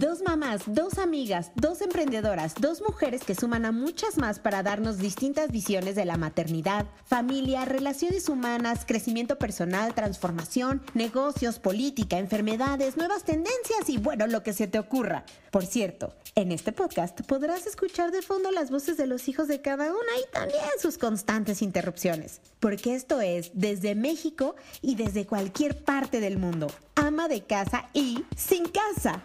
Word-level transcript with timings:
Dos 0.00 0.22
mamás, 0.22 0.62
dos 0.66 0.98
amigas, 0.98 1.52
dos 1.54 1.80
emprendedoras, 1.80 2.56
dos 2.56 2.82
mujeres 2.82 3.22
que 3.22 3.36
suman 3.36 3.64
a 3.64 3.70
muchas 3.70 4.18
más 4.18 4.40
para 4.40 4.64
darnos 4.64 4.98
distintas 4.98 5.52
visiones 5.52 5.94
de 5.94 6.04
la 6.04 6.16
maternidad, 6.16 6.86
familia, 7.04 7.64
relaciones 7.64 8.28
humanas, 8.28 8.84
crecimiento 8.84 9.38
personal, 9.38 9.94
transformación, 9.94 10.82
negocios, 10.94 11.60
política, 11.60 12.18
enfermedades, 12.18 12.96
nuevas 12.96 13.22
tendencias 13.22 13.88
y 13.88 13.98
bueno, 13.98 14.26
lo 14.26 14.42
que 14.42 14.52
se 14.52 14.66
te 14.66 14.80
ocurra. 14.80 15.26
Por 15.52 15.64
cierto, 15.64 16.12
en 16.34 16.50
este 16.50 16.72
podcast 16.72 17.20
podrás 17.20 17.64
escuchar 17.68 18.10
de 18.10 18.22
fondo 18.22 18.50
las 18.50 18.72
voces 18.72 18.96
de 18.96 19.06
los 19.06 19.28
hijos 19.28 19.46
de 19.46 19.60
cada 19.60 19.92
una 19.92 20.18
y 20.20 20.32
también 20.32 20.60
sus 20.80 20.98
constantes 20.98 21.62
interrupciones, 21.62 22.40
porque 22.58 22.96
esto 22.96 23.20
es 23.20 23.52
desde 23.54 23.94
México 23.94 24.56
y 24.82 24.96
desde 24.96 25.24
cualquier 25.24 25.84
parte 25.84 26.18
del 26.18 26.36
mundo. 26.36 26.66
Ama 26.96 27.28
de 27.28 27.42
casa 27.42 27.88
y 27.92 28.24
sin 28.34 28.64
casa. 28.64 29.22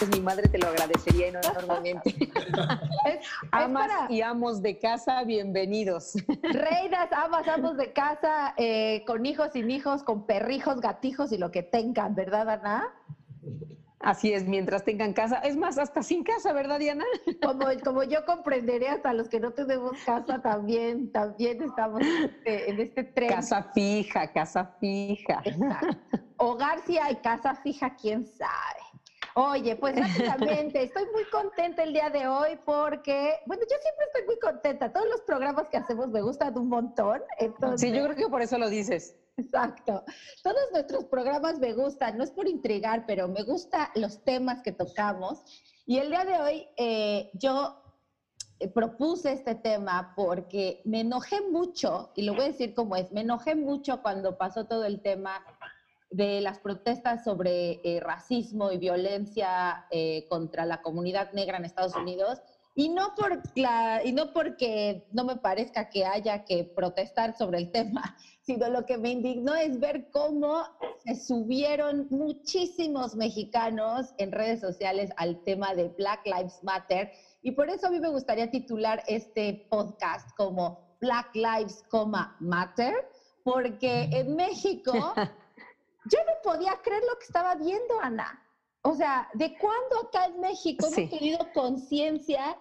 Pues 0.00 0.12
mi 0.12 0.20
madre 0.22 0.48
te 0.48 0.56
lo 0.56 0.68
agradecería 0.68 1.28
enormemente. 1.28 2.32
Amas 3.52 3.90
y 4.08 4.22
amos 4.22 4.62
de 4.62 4.78
casa, 4.78 5.22
bienvenidos. 5.24 6.14
Reinas, 6.42 7.12
amas, 7.12 7.46
amos 7.46 7.76
de 7.76 7.92
casa, 7.92 8.54
eh, 8.56 9.04
con 9.06 9.26
hijos, 9.26 9.50
sin 9.52 9.70
hijos, 9.70 10.02
con 10.02 10.24
perrijos, 10.24 10.80
gatijos 10.80 11.32
y 11.32 11.36
lo 11.36 11.50
que 11.50 11.62
tengan, 11.62 12.14
¿verdad, 12.14 12.48
Ana? 12.48 12.88
Así 13.98 14.32
es, 14.32 14.46
mientras 14.46 14.84
tengan 14.84 15.12
casa. 15.12 15.36
Es 15.40 15.58
más, 15.58 15.76
hasta 15.76 16.02
sin 16.02 16.24
casa, 16.24 16.54
¿verdad, 16.54 16.78
Diana? 16.78 17.04
Como, 17.42 17.66
como 17.84 18.02
yo 18.02 18.24
comprenderé, 18.24 18.88
hasta 18.88 19.12
los 19.12 19.28
que 19.28 19.38
no 19.38 19.50
tenemos 19.50 19.98
casa 20.06 20.40
también, 20.40 21.12
también 21.12 21.62
estamos 21.62 22.00
en 22.46 22.80
este, 22.80 23.04
tren. 23.04 23.28
Casa 23.28 23.70
fija, 23.74 24.32
casa 24.32 24.64
fija. 24.80 25.42
Hogar 26.38 26.80
si 26.86 26.96
hay, 26.96 27.16
casa 27.16 27.54
fija, 27.56 27.94
quién 27.96 28.26
sabe. 28.26 28.89
Oye, 29.34 29.76
pues 29.76 29.94
básicamente 29.94 30.82
estoy 30.82 31.04
muy 31.12 31.24
contenta 31.24 31.82
el 31.82 31.92
día 31.92 32.10
de 32.10 32.26
hoy 32.26 32.58
porque, 32.64 33.38
bueno, 33.46 33.62
yo 33.62 33.76
siempre 33.80 34.06
estoy 34.06 34.26
muy 34.26 34.38
contenta. 34.38 34.92
Todos 34.92 35.06
los 35.08 35.20
programas 35.22 35.68
que 35.68 35.76
hacemos 35.76 36.08
me 36.08 36.22
gustan 36.22 36.56
un 36.58 36.68
montón. 36.68 37.22
Entonces... 37.38 37.80
Sí, 37.80 37.96
yo 37.96 38.04
creo 38.04 38.16
que 38.16 38.28
por 38.28 38.42
eso 38.42 38.58
lo 38.58 38.68
dices. 38.68 39.16
Exacto. 39.36 40.04
Todos 40.42 40.60
nuestros 40.72 41.04
programas 41.04 41.58
me 41.58 41.72
gustan, 41.72 42.18
no 42.18 42.24
es 42.24 42.30
por 42.30 42.46
intrigar, 42.48 43.04
pero 43.06 43.28
me 43.28 43.42
gustan 43.42 43.88
los 43.94 44.22
temas 44.24 44.62
que 44.62 44.72
tocamos. 44.72 45.42
Y 45.86 45.98
el 45.98 46.10
día 46.10 46.24
de 46.24 46.38
hoy 46.40 46.68
eh, 46.76 47.30
yo 47.34 47.80
eh, 48.58 48.68
propuse 48.68 49.32
este 49.32 49.54
tema 49.54 50.12
porque 50.14 50.82
me 50.84 51.00
enojé 51.00 51.40
mucho, 51.40 52.10
y 52.14 52.22
lo 52.22 52.34
voy 52.34 52.42
a 52.42 52.48
decir 52.48 52.74
como 52.74 52.96
es, 52.96 53.10
me 53.10 53.22
enojé 53.22 53.54
mucho 53.54 54.02
cuando 54.02 54.36
pasó 54.36 54.66
todo 54.66 54.84
el 54.84 55.00
tema 55.00 55.42
de 56.10 56.40
las 56.40 56.58
protestas 56.58 57.24
sobre 57.24 57.80
eh, 57.84 58.00
racismo 58.00 58.72
y 58.72 58.78
violencia 58.78 59.86
eh, 59.90 60.26
contra 60.28 60.66
la 60.66 60.82
comunidad 60.82 61.32
negra 61.32 61.56
en 61.56 61.64
Estados 61.64 61.94
Unidos. 61.94 62.40
Y 62.74 62.88
no, 62.88 63.14
por 63.14 63.42
y 64.04 64.12
no 64.12 64.32
porque 64.32 65.06
no 65.12 65.24
me 65.24 65.36
parezca 65.36 65.90
que 65.90 66.04
haya 66.04 66.44
que 66.44 66.64
protestar 66.64 67.36
sobre 67.36 67.58
el 67.58 67.70
tema, 67.70 68.16
sino 68.42 68.68
lo 68.68 68.86
que 68.86 68.96
me 68.96 69.10
indignó 69.10 69.54
es 69.54 69.78
ver 69.78 70.10
cómo 70.10 70.64
se 71.04 71.14
subieron 71.16 72.06
muchísimos 72.10 73.14
mexicanos 73.16 74.14
en 74.18 74.32
redes 74.32 74.60
sociales 74.60 75.10
al 75.16 75.42
tema 75.42 75.74
de 75.74 75.88
Black 75.88 76.24
Lives 76.24 76.62
Matter. 76.62 77.10
Y 77.42 77.52
por 77.52 77.70
eso 77.70 77.86
a 77.88 77.90
mí 77.90 78.00
me 78.00 78.08
gustaría 78.08 78.50
titular 78.50 79.02
este 79.06 79.66
podcast 79.70 80.28
como 80.36 80.96
Black 81.00 81.34
Lives, 81.34 81.84
Matter, 82.40 82.94
porque 83.42 84.08
en 84.12 84.36
México 84.36 85.14
yo 86.04 86.18
no 86.26 86.32
podía 86.42 86.80
creer 86.82 87.02
lo 87.02 87.18
que 87.18 87.24
estaba 87.24 87.54
viendo, 87.54 88.00
Ana. 88.00 88.46
O 88.82 88.94
sea, 88.94 89.28
¿de 89.34 89.56
cuándo 89.58 90.08
acá 90.08 90.26
en 90.26 90.40
México 90.40 90.86
hemos 90.86 91.10
tenido 91.10 91.52
conciencia 91.52 92.56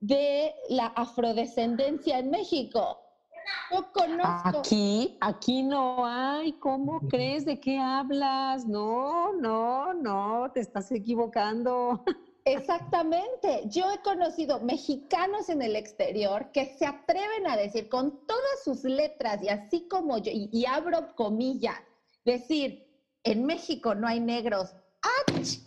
de 0.00 0.54
la 0.68 0.86
afrodescendencia 0.88 2.18
en 2.18 2.30
México? 2.30 2.98
Yo 3.70 3.90
conozco. 3.92 4.58
Aquí, 4.58 5.16
aquí 5.20 5.62
no 5.62 6.06
hay. 6.06 6.52
¿Cómo 6.54 7.00
crees? 7.08 7.44
¿De 7.44 7.58
qué 7.58 7.78
hablas? 7.78 8.66
No, 8.66 9.32
no, 9.32 9.94
no, 9.94 10.50
te 10.52 10.60
estás 10.60 10.92
equivocando. 10.92 12.04
Exactamente. 12.44 13.62
Yo 13.66 13.90
he 13.90 13.98
conocido 14.02 14.60
mexicanos 14.60 15.48
en 15.48 15.62
el 15.62 15.76
exterior 15.76 16.50
que 16.52 16.66
se 16.76 16.86
atreven 16.86 17.46
a 17.46 17.56
decir 17.56 17.88
con 17.88 18.26
todas 18.26 18.64
sus 18.64 18.84
letras 18.84 19.42
y 19.42 19.48
así 19.48 19.86
como 19.88 20.18
yo, 20.18 20.32
y 20.34 20.66
abro 20.66 21.14
comillas, 21.14 21.80
decir, 22.24 22.86
en 23.24 23.44
México 23.44 23.94
no 23.94 24.06
hay 24.06 24.20
negros. 24.20 24.74
¡Ach! 25.02 25.58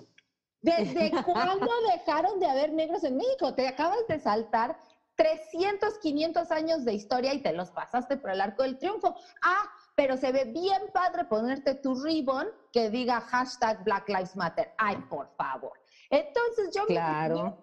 ¿Desde 0.61 1.11
cuándo 1.25 1.69
dejaron 1.91 2.39
de 2.39 2.47
haber 2.47 2.73
negros 2.73 3.03
en 3.03 3.17
México? 3.17 3.53
Te 3.53 3.67
acabas 3.67 4.07
de 4.07 4.19
saltar 4.19 4.77
300, 5.15 5.97
500 5.99 6.51
años 6.51 6.85
de 6.85 6.93
historia 6.93 7.33
y 7.33 7.41
te 7.41 7.53
los 7.53 7.71
pasaste 7.71 8.17
por 8.17 8.31
el 8.31 8.41
arco 8.41 8.63
del 8.63 8.77
triunfo. 8.77 9.15
Ah, 9.43 9.63
pero 9.95 10.17
se 10.17 10.31
ve 10.31 10.45
bien 10.45 10.81
padre 10.93 11.25
ponerte 11.25 11.75
tu 11.75 11.95
ribbon 12.03 12.47
que 12.71 12.89
diga 12.89 13.21
hashtag 13.21 13.83
Black 13.83 14.09
Lives 14.09 14.35
Matter. 14.35 14.73
Ay, 14.77 14.97
por 15.09 15.29
favor. 15.37 15.79
Entonces 16.09 16.69
yo, 16.75 16.83
me, 16.87 16.95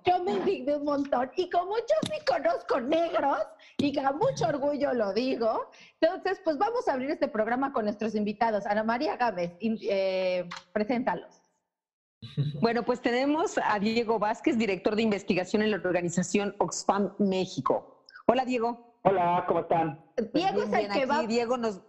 yo 0.05 0.25
me 0.25 0.33
indigné 0.33 0.77
un 0.77 0.85
montón 0.85 1.31
y 1.37 1.49
como 1.51 1.77
yo 1.77 1.95
sí 2.11 2.25
conozco 2.27 2.81
negros 2.81 3.39
y 3.79 3.95
con 3.95 4.19
mucho 4.19 4.49
orgullo 4.49 4.93
lo 4.93 5.13
digo, 5.13 5.71
entonces 6.01 6.41
pues 6.45 6.59
vamos 6.59 6.89
a 6.89 6.95
abrir 6.95 7.11
este 7.11 7.29
programa 7.29 7.73
con 7.73 7.85
nuestros 7.85 8.15
invitados. 8.15 8.67
Ana 8.67 8.83
María 8.83 9.17
Gámez, 9.17 9.53
eh, 9.61 10.49
preséntalos. 10.73 11.43
Bueno, 12.61 12.85
pues 12.85 13.01
tenemos 13.01 13.59
a 13.63 13.79
Diego 13.79 14.19
Vázquez, 14.19 14.57
director 14.57 14.95
de 14.95 15.03
investigación 15.03 15.63
en 15.63 15.73
la 15.73 15.77
organización 15.77 16.55
Oxfam 16.59 17.15
México. 17.19 18.05
Hola, 18.27 18.45
Diego. 18.45 18.97
Hola, 19.03 19.45
¿cómo 19.49 19.61
están? 19.61 20.01
Diego 20.33 20.63
es 20.63 20.73
el 20.73 20.89
que 20.89 21.07
va. 21.07 21.23
Diego 21.27 21.57
nos. 21.57 21.81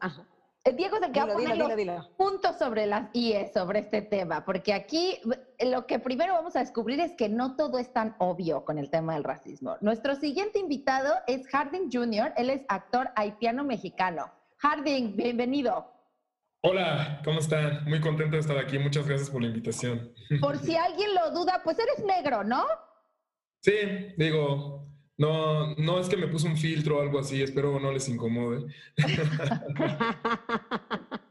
Diego 0.72 0.96
es 0.96 1.04
el 1.04 1.12
que 1.12 1.20
va 1.20 1.26
a 1.26 1.34
poner 1.34 1.58
los 1.58 2.08
puntos 2.12 2.58
sobre 2.58 2.86
las 2.86 3.10
IE 3.14 3.52
sobre 3.54 3.80
este 3.80 4.02
tema, 4.02 4.46
porque 4.46 4.72
aquí 4.74 5.20
eh, 5.58 5.70
lo 5.70 5.86
que 5.86 6.00
primero 6.00 6.34
vamos 6.34 6.56
a 6.56 6.60
descubrir 6.60 7.02
es 7.02 7.12
que 7.14 7.28
no 7.28 7.58
todo 7.58 7.80
es 7.80 7.92
tan 7.92 8.16
obvio 8.20 8.64
con 8.64 8.78
el 8.78 8.90
tema 8.90 9.14
del 9.16 9.26
racismo. 9.26 9.76
Nuestro 9.82 10.16
siguiente 10.16 10.60
invitado 10.60 11.16
es 11.28 11.46
Harding 11.50 11.90
Jr., 11.92 12.32
él 12.38 12.50
es 12.50 12.62
actor 12.70 13.10
haitiano 13.18 13.66
mexicano. 13.66 14.32
Harding, 14.60 15.18
bienvenido. 15.18 15.92
Hola, 16.62 17.22
¿cómo 17.26 17.40
están? 17.40 17.84
Muy 17.84 18.00
contento 18.00 18.38
de 18.38 18.42
estar 18.42 18.58
aquí, 18.58 18.80
muchas 18.80 19.06
gracias 19.06 19.30
por 19.30 19.42
la 19.42 19.50
invitación. 19.50 20.14
Por 20.40 20.58
si 20.60 20.76
alguien 20.78 21.14
lo 21.14 21.32
duda, 21.32 21.60
pues 21.62 21.78
eres 21.78 22.06
negro, 22.06 22.46
¿no? 22.46 22.66
Sí, 23.60 24.14
digo, 24.16 24.93
no, 25.18 25.76
no 25.76 26.00
es 26.00 26.10
que 26.10 26.18
me 26.18 26.28
puse 26.28 26.48
un 26.48 26.58
filtro 26.58 26.98
o 26.98 27.02
algo 27.02 27.20
así, 27.20 27.42
espero 27.42 27.80
no 27.80 27.92
les 27.92 28.10
incomode. 28.10 28.66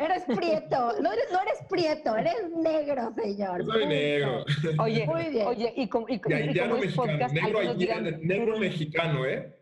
eres 0.00 0.24
prieto, 0.24 0.94
no 1.00 1.12
eres, 1.12 1.30
no 1.30 1.40
eres 1.42 1.58
prieto, 1.68 2.16
eres 2.16 2.50
negro, 2.56 3.12
señor. 3.14 3.64
Soy 3.64 3.86
negro. 3.86 4.44
Oye, 4.78 5.06
Muy 5.06 5.24
bien. 5.24 5.46
oye, 5.46 5.72
y 5.76 5.88
como, 5.88 6.08
y, 6.08 6.20
mexicano, 6.26 6.78
negro, 7.32 7.74
negro 8.22 8.58
mexicano, 8.58 9.26
¿eh? 9.26 9.58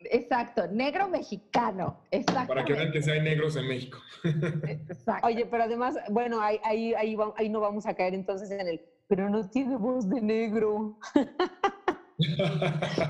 Exacto, 0.00 0.66
negro 0.68 1.08
mexicano. 1.08 2.00
Exacto. 2.10 2.48
Para 2.48 2.64
que 2.64 2.72
vean 2.72 2.92
que 2.92 3.02
sí 3.02 3.10
hay 3.10 3.20
negros 3.20 3.56
en 3.56 3.68
México. 3.68 3.98
Exacto. 4.24 5.26
Oye, 5.26 5.46
pero 5.46 5.64
además, 5.64 5.96
bueno, 6.10 6.40
ahí, 6.40 6.58
ahí, 6.64 6.94
ahí, 6.94 7.16
ahí 7.36 7.48
no 7.48 7.60
vamos 7.60 7.86
a 7.86 7.94
caer 7.94 8.14
entonces 8.14 8.50
en 8.50 8.66
el, 8.66 8.80
pero 9.08 9.28
no 9.28 9.48
tiene 9.48 9.76
voz 9.76 10.08
de 10.08 10.20
negro. 10.20 10.98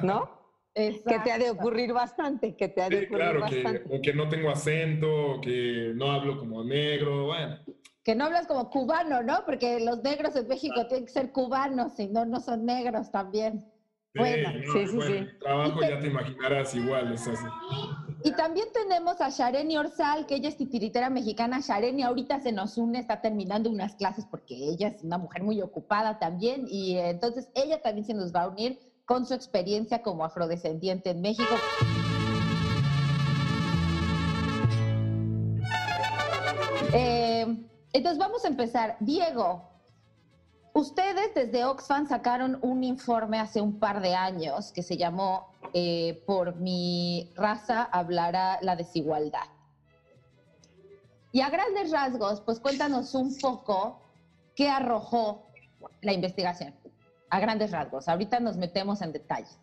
¿No? 0.02 0.38
Que 0.74 1.18
te 1.24 1.32
ha 1.32 1.38
de 1.38 1.50
ocurrir 1.50 1.92
bastante, 1.92 2.54
que 2.54 2.68
te 2.68 2.82
ha 2.82 2.88
de 2.88 3.06
ocurrir 3.06 3.16
claro, 3.16 3.40
bastante. 3.40 3.82
Que, 3.90 4.00
que 4.00 4.12
no 4.12 4.28
tengo 4.28 4.50
acento, 4.50 5.40
que 5.42 5.92
no 5.96 6.12
hablo 6.12 6.38
como 6.38 6.62
negro, 6.62 7.26
bueno. 7.26 7.58
Que 8.04 8.14
no 8.14 8.26
hablas 8.26 8.46
como 8.46 8.70
cubano, 8.70 9.22
¿no? 9.22 9.44
Porque 9.44 9.80
los 9.80 10.02
negros 10.04 10.36
en 10.36 10.46
México 10.46 10.86
tienen 10.86 11.06
que 11.06 11.12
ser 11.12 11.32
cubanos, 11.32 11.94
si 11.94 12.06
no, 12.06 12.24
no 12.24 12.38
son 12.40 12.64
negros 12.64 13.10
también. 13.10 13.66
bueno, 14.14 14.50
sí, 14.72 14.86
sí, 14.86 14.98
sí. 15.00 15.26
Trabajo 15.40 15.80
ya 15.80 15.98
te 15.98 16.06
imaginarás 16.06 16.74
igual, 16.74 17.12
es 17.12 17.26
así. 17.26 17.46
Y 18.22 18.32
también 18.32 18.68
tenemos 18.72 19.20
a 19.20 19.30
Shareni 19.30 19.76
Orsal, 19.76 20.26
que 20.26 20.36
ella 20.36 20.48
es 20.48 20.56
titiritera 20.56 21.10
mexicana. 21.10 21.60
Shareni 21.60 22.04
ahorita 22.04 22.40
se 22.40 22.52
nos 22.52 22.78
une, 22.78 23.00
está 23.00 23.20
terminando 23.20 23.68
unas 23.68 23.96
clases 23.96 24.26
porque 24.26 24.54
ella 24.54 24.88
es 24.88 25.02
una 25.02 25.18
mujer 25.18 25.42
muy 25.42 25.60
ocupada 25.60 26.18
también 26.18 26.66
y 26.68 26.96
entonces 26.96 27.48
ella 27.54 27.82
también 27.82 28.06
se 28.06 28.14
nos 28.14 28.34
va 28.34 28.42
a 28.42 28.48
unir 28.48 28.78
con 29.08 29.24
su 29.24 29.32
experiencia 29.32 30.02
como 30.02 30.22
afrodescendiente 30.22 31.08
en 31.10 31.22
México. 31.22 31.54
Eh, 36.92 37.46
entonces 37.94 38.18
vamos 38.18 38.44
a 38.44 38.48
empezar. 38.48 38.98
Diego, 39.00 39.62
ustedes 40.74 41.34
desde 41.34 41.64
Oxfam 41.64 42.06
sacaron 42.06 42.58
un 42.60 42.84
informe 42.84 43.40
hace 43.40 43.62
un 43.62 43.78
par 43.78 44.02
de 44.02 44.14
años 44.14 44.72
que 44.72 44.82
se 44.82 44.98
llamó 44.98 45.54
eh, 45.72 46.22
Por 46.26 46.56
mi 46.56 47.32
raza 47.34 47.84
hablará 47.84 48.58
la 48.60 48.76
desigualdad. 48.76 49.48
Y 51.32 51.40
a 51.40 51.48
grandes 51.48 51.90
rasgos, 51.90 52.42
pues 52.42 52.60
cuéntanos 52.60 53.14
un 53.14 53.38
poco 53.38 54.02
qué 54.54 54.68
arrojó 54.68 55.46
la 56.02 56.12
investigación, 56.12 56.74
a 57.30 57.40
grandes 57.40 57.72
rasgos. 57.72 58.08
Ahorita 58.08 58.40
nos 58.40 58.56
metemos 58.56 59.02
en 59.02 59.12
detalles. 59.12 59.58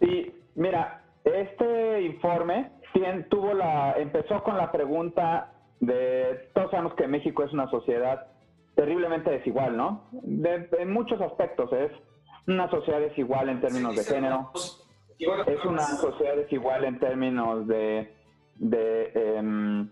Sí, 0.00 0.34
mira, 0.54 1.02
este 1.24 2.02
informe 2.02 2.70
tuvo 3.28 3.54
la, 3.54 3.94
empezó 3.98 4.42
con 4.42 4.56
la 4.56 4.70
pregunta 4.70 5.52
de, 5.80 6.50
todos 6.54 6.70
sabemos 6.70 6.94
que 6.94 7.08
México 7.08 7.42
es 7.42 7.52
una 7.52 7.68
sociedad 7.70 8.26
terriblemente 8.76 9.30
desigual, 9.30 9.76
¿no? 9.76 10.04
en 10.22 10.92
muchos 10.92 11.20
aspectos 11.20 11.72
es 11.72 11.90
una 12.46 12.68
sociedad 12.70 13.00
desigual 13.00 13.48
en 13.48 13.60
términos 13.60 13.96
de 13.96 14.04
género, 14.04 14.50
es 15.18 15.64
una 15.64 15.82
sociedad 15.82 16.36
desigual 16.36 16.84
en 16.84 16.98
términos 16.98 17.66
de, 17.66 18.12
de, 18.56 19.12
em, 19.14 19.88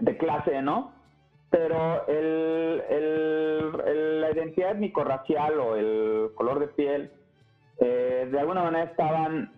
de 0.00 0.16
clase, 0.16 0.62
¿no? 0.62 0.92
Pero 1.50 2.06
el, 2.08 2.82
el, 2.90 4.20
la 4.20 4.30
identidad 4.32 4.72
étnico-racial 4.72 5.58
o 5.58 5.76
el 5.76 6.30
color 6.34 6.58
de 6.58 6.68
piel, 6.68 7.10
eh, 7.80 8.28
de 8.30 8.40
alguna 8.40 8.64
manera 8.64 8.90
estaban 8.90 9.52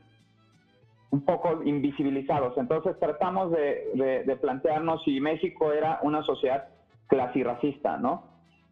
un 1.11 1.25
poco 1.25 1.63
invisibilizados. 1.65 2.57
Entonces 2.57 2.99
tratamos 2.99 3.51
de, 3.51 4.23
de, 4.25 4.37
plantearnos 4.37 5.03
si 5.05 5.21
México 5.21 5.73
era 5.73 5.99
una 6.03 6.23
sociedad 6.23 6.69
clasirracista, 7.09 7.99
¿no? 7.99 8.29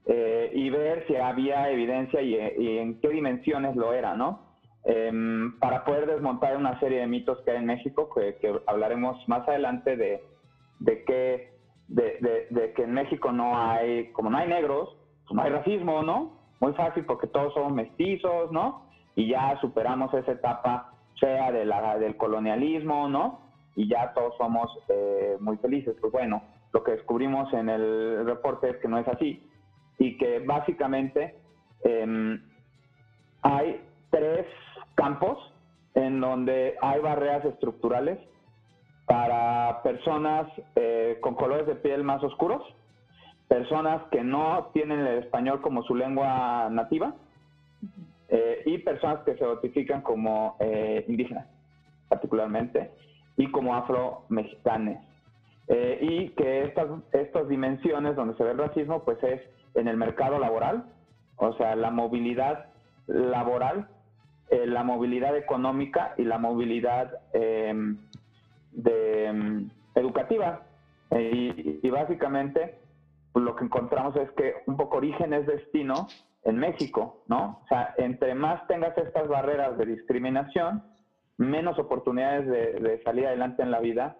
Eh, 0.06 0.50
y 0.55 0.71
ver 0.71 1.05
si 1.06 1.17
había 1.17 1.71
evidencia 1.71 2.23
y, 2.23 2.37
en 2.79 3.00
qué 3.00 3.09
dimensiones 3.09 3.76
lo 3.76 3.93
era, 3.93 4.14
¿no? 4.14 4.47
Em, 4.85 5.59
para 5.59 5.85
poder 5.85 6.06
desmontar 6.06 6.56
una 6.56 6.79
serie 6.79 7.00
de 7.00 7.06
mitos 7.06 7.41
que 7.41 7.50
hay 7.50 7.56
en 7.59 7.67
México, 7.67 8.09
que, 8.14 8.37
que 8.37 8.55
hablaremos 8.67 9.17
más 9.29 9.47
adelante 9.49 9.97
de, 9.97 10.23
de 10.79 11.05
que, 11.05 11.57
de, 11.88 12.46
de, 12.50 12.73
que 12.75 12.82
en 12.82 12.93
México 12.93 13.32
no 13.32 13.58
hay, 13.58 14.12
como 14.12 14.31
no 14.31 14.38
hay 14.38 14.49
negros, 14.49 14.96
pues 15.26 15.35
no 15.35 15.43
hay 15.43 15.50
racismo, 15.50 16.02
¿no? 16.02 16.38
Muy 16.61 16.73
fácil 16.75 17.05
porque 17.05 17.26
todos 17.26 17.55
somos 17.55 17.73
mestizos, 17.73 18.52
¿no? 18.52 18.87
Y 19.14 19.29
ya 19.29 19.58
superamos 19.61 20.12
esa 20.14 20.32
etapa 20.32 20.93
sea 21.19 21.50
de 21.50 21.64
la, 21.64 21.99
del 21.99 22.17
colonialismo, 22.17 23.08
¿no? 23.08 23.40
Y 23.75 23.88
ya 23.88 24.12
todos 24.12 24.37
somos 24.37 24.70
eh, 24.88 25.37
muy 25.40 25.56
felices. 25.58 25.96
Pues 26.00 26.12
bueno, 26.12 26.43
lo 26.73 26.82
que 26.85 26.93
descubrimos 26.93 27.52
en 27.52 27.69
el 27.69 28.25
reporte 28.26 28.70
es 28.70 28.76
que 28.76 28.88
no 28.88 28.99
es 28.99 29.08
así 29.08 29.43
y 29.99 30.17
que 30.17 30.40
básicamente 30.40 31.37
em, 31.85 32.40
hay 33.43 33.81
tres 34.11 34.46
campos 34.94 35.38
en 35.94 36.20
donde 36.20 36.76
hay 36.81 37.00
barreras 37.00 37.44
estructurales 37.44 38.19
para 39.08 39.82
personas 39.82 40.46
eh, 40.76 41.19
con 41.20 41.34
colores 41.34 41.66
de 41.66 41.75
piel 41.75 42.05
más 42.05 42.22
oscuros, 42.22 42.62
personas 43.49 44.02
que 44.12 44.22
no 44.22 44.70
tienen 44.72 45.00
el 45.00 45.19
español 45.25 45.60
como 45.60 45.82
su 45.82 45.96
lengua 45.96 46.69
nativa, 46.70 47.14
eh, 48.31 48.62
y 48.66 48.78
personas 48.78 49.20
que 49.25 49.37
se 49.37 49.44
notifican 49.44 50.02
como 50.02 50.56
eh, 50.60 51.05
indígenas, 51.08 51.46
particularmente, 52.08 52.90
y 53.38 53.50
como 53.50 53.75
afro-mexicanes. 53.75 54.99
Eh, 55.69 55.99
y 56.02 56.28
que 56.31 56.64
estas, 56.64 56.88
estas 57.12 57.49
dimensiones 57.49 58.16
donde 58.16 58.37
se 58.37 58.44
ve 58.44 58.50
el 58.50 58.58
racismo, 58.58 59.02
pues 59.04 59.22
es 59.22 59.40
en 59.75 59.88
el 59.88 59.96
mercado 59.96 60.38
laboral, 60.38 60.84
o 61.37 61.54
sea, 61.54 61.75
la 61.75 61.90
movilidad 61.90 62.66
laboral, 63.06 63.88
la 64.50 64.82
movilidad 64.82 65.37
económica 65.37 66.14
y 66.16 66.25
la 66.25 66.38
movilidad 66.38 67.20
em, 67.34 67.99
de, 68.78 69.26
em, 69.26 69.70
educativa. 69.94 70.62
Y, 71.10 71.80
y, 71.86 71.90
básicamente 71.90 72.78
lo 73.34 73.56
que 73.56 73.64
encontramos 73.64 74.14
es 74.16 74.30
que 74.32 74.56
un 74.66 74.76
poco 74.76 74.98
origen 74.98 75.32
es 75.32 75.46
destino 75.46 76.06
en 76.44 76.56
México, 76.56 77.22
¿no? 77.28 77.60
O 77.64 77.66
sea, 77.69 77.94
entre 77.98 78.34
más 78.34 78.66
tengas 78.66 78.96
estas 78.98 79.28
barreras 79.28 79.76
de 79.78 79.86
discriminación, 79.86 80.82
menos 81.36 81.78
oportunidades 81.78 82.46
de, 82.46 83.00
salir 83.04 83.26
adelante 83.26 83.62
en 83.62 83.70
la 83.70 83.80
vida 83.80 84.16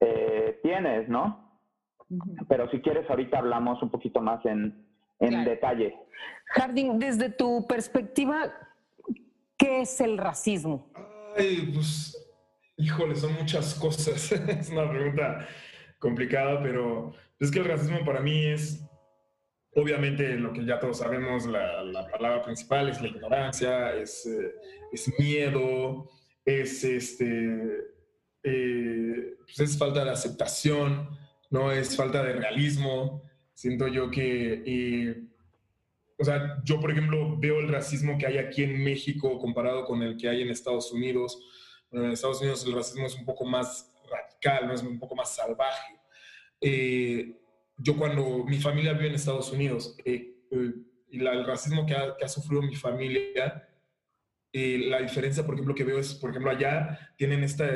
eh, 0.00 0.60
tienes, 0.62 1.08
¿no? 1.08 1.50
Pero 2.48 2.68
si 2.70 2.80
quieres, 2.80 3.08
ahorita 3.08 3.38
hablamos 3.38 3.82
un 3.82 3.90
poquito 3.90 4.20
más 4.20 4.44
en, 4.44 4.86
detalle. 5.20 5.96
Jardín, 6.46 6.98
desde 6.98 7.30
tu 7.30 7.64
perspectiva, 7.68 8.52
¿qué 9.56 9.82
es 9.82 10.00
el 10.00 10.18
racismo? 10.18 10.90
Ay, 11.36 11.70
pues, 11.72 12.21
híjole, 12.82 13.14
son 13.16 13.34
muchas 13.34 13.74
cosas. 13.74 14.32
es 14.48 14.70
una 14.70 14.90
pregunta 14.90 15.46
complicada, 15.98 16.62
pero 16.62 17.14
es 17.38 17.50
que 17.50 17.60
el 17.60 17.64
racismo 17.66 18.04
para 18.04 18.20
mí 18.20 18.46
es 18.46 18.82
Obviamente, 19.74 20.36
lo 20.36 20.52
que 20.52 20.66
ya 20.66 20.78
todos 20.78 20.98
sabemos, 20.98 21.46
la, 21.46 22.06
palabra 22.10 22.42
principal 22.42 22.90
es 22.90 23.00
la 23.00 23.08
ignorancia, 23.08 23.94
es, 23.94 24.26
eh, 24.26 24.52
es 24.92 25.10
miedo, 25.18 26.10
es, 26.44 26.84
este, 26.84 27.78
eh, 28.42 29.34
pues 29.38 29.60
es 29.60 29.78
falta 29.78 30.04
de 30.04 30.10
aceptación, 30.10 31.08
no 31.48 31.72
es 31.72 31.96
falta 31.96 32.22
de 32.22 32.34
realismo. 32.34 33.22
Siento 33.54 33.88
yo 33.88 34.10
que, 34.10 35.22
o 36.18 36.24
sea, 36.24 36.60
yo 36.64 36.78
por 36.78 36.90
ejemplo 36.90 37.38
veo 37.38 37.60
el 37.60 37.68
racismo 37.68 38.18
que 38.18 38.26
hay 38.26 38.36
aquí 38.36 38.64
en 38.64 38.84
México 38.84 39.38
comparado 39.38 39.86
con 39.86 40.02
el 40.02 40.18
que 40.18 40.28
hay 40.28 40.42
en 40.42 40.50
Estados 40.50 40.92
Unidos. 40.92 41.38
En 41.92 42.10
Estados 42.10 42.40
Unidos 42.40 42.64
el 42.66 42.72
racismo 42.72 43.06
es 43.06 43.14
un 43.14 43.24
poco 43.24 43.44
más 43.44 43.92
radical, 44.10 44.66
¿no? 44.66 44.74
es 44.74 44.82
un 44.82 44.98
poco 44.98 45.14
más 45.14 45.34
salvaje. 45.34 46.00
Eh, 46.60 47.38
yo 47.76 47.96
cuando 47.96 48.44
mi 48.44 48.58
familia 48.58 48.92
vive 48.92 49.08
en 49.08 49.14
Estados 49.14 49.50
Unidos 49.52 49.96
eh, 50.04 50.36
eh, 50.50 50.72
y 51.10 51.24
el 51.24 51.44
racismo 51.44 51.84
que 51.84 51.94
ha, 51.94 52.28
sufrido 52.28 52.62
mi 52.62 52.76
familia, 52.76 53.68
eh, 54.52 54.78
la 54.88 55.00
diferencia, 55.00 55.44
por 55.44 55.54
ejemplo, 55.54 55.74
que 55.74 55.84
veo 55.84 55.98
es, 55.98 56.14
por 56.14 56.30
ejemplo, 56.30 56.50
allá 56.50 57.12
tienen 57.16 57.44
esta, 57.44 57.68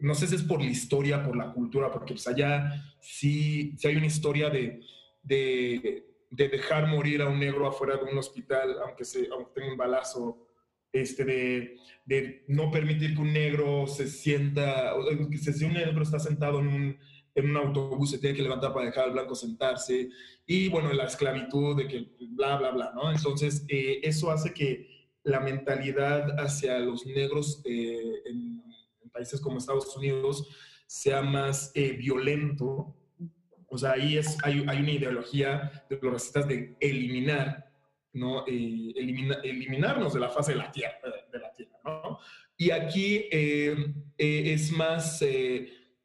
no 0.00 0.14
sé 0.14 0.26
si 0.26 0.36
es 0.36 0.42
por 0.42 0.60
la 0.60 0.70
historia, 0.70 1.22
por 1.22 1.36
la 1.36 1.52
cultura, 1.52 1.90
porque 1.90 2.14
pues 2.14 2.26
allá 2.26 2.72
sí, 3.00 3.74
sí 3.76 3.88
hay 3.88 3.96
una 3.96 4.06
historia 4.06 4.48
de, 4.48 4.80
de, 5.22 6.06
de, 6.30 6.48
dejar 6.48 6.86
morir 6.86 7.20
a 7.20 7.28
un 7.28 7.38
negro 7.38 7.66
afuera 7.66 7.96
de 7.96 8.04
un 8.10 8.16
hospital, 8.16 8.78
aunque, 8.86 9.04
se, 9.04 9.28
aunque 9.30 9.52
tenga 9.54 9.72
un 9.72 9.76
balazo, 9.76 10.48
este, 10.92 11.24
de, 11.24 11.76
de 12.04 12.44
no 12.48 12.70
permitir 12.70 13.14
que 13.14 13.20
un 13.20 13.32
negro 13.32 13.86
se 13.86 14.06
sienta, 14.06 14.92
que 15.30 15.38
si 15.38 15.64
un 15.64 15.74
negro 15.74 16.02
está 16.02 16.18
sentado 16.18 16.60
en 16.60 16.68
un 16.68 16.96
en 17.34 17.50
un 17.50 17.56
autobús 17.56 18.10
se 18.10 18.18
tiene 18.18 18.36
que 18.36 18.42
levantar 18.42 18.72
para 18.72 18.86
dejar 18.86 19.04
al 19.04 19.12
blanco 19.12 19.34
sentarse, 19.34 20.10
y 20.46 20.68
bueno, 20.68 20.92
la 20.92 21.04
esclavitud 21.04 21.76
de 21.76 21.88
que 21.88 22.06
bla, 22.30 22.56
bla, 22.56 22.70
bla, 22.70 22.92
¿no? 22.94 23.10
Entonces, 23.10 23.64
eh, 23.68 24.00
eso 24.02 24.30
hace 24.30 24.52
que 24.52 25.08
la 25.24 25.40
mentalidad 25.40 26.38
hacia 26.40 26.78
los 26.80 27.06
negros 27.06 27.62
eh, 27.64 28.22
en, 28.26 28.62
países 29.12 29.42
como 29.42 29.58
Estados 29.58 29.94
Unidos 29.94 30.48
sea 30.86 31.20
más 31.20 31.70
eh, 31.74 31.92
violento. 31.92 32.96
O 33.66 33.76
sea, 33.76 33.92
ahí 33.92 34.16
es, 34.16 34.38
hay, 34.42 34.64
hay, 34.66 34.78
una 34.78 34.90
ideología 34.90 35.84
de 35.90 35.98
los 36.00 36.12
racistas 36.14 36.48
de 36.48 36.74
eliminar, 36.80 37.71
¿no? 38.14 38.46
eliminarnos 38.46 40.14
de 40.14 40.20
la 40.20 40.28
fase 40.28 40.52
de 40.52 40.58
la 40.58 40.70
tierra, 40.70 40.98
de 41.32 41.38
la 41.38 41.54
tierra 41.54 41.78
¿no? 41.84 42.18
Y 42.56 42.70
aquí 42.70 43.26
es 43.30 44.70
más 44.72 45.22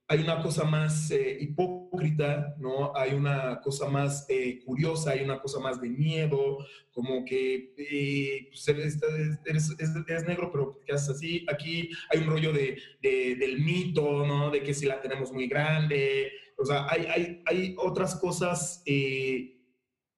hay 0.09 0.19
una 0.19 0.41
cosa 0.41 0.63
más 0.63 1.11
eh, 1.11 1.37
hipócrita, 1.41 2.55
¿no? 2.59 2.95
Hay 2.95 3.13
una 3.13 3.59
cosa 3.59 3.89
más 3.89 4.25
eh, 4.29 4.61
curiosa, 4.63 5.11
hay 5.11 5.21
una 5.21 5.41
cosa 5.41 5.59
más 5.59 5.81
de 5.81 5.89
miedo, 5.89 6.59
como 6.91 7.25
que 7.25 7.73
eh, 7.77 8.47
pues, 8.49 8.67
eres, 8.69 10.25
negro, 10.25 10.49
pero 10.49 10.79
¿qué 10.85 10.93
así? 10.93 11.45
Aquí 11.51 11.89
hay 12.09 12.19
un 12.19 12.27
rollo 12.27 12.53
de, 12.53 12.77
del 13.01 13.59
mito, 13.59 14.25
¿no? 14.25 14.49
De 14.49 14.63
que 14.63 14.73
si 14.73 14.85
la 14.85 15.01
tenemos 15.01 15.33
muy 15.33 15.47
grande, 15.47 16.31
o 16.57 16.65
sea, 16.65 16.87
hay, 16.89 17.05
hay, 17.07 17.43
hay 17.45 17.75
otras 17.77 18.15
cosas 18.15 18.81
que, 18.85 19.59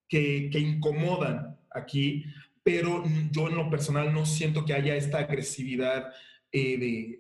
que 0.07 0.59
incomodan 0.59 1.58
aquí, 1.79 2.25
pero 2.63 3.03
yo 3.31 3.47
en 3.47 3.55
lo 3.55 3.69
personal 3.69 4.13
no 4.13 4.25
siento 4.25 4.65
que 4.65 4.73
haya 4.73 4.95
esta 4.95 5.19
agresividad 5.19 6.13
de 6.51 7.19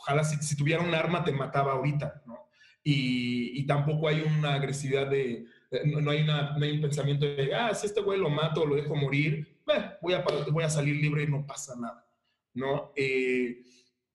ojalá 0.00 0.24
si, 0.24 0.56
tuviera 0.56 0.82
un 0.82 0.94
arma 0.94 1.24
te 1.24 1.32
mataba 1.32 1.72
ahorita, 1.72 2.22
¿no? 2.26 2.48
Y, 2.82 3.64
tampoco 3.66 4.08
hay 4.08 4.22
una 4.22 4.54
agresividad 4.54 5.08
de, 5.08 5.44
no, 5.84 6.10
hay 6.10 6.22
una, 6.22 6.56
no 6.56 6.64
hay 6.64 6.72
un 6.72 6.80
pensamiento 6.80 7.26
de, 7.26 7.54
ah, 7.54 7.72
si 7.74 7.86
este 7.86 8.00
güey 8.00 8.18
lo 8.18 8.30
mato, 8.30 8.64
lo 8.64 8.74
dejo 8.74 8.96
morir, 8.96 9.60
voy, 10.00 10.14
a, 10.14 10.24
voy 10.50 10.64
a 10.64 10.70
salir 10.70 10.96
libre 10.96 11.22
y 11.22 11.26
no 11.28 11.46
pasa 11.46 11.76
nada, 11.78 12.04
¿no? 12.54 12.92
Eh, 12.96 13.62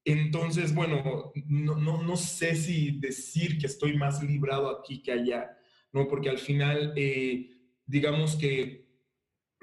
entonces, 0.03 0.73
bueno, 0.73 1.31
no, 1.45 1.75
no, 1.75 2.03
no, 2.03 2.17
sé 2.17 2.55
si 2.55 2.99
decir 2.99 3.57
que 3.57 3.67
estoy 3.67 3.95
más 3.95 4.21
librado 4.21 4.69
aquí 4.69 5.01
que 5.01 5.11
allá, 5.11 5.57
¿no? 5.93 6.07
Porque 6.07 6.29
al 6.29 6.39
final, 6.39 6.93
eh, 6.95 7.51
digamos 7.85 8.35
que 8.35 8.84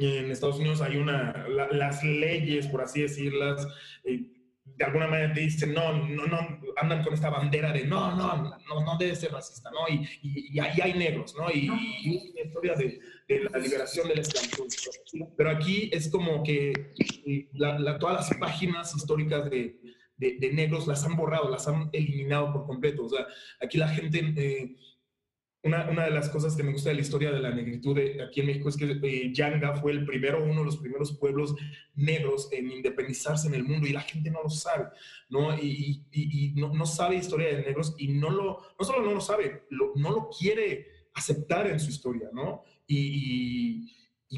en 0.07 0.31
Estados 0.31 0.59
Unidos 0.59 0.81
hay 0.81 0.97
una, 0.97 1.47
las 1.71 2.03
leyes, 2.03 2.67
por 2.67 2.83
así 2.83 3.03
decirlas, 3.03 3.67
eh, 4.05 4.25
de 4.65 4.85
alguna 4.85 5.07
manera 5.07 5.33
te 5.33 5.41
dicen, 5.41 5.75
no, 5.75 5.93
no, 5.93 6.27
no, 6.27 6.61
andan 6.77 7.03
con 7.03 7.15
esta 7.15 7.31
bandera 7.31 7.73
de 7.73 7.85
no, 7.85 8.15
no, 8.17 8.57
no, 8.69 8.85
no 8.85 8.97
debe 8.99 9.15
ser 9.15 9.33
racista, 9.33 9.71
¿no? 9.71 9.93
Y, 9.93 10.07
y, 10.23 10.59
ahí 10.61 10.81
hay 10.81 10.95
negros, 10.95 11.35
¿no? 11.37 11.51
Y, 11.51 11.69
y 12.03 12.35
historia 12.45 12.75
de, 12.75 13.01
de, 13.29 13.45
la 13.45 13.59
liberación 13.59 14.09
del 14.09 14.21
esclavitud. 14.21 14.67
Pero 15.37 15.51
aquí 15.51 15.91
es 15.93 16.09
como 16.09 16.43
que 16.43 16.95
la, 17.53 17.99
todas 17.99 18.31
las 18.31 18.39
páginas 18.39 18.95
históricas 18.97 19.51
de, 19.51 19.79
de, 20.17 20.53
negros 20.53 20.87
las 20.87 21.05
han 21.05 21.17
borrado, 21.17 21.51
las 21.51 21.69
han 21.69 21.91
eliminado 21.93 22.53
por 22.53 22.67
completo. 22.67 23.05
O 23.05 23.09
sea, 23.09 23.27
aquí 23.61 23.79
la 23.79 23.89
gente... 23.89 24.35
Eh, 24.37 24.77
una, 25.64 25.88
una, 25.88 26.04
de 26.04 26.11
las 26.11 26.28
cosas 26.28 26.57
que 26.57 26.64
me 26.64 26.73
gusta 26.73 26.88
de 26.88 26.97
la 26.97 27.02
historia 27.02 27.31
de 27.31 27.38
la 27.38 27.50
negritud 27.50 27.95
de, 27.95 28.21
aquí 28.23 28.40
en 28.40 28.47
México 28.47 28.69
es 28.69 28.76
que 28.76 28.99
eh, 29.00 29.33
Yanga 29.33 29.76
fue 29.76 29.92
el 29.92 30.04
primero, 30.04 30.42
uno 30.42 30.61
de 30.61 30.64
los 30.64 30.76
primeros 30.76 31.16
pueblos 31.16 31.54
negros 31.95 32.49
en 32.50 32.71
independizarse 32.71 33.47
en 33.47 33.54
el 33.54 33.62
mundo 33.62 33.87
y 33.87 33.92
la 33.92 34.00
gente 34.00 34.31
no 34.31 34.42
lo 34.42 34.50
sabe, 34.50 34.88
¿no? 35.28 35.57
Y, 35.57 36.04
y, 36.11 36.52
no, 36.57 36.75
no, 36.75 36.85
sabe 36.85 37.16
historia 37.16 37.49
de 37.49 37.62
negros 37.62 37.95
y 37.97 38.09
no, 38.09 38.31
lo, 38.31 38.61
no 38.76 38.85
solo 38.85 39.02
no 39.02 39.14
lo 39.14 39.21
sabe, 39.21 39.62
no 39.71 40.11
lo 40.11 40.31
quiere 40.37 40.88
aceptar 41.14 41.69
en 41.69 41.78
su 41.78 41.90
historia, 41.90 42.28
¿no? 42.33 42.64
Y, 42.88 43.88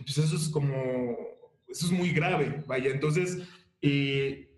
pues 0.02 0.18
eso 0.18 0.36
es 0.36 0.48
como, 0.48 1.16
eso 1.68 1.86
es 1.86 1.92
muy 1.92 2.10
grave, 2.10 2.62
vaya. 2.66 2.90
Entonces, 2.90 3.38
eh, 3.80 4.50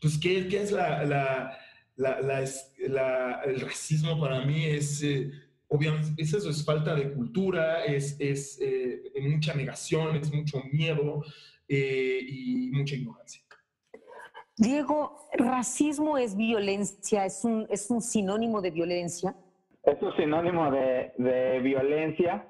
pues, 0.00 0.18
¿qué, 0.18 0.46
¿qué, 0.48 0.60
es 0.60 0.72
la, 0.72 1.06
la, 1.06 1.58
la, 1.96 3.40
el 3.46 3.60
racismo 3.62 4.20
para 4.20 4.44
mí? 4.44 4.66
Es... 4.66 5.02
Eh, 5.02 5.32
obviamente 5.72 6.22
eso, 6.22 6.50
es 6.50 6.64
falta 6.64 6.94
de 6.94 7.12
cultura, 7.12 7.84
es, 7.84 8.16
es 8.20 8.60
eh, 8.60 9.02
mucha 9.22 9.54
negación, 9.54 10.16
es 10.16 10.32
mucho 10.32 10.62
miedo 10.70 11.22
eh, 11.66 12.20
y 12.20 12.70
mucha 12.72 12.94
ignorancia. 12.94 13.42
Diego, 14.56 15.28
¿racismo 15.32 16.18
es 16.18 16.36
violencia? 16.36 17.24
¿Es 17.24 17.44
un, 17.44 17.66
es 17.70 17.90
un 17.90 18.02
sinónimo 18.02 18.60
de 18.60 18.70
violencia? 18.70 19.34
Es 19.82 20.00
un 20.02 20.14
sinónimo 20.14 20.70
de, 20.70 21.12
de 21.16 21.60
violencia, 21.60 22.46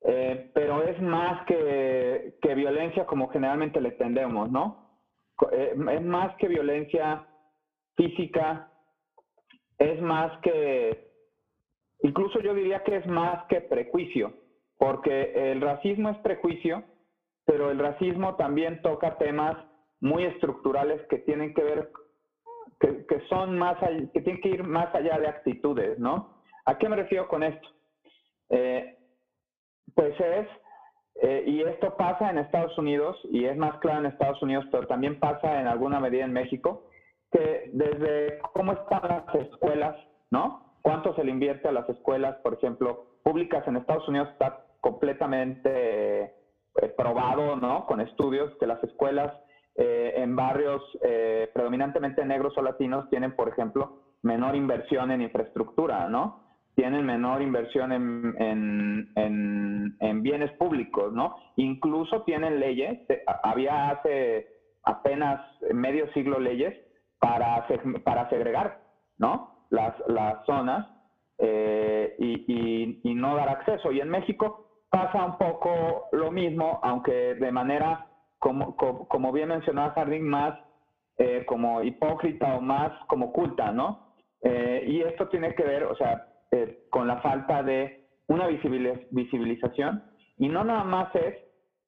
eh, 0.00 0.50
pero 0.54 0.82
es 0.82 1.00
más 1.00 1.46
que, 1.46 2.38
que, 2.40 2.54
violencia 2.54 3.06
como 3.06 3.28
generalmente 3.28 3.80
le 3.80 3.90
entendemos, 3.90 4.50
¿no? 4.50 4.80
es 5.50 6.02
más 6.02 6.36
que 6.36 6.46
violencia 6.46 7.26
física, 7.96 8.70
es 9.78 10.00
más 10.00 10.30
que 10.42 11.11
Incluso 12.02 12.40
yo 12.40 12.54
diría 12.54 12.82
que 12.82 12.96
es 12.96 13.06
más 13.06 13.46
que 13.46 13.60
prejuicio, 13.60 14.32
porque 14.76 15.52
el 15.52 15.60
racismo 15.60 16.10
es 16.10 16.18
prejuicio, 16.18 16.84
pero 17.44 17.70
el 17.70 17.78
racismo 17.78 18.34
también 18.36 18.82
toca 18.82 19.16
temas 19.18 19.56
muy 20.00 20.24
estructurales 20.24 21.00
que 21.08 21.18
tienen 21.18 21.54
que 21.54 21.62
ver, 21.62 21.90
que, 22.80 23.20
son 23.28 23.56
más, 23.56 23.78
que 24.12 24.20
tienen 24.20 24.42
que 24.42 24.48
ir 24.48 24.64
más 24.64 24.92
allá 24.94 25.18
de 25.18 25.28
actitudes, 25.28 25.98
¿no? 25.98 26.42
¿A 26.64 26.76
qué 26.76 26.88
me 26.88 26.96
refiero 26.96 27.28
con 27.28 27.44
esto? 27.44 27.68
Eh, 28.50 28.98
pues 29.94 30.18
es, 30.18 30.48
eh, 31.22 31.44
y 31.46 31.62
esto 31.62 31.96
pasa 31.96 32.30
en 32.30 32.38
Estados 32.38 32.76
Unidos, 32.78 33.16
y 33.30 33.44
es 33.44 33.56
más 33.56 33.78
claro 33.78 34.00
en 34.00 34.06
Estados 34.06 34.42
Unidos, 34.42 34.64
pero 34.72 34.88
también 34.88 35.20
pasa 35.20 35.60
en 35.60 35.68
alguna 35.68 36.00
medida 36.00 36.24
en 36.24 36.32
México, 36.32 36.88
que 37.30 37.70
desde 37.72 38.40
cómo 38.52 38.72
están 38.72 39.02
las 39.02 39.34
escuelas, 39.36 39.96
¿no? 40.30 40.71
Cuánto 40.82 41.14
se 41.14 41.24
le 41.24 41.30
invierte 41.30 41.68
a 41.68 41.72
las 41.72 41.88
escuelas, 41.88 42.36
por 42.42 42.54
ejemplo, 42.54 43.06
públicas 43.22 43.66
en 43.66 43.76
Estados 43.76 44.06
Unidos 44.08 44.28
está 44.32 44.66
completamente 44.80 46.22
eh, 46.24 46.88
probado, 46.96 47.56
¿no? 47.56 47.86
Con 47.86 48.00
estudios 48.00 48.52
que 48.58 48.66
las 48.66 48.82
escuelas 48.84 49.32
eh, 49.76 50.14
en 50.16 50.36
barrios 50.36 50.82
eh, 51.02 51.48
predominantemente 51.54 52.24
negros 52.24 52.52
o 52.56 52.62
latinos 52.62 53.08
tienen, 53.10 53.34
por 53.34 53.48
ejemplo, 53.48 54.02
menor 54.22 54.56
inversión 54.56 55.10
en 55.10 55.22
infraestructura, 55.22 56.08
¿no? 56.08 56.40
Tienen 56.74 57.04
menor 57.04 57.42
inversión 57.42 57.92
en, 57.92 58.34
en, 58.38 59.96
en, 60.00 60.22
bienes 60.22 60.50
públicos, 60.52 61.12
¿no? 61.12 61.36
Incluso 61.56 62.22
tienen 62.22 62.58
leyes, 62.60 63.00
había 63.42 63.90
hace 63.90 64.46
apenas 64.84 65.40
medio 65.74 66.10
siglo 66.12 66.38
leyes 66.38 66.74
para, 67.18 67.66
para 68.04 68.30
segregar, 68.30 68.80
¿no? 69.18 69.51
Las, 69.72 69.94
las 70.06 70.44
zonas 70.44 70.86
eh, 71.38 72.14
y, 72.18 73.00
y, 73.02 73.14
no 73.14 73.34
dar 73.34 73.48
acceso. 73.48 73.90
Y 73.90 74.00
en 74.00 74.10
México 74.10 74.84
pasa 74.90 75.24
un 75.24 75.38
poco 75.38 76.08
lo 76.12 76.30
mismo, 76.30 76.78
aunque 76.82 77.34
de 77.34 77.50
manera, 77.50 78.06
como, 78.38 78.76
como, 78.76 79.32
bien 79.32 79.48
mencionaba 79.48 79.94
Jardín, 79.94 80.28
más 80.28 80.58
eh, 81.16 81.44
como 81.46 81.82
hipócrita 81.82 82.54
o 82.54 82.60
más 82.60 82.92
como 83.08 83.26
oculta, 83.26 83.72
¿no? 83.72 84.14
Eh, 84.42 84.84
y 84.86 85.00
esto 85.00 85.28
tiene 85.28 85.54
que 85.54 85.64
ver, 85.64 85.84
o 85.84 85.96
sea, 85.96 86.28
con 86.90 87.08
la 87.08 87.22
falta 87.22 87.62
de 87.62 88.08
una 88.28 88.46
visibilización 88.46 90.04
y 90.36 90.48
no 90.48 90.64
nada 90.64 90.84
más 90.84 91.14
es 91.14 91.34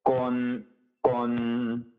con, 0.03 0.67
con, 1.03 1.93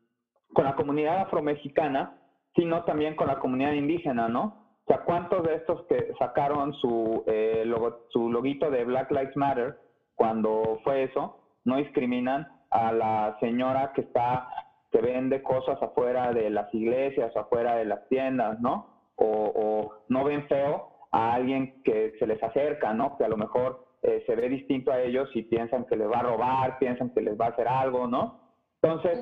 con 0.51 0.65
la 0.65 0.75
comunidad 0.75 1.19
afromexicana, 1.19 2.17
sino 2.55 2.83
también 2.85 3.15
con 3.15 3.27
la 3.27 3.39
comunidad 3.39 3.73
indígena, 3.73 4.27
¿no? 4.27 4.64
O 4.85 4.93
sea, 4.93 5.03
¿cuántos 5.03 5.43
de 5.43 5.55
estos 5.55 5.83
que 5.87 6.13
sacaron 6.19 6.73
su, 6.75 7.23
eh, 7.25 7.63
logo, 7.65 8.05
su 8.09 8.31
loguito 8.31 8.69
de 8.69 8.85
Black 8.85 9.09
Lives 9.09 9.35
Matter 9.35 9.79
cuando 10.15 10.79
fue 10.83 11.03
eso, 11.03 11.39
no 11.63 11.77
discriminan 11.77 12.47
a 12.69 12.91
la 12.91 13.37
señora 13.39 13.93
que 13.93 14.01
está, 14.01 14.47
que 14.91 15.01
vende 15.01 15.41
cosas 15.41 15.81
afuera 15.81 16.31
de 16.33 16.51
las 16.51 16.71
iglesias, 16.73 17.35
afuera 17.35 17.75
de 17.75 17.85
las 17.85 18.07
tiendas, 18.09 18.59
¿no? 18.59 18.93
O, 19.15 19.91
no 20.09 20.23
ven 20.23 20.47
feo 20.47 20.89
a 21.11 21.33
alguien 21.33 21.81
que 21.83 22.13
se 22.19 22.27
les 22.27 22.41
acerca, 22.43 22.93
¿no? 22.93 23.17
Que 23.17 23.23
a 23.23 23.29
lo 23.29 23.37
mejor 23.37 23.87
eh, 24.03 24.23
se 24.27 24.35
ve 24.35 24.49
distinto 24.49 24.91
a 24.91 25.01
ellos 25.01 25.29
y 25.33 25.41
piensan 25.43 25.85
que 25.85 25.95
les 25.95 26.07
va 26.07 26.19
a 26.19 26.23
robar, 26.23 26.77
piensan 26.77 27.09
que 27.11 27.21
les 27.21 27.39
va 27.39 27.47
a 27.47 27.49
hacer 27.49 27.67
algo, 27.67 28.07
¿no? 28.07 28.44
Entonces, 28.85 29.19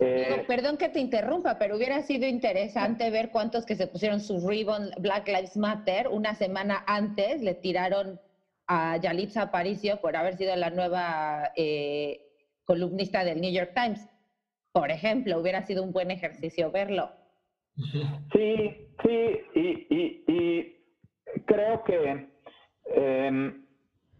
eh, 0.00 0.44
perdón 0.48 0.76
que 0.76 0.88
te 0.88 0.98
interrumpa, 0.98 1.56
pero 1.56 1.76
hubiera 1.76 2.02
sido 2.02 2.26
interesante 2.26 3.10
ver 3.10 3.30
cuántos 3.30 3.64
que 3.64 3.76
se 3.76 3.86
pusieron 3.86 4.18
su 4.20 4.48
ribbon 4.48 4.90
Black 4.98 5.28
Lives 5.28 5.56
Matter 5.56 6.08
una 6.08 6.34
semana 6.34 6.82
antes 6.88 7.40
le 7.40 7.54
tiraron 7.54 8.18
a 8.66 8.96
Yalitza 8.96 9.42
Aparicio 9.42 10.00
por 10.00 10.16
haber 10.16 10.36
sido 10.36 10.56
la 10.56 10.70
nueva 10.70 11.52
eh, 11.54 12.22
columnista 12.64 13.24
del 13.24 13.40
New 13.40 13.52
York 13.52 13.72
Times. 13.74 14.04
Por 14.72 14.90
ejemplo, 14.90 15.38
hubiera 15.38 15.64
sido 15.64 15.84
un 15.84 15.92
buen 15.92 16.10
ejercicio 16.10 16.72
verlo. 16.72 17.10
Sí, 18.32 18.88
sí, 19.04 19.40
y, 19.54 20.74
creo 21.46 21.84
que 21.84 22.28
em, 22.96 23.64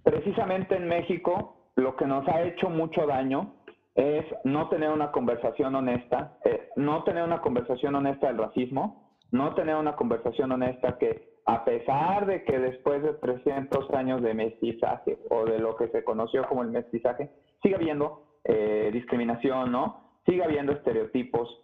precisamente 0.04 0.76
en 0.76 0.86
México 0.86 1.70
lo 1.74 1.96
que 1.96 2.06
nos 2.06 2.26
ha 2.28 2.42
hecho 2.42 2.68
mucho 2.68 3.06
daño 3.06 3.54
es 3.94 4.24
no 4.44 4.68
tener 4.68 4.90
una 4.90 5.12
conversación 5.12 5.74
honesta, 5.74 6.38
eh, 6.44 6.68
no 6.76 7.04
tener 7.04 7.22
una 7.22 7.40
conversación 7.40 7.94
honesta 7.94 8.26
del 8.26 8.38
racismo, 8.38 9.10
no 9.30 9.54
tener 9.54 9.76
una 9.76 9.94
conversación 9.94 10.52
honesta 10.52 10.98
que 10.98 11.34
a 11.46 11.64
pesar 11.64 12.26
de 12.26 12.44
que 12.44 12.58
después 12.58 13.02
de 13.02 13.14
300 13.14 13.90
años 13.90 14.22
de 14.22 14.34
mestizaje 14.34 15.18
o 15.30 15.44
de 15.44 15.58
lo 15.58 15.76
que 15.76 15.88
se 15.88 16.02
conoció 16.02 16.46
como 16.48 16.62
el 16.62 16.70
mestizaje, 16.70 17.30
sigue 17.62 17.74
habiendo 17.74 18.22
eh, 18.44 18.90
discriminación, 18.92 19.70
¿no? 19.70 20.00
Sigue 20.26 20.42
habiendo 20.42 20.72
estereotipos 20.72 21.62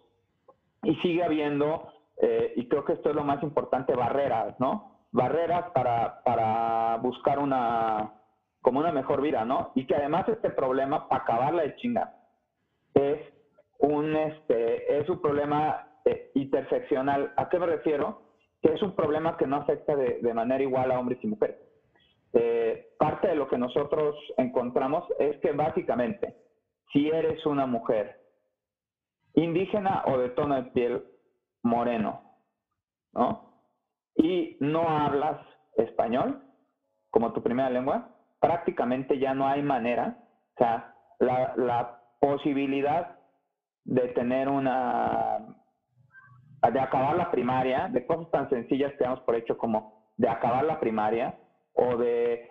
y 0.83 0.95
sigue 0.97 1.23
habiendo, 1.23 1.87
eh, 2.21 2.53
y 2.55 2.67
creo 2.67 2.85
que 2.85 2.93
esto 2.93 3.09
es 3.09 3.15
lo 3.15 3.23
más 3.23 3.41
importante, 3.41 3.95
barreras, 3.95 4.59
¿no? 4.59 4.99
Barreras 5.11 5.71
para, 5.73 6.21
para 6.23 6.97
buscar 6.97 7.39
una, 7.39 8.13
como 8.61 8.79
una 8.79 8.91
mejor 8.91 9.21
vida, 9.21 9.45
¿no? 9.45 9.71
Y 9.73 9.85
que 9.85 9.95
además 9.95 10.29
este 10.29 10.51
problema, 10.51 11.09
para 11.09 11.23
acabarla 11.23 11.63
de 11.63 11.75
chingar, 11.77 12.20
es 12.93 13.19
un, 13.79 14.15
este, 14.15 14.99
es 14.99 15.09
un 15.09 15.21
problema 15.21 15.87
eh, 16.05 16.31
interseccional. 16.35 17.33
¿A 17.37 17.49
qué 17.49 17.59
me 17.59 17.65
refiero? 17.65 18.21
Que 18.61 18.73
es 18.73 18.81
un 18.81 18.95
problema 18.95 19.37
que 19.37 19.47
no 19.47 19.57
afecta 19.57 19.95
de, 19.95 20.33
manera 20.33 20.63
igual 20.63 20.91
a 20.91 20.99
hombres 20.99 21.19
y 21.23 21.27
mujeres. 21.27 21.57
Eh, 22.33 22.93
parte 22.97 23.27
de 23.27 23.35
lo 23.35 23.47
que 23.47 23.57
nosotros 23.57 24.15
encontramos 24.37 25.05
es 25.19 25.37
que 25.39 25.51
básicamente, 25.51 26.35
si 26.93 27.09
eres 27.09 27.45
una 27.45 27.65
mujer 27.65 28.21
indígena 29.33 30.03
o 30.07 30.17
de 30.17 30.29
tono 30.29 30.55
de 30.55 30.71
piel 30.71 31.03
moreno, 31.63 32.21
¿no? 33.13 33.51
Y 34.15 34.57
no 34.59 34.87
hablas 34.87 35.39
español 35.75 36.41
como 37.09 37.33
tu 37.33 37.41
primera 37.41 37.69
lengua, 37.69 38.09
prácticamente 38.39 39.19
ya 39.19 39.33
no 39.33 39.47
hay 39.47 39.61
manera, 39.61 40.17
o 40.55 40.57
sea, 40.57 40.95
la, 41.19 41.53
la 41.57 42.00
posibilidad 42.21 43.17
de 43.83 44.07
tener 44.09 44.47
una, 44.47 45.39
de 46.71 46.79
acabar 46.79 47.17
la 47.17 47.31
primaria, 47.31 47.89
de 47.89 48.05
cosas 48.05 48.29
tan 48.29 48.49
sencillas 48.49 48.93
que 48.93 49.03
damos 49.03 49.21
por 49.21 49.35
hecho 49.35 49.57
como 49.57 50.05
de 50.17 50.29
acabar 50.29 50.63
la 50.63 50.79
primaria 50.79 51.35
o 51.73 51.97
de 51.97 52.47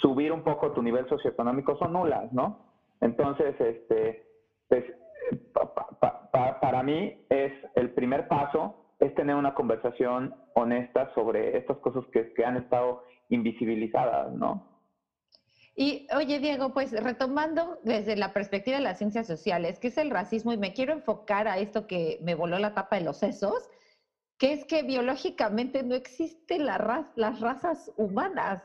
subir 0.00 0.32
un 0.32 0.42
poco 0.42 0.72
tu 0.72 0.82
nivel 0.82 1.08
socioeconómico 1.08 1.76
son 1.78 1.94
nulas, 1.94 2.30
¿no? 2.32 2.66
Entonces, 3.00 3.58
este, 3.58 4.22
pues, 4.68 4.84
para 6.60 6.82
mí 6.82 7.24
es 7.30 7.52
el 7.74 7.90
primer 7.94 8.28
paso 8.28 8.76
es 8.98 9.14
tener 9.14 9.34
una 9.34 9.54
conversación 9.54 10.34
honesta 10.54 11.10
sobre 11.14 11.56
estas 11.56 11.78
cosas 11.78 12.04
que 12.12 12.44
han 12.44 12.58
estado 12.58 13.02
invisibilizadas, 13.30 14.32
¿no? 14.32 14.69
Y 15.76 16.06
oye, 16.14 16.40
Diego, 16.40 16.74
pues 16.74 16.92
retomando 16.92 17.78
desde 17.84 18.16
la 18.16 18.32
perspectiva 18.32 18.76
de 18.76 18.82
las 18.82 18.98
ciencias 18.98 19.26
sociales, 19.26 19.78
¿qué 19.78 19.88
es 19.88 19.98
el 19.98 20.10
racismo? 20.10 20.52
Y 20.52 20.58
me 20.58 20.72
quiero 20.72 20.92
enfocar 20.92 21.48
a 21.48 21.58
esto 21.58 21.86
que 21.86 22.18
me 22.22 22.34
voló 22.34 22.58
la 22.58 22.74
tapa 22.74 22.96
de 22.96 23.02
los 23.02 23.18
sesos, 23.18 23.70
que 24.38 24.52
es 24.52 24.64
que 24.64 24.82
biológicamente 24.82 25.82
no 25.82 25.94
existen 25.94 26.66
las 26.66 27.40
razas 27.40 27.92
humanas. 27.96 28.62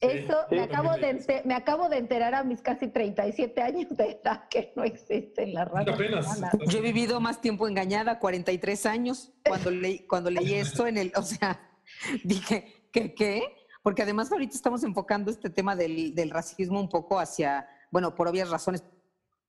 Eso 0.00 0.36
me, 0.50 0.60
acabo 0.60 0.96
de, 0.96 1.42
me 1.44 1.54
acabo 1.54 1.88
de 1.88 1.98
enterar 1.98 2.34
a 2.34 2.44
mis 2.44 2.60
casi 2.60 2.88
37 2.88 3.62
años 3.62 3.96
de 3.96 4.20
edad 4.22 4.48
que 4.48 4.72
no 4.76 4.84
existen 4.84 5.54
las 5.54 5.68
razas 5.68 5.98
humanas. 5.98 6.56
Yo 6.68 6.78
he 6.78 6.82
vivido 6.82 7.20
más 7.20 7.40
tiempo 7.40 7.66
engañada, 7.66 8.18
43 8.18 8.86
años, 8.86 9.32
cuando 9.46 9.70
leí, 9.70 10.00
cuando 10.06 10.30
leí 10.30 10.54
esto 10.54 10.86
en 10.86 10.98
el, 10.98 11.12
o 11.16 11.22
sea, 11.22 11.60
dije, 12.24 12.88
¿qué 12.92 13.14
qué? 13.14 13.42
Porque 13.84 14.02
además 14.02 14.32
ahorita 14.32 14.56
estamos 14.56 14.82
enfocando 14.82 15.30
este 15.30 15.50
tema 15.50 15.76
del, 15.76 16.14
del 16.14 16.30
racismo 16.30 16.80
un 16.80 16.88
poco 16.88 17.20
hacia, 17.20 17.68
bueno, 17.90 18.14
por 18.14 18.26
obvias 18.26 18.48
razones, 18.48 18.82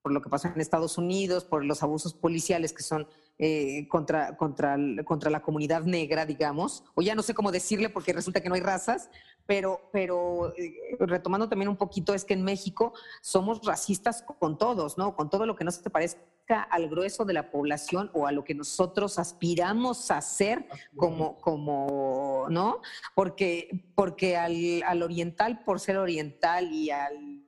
por 0.02 0.12
lo 0.12 0.22
que 0.22 0.30
pasa 0.30 0.52
en 0.54 0.60
Estados 0.60 0.98
Unidos, 0.98 1.46
por 1.46 1.64
los 1.64 1.82
abusos 1.82 2.14
policiales 2.14 2.74
que 2.74 2.84
son 2.84 3.08
eh, 3.38 3.88
contra, 3.90 4.38
contra, 4.38 4.78
contra 5.04 5.30
la 5.30 5.42
comunidad 5.42 5.84
negra, 5.84 6.26
digamos, 6.26 6.86
o 6.94 7.02
ya 7.02 7.16
no 7.16 7.22
sé 7.22 7.34
cómo 7.34 7.52
decirle 7.52 7.90
porque 7.90 8.14
resulta 8.14 8.40
que 8.42 8.48
no 8.48 8.56
hay 8.56 8.62
razas, 8.62 9.10
pero, 9.46 9.90
pero 9.92 10.54
eh, 10.56 10.74
retomando 11.00 11.50
también 11.50 11.68
un 11.68 11.76
poquito, 11.76 12.14
es 12.14 12.24
que 12.24 12.34
en 12.34 12.44
México 12.44 12.94
somos 13.22 13.66
racistas 13.66 14.24
con 14.40 14.58
todos, 14.58 14.98
¿no? 14.98 15.16
Con 15.16 15.30
todo 15.30 15.46
lo 15.46 15.56
que 15.56 15.66
no 15.66 15.72
se 15.72 15.90
parezca 15.90 16.64
al 16.64 16.88
grueso 16.88 17.26
de 17.26 17.34
la 17.34 17.52
población 17.52 18.10
o 18.14 18.26
a 18.26 18.32
lo 18.32 18.44
que 18.44 18.56
nosotros 18.56 19.20
aspiramos 19.20 20.12
a 20.12 20.22
ser 20.22 20.68
como, 20.96 21.36
como 21.42 22.46
¿no? 22.50 22.82
Porque, 23.16 23.86
porque 23.96 24.38
al, 24.38 24.82
al 24.84 25.04
oriental 25.04 25.64
por 25.64 25.80
ser 25.80 25.98
oriental 25.98 26.72
y 26.72 26.90
al 26.90 27.45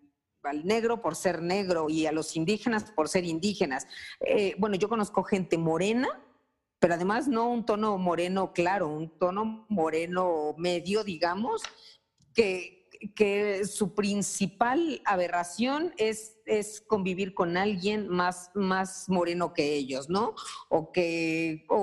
al 0.47 0.65
negro 0.65 1.01
por 1.01 1.15
ser 1.15 1.41
negro 1.41 1.89
y 1.89 2.05
a 2.05 2.11
los 2.11 2.35
indígenas 2.35 2.91
por 2.91 3.09
ser 3.09 3.25
indígenas. 3.25 3.87
Eh, 4.19 4.55
bueno, 4.57 4.75
yo 4.75 4.89
conozco 4.89 5.23
gente 5.23 5.57
morena 5.57 6.23
pero 6.79 6.93
además 6.93 7.27
no 7.27 7.49
un 7.49 7.65
tono 7.65 7.97
moreno 7.97 8.53
claro, 8.53 8.87
un 8.87 9.09
tono 9.17 9.65
moreno 9.69 10.53
medio, 10.57 11.03
digamos, 11.03 11.63
que, 12.33 12.89
que 13.15 13.65
su 13.65 13.95
principal 13.95 15.01
aberración 15.05 15.93
es, 15.97 16.36
es 16.47 16.81
convivir 16.81 17.33
con 17.33 17.57
alguien 17.57 18.07
más, 18.07 18.51
más 18.55 19.07
moreno 19.09 19.53
que 19.53 19.75
ellos, 19.75 20.09
¿no? 20.09 20.33
O, 20.69 20.91
que, 20.91 21.65
o, 21.69 21.75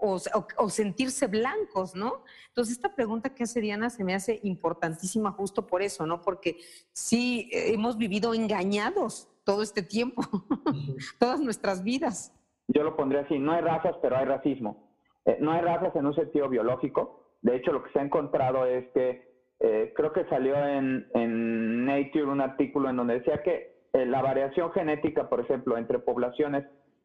o, 0.00 0.18
o, 0.58 0.68
sentirse 0.68 1.26
blancos, 1.26 1.94
¿no? 1.94 2.24
Entonces, 2.48 2.74
esta 2.74 2.94
pregunta 2.94 3.34
que 3.34 3.44
hace 3.44 3.60
Diana 3.60 3.88
se 3.88 4.04
me 4.04 4.14
hace 4.14 4.40
importantísima 4.42 5.32
justo 5.32 5.66
por 5.66 5.82
eso, 5.82 6.06
¿no? 6.06 6.20
Porque 6.20 6.58
sí 6.92 7.48
hemos 7.52 7.96
vivido 7.96 8.34
engañados 8.34 9.28
todo 9.44 9.62
este 9.62 9.82
tiempo, 9.82 10.22
todas 11.18 11.40
nuestras 11.40 11.82
vidas 11.82 12.32
yo 12.68 12.82
lo 12.82 12.96
pondría 12.96 13.22
así, 13.22 13.38
no 13.38 13.52
hay 13.52 13.60
razas, 13.60 13.96
pero 14.00 14.16
hay 14.16 14.24
racismo. 14.24 14.88
Eh, 15.24 15.36
no 15.40 15.52
hay 15.52 15.60
razas 15.60 15.94
en 15.94 16.06
un 16.06 16.14
sentido 16.14 16.48
biológico. 16.48 17.26
De 17.42 17.56
hecho, 17.56 17.72
lo 17.72 17.82
que 17.82 17.90
se 17.92 17.98
ha 17.98 18.02
encontrado 18.02 18.66
es 18.66 18.86
que 18.92 19.32
eh, 19.60 19.92
creo 19.94 20.12
que 20.12 20.24
salió 20.26 20.56
en, 20.56 21.06
en, 21.14 21.84
Nature 21.84 22.24
un 22.24 22.40
artículo 22.40 22.90
en 22.90 22.96
donde 22.96 23.18
decía 23.18 23.42
que 23.42 23.52
eh, 23.52 23.72
la 23.92 24.22
variación 24.22 24.72
genética, 24.72 25.28
por 25.28 25.40
ejemplo, 25.40 25.76
entre 25.76 25.98
poblaciones 25.98 26.64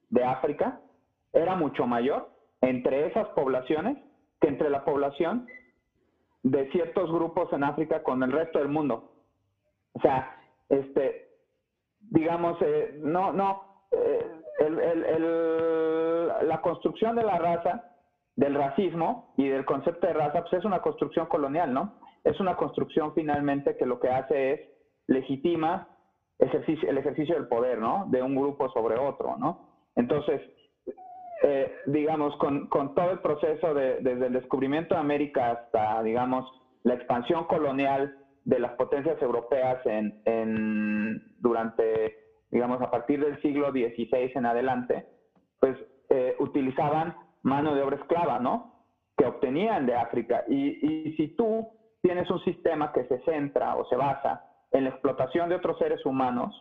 de 0.09 0.23
África 0.23 0.79
era 1.33 1.55
mucho 1.55 1.85
mayor 1.85 2.29
entre 2.61 3.07
esas 3.07 3.27
poblaciones 3.29 3.97
que 4.39 4.47
entre 4.47 4.69
la 4.69 4.85
población 4.85 5.47
de 6.43 6.69
ciertos 6.71 7.11
grupos 7.11 7.51
en 7.51 7.63
África 7.63 8.03
con 8.03 8.23
el 8.23 8.31
resto 8.31 8.59
del 8.59 8.69
mundo. 8.69 9.11
O 9.93 9.99
sea, 9.99 10.35
este, 10.69 11.29
digamos, 11.99 12.57
no, 12.99 13.33
no, 13.33 13.63
la 16.43 16.61
construcción 16.61 17.15
de 17.15 17.23
la 17.23 17.37
raza, 17.37 17.83
del 18.35 18.53
racismo 18.55 19.33
y 19.35 19.47
del 19.47 19.65
concepto 19.65 20.07
de 20.07 20.13
raza, 20.13 20.41
pues 20.41 20.53
es 20.53 20.65
una 20.65 20.81
construcción 20.81 21.25
colonial, 21.25 21.73
¿no? 21.73 21.99
Es 22.23 22.39
una 22.39 22.55
construcción 22.55 23.13
finalmente 23.13 23.75
que 23.75 23.85
lo 23.85 23.99
que 23.99 24.09
hace 24.09 24.53
es 24.53 24.61
legitima 25.07 25.87
el 26.39 26.97
ejercicio 26.97 27.35
del 27.35 27.47
poder, 27.47 27.79
¿no? 27.79 28.05
De 28.09 28.21
un 28.21 28.35
grupo 28.35 28.69
sobre 28.69 28.97
otro, 28.97 29.37
¿no? 29.37 29.69
Entonces, 29.95 30.41
eh, 31.43 31.71
digamos, 31.87 32.35
con, 32.37 32.69
todo 32.69 33.11
el 33.11 33.19
proceso 33.19 33.73
de, 33.73 33.99
desde 34.01 34.27
el 34.27 34.33
descubrimiento 34.33 34.95
de 34.95 35.01
América 35.01 35.51
hasta, 35.51 36.03
digamos, 36.03 36.45
la 36.83 36.93
expansión 36.93 37.45
colonial 37.45 38.17
de 38.45 38.59
las 38.59 38.73
potencias 38.73 39.21
europeas 39.21 39.85
en 39.85 41.21
durante 41.39 42.27
digamos, 42.51 42.81
a 42.81 42.89
partir 42.89 43.23
del 43.23 43.41
siglo 43.41 43.71
XVI 43.71 44.31
en 44.35 44.45
adelante, 44.45 45.05
pues 45.59 45.77
eh, 46.09 46.35
utilizaban 46.39 47.15
mano 47.43 47.75
de 47.75 47.81
obra 47.81 47.97
esclava, 47.97 48.39
¿no? 48.39 48.85
Que 49.17 49.25
obtenían 49.25 49.85
de 49.85 49.95
África. 49.95 50.43
Y, 50.47 51.13
si 51.17 51.29
tú 51.35 51.67
tienes 52.01 52.29
un 52.29 52.39
sistema 52.43 52.91
que 52.93 53.05
se 53.05 53.19
centra 53.23 53.75
o 53.75 53.85
se 53.85 53.95
basa 53.95 54.45
en 54.71 54.83
la 54.85 54.89
explotación 54.91 55.49
de 55.49 55.55
otros 55.55 55.77
seres 55.77 56.05
humanos, 56.05 56.53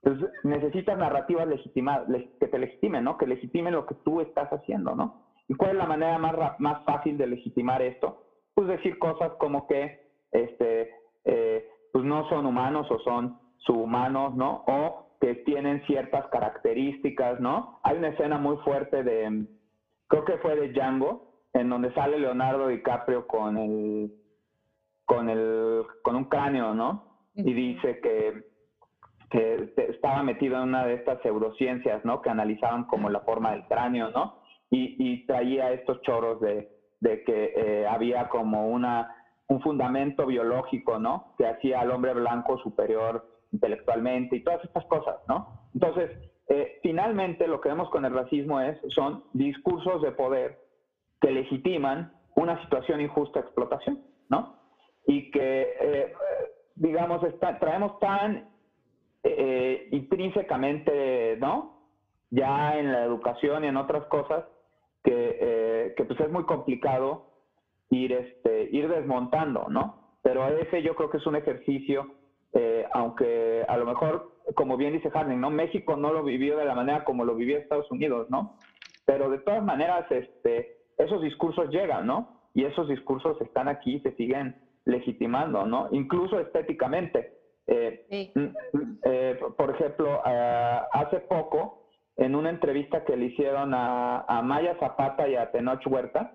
pues 0.00 0.18
necesitas 0.44 0.96
narrativas 0.96 1.46
legitimadas, 1.46 2.08
que 2.40 2.46
te 2.46 2.58
legitimen, 2.58 3.04
¿no? 3.04 3.18
Que 3.18 3.26
legitimen 3.26 3.74
lo 3.74 3.86
que 3.86 3.96
tú 4.04 4.20
estás 4.20 4.48
haciendo, 4.50 4.94
¿no? 4.94 5.26
¿Y 5.48 5.54
cuál 5.54 5.72
es 5.72 5.76
la 5.76 5.86
manera 5.86 6.18
más, 6.18 6.34
más 6.60 6.84
fácil 6.84 7.18
de 7.18 7.26
legitimar 7.26 7.82
esto? 7.82 8.24
Pues 8.54 8.68
decir 8.68 8.98
cosas 8.98 9.32
como 9.38 9.66
que, 9.66 10.00
este, 10.32 10.90
eh, 11.24 11.68
pues 11.92 12.04
no 12.04 12.28
son 12.28 12.46
humanos 12.46 12.86
o 12.90 12.98
son 13.00 13.38
subhumanos, 13.58 14.34
¿no? 14.34 14.64
O 14.66 15.16
que 15.20 15.34
tienen 15.36 15.82
ciertas 15.86 16.26
características, 16.28 17.40
¿no? 17.40 17.80
Hay 17.82 17.96
una 17.96 18.08
escena 18.08 18.38
muy 18.38 18.56
fuerte 18.58 19.02
de, 19.02 19.46
creo 20.06 20.24
que 20.24 20.38
fue 20.38 20.54
de 20.54 20.72
Django, 20.72 21.28
en 21.54 21.70
donde 21.70 21.92
sale 21.94 22.18
Leonardo 22.18 22.68
DiCaprio 22.68 23.26
con 23.26 23.56
el, 23.56 24.12
con 25.08 25.30
el, 25.30 25.84
con 26.02 26.16
un 26.16 26.26
cráneo, 26.26 26.74
¿no? 26.74 27.02
Y 27.34 27.54
dice 27.54 27.98
que, 28.00 28.42
que 29.30 29.72
estaba 29.88 30.22
metido 30.22 30.56
en 30.56 30.64
una 30.64 30.84
de 30.84 30.94
estas 30.94 31.22
pseudociencias, 31.22 32.04
¿no? 32.04 32.20
Que 32.20 32.28
analizaban 32.28 32.84
como 32.84 33.08
la 33.08 33.20
forma 33.20 33.52
del 33.52 33.64
cráneo, 33.64 34.10
¿no? 34.10 34.42
Y, 34.70 34.96
y 34.98 35.24
traía 35.24 35.72
estos 35.72 36.02
choros 36.02 36.40
de, 36.40 36.68
de 37.00 37.24
que 37.24 37.54
eh, 37.56 37.86
había 37.86 38.28
como 38.28 38.68
una, 38.68 39.16
un 39.48 39.62
fundamento 39.62 40.26
biológico, 40.26 40.98
¿no? 40.98 41.32
Que 41.38 41.46
hacía 41.46 41.80
al 41.80 41.90
hombre 41.90 42.12
blanco 42.12 42.58
superior 42.58 43.26
intelectualmente 43.50 44.36
y 44.36 44.44
todas 44.44 44.62
estas 44.62 44.84
cosas, 44.86 45.16
¿no? 45.26 45.70
Entonces, 45.72 46.10
eh, 46.48 46.80
finalmente 46.82 47.48
lo 47.48 47.62
que 47.62 47.70
vemos 47.70 47.88
con 47.88 48.04
el 48.04 48.12
racismo 48.12 48.60
es, 48.60 48.78
son 48.94 49.24
discursos 49.32 50.02
de 50.02 50.12
poder 50.12 50.58
que 51.22 51.30
legitiman 51.30 52.12
una 52.36 52.60
situación 52.62 53.00
injusta 53.00 53.40
de 53.40 53.46
explotación, 53.46 54.02
¿no? 54.28 54.57
Y 55.08 55.32
que, 55.32 55.74
eh, 55.80 56.12
digamos, 56.76 57.20
traemos 57.40 57.98
tan 57.98 58.48
eh, 59.24 59.88
intrínsecamente, 59.90 61.36
¿no? 61.40 61.82
Ya 62.30 62.78
en 62.78 62.92
la 62.92 63.02
educación 63.02 63.64
y 63.64 63.66
en 63.66 63.76
otras 63.76 64.04
cosas, 64.04 64.44
que, 65.02 65.94
que 65.96 66.04
pues 66.04 66.20
es 66.20 66.30
muy 66.30 66.44
complicado 66.44 67.26
ir, 67.90 68.12
este, 68.12 68.68
ir 68.70 68.88
desmontando, 68.88 69.66
¿no? 69.68 70.16
Pero 70.22 70.46
ese 70.46 70.82
yo 70.82 70.94
creo 70.94 71.10
que 71.10 71.16
es 71.16 71.26
un 71.26 71.36
ejercicio 71.36 72.18
eh, 72.54 72.86
aunque 72.92 73.64
a 73.68 73.76
lo 73.76 73.84
mejor, 73.84 74.32
como 74.54 74.76
bien 74.76 74.94
dice 74.94 75.10
Harning, 75.12 75.40
¿no? 75.40 75.50
México 75.50 75.96
no 75.96 76.12
lo 76.12 76.22
vivió 76.22 76.56
de 76.56 76.64
la 76.64 76.74
manera 76.74 77.04
como 77.04 77.24
lo 77.24 77.34
vivió 77.34 77.58
Estados 77.58 77.90
Unidos, 77.90 78.28
¿no? 78.30 78.54
Pero 79.04 79.30
de 79.30 79.38
todas 79.38 79.62
maneras, 79.62 80.10
este, 80.10 80.78
esos 80.96 81.22
discursos 81.22 81.68
llegan, 81.70 82.06
¿no? 82.06 82.40
Y 82.54 82.64
esos 82.64 82.88
discursos 82.88 83.40
están 83.40 83.68
aquí 83.68 84.00
se 84.00 84.12
siguen 84.12 84.56
legitimando, 84.88 85.64
¿no? 85.64 85.88
Incluso 85.92 86.40
estéticamente. 86.40 87.34
Eh, 87.66 88.32
eh, 89.04 89.40
por 89.56 89.70
ejemplo, 89.70 90.20
hace 90.24 91.20
poco, 91.20 91.86
en 92.16 92.34
una 92.34 92.50
entrevista 92.50 93.04
que 93.04 93.16
le 93.16 93.26
hicieron 93.26 93.74
a, 93.74 94.24
a, 94.26 94.42
Maya 94.42 94.76
Zapata 94.80 95.28
y 95.28 95.36
a 95.36 95.52
Tenoch 95.52 95.86
Huerta, 95.86 96.32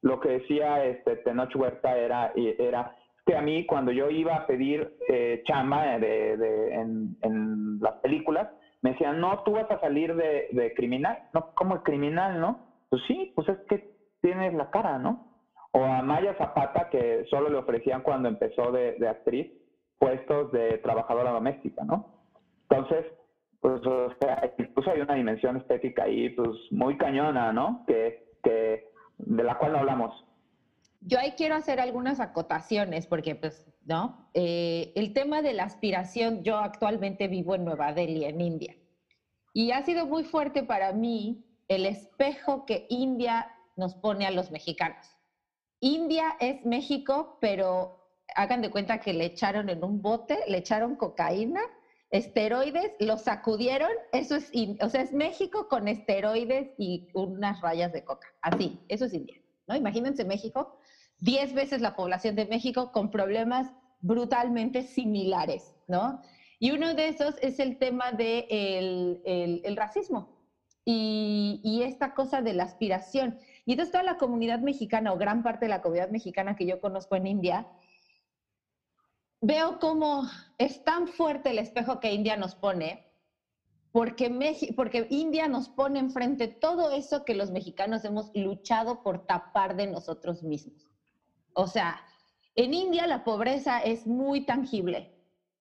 lo 0.00 0.20
que 0.20 0.30
decía 0.30 0.84
este, 0.84 1.16
Tenoch 1.16 1.54
Huerta 1.54 1.96
era, 1.98 2.32
era 2.36 2.96
que 3.28 3.36
a 3.36 3.42
mí 3.42 3.66
cuando 3.66 3.92
yo 3.92 4.08
iba 4.08 4.34
a 4.34 4.46
pedir 4.46 4.96
eh, 5.06 5.42
chamba 5.44 5.98
de, 5.98 6.32
en, 6.72 7.78
las 7.78 7.94
películas, 7.96 8.48
me 8.80 8.92
decían, 8.92 9.20
no, 9.20 9.42
tú 9.44 9.52
vas 9.52 9.70
a 9.70 9.80
salir 9.80 10.14
de, 10.14 10.72
criminal. 10.74 11.18
No, 11.34 11.52
¿cómo 11.54 11.82
criminal, 11.82 12.40
no? 12.40 12.66
Pues 12.88 13.02
sí, 13.06 13.32
pues 13.34 13.48
es 13.50 13.58
que 13.68 13.92
tienes 14.22 14.54
la 14.54 14.70
cara, 14.70 14.98
¿no? 14.98 15.27
O 15.78 15.84
a 15.84 16.02
Maya 16.02 16.34
Zapata, 16.36 16.88
que 16.90 17.24
solo 17.30 17.48
le 17.50 17.56
ofrecían 17.56 18.02
cuando 18.02 18.28
empezó 18.28 18.72
de, 18.72 18.96
actriz 19.08 19.46
puestos 19.96 20.50
de 20.50 20.78
trabajadora 20.78 21.30
doméstica, 21.30 21.84
¿no? 21.84 22.04
Entonces, 22.68 23.06
pues, 23.60 23.80
incluso 24.58 24.90
hay 24.90 25.02
una 25.02 25.14
dimensión 25.14 25.56
estética 25.56 26.02
ahí, 26.02 26.30
pues, 26.30 26.50
muy 26.72 26.96
cañona, 26.96 27.52
¿no? 27.52 27.84
Que, 27.86 28.26
que, 28.42 28.90
de 29.18 29.44
la 29.44 29.56
cual 29.56 29.72
no 29.72 29.78
hablamos. 29.78 30.24
Yo 31.00 31.20
ahí 31.20 31.34
quiero 31.36 31.54
hacer 31.54 31.78
algunas 31.78 32.18
acotaciones, 32.18 33.06
porque, 33.06 33.36
pues, 33.36 33.64
¿no? 33.84 34.28
Eh, 34.34 34.92
el 34.96 35.12
tema 35.12 35.42
de 35.42 35.52
la 35.52 35.62
aspiración, 35.62 36.42
yo 36.42 36.56
actualmente 36.56 37.28
vivo 37.28 37.54
en 37.54 37.64
Nueva 37.64 37.92
Delhi, 37.92 38.24
en 38.24 38.40
India, 38.40 38.74
y 39.54 39.70
ha 39.70 39.82
sido 39.82 40.06
muy 40.06 40.24
fuerte 40.24 40.64
para 40.64 40.92
mí 40.92 41.44
el 41.68 41.86
espejo 41.86 42.66
que 42.66 42.86
India 42.88 43.46
nos 43.76 43.94
pone 43.94 44.26
a 44.26 44.32
los 44.32 44.50
mexicanos. 44.50 45.17
India 45.80 46.36
es 46.40 46.64
México, 46.64 47.38
pero 47.40 47.98
hagan 48.34 48.62
de 48.62 48.70
cuenta 48.70 49.00
que 49.00 49.12
le 49.12 49.26
echaron 49.26 49.68
en 49.68 49.82
un 49.84 50.02
bote, 50.02 50.38
le 50.48 50.58
echaron 50.58 50.96
cocaína, 50.96 51.60
esteroides, 52.10 52.92
lo 53.00 53.18
sacudieron, 53.18 53.90
eso 54.12 54.36
es, 54.36 54.50
o 54.80 54.88
sea, 54.88 55.02
es 55.02 55.12
México 55.12 55.68
con 55.68 55.88
esteroides 55.88 56.70
y 56.78 57.08
unas 57.14 57.60
rayas 57.60 57.92
de 57.92 58.04
coca. 58.04 58.28
Así, 58.40 58.80
eso 58.88 59.04
es 59.04 59.14
India, 59.14 59.36
¿no? 59.66 59.76
Imagínense 59.76 60.24
México, 60.24 60.78
10 61.20 61.54
veces 61.54 61.80
la 61.80 61.96
población 61.96 62.34
de 62.36 62.46
México 62.46 62.92
con 62.92 63.10
problemas 63.10 63.70
brutalmente 64.00 64.82
similares, 64.82 65.74
¿no? 65.86 66.22
Y 66.60 66.72
uno 66.72 66.94
de 66.94 67.08
esos 67.08 67.36
es 67.40 67.60
el 67.60 67.78
tema 67.78 68.12
del 68.12 68.48
de 69.24 69.60
el, 69.64 69.76
racismo 69.76 70.36
y, 70.84 71.60
y, 71.62 71.82
esta 71.82 72.14
cosa 72.14 72.42
de 72.42 72.52
la 72.52 72.64
aspiración. 72.64 73.38
Y 73.68 73.72
entonces 73.72 73.92
toda 73.92 74.02
la 74.02 74.16
comunidad 74.16 74.60
mexicana 74.60 75.12
o 75.12 75.18
gran 75.18 75.42
parte 75.42 75.66
de 75.66 75.68
la 75.68 75.82
comunidad 75.82 76.08
mexicana 76.08 76.56
que 76.56 76.64
yo 76.64 76.80
conozco 76.80 77.16
en 77.16 77.26
India, 77.26 77.68
veo 79.42 79.78
cómo 79.78 80.22
es 80.56 80.82
tan 80.84 81.06
fuerte 81.06 81.50
el 81.50 81.58
espejo 81.58 82.00
que 82.00 82.14
India 82.14 82.38
nos 82.38 82.54
pone, 82.54 83.04
porque, 83.92 84.72
porque 84.74 85.06
India 85.10 85.48
nos 85.48 85.68
pone 85.68 85.98
enfrente 85.98 86.48
todo 86.48 86.92
eso 86.92 87.26
que 87.26 87.34
los 87.34 87.50
mexicanos 87.50 88.06
hemos 88.06 88.30
luchado 88.34 89.02
por 89.02 89.26
tapar 89.26 89.76
de 89.76 89.86
nosotros 89.86 90.42
mismos. 90.42 90.88
O 91.52 91.66
sea, 91.66 92.00
en 92.54 92.72
India 92.72 93.06
la 93.06 93.22
pobreza 93.22 93.80
es 93.80 94.06
muy 94.06 94.46
tangible, 94.46 95.12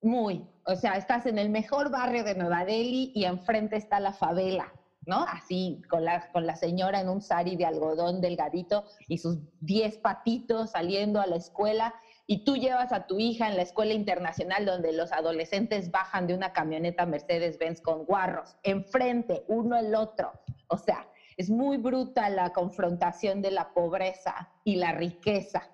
muy. 0.01 0.47
O 0.63 0.77
sea, 0.77 0.93
estás 0.93 1.25
en 1.25 1.39
el 1.39 1.49
mejor 1.49 1.91
barrio 1.91 2.23
de 2.23 2.35
Nueva 2.35 2.63
Delhi 2.63 3.11
y 3.13 3.25
enfrente 3.25 3.75
está 3.75 3.99
la 3.99 4.13
favela, 4.13 4.71
¿no? 5.07 5.25
Así, 5.27 5.81
con 5.89 6.05
la, 6.05 6.29
con 6.31 6.45
la 6.45 6.55
señora 6.55 7.01
en 7.01 7.09
un 7.09 7.21
sari 7.21 7.55
de 7.55 7.65
algodón 7.65 8.21
delgadito 8.21 8.85
y 9.07 9.17
sus 9.17 9.37
10 9.61 9.97
patitos 9.99 10.71
saliendo 10.71 11.19
a 11.19 11.25
la 11.25 11.37
escuela. 11.37 11.95
Y 12.27 12.43
tú 12.43 12.57
llevas 12.57 12.91
a 12.91 13.07
tu 13.07 13.17
hija 13.17 13.47
en 13.47 13.55
la 13.55 13.63
escuela 13.63 13.93
internacional 13.93 14.65
donde 14.65 14.91
los 14.91 15.11
adolescentes 15.13 15.89
bajan 15.89 16.27
de 16.27 16.35
una 16.35 16.51
camioneta 16.51 17.05
Mercedes-Benz 17.05 17.81
con 17.81 18.03
guarros, 18.03 18.57
enfrente, 18.63 19.45
uno 19.47 19.77
el 19.77 19.95
otro. 19.95 20.33
O 20.67 20.77
sea, 20.77 21.07
es 21.37 21.49
muy 21.49 21.77
bruta 21.77 22.29
la 22.29 22.51
confrontación 22.51 23.41
de 23.41 23.51
la 23.51 23.73
pobreza 23.73 24.51
y 24.65 24.75
la 24.75 24.91
riqueza. 24.91 25.69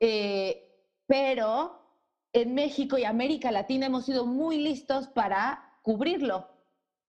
Eh, 0.00 0.64
pero 1.06 1.78
en 2.32 2.54
México 2.54 2.98
y 2.98 3.04
América 3.04 3.52
Latina 3.52 3.86
hemos 3.86 4.06
sido 4.06 4.26
muy 4.26 4.58
listos 4.58 5.08
para 5.08 5.78
cubrirlo, 5.82 6.48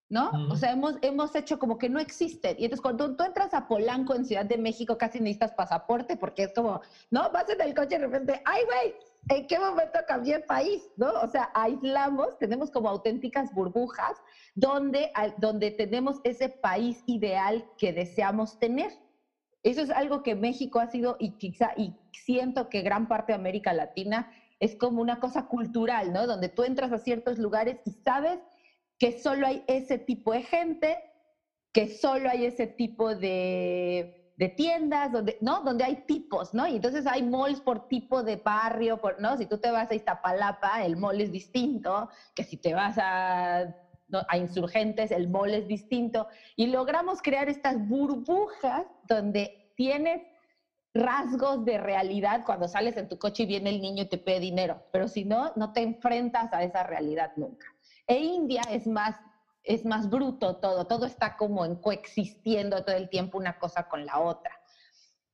¿no? 0.10 0.32
O 0.50 0.56
sea, 0.56 0.72
hemos, 0.72 0.96
hemos 1.02 1.36
hecho 1.36 1.60
como 1.60 1.78
que 1.78 1.88
no 1.88 2.00
existe. 2.00 2.56
Y 2.58 2.66
entonces 2.66 2.82
cuando 2.82 3.16
tú 3.16 3.24
entras 3.24 3.54
a 3.54 3.68
Polanco 3.68 4.16
en 4.16 4.26
Ciudad 4.26 4.46
de 4.46 4.58
México 4.58 4.98
casi 4.98 5.20
necesitas 5.20 5.54
pasaporte 5.54 6.18
porque 6.18 6.44
es 6.44 6.54
como, 6.54 6.82
¿no? 7.12 7.30
Vas 7.32 7.48
en 7.50 7.62
el 7.62 7.76
coche 7.76 7.96
y 7.96 8.00
de 8.00 8.08
repente, 8.08 8.42
¡ay, 8.44 8.64
güey! 8.66 8.96
¿En 9.30 9.46
qué 9.46 9.60
momento 9.60 10.00
cambié 10.08 10.38
el 10.38 10.44
país? 10.44 10.90
¿No? 10.98 11.12
O 11.22 11.28
sea, 11.28 11.52
aislamos, 11.54 12.38
tenemos 12.40 12.72
como 12.72 12.90
auténticas 12.90 13.54
burbujas 13.54 14.18
donde, 14.56 15.12
donde 15.38 15.72
tenemos 15.72 16.20
ese 16.24 16.50
país 16.50 17.04
ideal 17.06 17.64
que 17.78 17.94
deseamos 17.94 18.58
tener. 18.58 18.92
Eso 19.62 19.82
es 19.82 19.92
algo 19.92 20.24
que 20.24 20.36
México 20.36 20.80
ha 20.80 20.88
sido 20.88 21.18
y 21.20 21.38
quizá, 21.38 21.74
y 21.78 21.94
siento 22.14 22.70
que 22.70 22.82
gran 22.82 23.08
parte 23.08 23.34
de 23.34 23.38
América 23.38 23.74
Latina 23.74 24.32
es 24.60 24.76
como 24.76 25.02
una 25.02 25.20
cosa 25.20 25.48
cultural, 25.48 26.12
¿no? 26.14 26.26
Donde 26.26 26.50
tú 26.50 26.64
entras 26.64 26.92
a 26.92 26.98
ciertos 26.98 27.38
lugares 27.38 27.78
y 27.86 27.92
sabes 27.92 28.40
que 29.00 29.18
solo 29.18 29.48
hay 29.48 29.64
ese 29.68 29.98
tipo 29.98 30.34
de 30.34 30.44
gente, 30.44 30.98
que 31.74 31.88
solo 31.88 32.30
hay 32.30 32.46
ese 32.46 32.68
tipo 32.68 33.16
de, 33.16 34.34
de 34.36 34.50
tiendas, 34.50 35.12
donde, 35.12 35.38
¿no? 35.42 35.62
Donde 35.62 35.86
hay 35.86 36.06
tipos, 36.06 36.54
¿no? 36.54 36.68
Y 36.68 36.76
entonces 36.76 37.08
hay 37.08 37.24
malls 37.24 37.62
por 37.62 37.88
tipo 37.88 38.24
de 38.24 38.36
barrio, 38.36 39.00
por, 39.00 39.20
¿no? 39.22 39.38
Si 39.38 39.46
tú 39.46 39.58
te 39.58 39.72
vas 39.72 39.90
a 39.90 39.96
Iztapalapa, 39.96 40.84
el 40.86 40.98
mall 40.98 41.22
es 41.22 41.32
distinto, 41.32 42.10
que 42.36 42.44
si 42.44 42.58
te 42.58 42.74
vas 42.74 42.98
a, 42.98 43.76
a 44.28 44.38
insurgentes, 44.38 45.12
el 45.12 45.30
mall 45.30 45.54
es 45.54 45.68
distinto. 45.68 46.28
Y 46.56 46.68
logramos 46.68 47.22
crear 47.22 47.48
estas 47.48 47.88
burbujas 47.88 48.86
donde 49.08 49.74
tienes 49.78 50.22
rasgos 50.94 51.64
de 51.66 51.78
realidad 51.78 52.44
cuando 52.46 52.68
sales 52.68 52.98
en 52.98 53.08
tu 53.08 53.18
coche 53.18 53.44
y 53.44 53.46
viene 53.46 53.70
el 53.70 53.82
niño 53.82 54.04
y 54.04 54.10
te 54.10 54.18
pide 54.18 54.40
dinero, 54.40 54.84
pero 54.92 55.08
si 55.08 55.24
no, 55.24 55.52
no 55.56 55.72
te 55.72 55.82
enfrentas 55.82 56.52
a 56.52 56.64
esa 56.64 56.84
realidad 56.84 57.32
nunca. 57.36 57.68
E 58.10 58.18
India 58.18 58.64
es 58.72 58.88
más, 58.88 59.16
es 59.64 59.86
más 59.86 60.10
bruto 60.10 60.56
todo, 60.58 60.88
todo 60.88 61.06
está 61.06 61.38
como 61.38 61.64
en 61.64 61.76
coexistiendo 61.76 62.84
todo 62.84 62.96
el 62.96 63.08
tiempo 63.08 63.38
una 63.38 63.60
cosa 63.60 63.88
con 63.88 64.04
la 64.04 64.20
otra. 64.20 64.52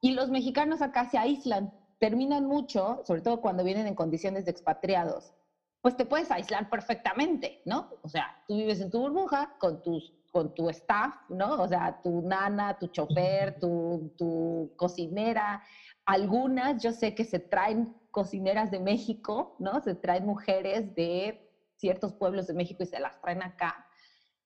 Y 0.02 0.12
los 0.12 0.30
mexicanos 0.30 0.82
acá 0.82 1.10
se 1.10 1.18
aíslan, 1.18 1.74
terminan 2.00 2.46
mucho, 2.46 3.02
sobre 3.06 3.22
todo 3.22 3.40
cuando 3.40 3.64
vienen 3.64 3.88
en 3.88 3.96
condiciones 3.96 4.44
de 4.44 4.52
expatriados, 4.52 5.34
pues 5.82 5.96
te 5.96 6.06
puedes 6.06 6.30
aislar 6.32 6.70
perfectamente, 6.70 7.62
¿no? 7.64 7.92
O 8.02 8.10
sea, 8.10 8.44
tú 8.46 8.58
vives 8.58 8.82
en 8.82 8.92
tu 8.92 9.00
burbuja 9.00 9.56
con 9.58 9.82
tus 9.82 10.14
con 10.34 10.54
tu 10.54 10.70
staff, 10.70 11.16
¿no? 11.30 11.62
O 11.62 11.68
sea, 11.70 12.02
tu 12.04 12.22
nana, 12.22 12.78
tu 12.78 12.88
chofer, 12.88 13.58
tu, 13.58 14.12
tu 14.18 14.74
cocinera. 14.76 15.64
Algunas 16.06 16.84
yo 16.84 16.92
sé 16.92 17.16
que 17.16 17.24
se 17.24 17.40
traen 17.40 17.96
cocineras 18.12 18.70
de 18.70 18.82
México, 18.82 19.56
¿no? 19.60 19.80
Se 19.80 19.96
traen 19.96 20.26
mujeres 20.26 20.94
de 20.94 21.45
ciertos 21.86 22.14
pueblos 22.14 22.48
de 22.48 22.56
México 22.56 22.82
y 22.82 22.88
se 22.88 23.00
las 23.00 23.22
traen 23.22 23.44
acá, 23.44 23.86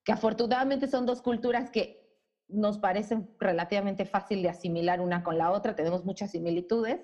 que 0.04 0.12
afortunadamente 0.12 0.88
son 0.88 1.06
dos 1.06 1.22
culturas 1.22 1.72
que 1.72 2.06
nos 2.50 2.80
parecen 2.80 3.34
relativamente 3.40 4.06
fácil 4.06 4.42
de 4.42 4.50
asimilar 4.50 5.00
una 5.00 5.24
con 5.24 5.38
la 5.38 5.52
otra, 5.52 5.74
tenemos 5.74 6.04
muchas 6.04 6.32
similitudes. 6.32 7.00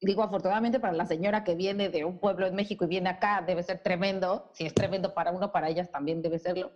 Digo, 0.00 0.22
afortunadamente 0.22 0.78
para 0.78 0.92
la 0.92 1.06
señora 1.06 1.42
que 1.42 1.56
viene 1.56 1.88
de 1.88 2.04
un 2.04 2.20
pueblo 2.20 2.46
en 2.46 2.54
México 2.54 2.84
y 2.84 2.88
viene 2.88 3.08
acá, 3.08 3.42
debe 3.44 3.64
ser 3.64 3.82
tremendo. 3.82 4.48
Si 4.54 4.64
es 4.64 4.74
tremendo 4.74 5.12
para 5.12 5.32
uno, 5.32 5.50
para 5.50 5.68
ellas 5.68 5.90
también 5.90 6.22
debe 6.22 6.38
serlo. 6.38 6.70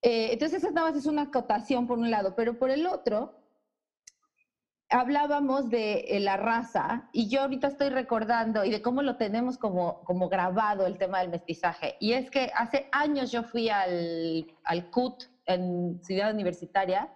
Eh, 0.00 0.32
entonces, 0.32 0.62
esa 0.62 0.70
nada 0.70 0.88
más 0.88 0.96
es 0.96 1.04
una 1.04 1.22
acotación 1.22 1.86
por 1.86 1.98
un 1.98 2.10
lado, 2.10 2.34
pero 2.34 2.58
por 2.58 2.70
el 2.70 2.86
otro, 2.86 3.45
hablábamos 4.90 5.68
de 5.68 6.04
eh, 6.08 6.20
la 6.20 6.36
raza 6.36 7.08
y 7.12 7.28
yo 7.28 7.42
ahorita 7.42 7.68
estoy 7.68 7.88
recordando 7.88 8.64
y 8.64 8.70
de 8.70 8.82
cómo 8.82 9.02
lo 9.02 9.16
tenemos 9.16 9.58
como, 9.58 10.04
como 10.04 10.28
grabado 10.28 10.86
el 10.86 10.98
tema 10.98 11.20
del 11.20 11.30
mestizaje. 11.30 11.96
Y 12.00 12.12
es 12.12 12.30
que 12.30 12.50
hace 12.54 12.88
años 12.92 13.32
yo 13.32 13.42
fui 13.42 13.68
al, 13.68 14.46
al 14.64 14.90
CUT 14.90 15.24
en 15.46 16.00
Ciudad 16.02 16.32
Universitaria 16.32 17.12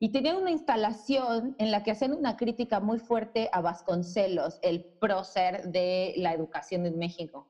y 0.00 0.10
tenía 0.10 0.36
una 0.36 0.50
instalación 0.50 1.54
en 1.58 1.70
la 1.70 1.82
que 1.82 1.92
hacían 1.92 2.12
una 2.12 2.36
crítica 2.36 2.80
muy 2.80 2.98
fuerte 2.98 3.48
a 3.52 3.60
Vasconcelos, 3.60 4.58
el 4.62 4.84
prócer 4.84 5.70
de 5.70 6.14
la 6.16 6.32
educación 6.32 6.84
en 6.86 6.98
México. 6.98 7.46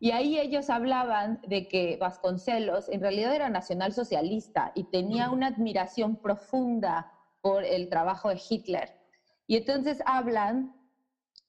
Y 0.00 0.10
ahí 0.10 0.38
ellos 0.40 0.68
hablaban 0.68 1.40
de 1.46 1.68
que 1.68 1.96
Vasconcelos 2.00 2.88
en 2.88 3.02
realidad 3.02 3.34
era 3.34 3.50
nacionalsocialista 3.50 4.72
y 4.74 4.84
tenía 4.84 5.30
una 5.30 5.48
admiración 5.48 6.16
profunda 6.16 7.12
por 7.40 7.64
el 7.64 7.88
trabajo 7.88 8.30
de 8.30 8.40
Hitler. 8.48 9.01
Y 9.46 9.56
entonces 9.56 10.02
hablan, 10.06 10.72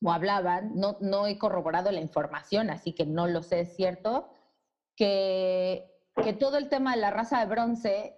o 0.04 0.12
hablaban, 0.12 0.72
no, 0.76 0.98
no 1.00 1.28
he 1.28 1.38
corroborado 1.38 1.92
la 1.92 2.02
información, 2.02 2.70
así 2.70 2.94
que 2.94 3.06
no 3.06 3.28
lo 3.28 3.42
sé, 3.42 3.62
es 3.62 3.76
cierto, 3.76 4.28
que, 4.96 5.86
que 6.24 6.34
todo 6.34 6.58
el 6.58 6.70
tema 6.70 6.96
de 6.96 7.02
la 7.02 7.12
raza 7.12 7.40
de 7.40 7.46
bronce 7.46 8.16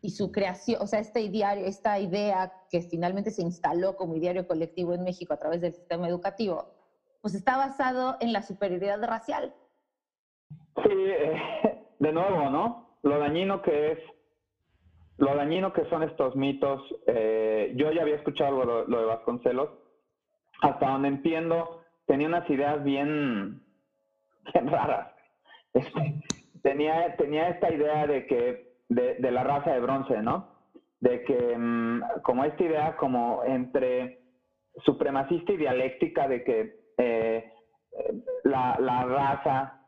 y 0.00 0.10
su 0.10 0.30
creación, 0.30 0.82
o 0.82 0.86
sea, 0.86 1.00
este 1.00 1.22
ideario, 1.22 1.64
esta 1.66 1.98
idea 1.98 2.52
que 2.70 2.82
finalmente 2.82 3.30
se 3.30 3.42
instaló 3.42 3.96
como 3.96 4.14
ideario 4.16 4.46
colectivo 4.46 4.92
en 4.92 5.02
México 5.02 5.32
a 5.32 5.38
través 5.38 5.62
del 5.62 5.72
sistema 5.72 6.08
educativo, 6.08 6.66
pues 7.22 7.34
está 7.34 7.56
basado 7.56 8.16
en 8.20 8.32
la 8.32 8.42
superioridad 8.42 9.02
racial. 9.02 9.54
Sí, 10.82 10.92
eh, 10.92 11.86
de 11.98 12.12
nuevo, 12.12 12.50
¿no? 12.50 12.98
Lo 13.02 13.18
dañino 13.18 13.62
que 13.62 13.92
es, 13.92 13.98
lo 15.18 15.34
dañino 15.34 15.72
que 15.72 15.84
son 15.86 16.02
estos 16.02 16.34
mitos. 16.36 16.82
Eh, 17.06 17.72
yo 17.76 17.92
ya 17.92 18.02
había 18.02 18.16
escuchado 18.16 18.64
lo, 18.64 18.98
de 18.98 19.04
Vasconcelos, 19.04 19.70
hasta 20.60 20.88
donde 20.88 21.08
entiendo, 21.08 21.82
tenía 22.06 22.28
unas 22.28 22.48
ideas 22.50 22.82
bien, 22.82 23.62
raras. 24.54 25.12
Este, 25.72 26.22
tenía, 26.62 27.06
esta 27.06 27.72
idea 27.72 28.06
de 28.06 28.26
que, 28.26 28.74
de, 28.88 29.30
la 29.30 29.44
raza 29.44 29.72
de 29.72 29.80
bronce, 29.80 30.20
¿no? 30.22 30.48
De 31.00 31.22
que, 31.24 31.56
mm, 31.58 32.02
como 32.22 32.44
esta 32.44 32.62
idea 32.62 32.96
como 32.96 33.42
entre 33.44 34.20
supremacista 34.84 35.52
y 35.52 35.56
dialéctica 35.56 36.26
de 36.26 36.42
que 36.42 36.80
eh, 36.98 37.52
la, 38.44 38.76
la 38.80 39.04
raza 39.04 39.83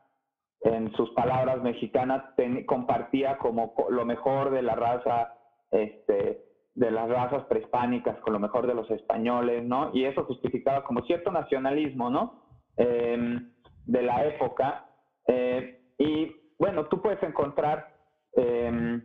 en 0.61 0.91
sus 0.93 1.11
palabras 1.11 1.61
mexicanas, 1.61 2.23
compartía 2.65 3.37
como 3.37 3.73
lo 3.89 4.05
mejor 4.05 4.51
de 4.51 4.61
la 4.61 4.75
raza, 4.75 5.33
este, 5.71 6.43
de 6.75 6.91
las 6.91 7.09
razas 7.09 7.43
prehispánicas 7.45 8.17
con 8.19 8.33
lo 8.33 8.39
mejor 8.39 8.67
de 8.67 8.73
los 8.73 8.89
españoles, 8.91 9.63
¿no? 9.63 9.91
Y 9.93 10.05
eso 10.05 10.23
justificaba 10.25 10.83
como 10.83 11.01
cierto 11.01 11.31
nacionalismo, 11.31 12.09
¿no? 12.09 12.43
Em, 12.77 13.51
de 13.85 14.01
la 14.01 14.25
época. 14.25 14.85
Eh, 15.27 15.81
y 15.97 16.31
bueno, 16.59 16.85
tú 16.85 17.01
puedes 17.01 17.21
encontrar 17.23 17.95
em, 18.35 19.01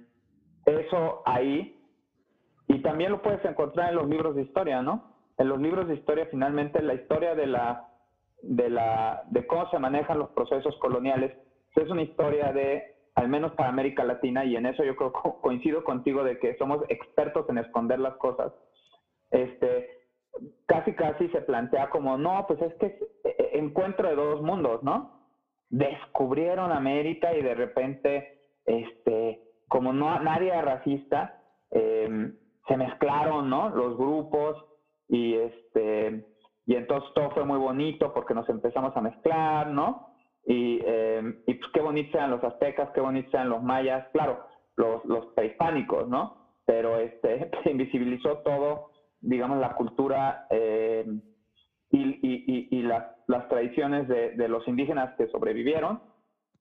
eso 0.66 1.22
ahí 1.24 1.80
y 2.68 2.80
también 2.82 3.12
lo 3.12 3.22
puedes 3.22 3.44
encontrar 3.44 3.90
en 3.90 3.96
los 3.96 4.08
libros 4.08 4.34
de 4.36 4.42
historia, 4.42 4.82
¿no? 4.82 5.14
En 5.38 5.48
los 5.48 5.60
libros 5.60 5.88
de 5.88 5.94
historia, 5.94 6.28
finalmente, 6.30 6.82
la 6.82 6.94
historia 6.94 7.34
de 7.34 7.46
la 7.46 7.91
de 8.42 8.70
la 8.70 9.22
de 9.30 9.46
cómo 9.46 9.68
se 9.70 9.78
manejan 9.78 10.18
los 10.18 10.30
procesos 10.30 10.76
coloniales 10.78 11.32
es 11.76 11.90
una 11.90 12.02
historia 12.02 12.52
de 12.52 12.82
al 13.14 13.28
menos 13.28 13.52
para 13.52 13.68
América 13.68 14.04
Latina 14.04 14.44
y 14.44 14.56
en 14.56 14.66
eso 14.66 14.84
yo 14.84 14.96
creo 14.96 15.12
coincido 15.12 15.84
contigo 15.84 16.24
de 16.24 16.38
que 16.38 16.56
somos 16.56 16.82
expertos 16.88 17.48
en 17.48 17.58
esconder 17.58 17.98
las 17.98 18.14
cosas. 18.16 18.52
Este 19.30 19.88
casi 20.66 20.94
casi 20.94 21.28
se 21.28 21.42
plantea 21.42 21.90
como 21.90 22.16
no, 22.16 22.46
pues 22.46 22.60
es 22.62 22.74
que 22.74 22.86
e, 23.24 23.28
e, 23.38 23.58
encuentro 23.58 24.08
de 24.08 24.14
dos 24.14 24.40
mundos, 24.40 24.82
¿no? 24.82 25.26
Descubrieron 25.68 26.72
América 26.72 27.34
y 27.34 27.42
de 27.42 27.54
repente 27.54 28.40
este 28.64 29.42
como 29.68 29.92
no 29.92 30.18
nadie 30.20 30.48
era 30.48 30.62
racista, 30.62 31.42
em, 31.70 32.36
se 32.66 32.76
mezclaron, 32.76 33.48
¿no? 33.48 33.70
Los 33.70 33.96
grupos 33.96 34.56
y 35.08 35.34
este 35.34 36.24
y 36.66 36.74
entonces 36.76 37.10
todo 37.14 37.30
fue 37.30 37.44
muy 37.44 37.58
bonito 37.58 38.12
porque 38.12 38.34
nos 38.34 38.48
empezamos 38.48 38.96
a 38.96 39.00
mezclar, 39.00 39.68
¿no? 39.68 40.08
Y, 40.44 40.80
em, 40.84 41.34
y 41.46 41.54
pues 41.54 41.70
qué 41.72 41.80
bonitos 41.80 42.14
eran 42.14 42.30
los 42.30 42.42
aztecas, 42.42 42.90
qué 42.90 43.00
bonitos 43.00 43.32
eran 43.34 43.48
los 43.48 43.62
mayas, 43.62 44.06
claro, 44.12 44.40
los, 44.76 45.04
los 45.04 45.26
prehispánicos, 45.34 46.08
¿no? 46.08 46.36
Pero 46.64 46.98
este 46.98 47.50
se 47.62 47.70
invisibilizó 47.70 48.38
todo, 48.38 48.90
digamos, 49.20 49.58
la 49.58 49.74
cultura 49.74 50.46
em, 50.50 51.20
y, 51.90 52.02
y, 52.22 52.68
y, 52.70 52.82
las, 52.82 53.04
las 53.26 53.48
tradiciones 53.48 54.08
de, 54.08 54.30
de 54.30 54.48
los 54.48 54.66
indígenas 54.66 55.14
que 55.16 55.26
sobrevivieron 55.28 56.00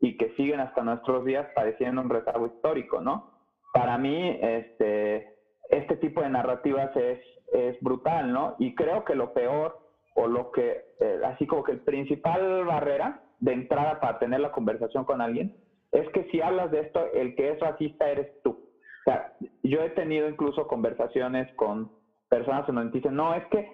y 0.02 0.18
que 0.18 0.34
siguen 0.36 0.60
hasta 0.60 0.84
nuestros 0.84 1.24
días 1.24 1.48
padeciendo 1.56 2.02
un 2.02 2.10
rezago 2.10 2.48
histórico, 2.48 3.00
¿no? 3.00 3.32
Para 3.72 3.98
mí, 3.98 4.38
este, 4.42 5.28
este 5.70 5.96
tipo 5.98 6.22
de 6.22 6.30
narrativas 6.30 6.96
es, 6.98 7.20
es 7.54 7.80
brutal, 7.82 8.34
¿no? 8.34 8.56
Y 8.60 8.76
creo 8.76 9.06
que 9.06 9.16
lo 9.16 9.32
peor, 9.34 9.80
o 10.16 10.28
lo 10.28 10.52
que, 10.52 10.82
eh, 11.00 11.20
así 11.26 11.46
como 11.48 11.64
que 11.64 11.72
el 11.72 11.82
principal 11.82 12.66
barrera 12.66 13.20
de 13.40 13.54
entrada 13.54 14.00
para 14.00 14.18
tener 14.20 14.40
la 14.40 14.52
conversación 14.52 15.04
con 15.04 15.22
alguien, 15.22 15.52
es 15.92 16.08
que 16.10 16.26
si 16.26 16.42
hablas 16.42 16.72
de 16.72 16.82
esto, 16.82 17.06
el 17.14 17.36
que 17.36 17.50
es 17.50 17.60
racista 17.60 18.10
eres 18.10 18.28
tú. 18.44 18.52
O 18.52 19.04
sea, 19.04 19.34
yo 19.64 19.82
he 19.82 19.90
tenido 19.90 20.30
incluso 20.30 20.68
conversaciones 20.68 21.52
con 21.56 21.90
personas 22.30 22.68
en 22.70 22.76
donde 22.76 22.92
dicen, 22.92 23.16
no, 23.16 23.34
es 23.34 23.46
que 23.48 23.68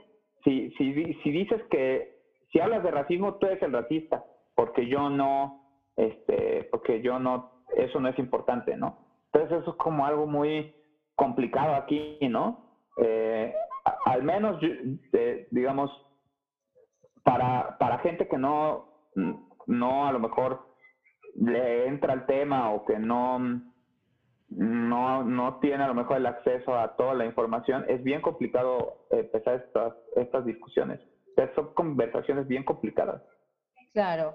si, 0.44 0.72
si, 0.72 1.14
si 1.22 1.32
dices 1.32 1.62
que, 1.70 2.16
si 2.52 2.60
hablas 2.60 2.82
de 2.84 2.92
racismo, 2.92 3.36
tú 3.36 3.48
eres 3.48 3.62
el 3.62 3.74
racista, 3.74 4.24
porque 4.56 4.88
yo 4.88 5.10
no, 5.10 5.62
este, 5.96 6.68
porque 6.72 7.02
yo 7.02 7.20
no, 7.20 7.52
eso 7.76 8.00
no 8.00 8.08
es 8.08 8.18
importante, 8.18 8.78
¿no? 8.78 8.98
Entonces 9.32 9.60
eso 9.60 9.72
es 9.72 9.78
como 9.78 10.06
algo 10.06 10.26
muy 10.26 10.74
complicado 11.16 11.76
aquí, 11.76 12.18
¿no? 12.30 12.64
Eh, 12.98 13.54
al 14.06 14.24
menos, 14.24 14.60
eh, 15.14 15.48
digamos, 15.52 15.92
para, 17.28 17.78
para 17.78 18.00
gente 18.00 18.26
que 18.30 18.38
no, 18.38 18.88
no 19.66 20.08
a 20.08 20.14
lo 20.14 20.20
mejor 20.20 20.66
le 21.36 21.86
entra 21.86 22.14
el 22.14 22.26
tema 22.26 22.72
o 22.72 22.86
que 22.86 22.98
no, 22.98 23.38
no, 24.48 25.24
no 25.26 25.60
tiene 25.60 25.84
a 25.84 25.88
lo 25.88 25.94
mejor 25.94 26.18
el 26.18 26.26
acceso 26.26 26.80
a 26.80 26.96
toda 26.96 27.16
la 27.16 27.26
información, 27.26 27.84
es 27.90 28.02
bien 28.02 28.22
complicado 28.22 29.06
empezar 29.12 29.56
estas, 29.56 29.94
estas 30.16 30.46
discusiones. 30.46 31.02
Son 31.54 31.74
conversaciones 31.74 32.48
bien 32.48 32.64
complicadas. 32.64 33.22
Claro. 33.92 34.34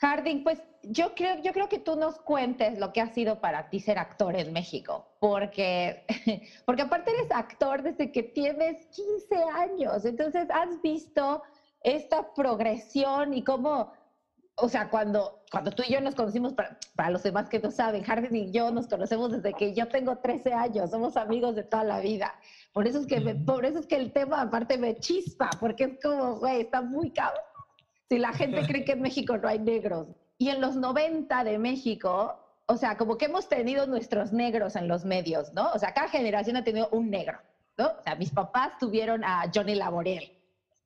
Harding, 0.00 0.42
pues 0.42 0.62
yo 0.84 1.14
creo, 1.14 1.36
yo 1.42 1.52
creo 1.52 1.68
que 1.68 1.78
tú 1.78 1.96
nos 1.96 2.18
cuentes 2.18 2.78
lo 2.78 2.94
que 2.94 3.02
ha 3.02 3.08
sido 3.08 3.40
para 3.40 3.68
ti 3.68 3.78
ser 3.80 3.98
actor 3.98 4.36
en 4.36 4.54
México, 4.54 5.06
porque, 5.20 6.04
porque 6.64 6.82
aparte 6.82 7.10
eres 7.10 7.30
actor 7.30 7.82
desde 7.82 8.10
que 8.10 8.22
tienes 8.22 8.86
15 8.86 9.36
años, 9.54 10.04
entonces 10.06 10.48
has 10.50 10.80
visto 10.80 11.42
esta 11.86 12.34
progresión 12.34 13.32
y 13.32 13.42
cómo 13.42 13.92
o 14.58 14.68
sea, 14.68 14.88
cuando, 14.88 15.42
cuando 15.50 15.70
tú 15.70 15.82
y 15.86 15.92
yo 15.92 16.00
nos 16.00 16.14
conocimos, 16.14 16.54
para, 16.54 16.78
para 16.94 17.10
los 17.10 17.22
demás 17.22 17.48
que 17.48 17.58
no 17.58 17.70
saben, 17.70 18.02
Harding 18.02 18.34
y 18.34 18.50
yo 18.52 18.70
nos 18.70 18.86
conocemos 18.88 19.30
desde 19.30 19.52
que 19.52 19.74
yo 19.74 19.86
tengo 19.88 20.16
13 20.16 20.54
años, 20.54 20.90
somos 20.90 21.16
amigos 21.18 21.54
de 21.54 21.62
toda 21.62 21.84
la 21.84 22.00
vida. 22.00 22.34
Por 22.72 22.86
eso 22.86 23.00
es 23.00 23.06
que, 23.06 23.20
por 23.20 23.66
eso 23.66 23.78
es 23.80 23.86
que 23.86 23.96
el 23.96 24.12
tema 24.12 24.40
aparte 24.40 24.78
me 24.78 24.96
chispa, 24.96 25.50
porque 25.60 25.84
es 25.84 25.98
como, 26.02 26.36
güey, 26.36 26.62
está 26.62 26.80
muy 26.80 27.10
cabrón. 27.10 27.42
Si 28.08 28.18
la 28.18 28.32
gente 28.32 28.66
cree 28.66 28.84
que 28.84 28.92
en 28.92 29.02
México 29.02 29.36
no 29.36 29.48
hay 29.48 29.58
negros. 29.58 30.08
Y 30.38 30.48
en 30.48 30.60
los 30.60 30.76
90 30.76 31.44
de 31.44 31.58
México, 31.58 32.38
o 32.66 32.76
sea, 32.76 32.96
como 32.96 33.18
que 33.18 33.26
hemos 33.26 33.48
tenido 33.48 33.86
nuestros 33.86 34.32
negros 34.32 34.76
en 34.76 34.88
los 34.88 35.04
medios, 35.04 35.52
¿no? 35.52 35.70
O 35.72 35.78
sea, 35.78 35.92
cada 35.92 36.08
generación 36.08 36.56
ha 36.56 36.64
tenido 36.64 36.88
un 36.92 37.10
negro, 37.10 37.38
¿no? 37.76 37.88
O 37.88 38.02
sea, 38.02 38.14
mis 38.14 38.30
papás 38.30 38.78
tuvieron 38.78 39.22
a 39.22 39.50
Johnny 39.54 39.74
Laboriel, 39.74 40.32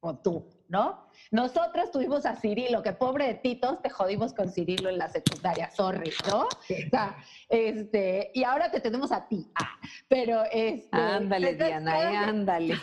o 0.00 0.16
tú, 0.16 0.44
¿no? 0.70 1.04
Nosotros 1.32 1.90
tuvimos 1.90 2.24
a 2.24 2.36
Cirilo, 2.36 2.82
que 2.82 2.92
pobre 2.92 3.26
de 3.26 3.34
Titos, 3.34 3.82
te 3.82 3.90
jodimos 3.90 4.32
con 4.32 4.50
Cirilo 4.50 4.88
en 4.88 4.98
la 4.98 5.08
secundaria, 5.08 5.70
sorry, 5.70 6.12
¿no? 6.28 6.44
O 6.44 6.48
sea, 6.90 7.16
este, 7.48 8.30
y 8.34 8.44
ahora 8.44 8.70
te 8.70 8.80
tenemos 8.80 9.12
a 9.12 9.28
ti. 9.28 9.50
Ah, 9.54 9.76
pero 10.08 10.42
este, 10.50 10.88
Ándale, 10.96 11.54
Diana, 11.54 12.00
eh, 12.00 12.16
ándale. 12.16 12.80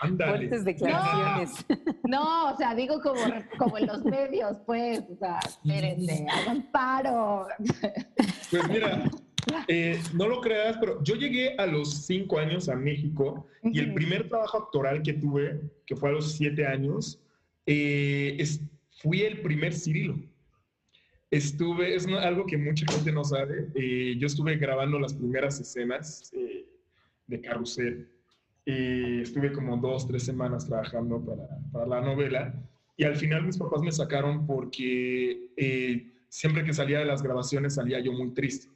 Ándale. 0.00 0.30
Fuertes 0.30 0.64
declaraciones. 0.64 1.66
No, 2.04 2.52
o 2.52 2.56
sea, 2.56 2.74
digo 2.74 3.00
como, 3.00 3.20
como 3.58 3.78
en 3.78 3.86
los 3.86 4.04
medios, 4.04 4.56
pues, 4.64 5.00
o 5.10 5.16
sea, 5.16 5.40
espérense, 5.44 6.26
hagan 6.30 6.70
paro. 6.70 7.48
Pues 8.50 8.68
mira, 8.68 9.10
eh, 9.68 10.00
no 10.14 10.28
lo 10.28 10.40
creas, 10.40 10.76
pero 10.78 11.02
yo 11.02 11.14
llegué 11.14 11.54
a 11.56 11.66
los 11.66 12.06
cinco 12.06 12.38
años 12.38 12.68
a 12.68 12.76
México 12.76 13.46
y 13.62 13.78
el 13.78 13.94
primer 13.94 14.28
trabajo 14.28 14.58
actoral 14.58 15.02
que 15.02 15.14
tuve, 15.14 15.60
que 15.86 15.96
fue 15.96 16.10
a 16.10 16.12
los 16.12 16.32
siete 16.32 16.66
años, 16.66 17.20
eh, 17.66 18.36
es, 18.38 18.60
fui 18.90 19.22
el 19.22 19.40
primer 19.40 19.74
Cirilo. 19.74 20.18
Estuve, 21.30 21.94
es 21.94 22.06
algo 22.06 22.46
que 22.46 22.56
mucha 22.56 22.90
gente 22.90 23.12
no 23.12 23.22
sabe, 23.22 23.68
eh, 23.74 24.16
yo 24.18 24.26
estuve 24.26 24.56
grabando 24.56 24.98
las 24.98 25.12
primeras 25.12 25.60
escenas 25.60 26.32
de 27.26 27.40
Carrusel. 27.42 28.08
estuve 28.64 29.52
como 29.52 29.76
dos, 29.76 30.06
tres 30.06 30.22
semanas 30.22 30.66
trabajando 30.66 31.20
para, 31.20 31.46
para, 31.70 31.86
la 31.86 32.00
novela 32.00 32.54
y 32.96 33.04
al 33.04 33.16
final 33.16 33.44
mis 33.44 33.58
papás 33.58 33.82
me 33.82 33.92
sacaron 33.92 34.46
porque 34.46 35.50
siempre 36.30 36.64
que 36.64 36.72
salía 36.72 37.00
de 37.00 37.04
las 37.04 37.22
grabaciones 37.22 37.74
salía 37.74 38.00
yo 38.00 38.12
muy 38.12 38.30
triste 38.30 38.68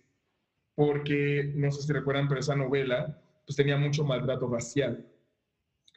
porque, 0.74 1.52
no 1.54 1.70
sé 1.70 1.82
si 1.82 1.92
recuerdan, 1.92 2.28
pero 2.28 2.40
esa 2.40 2.56
novela 2.56 3.18
pues 3.44 3.56
tenía 3.56 3.76
mucho 3.76 4.04
maltrato 4.04 4.48
racial. 4.48 5.06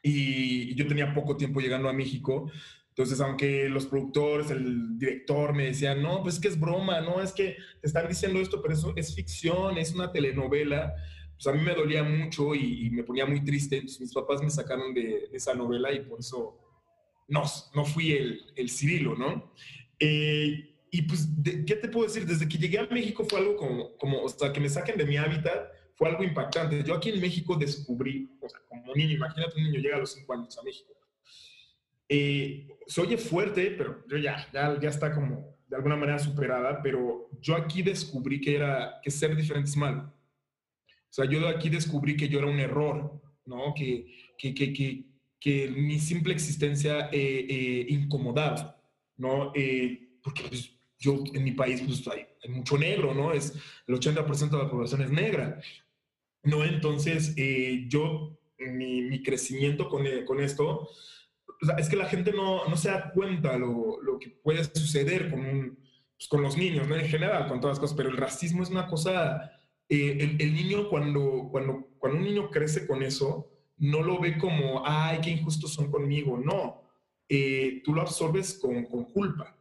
Y 0.02 0.76
yo 0.76 0.88
tenía 0.88 1.14
poco 1.14 1.36
tiempo 1.38 1.60
llegando 1.60 1.90
a 1.90 1.94
México, 1.94 2.52
entonces 2.90 3.20
aunque 3.20 3.68
los 3.68 3.88
productores, 3.88 4.52
el 4.52 4.98
director 4.98 5.54
me 5.54 5.66
decían, 5.66 6.02
no, 6.02 6.22
pues 6.22 6.36
es 6.36 6.42
que 6.42 6.48
es 6.48 6.60
broma, 6.60 7.02
no, 7.02 7.22
es 7.22 7.34
que 7.34 7.58
te 7.82 7.88
están 7.88 8.08
diciendo 8.08 8.40
esto, 8.40 8.62
pero 8.62 8.74
eso 8.74 8.94
es 8.96 9.16
ficción, 9.16 9.78
es 9.78 9.94
una 9.94 10.12
telenovela, 10.12 10.94
pues 11.34 11.48
a 11.48 11.52
mí 11.52 11.62
me 11.62 11.76
dolía 11.76 12.04
mucho 12.04 12.56
y, 12.56 12.90
me 12.92 13.04
ponía 13.04 13.26
muy 13.26 13.44
triste, 13.44 13.76
entonces 13.78 14.00
mis 14.00 14.14
papás 14.14 14.42
me 14.42 14.50
sacaron 14.50 14.94
de, 14.94 15.28
esa 15.34 15.54
novela 15.54 15.92
y 15.92 16.02
por 16.02 16.20
eso 16.20 16.58
no, 17.28 17.44
no 17.74 17.84
fui 17.84 18.12
el, 18.12 18.42
el 18.56 18.70
Cirilo, 18.70 19.16
¿no? 19.16 19.52
Eh, 20.00 20.75
y 20.98 21.02
pues, 21.02 21.28
¿qué 21.44 21.76
te 21.76 21.90
puedo 21.90 22.08
decir? 22.08 22.26
Desde 22.26 22.48
que 22.48 22.58
llegué 22.58 22.80
a 22.80 22.88
México 22.88 23.26
fue 23.26 23.40
algo 23.40 23.58
como, 23.58 23.98
como, 23.98 24.22
o 24.22 24.30
sea, 24.30 24.54
que 24.54 24.62
me 24.62 24.70
saquen 24.70 24.98
de 24.98 25.04
mi 25.04 25.18
hábitat, 25.18 25.70
fue 25.94 26.08
algo 26.08 26.24
impactante. 26.24 26.82
Yo 26.86 26.96
aquí 26.96 27.10
en 27.10 27.20
México 27.20 27.58
descubrí, 27.58 28.30
o 28.40 28.48
sea, 28.48 28.62
como 28.70 28.96
niño, 28.96 29.16
imagínate 29.16 29.58
un 29.58 29.66
niño 29.66 29.82
llega 29.82 29.98
a 29.98 30.00
los 30.00 30.14
cinco 30.14 30.32
años 30.32 30.58
a 30.58 30.64
México. 30.64 30.94
Eh, 32.08 32.70
se 32.88 33.02
oye 33.02 33.18
fuerte, 33.18 33.72
pero 33.72 34.06
yo 34.08 34.16
ya, 34.16 34.48
ya, 34.54 34.80
ya 34.80 34.88
está 34.88 35.14
como 35.14 35.58
de 35.68 35.76
alguna 35.76 35.98
manera 35.98 36.18
superada, 36.18 36.82
pero 36.82 37.30
yo 37.42 37.56
aquí 37.56 37.82
descubrí 37.82 38.40
que 38.40 38.56
era, 38.56 39.02
que 39.04 39.12
ser 39.12 39.36
diferente 39.36 39.70
es 39.72 39.76
malo. 39.76 40.14
O 40.88 41.14
sea, 41.16 41.26
yo 41.26 41.46
aquí 41.50 41.68
descubrí 41.68 42.16
que 42.16 42.30
yo 42.30 42.40
era 42.40 42.48
un 42.48 42.60
error, 42.60 43.22
¿no? 43.46 43.74
Que, 43.76 44.34
que, 44.38 44.54
que, 44.54 44.72
que, 44.72 45.04
que 45.42 45.70
mi 45.72 46.00
simple 46.00 46.32
existencia 46.32 47.10
eh, 47.12 47.46
eh, 47.50 47.86
incomodaba, 47.90 48.82
¿no? 49.18 49.52
Eh, 49.54 50.20
porque 50.24 50.44
pues, 50.50 50.75
yo 50.98 51.24
en 51.34 51.44
mi 51.44 51.52
país 51.52 51.82
pues 51.86 52.08
hay, 52.08 52.28
mucho 52.50 52.78
negro, 52.78 53.14
¿no? 53.14 53.34
Es, 53.34 53.54
el 53.88 53.96
80% 53.96 54.50
de 54.50 54.58
la 54.58 54.70
población 54.70 55.02
es 55.02 55.12
negra, 55.12 55.60
¿no? 56.44 56.64
Entonces, 56.64 57.34
eh, 57.38 57.86
yo, 57.88 58.38
mi, 58.58 59.02
mi 59.02 59.24
crecimiento 59.24 59.90
con, 59.90 60.06
eh, 60.06 60.24
con 60.26 60.40
esto, 60.40 60.90
es 61.78 61.90
que 61.90 61.96
la 61.96 62.06
gente 62.06 62.32
no, 62.32 62.68
no 62.68 62.78
se 62.78 62.90
da 62.90 63.12
cuenta 63.12 63.58
lo, 63.58 64.02
lo, 64.02 64.20
que 64.20 64.30
puede 64.30 64.64
suceder 64.64 65.30
con 65.30 65.40
un, 65.40 65.80
pues, 66.16 66.28
con 66.28 66.42
los 66.42 66.58
niños, 66.58 66.88
¿no? 66.88 66.96
En 66.96 67.08
general, 67.08 67.48
con 67.48 67.60
todas 67.60 67.78
las 67.78 67.80
cosas, 67.80 67.98
pero 67.98 68.10
el 68.10 68.18
racismo 68.18 68.64
es 68.64 68.70
una 68.70 68.88
cosa, 68.88 69.52
eh, 69.90 70.36
el, 70.40 70.54
niño 70.54 70.90
cuando, 70.90 71.50
cuando, 71.52 71.88
cuando 71.98 72.20
un 72.20 72.26
niño 72.26 72.50
crece 72.50 72.86
con 72.86 73.04
eso, 73.04 73.52
no 73.78 74.02
lo 74.02 74.20
ve 74.20 74.38
como, 74.38 74.84
ay, 74.86 75.20
qué 75.22 75.32
injustos 75.32 75.74
son 75.74 75.92
conmigo, 75.92 76.38
no, 76.38 76.82
eh, 77.28 77.82
tú 77.84 77.94
lo 77.94 78.02
absorbes 78.02 78.60
con, 78.60 78.86
con 78.86 79.06
culpa 79.06 79.55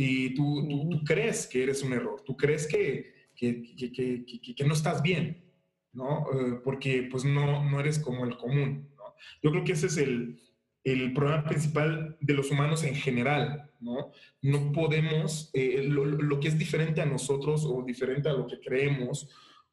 y 0.00 0.32
tú, 0.32 0.64
tú, 0.68 1.02
crees 1.04 1.44
que 1.48 1.64
eres 1.64 1.82
un 1.82 1.92
error, 1.92 2.22
tú 2.24 2.36
crees 2.36 2.68
que, 2.68 3.30
que, 3.34 3.74
que, 3.74 4.54
que 4.54 4.64
no 4.64 4.72
estás 4.72 5.02
bien, 5.02 5.44
¿no? 5.92 6.24
Eh, 6.32 6.60
porque 6.62 7.08
pues 7.10 7.24
no, 7.24 7.68
no 7.68 7.80
eres 7.80 7.98
como 7.98 8.24
el 8.24 8.36
común, 8.36 8.88
¿no? 8.96 9.16
Yo 9.42 9.50
creo 9.50 9.64
que 9.64 9.72
ese 9.72 9.88
es 9.88 9.96
el, 9.96 10.40
el 10.84 11.12
problema 11.12 11.44
principal 11.44 12.16
de 12.20 12.32
los 12.32 12.48
humanos 12.52 12.84
en 12.84 12.94
general, 12.94 13.72
¿no? 13.80 14.12
No 14.40 14.70
podemos, 14.70 15.50
eh, 15.52 15.82
lo, 15.82 16.38
que 16.38 16.46
es 16.46 16.56
diferente 16.56 17.00
a 17.00 17.06
nosotros 17.06 17.64
o 17.64 17.82
diferente 17.82 18.28
a 18.28 18.34
lo 18.34 18.46
que 18.46 18.60
creemos, 18.60 19.28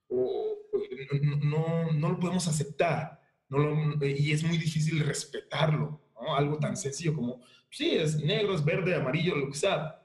o, 0.08 0.56
no, 1.44 1.92
no, 1.92 2.10
lo 2.10 2.20
podemos 2.20 2.48
aceptar, 2.48 3.22
no 3.48 4.04
y 4.04 4.32
es 4.32 4.44
muy 4.44 4.58
difícil 4.58 5.02
respetarlo, 5.02 6.02
¿no? 6.16 6.36
Algo 6.36 6.58
tan 6.58 6.76
sencillo 6.76 7.14
como, 7.14 7.42
sí, 7.70 7.92
es 7.92 8.18
negro, 8.18 8.56
es 8.56 8.66
verde, 8.66 8.96
amarillo, 8.96 9.36
lo 9.36 9.50
que 9.50 9.58
sea. 9.58 10.02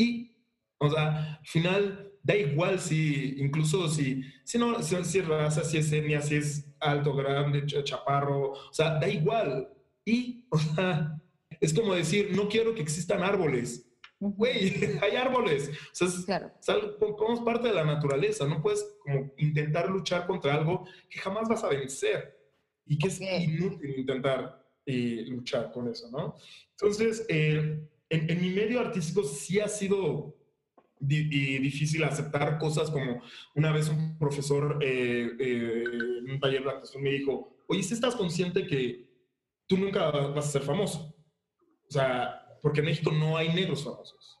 Y, 0.00 0.36
o 0.78 0.90
sea, 0.90 1.34
al 1.38 1.46
final 1.46 2.12
da 2.22 2.36
igual 2.36 2.78
si, 2.80 3.34
incluso 3.38 3.88
si, 3.88 4.22
si, 4.44 4.58
no, 4.58 4.82
si, 4.82 5.02
si 5.04 5.18
es 5.18 5.28
raza, 5.28 5.64
si 5.64 5.78
es 5.78 5.92
etnia, 5.92 6.20
si 6.20 6.36
es 6.36 6.66
alto, 6.80 7.14
grande, 7.14 7.64
chaparro, 7.66 8.52
o 8.52 8.72
sea, 8.72 8.98
da 8.98 9.08
igual 9.08 9.68
y, 10.04 10.46
o 10.50 10.58
sea, 10.58 11.20
es 11.60 11.74
como 11.74 11.94
decir, 11.94 12.30
no 12.34 12.48
quiero 12.48 12.74
que 12.74 12.82
existan 12.82 13.22
árboles. 13.22 13.86
Güey, 14.18 14.98
hay 15.02 15.16
árboles. 15.16 15.70
O 15.70 16.06
sea, 16.06 16.08
somos 16.60 17.40
parte 17.40 17.68
de 17.68 17.74
la 17.74 17.84
naturaleza. 17.84 18.46
No 18.46 18.62
puedes 18.62 18.84
como 19.00 19.32
intentar 19.38 19.90
luchar 19.90 20.26
contra 20.26 20.54
algo 20.54 20.86
que 21.08 21.18
jamás 21.18 21.48
vas 21.48 21.64
a 21.64 21.68
vencer 21.68 22.38
y 22.86 22.98
que 22.98 23.08
es 23.08 23.20
inútil 23.20 23.98
intentar 23.98 24.66
eh, 24.84 25.24
luchar 25.28 25.70
con 25.72 25.88
eso, 25.88 26.10
¿no? 26.10 26.36
Entonces, 26.72 27.24
eh, 27.28 27.88
en, 28.10 28.40
mi 28.40 28.50
medio 28.50 28.80
artístico 28.80 29.22
sí 29.24 29.60
ha 29.60 29.68
sido 29.68 30.36
difícil 30.98 32.04
aceptar 32.04 32.58
cosas 32.58 32.90
como 32.90 33.22
una 33.54 33.72
vez 33.72 33.88
un 33.88 34.18
profesor 34.18 34.78
eh, 34.82 35.30
en 35.38 36.30
un 36.30 36.38
taller 36.38 36.62
de 36.62 36.70
actuación 36.70 37.02
me 37.02 37.10
dijo, 37.10 37.56
oye, 37.68 37.82
si 37.82 37.94
estás 37.94 38.14
consciente 38.14 38.66
que 38.66 39.08
tú 39.66 39.78
nunca 39.78 40.10
vas 40.10 40.48
a 40.48 40.50
ser 40.50 40.62
famoso. 40.62 41.14
O 41.88 41.90
sea, 41.90 42.44
porque 42.60 42.80
en 42.80 42.86
México 42.86 43.10
no 43.12 43.36
hay 43.36 43.48
negros 43.48 43.84
famosos. 43.84 44.38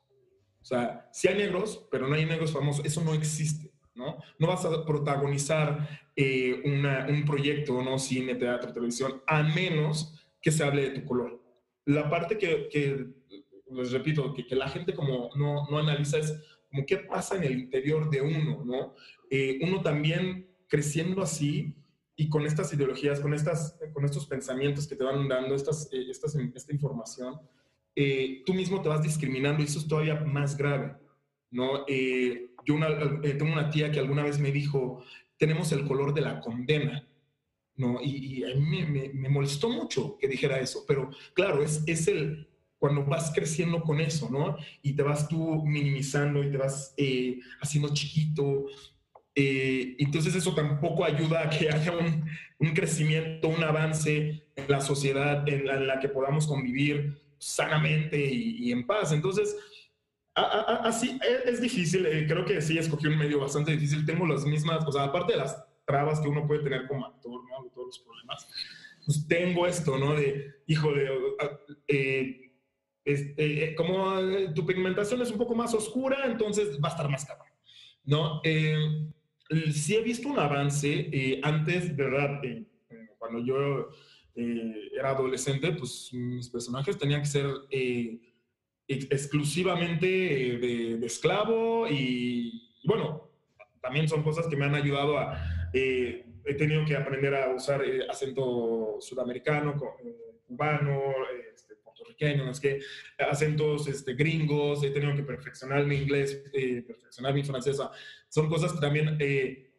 O 0.60 0.64
sea, 0.64 1.08
sí 1.12 1.28
hay 1.28 1.36
negros, 1.36 1.86
pero 1.90 2.06
no 2.06 2.14
hay 2.14 2.26
negros 2.26 2.52
famosos. 2.52 2.84
Eso 2.84 3.02
no 3.02 3.14
existe, 3.14 3.72
¿no? 3.94 4.18
No 4.38 4.46
vas 4.46 4.64
a 4.64 4.84
protagonizar 4.84 5.88
eh, 6.14 6.62
un 6.64 7.24
proyecto, 7.24 7.82
¿no? 7.82 7.98
Cine, 7.98 8.34
teatro, 8.34 8.72
televisión, 8.72 9.22
a 9.26 9.42
menos 9.42 10.20
que 10.42 10.50
se 10.50 10.64
hable 10.64 10.90
de 10.90 11.00
tu 11.00 11.06
color. 11.06 11.40
La 11.86 12.10
parte 12.10 12.36
que, 12.36 13.08
les 13.72 13.92
repito, 13.92 14.32
que, 14.34 14.46
que, 14.46 14.54
la 14.54 14.68
gente 14.68 14.94
como 14.94 15.30
no, 15.36 15.68
no 15.70 15.78
analiza 15.78 16.18
es 16.18 16.34
como 16.70 16.84
qué 16.86 16.98
pasa 16.98 17.36
en 17.36 17.44
el 17.44 17.58
interior 17.58 18.10
de 18.10 18.20
uno, 18.20 18.64
¿no? 18.64 18.94
Eh, 19.30 19.58
uno 19.62 19.80
también 19.80 20.48
creciendo 20.68 21.22
así, 21.22 21.74
y 22.20 22.28
con 22.28 22.44
estas 22.44 22.70
ideologías, 22.74 23.18
con, 23.18 23.32
estas, 23.32 23.78
con 23.94 24.04
estos 24.04 24.26
pensamientos 24.26 24.86
que 24.86 24.94
te 24.94 25.04
van 25.04 25.26
dando 25.26 25.54
estas, 25.54 25.88
eh, 25.90 26.04
estas, 26.10 26.34
esta 26.34 26.70
información, 26.70 27.40
eh, 27.96 28.42
tú 28.44 28.52
mismo 28.52 28.82
te 28.82 28.90
vas 28.90 29.02
discriminando 29.02 29.62
y 29.62 29.64
eso 29.64 29.78
es 29.78 29.88
todavía 29.88 30.16
más 30.16 30.54
grave. 30.54 30.96
¿no? 31.50 31.86
Eh, 31.88 32.50
yo 32.66 32.76
tengo 33.22 33.54
una 33.54 33.70
tía 33.70 33.90
que 33.90 34.00
alguna 34.00 34.22
vez 34.22 34.38
me 34.38 34.52
dijo, 34.52 35.02
tenemos 35.38 35.72
el 35.72 35.86
color 35.86 36.12
de 36.12 36.20
la 36.20 36.40
condena. 36.40 37.08
¿no? 37.76 37.98
Y, 38.02 38.44
a 38.44 38.54
mí 38.54 38.84
me, 38.84 39.08
me, 39.14 39.28
molestó 39.30 39.70
mucho 39.70 40.18
que 40.18 40.28
dijera 40.28 40.60
eso, 40.60 40.84
pero 40.86 41.08
claro, 41.32 41.62
es, 41.62 41.82
es 41.86 42.06
el, 42.06 42.49
cuando 42.80 43.04
vas 43.04 43.30
creciendo 43.32 43.82
con 43.82 44.00
eso, 44.00 44.28
¿no? 44.28 44.56
Y 44.82 44.94
te 44.94 45.04
vas 45.04 45.28
tú 45.28 45.64
minimizando 45.64 46.42
y 46.42 46.50
te 46.50 46.56
vas 46.56 46.92
haciendo 47.60 47.94
chiquito 47.94 48.66
eh, 49.34 49.94
entonces 49.98 50.34
eso 50.34 50.54
tampoco 50.54 51.04
ayuda 51.04 51.42
a 51.42 51.50
que 51.50 51.70
haya 51.72 51.92
un, 51.92 52.28
un 52.58 52.74
crecimiento, 52.74 53.48
un 53.48 53.62
avance 53.62 54.42
en 54.56 54.68
la 54.68 54.80
sociedad 54.80 55.48
en 55.48 55.86
la, 55.86 55.98
que 56.00 56.08
podamos 56.08 56.46
convivir 56.46 57.18
sanamente 57.38 58.18
y, 58.22 58.70
en 58.72 58.86
paz. 58.86 59.12
Entonces, 59.12 59.56
así 60.34 61.18
e, 61.22 61.50
es, 61.50 61.60
difícil, 61.60 62.04
eh, 62.06 62.26
creo 62.28 62.44
que 62.44 62.60
sí, 62.60 62.76
escogí 62.76 63.06
un 63.06 63.18
medio 63.18 63.40
bastante 63.40 63.72
difícil. 63.72 64.04
Tengo 64.04 64.26
las 64.26 64.44
mismas, 64.44 64.86
o 64.86 64.92
sea, 64.92 65.04
aparte 65.04 65.32
de 65.32 65.38
las 65.38 65.64
trabas 65.86 66.20
que 66.20 66.28
uno 66.28 66.46
puede 66.46 66.62
tener 66.62 66.86
como 66.86 67.06
actor, 67.06 67.40
¿no? 67.48 67.70
Todos 67.70 67.86
los 67.86 67.98
problemas, 68.00 68.46
pues 69.06 69.26
tengo 69.26 69.66
esto, 69.66 69.96
¿no? 69.96 70.14
De, 70.14 70.54
hijo 70.66 70.92
de... 70.92 71.08
Eh, 71.88 72.49
este, 73.12 73.74
como 73.74 74.16
tu 74.54 74.64
pigmentación 74.66 75.22
es 75.22 75.30
un 75.30 75.38
poco 75.38 75.54
más 75.54 75.74
oscura, 75.74 76.24
entonces 76.26 76.78
va 76.82 76.88
a 76.88 76.92
estar 76.92 77.08
más 77.08 77.24
cabrón, 77.24 77.48
¿no? 78.04 78.40
sí 79.72 79.96
he 79.96 80.02
visto 80.02 80.28
un 80.28 80.38
avance. 80.38 81.08
Eh, 81.12 81.40
antes, 81.42 81.96
de 81.96 82.04
verdad, 82.04 82.44
eh, 82.44 82.64
cuando 83.18 83.44
yo 83.44 83.90
eh, 84.34 84.90
era 84.96 85.10
adolescente, 85.10 85.72
pues 85.72 86.10
mis 86.12 86.48
personajes 86.48 86.96
tenían 86.98 87.22
que 87.22 87.26
ser 87.26 87.46
exclusivamente 88.86 90.06
de, 90.06 91.06
esclavo 91.06 91.86
y, 91.88 92.70
bueno, 92.84 93.30
también 93.80 94.08
son 94.08 94.22
cosas 94.22 94.46
que 94.46 94.56
me 94.56 94.64
han 94.64 94.74
ayudado 94.74 95.18
a... 95.18 95.38
he 95.72 96.54
tenido 96.56 96.84
que 96.84 96.96
aprender 96.96 97.34
a 97.34 97.54
usar 97.54 97.82
acento 98.08 98.96
sudamericano, 99.00 99.76
cubano, 100.46 101.00
puertorriqueño, 102.00 102.50
es 102.50 102.60
que 102.60 102.80
acentos 103.18 103.86
este, 103.88 104.14
gringos, 104.14 104.82
he 104.82 104.90
tenido 104.90 105.14
que 105.14 105.22
perfeccionar 105.22 105.84
mi 105.86 105.96
inglés, 105.96 106.42
perfeccionar 106.86 107.34
mi 107.34 107.44
francesa 107.44 107.90
son 108.28 108.48
cosas 108.48 108.72
que 108.72 108.80
también 108.80 109.16
eh, 109.18 109.72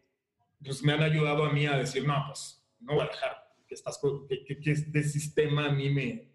pues 0.64 0.84
me 0.84 0.94
han 0.94 1.02
ayudado 1.02 1.46
a 1.46 1.54
mí 1.54 1.66
a 1.66 1.78
decir, 1.78 2.06
no, 2.06 2.24
pues 2.28 2.64
no 2.80 2.96
voy 2.96 3.04
a 3.04 3.08
dejar 3.10 3.32
que, 3.68 3.74
estas, 3.74 4.00
que, 4.30 4.60
que 4.60 4.72
este 4.72 5.04
sistema 5.04 5.68
a 5.68 5.72
mí 5.72 5.90
me, 5.90 6.30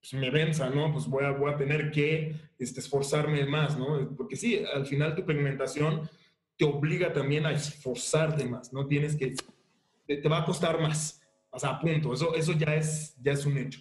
pues, 0.00 0.12
me 0.14 0.30
venza, 0.30 0.68
¿no? 0.68 0.92
Pues 0.92 1.06
voy 1.06 1.24
a, 1.24 1.30
voy 1.30 1.52
a 1.52 1.56
tener 1.56 1.90
que 1.90 2.34
este, 2.58 2.80
esforzarme 2.80 3.46
más, 3.46 3.78
¿no? 3.78 4.14
Porque 4.16 4.36
sí, 4.36 4.62
al 4.74 4.86
final 4.86 5.14
tu 5.14 5.24
pigmentación 5.24 6.10
te 6.58 6.64
obliga 6.64 7.12
también 7.12 7.46
a 7.46 7.52
esforzarte 7.52 8.44
más, 8.44 8.72
¿no? 8.72 8.86
Tienes 8.86 9.16
que, 9.16 9.34
te, 10.06 10.16
te 10.16 10.28
va 10.28 10.40
a 10.40 10.44
costar 10.44 10.80
más, 10.80 11.22
o 11.50 11.58
sea, 11.58 11.78
punto, 11.78 12.12
eso, 12.12 12.34
eso 12.34 12.52
ya, 12.52 12.74
es, 12.74 13.16
ya 13.22 13.32
es 13.32 13.46
un 13.46 13.56
hecho. 13.56 13.80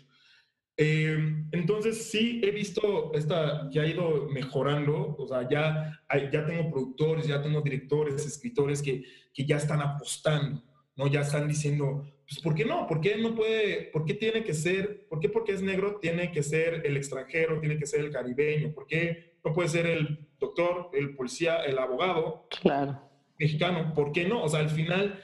Eh, 0.81 1.43
entonces 1.51 2.09
sí 2.09 2.39
he 2.41 2.51
visto 2.51 3.11
esta 3.13 3.67
que 3.69 3.81
ha 3.81 3.85
ido 3.85 4.29
mejorando, 4.29 5.13
o 5.19 5.27
sea, 5.27 5.45
ya, 5.49 5.99
ya 6.31 6.45
tengo 6.45 6.71
productores, 6.71 7.27
ya 7.27 7.41
tengo 7.41 7.59
directores, 7.59 8.25
escritores 8.25 8.81
que, 8.81 9.03
que 9.33 9.45
ya 9.45 9.57
están 9.57 9.81
apostando, 9.81 10.63
¿no? 10.95 11.07
Ya 11.07 11.19
están 11.19 11.49
diciendo, 11.49 12.05
pues 12.25 12.39
¿por 12.39 12.55
qué 12.55 12.63
no? 12.63 12.87
¿Por 12.87 13.01
qué 13.01 13.17
no 13.17 13.35
puede, 13.35 13.89
por 13.91 14.05
qué 14.05 14.13
tiene 14.13 14.41
que 14.45 14.53
ser, 14.53 15.05
por 15.09 15.19
qué 15.19 15.27
porque 15.27 15.51
es 15.51 15.61
negro 15.61 15.97
tiene 15.99 16.31
que 16.31 16.43
ser 16.43 16.81
el 16.85 16.95
extranjero, 16.95 17.59
tiene 17.59 17.77
que 17.77 17.85
ser 17.85 17.99
el 17.99 18.11
caribeño? 18.11 18.71
¿Por 18.71 18.87
qué 18.87 19.33
no 19.43 19.51
puede 19.51 19.67
ser 19.67 19.85
el 19.85 20.29
doctor, 20.39 20.91
el 20.93 21.13
policía, 21.13 21.57
el 21.65 21.77
abogado? 21.77 22.47
Claro. 22.61 23.01
Mexicano, 23.37 23.93
¿por 23.93 24.13
qué 24.13 24.29
no? 24.29 24.43
O 24.43 24.47
sea, 24.47 24.61
al 24.61 24.69
final, 24.69 25.21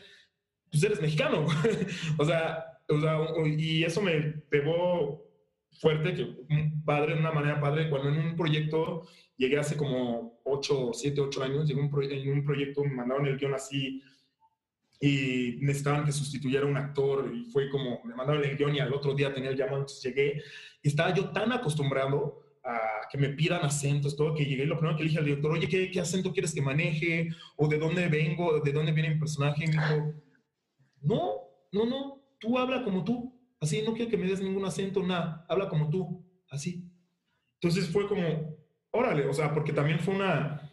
pues 0.69 0.83
eres 0.83 1.01
mexicano. 1.01 1.45
o, 2.17 2.25
sea, 2.25 2.65
o 2.89 2.99
sea, 2.99 3.19
y 3.57 3.85
eso 3.85 4.01
me 4.01 4.19
pegó 4.49 5.24
fuerte, 5.79 6.13
que 6.13 6.35
padre, 6.85 7.13
de 7.13 7.19
una 7.19 7.31
manera 7.31 7.59
padre, 7.59 7.89
cuando 7.89 8.09
en 8.09 8.19
un 8.19 8.35
proyecto 8.35 9.07
llegué 9.38 9.57
hace 9.57 9.75
como 9.75 10.39
8, 10.43 10.91
7, 10.93 11.21
8 11.21 11.43
años, 11.43 11.67
llegué 11.67 11.81
un 11.81 12.04
en 12.04 12.33
un 12.33 12.43
proyecto, 12.43 12.83
me 12.83 12.95
mandaron 12.95 13.27
el 13.27 13.37
guion 13.37 13.54
así 13.54 14.02
y 15.00 15.58
necesitaban 15.62 16.06
que 16.06 16.12
sustituyera 16.12 16.65
un 16.65 16.77
actor 16.77 17.31
y 17.33 17.45
fue 17.45 17.69
como, 17.69 18.02
me 18.06 18.15
mandaron 18.15 18.43
el 18.43 18.58
guion 18.58 18.75
y 18.75 18.79
al 18.79 18.93
otro 18.93 19.13
día 19.13 19.33
tenía 19.33 19.50
el 19.50 19.58
llamado, 19.58 19.79
entonces 19.79 20.04
llegué 20.04 20.41
y 20.81 20.87
estaba 20.87 21.13
yo 21.13 21.29
tan 21.29 21.52
acostumbrado 21.52 22.43
a 22.63 23.08
que 23.12 23.17
me 23.17 23.29
pidan 23.29 23.63
acentos, 23.63 24.15
todo, 24.15 24.33
que 24.33 24.45
llegué 24.45 24.65
lo 24.65 24.77
primero 24.77 24.97
que 24.97 25.04
le 25.04 25.10
dije 25.10 25.19
al 25.19 25.25
director, 25.25 25.52
oye, 25.52 25.67
¿qué, 25.67 25.91
¿qué, 25.91 26.00
acento 26.00 26.31
quieres 26.31 26.54
que 26.54 26.62
maneje? 26.62 27.29
¿O 27.58 27.67
de 27.67 27.77
dónde 27.77 28.08
vengo? 28.08 28.60
¿De 28.62 28.71
dónde 28.71 28.91
viene 28.91 29.13
mi 29.13 29.19
personaje? 29.19 29.65
Y 29.65 29.67
me 29.67 29.73
dijo, 29.73 30.13
no, 31.02 31.35
no, 31.71 31.85
no, 31.85 32.23
tú 32.39 32.58
habla 32.58 32.83
como 32.83 33.04
tú. 33.04 33.35
Así, 33.60 33.81
no 33.81 33.93
quiero 33.93 34.12
que 34.12 34.17
me 34.17 34.27
des 34.27 34.41
ningún 34.41 34.65
acento, 34.65 35.01
nada, 35.01 35.45
habla 35.47 35.69
como 35.69 35.89
tú, 35.89 36.25
así. 36.49 36.89
Entonces 37.62 37.89
fue 37.89 38.08
como, 38.08 38.58
órale, 38.91 39.27
o 39.27 39.33
sea, 39.33 39.53
porque 39.53 39.73
también 39.73 39.99
fue 39.99 40.13
una, 40.13 40.71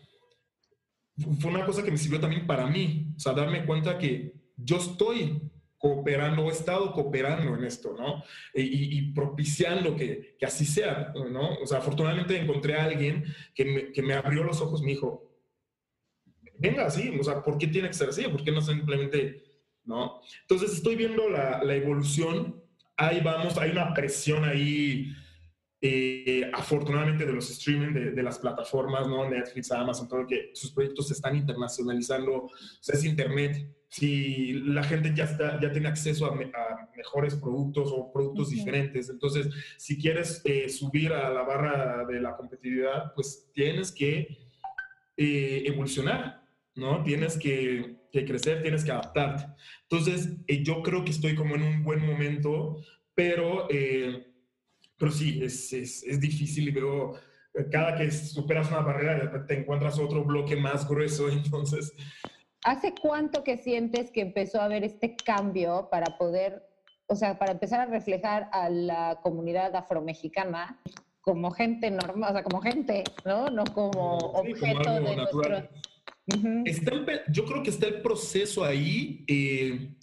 fue 1.40 1.50
una 1.50 1.64
cosa 1.64 1.82
que 1.82 1.90
me 1.90 1.96
sirvió 1.96 2.20
también 2.20 2.46
para 2.46 2.66
mí, 2.66 3.12
o 3.16 3.20
sea, 3.20 3.32
darme 3.32 3.64
cuenta 3.64 3.98
que 3.98 4.34
yo 4.56 4.76
estoy 4.76 5.40
cooperando, 5.82 6.44
he 6.48 6.52
estado 6.52 6.92
cooperando 6.92 7.56
en 7.56 7.64
esto, 7.64 7.96
¿no? 7.98 8.22
Y, 8.54 9.12
propiciando 9.12 9.96
que, 9.96 10.36
que, 10.38 10.46
así 10.46 10.64
sea, 10.64 11.12
¿no? 11.14 11.54
O 11.54 11.66
sea, 11.66 11.78
afortunadamente 11.78 12.38
encontré 12.38 12.76
a 12.76 12.84
alguien 12.84 13.24
que 13.52 13.64
me, 13.64 13.92
que 13.92 14.00
me 14.00 14.14
abrió 14.14 14.44
los 14.44 14.60
ojos, 14.60 14.80
me 14.80 14.92
dijo, 14.92 15.28
venga 16.56 16.86
así, 16.86 17.12
o 17.18 17.24
sea, 17.24 17.42
¿por 17.42 17.58
qué 17.58 17.66
tiene 17.66 17.88
que 17.88 17.94
ser 17.94 18.10
así? 18.10 18.22
¿Por 18.28 18.44
qué 18.44 18.52
no 18.52 18.60
simplemente, 18.60 19.42
no? 19.84 20.20
Entonces 20.42 20.72
estoy 20.72 20.94
viendo 20.94 21.28
la, 21.28 21.64
la 21.64 21.74
evolución, 21.74 22.61
ahí 23.06 23.20
vamos, 23.20 23.56
hay 23.58 23.70
una 23.70 23.92
presión 23.92 24.44
ahí, 24.44 25.12
eh, 25.80 26.48
afortunadamente 26.52 27.26
de 27.26 27.32
los 27.32 27.50
streaming, 27.50 27.92
de, 27.92 28.10
de, 28.12 28.22
las 28.22 28.38
plataformas, 28.38 29.08
¿no? 29.08 29.28
Netflix, 29.28 29.72
Amazon, 29.72 30.08
todo 30.08 30.26
que 30.26 30.50
sus 30.54 30.70
proyectos 30.70 31.08
se 31.08 31.14
están 31.14 31.36
internacionalizando, 31.36 32.44
o 32.44 32.50
sea, 32.80 32.94
es 32.94 33.04
Internet. 33.04 33.68
Si 33.88 34.54
la 34.54 34.82
gente 34.84 35.12
ya, 35.14 35.24
está, 35.24 35.60
ya 35.60 35.70
tiene 35.70 35.88
acceso 35.88 36.26
a, 36.26 36.34
mejores 36.96 37.34
productos 37.34 37.90
o 37.92 38.12
productos 38.12 38.50
diferentes, 38.50 39.10
entonces, 39.10 39.48
si 39.76 39.98
quieres 39.98 40.40
eh, 40.44 40.68
subir 40.68 41.12
a 41.12 41.28
la 41.30 41.42
barra 41.42 42.06
de 42.06 42.20
la 42.20 42.36
competitividad, 42.36 43.12
pues 43.14 43.50
tienes 43.52 43.92
que 43.92 44.38
eh, 45.16 45.64
evolucionar, 45.66 46.41
¿no? 46.74 47.02
Tienes 47.02 47.38
que, 47.38 47.96
crecer, 48.10 48.62
tienes 48.62 48.84
que 48.84 48.92
adaptarte. 48.92 49.46
Entonces, 49.82 50.30
eh, 50.46 50.62
yo 50.62 50.82
creo 50.82 51.04
que 51.04 51.10
estoy 51.10 51.34
como 51.34 51.54
en 51.54 51.62
un 51.62 51.84
buen 51.84 52.04
momento, 52.04 52.78
pero, 53.14 53.66
eh, 53.70 54.26
pero 54.96 55.10
sí, 55.10 55.40
es, 55.42 55.72
es, 55.72 56.02
es, 56.02 56.20
difícil 56.20 56.68
y 56.68 56.72
veo, 56.72 57.14
eh, 57.54 57.66
cada 57.70 57.96
que 57.96 58.10
superas 58.10 58.68
una 58.68 58.80
barrera, 58.80 59.46
te 59.46 59.58
encuentras 59.58 59.98
otro 59.98 60.24
bloque 60.24 60.56
más 60.56 60.88
grueso, 60.88 61.28
entonces... 61.30 61.92
¿Hace 62.64 62.94
cuánto 62.94 63.42
que 63.42 63.58
sientes 63.58 64.12
que 64.12 64.20
empezó 64.20 64.60
a 64.60 64.66
haber 64.66 64.84
este 64.84 65.16
cambio 65.16 65.88
para 65.90 66.16
poder, 66.16 66.62
o 67.08 67.16
sea, 67.16 67.36
para 67.36 67.52
empezar 67.52 67.80
a 67.80 67.86
reflejar 67.86 68.48
a 68.52 68.70
la 68.70 69.18
comunidad 69.20 69.74
afromexicana 69.74 70.80
como 71.22 71.50
gente 71.50 71.90
normal, 71.90 72.30
o 72.30 72.32
sea, 72.32 72.42
como 72.44 72.60
gente, 72.60 73.02
¿no? 73.24 73.48
No 73.48 73.64
como 73.64 74.16
objeto 74.16 74.92
de 75.00 75.16
nuestro 75.16 75.68
yo 77.28 77.44
creo 77.44 77.62
que 77.62 77.70
está 77.70 77.86
el 77.86 78.02
proceso 78.02 78.64
ahí. 78.64 79.24
Eh, 79.26 79.94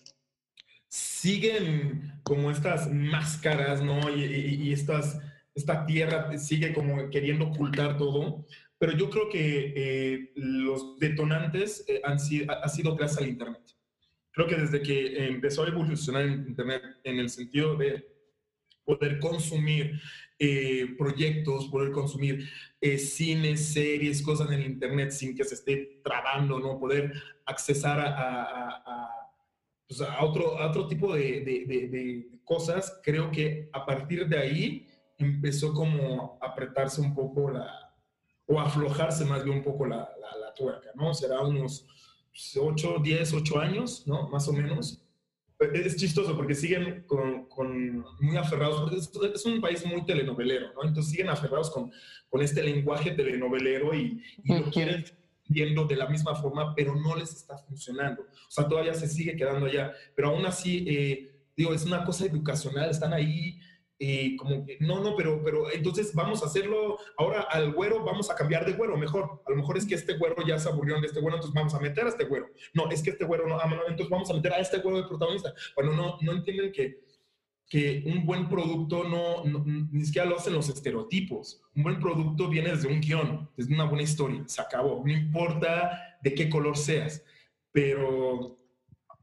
siguen 0.88 2.20
como 2.24 2.52
estas 2.52 2.92
máscaras, 2.92 3.84
¿no? 3.84 4.14
Y, 4.16 4.74
estas, 4.74 5.20
esta 5.54 5.86
tierra 5.86 6.38
sigue 6.38 6.74
como 6.74 7.10
queriendo 7.10 7.48
ocultar 7.48 7.98
todo. 7.98 8.46
Pero 8.78 8.94
yo 8.94 9.10
creo 9.10 9.30
que 9.30 9.74
eh, 9.76 10.32
los 10.36 10.98
detonantes 11.00 11.84
eh, 11.88 12.02
han 12.04 12.20
sido, 12.20 12.52
ha 12.52 12.68
sido 12.70 12.96
gracias 12.96 13.22
al 13.22 13.30
Internet. 13.30 13.62
Creo 14.32 14.48
que 14.48 14.56
desde 14.56 14.82
que 14.82 15.28
empezó 15.28 15.64
a 15.64 15.68
evolucionar 15.68 16.22
el 16.24 16.48
Internet 16.48 16.82
en 17.04 17.20
el 17.20 17.30
sentido 17.30 17.76
de 17.76 18.08
poder 18.86 19.20
consumir 19.20 20.00
eh, 20.42 20.96
proyectos, 20.98 21.68
poder 21.68 21.92
consumir 21.92 22.48
eh, 22.80 22.98
cines, 22.98 23.74
series, 23.74 24.22
cosas 24.22 24.50
en 24.52 24.62
Internet 24.62 25.12
sin 25.12 25.36
que 25.36 25.44
se 25.44 25.56
esté 25.56 26.00
trabando, 26.02 26.60
¿no? 26.60 26.80
Poder 26.80 27.12
accesar 27.46 28.00
a, 28.00 29.10
pues, 29.86 30.02
otro, 30.22 30.56
otro 30.56 30.88
tipo 30.88 31.14
de, 31.14 31.42
de, 31.42 32.40
cosas, 32.46 33.00
creo 33.04 33.30
que 33.30 33.70
a 33.74 33.86
partir 33.86 34.28
de 34.28 34.38
ahí 34.38 34.88
empezó 35.18 35.74
como 35.74 36.40
a 36.42 36.48
apretarse 36.48 37.02
un 37.02 37.14
poco 37.14 37.52
la, 37.52 37.94
o 38.48 38.60
aflojarse 38.60 39.26
más 39.26 39.44
bien 39.44 39.58
un 39.58 39.64
poco 39.64 39.86
la, 39.86 39.98
la, 39.98 40.38
la 40.40 40.54
tuerca, 40.56 40.90
¿no? 40.96 41.14
Será 41.14 41.42
unos 41.42 41.86
8, 42.58 43.00
10, 43.04 43.34
8 43.34 43.60
años, 43.60 44.08
¿no? 44.08 44.30
Más 44.30 44.48
o 44.48 44.54
menos 44.54 45.06
es 45.60 45.96
chistoso 45.98 46.36
porque 46.38 46.56
siguen 46.56 47.04
con, 47.06 47.46
con 47.50 48.06
muy 48.20 48.38
aferrados, 48.38 48.82
porque 49.10 49.34
es, 49.36 49.46
un 49.46 49.60
país 49.60 49.86
muy 49.86 50.06
telenovelero, 50.06 50.74
¿no? 50.74 50.88
Entonces 50.88 51.12
siguen 51.12 51.30
aferrados 51.30 51.70
con, 51.70 51.92
con 52.30 52.42
este 52.42 52.64
lenguaje 52.64 53.12
telenovelero 53.12 53.94
y, 53.94 54.22
y 54.44 54.58
lo 54.58 54.70
quieren 54.72 55.04
viendo 55.50 55.86
de 55.86 55.96
la 55.96 56.08
misma 56.08 56.36
forma, 56.36 56.74
pero 56.76 56.96
no 56.96 57.16
les 57.16 57.34
está 57.34 57.58
funcionando. 57.58 58.22
O 58.22 58.52
sea, 58.52 58.68
todavía 58.68 58.94
se 58.94 59.08
sigue 59.08 59.36
quedando 59.36 59.66
allá, 59.66 59.92
pero 60.16 60.30
aún 60.30 60.46
así, 60.46 60.86
eh, 60.88 61.44
digo, 61.58 61.74
es 61.74 61.86
una 61.86 62.06
cosa 62.06 62.26
educacional, 62.26 62.90
están 62.90 63.14
ahí 63.14 63.60
y 64.02 64.38
como 64.38 64.66
que, 64.66 64.78
no, 64.80 65.04
no, 65.04 65.14
pero, 65.18 65.44
pero 65.44 65.70
entonces 65.70 66.16
vamos 66.16 66.42
a 66.42 66.46
hacerlo, 66.46 66.98
ahora 67.18 67.42
al 67.42 67.74
güero 67.74 68.02
vamos 68.06 68.32
a 68.32 68.36
cambiar 68.36 68.66
de 68.66 68.72
güero, 68.72 68.96
mejor, 68.96 69.44
a 69.46 69.50
lo 69.52 69.58
mejor 69.58 69.78
es 69.78 69.86
que 69.86 69.96
este 69.96 70.18
güero 70.18 70.38
ya 70.48 70.58
se 70.58 70.70
aburrió 70.70 71.02
de 71.02 71.08
este 71.08 71.20
güero, 71.20 71.36
entonces 71.36 71.54
vamos 71.54 71.74
a 71.74 71.82
meter 71.82 72.06
a 72.06 72.10
este 72.10 72.24
güero. 72.24 72.48
No, 72.74 72.90
es 72.90 73.04
que 73.04 73.10
este 73.10 73.26
güero 73.26 73.46
no, 73.46 73.60
ah, 73.60 73.68
no 73.68 73.82
entonces 73.82 74.10
vamos 74.10 74.30
a 74.32 74.34
meter 74.34 74.54
a 74.54 74.60
este 74.60 74.78
güero 74.78 75.02
de 75.02 75.08
protagonista. 75.08 75.54
Bueno, 75.76 75.92
no, 75.92 76.18
no 76.22 76.32
entienden 76.32 76.72
que, 76.72 77.02
que 77.68 78.02
un 78.06 78.26
buen 78.26 78.48
producto 78.48 79.04
no, 79.04 79.44
ni 79.92 80.06
siquiera 80.06 80.30
lo 80.30 80.38
hacen 80.38 80.54
los 80.54 80.70
estereotipos. 80.70 81.62
Un 81.76 81.84
buen 81.84 82.00
producto 82.00 82.48
viene 82.48 82.70
desde 82.70 82.88
un 82.88 83.02
guion, 83.02 83.50
desde 83.58 83.74
una 83.74 83.84
buena 83.84 84.04
historia, 84.04 84.42
se 84.48 84.62
acabó, 84.62 85.04
no 85.06 85.12
importa 85.12 86.18
de 86.24 86.34
qué 86.34 86.50
color 86.50 86.78
seas, 86.78 87.22
pero 87.74 88.59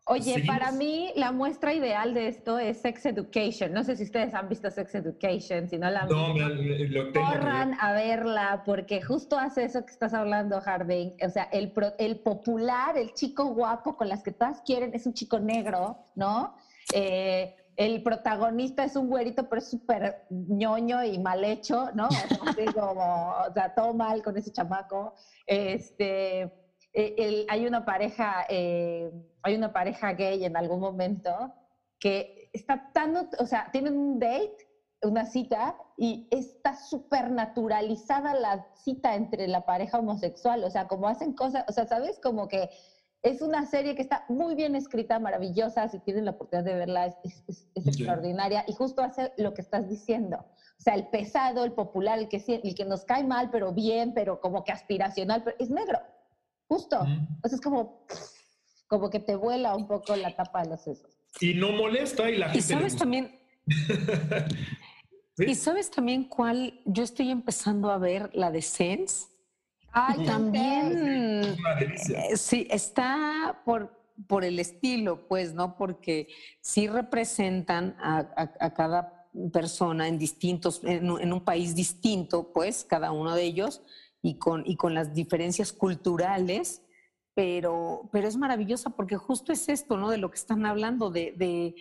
Oye, 0.09 0.45
para 0.47 0.71
mí 0.71 1.13
la 1.17 1.33
muestra 1.33 1.75
ideal 1.75 2.15
de 2.15 2.29
esto 2.29 2.61
es 2.61 2.79
Sex 2.81 3.07
Education. 3.07 3.73
No 3.73 3.83
sé 3.83 3.97
si 3.97 4.05
ustedes 4.05 4.35
han 4.35 4.49
visto 4.49 4.71
Sex 4.71 4.95
Education, 4.95 5.69
si 5.69 5.79
no 5.79 5.91
la 5.91 6.03
han 6.03 6.09
no, 6.09 6.29
lo 6.29 7.11
tengo. 7.11 7.27
Corran 7.27 7.75
a 7.81 7.93
verla 7.93 8.63
porque 8.65 9.03
justo 9.03 9.37
hace 9.37 9.65
eso 9.65 9.85
que 9.85 9.91
estás 9.91 10.15
hablando, 10.15 10.61
Harding. 10.61 11.17
O 11.27 11.29
sea, 11.29 11.49
el, 11.51 11.73
el 11.99 12.21
popular, 12.21 12.97
el 12.97 13.15
chico 13.15 13.47
guapo 13.47 13.97
con 13.97 14.09
las 14.09 14.23
que 14.23 14.31
todas 14.31 14.61
quieren 14.61 14.95
es 14.95 15.07
un 15.07 15.15
chico 15.15 15.41
negro, 15.41 15.99
¿no? 16.15 16.55
Eh, 16.95 17.57
el 17.75 18.01
protagonista 18.05 18.85
es 18.85 18.95
un 18.95 19.09
güerito, 19.09 19.49
pero 19.49 19.59
es 19.61 19.69
súper 19.69 20.25
ñoño 20.31 21.03
y 21.03 21.19
mal 21.19 21.45
hecho, 21.45 21.91
¿no? 21.95 22.07
o 22.07 23.53
sea, 23.53 23.75
todo 23.75 23.93
mal 23.93 24.23
con 24.23 24.37
ese 24.37 24.53
chamaco. 24.53 25.15
Este 25.49 26.49
eh, 26.99 27.45
hay 27.51 27.67
una 27.67 27.85
pareja, 27.85 28.47
eh, 28.49 29.13
hay 29.47 29.55
una 29.55 29.73
pareja 29.73 30.13
gay 30.13 30.45
en 30.45 30.57
algún 30.57 30.81
momento 30.81 31.53
que 31.99 32.51
está 32.53 32.91
tan, 32.93 33.17
o 33.17 33.47
sea, 33.47 33.69
tienen 33.71 33.97
un 33.97 34.19
date, 34.19 34.57
una 35.03 35.25
cita, 35.25 35.77
y 35.97 36.27
está 36.31 36.75
súper 36.75 37.31
naturalizada 37.31 38.35
la 38.35 38.67
cita 38.75 39.15
entre 39.15 39.47
la 39.47 39.65
pareja 39.65 39.99
homosexual, 39.99 40.65
o 40.65 40.71
sea, 40.71 40.87
como 40.89 41.09
hacen 41.09 41.33
cosas, 41.33 41.65
o 41.69 41.73
sea, 41.73 41.87
¿sabes? 41.87 42.19
Como 42.21 42.49
que 42.49 42.69
es 43.23 43.41
una 43.41 43.67
serie 43.67 43.95
que 43.95 44.03
está 44.03 44.25
muy 44.29 44.55
bien 44.55 44.75
escrita, 44.75 45.19
maravillosa, 45.19 45.89
si 45.89 46.01
tienen 46.01 46.25
la 46.25 46.33
oportunidad 46.33 46.65
de 46.65 46.75
verla, 46.75 47.07
es, 47.07 47.45
extraordinaria, 47.75 48.65
y 48.67 48.73
justo 48.73 49.03
hace 49.03 49.33
lo 49.37 49.55
que 49.55 49.63
estás 49.63 49.89
diciendo. 49.89 50.39
O 50.79 50.83
sea, 50.83 50.95
el 50.95 51.07
pesado, 51.09 51.65
el 51.65 51.73
popular, 51.73 52.19
el 52.19 52.29
que, 52.29 52.43
el 52.63 52.75
que 52.75 52.85
nos 52.85 53.05
cae 53.05 53.25
mal, 53.25 53.51
pero 53.51 53.73
bien, 53.73 54.13
pero 54.13 54.41
como 54.41 54.65
que 54.65 54.73
aspiracional, 54.73 55.43
pero 55.45 55.57
es 55.59 55.71
negro. 55.71 56.01
Justo. 56.69 57.01
Entonces 57.05 57.55
es 57.55 57.61
como, 57.61 58.05
como 58.87 59.11
que 59.11 59.21
te 59.21 59.35
vuela 59.35 59.75
un 59.75 59.87
poco 59.87 60.17
la 60.17 60.35
tapa 60.35 60.63
de 60.63 60.71
los 60.71 60.83
sesos. 60.83 61.11
Y 61.41 61.55
no 61.55 61.73
molesta 61.73 62.31
y 62.31 62.39
la 62.39 62.47
gente. 62.47 62.59
Y 62.59 62.63
sabes 62.63 62.97
también. 62.97 63.39
Y 65.39 65.55
sabes 65.55 65.91
también 65.91 66.25
cuál. 66.25 66.81
Yo 66.85 67.03
estoy 67.03 67.31
empezando 67.31 67.91
a 67.91 67.99
ver 67.99 68.31
la 68.33 68.51
de 68.51 68.63
Sense. 68.63 69.27
Ay, 69.93 70.25
también. 70.25 71.57
Eh, 71.79 72.37
sí, 72.37 72.67
está 72.71 73.63
por, 73.65 73.93
por 74.27 74.45
el 74.45 74.59
estilo, 74.59 75.27
pues, 75.29 75.55
¿no? 75.55 75.77
Porque 75.77 76.29
sí 76.61 76.87
representan 76.87 77.97
a, 77.99 78.73
cada 78.75 79.29
persona 79.53 80.09
en 80.09 80.19
distintos, 80.19 80.83
en, 80.85 81.11
en, 81.21 81.33
un 81.33 81.41
país 81.45 81.75
distinto, 81.75 82.53
pues, 82.53 82.85
cada 82.85 83.13
uno 83.13 83.35
de 83.35 83.43
ellos, 83.43 83.83
y 84.23 84.39
con, 84.39 84.63
y 84.67 84.77
con 84.77 84.95
las 84.95 85.15
diferencias 85.15 85.73
culturales, 85.73 86.83
pero, 87.37 88.09
pero 88.13 88.27
es 88.27 88.37
maravillosa 88.39 88.89
porque 88.89 89.17
justo 89.17 89.53
es 89.53 89.69
esto, 89.69 89.99
¿no? 89.99 90.09
De 90.09 90.17
lo 90.17 90.31
que 90.31 90.39
están 90.39 90.65
hablando, 90.65 91.11
de, 91.11 91.35
de, 91.37 91.75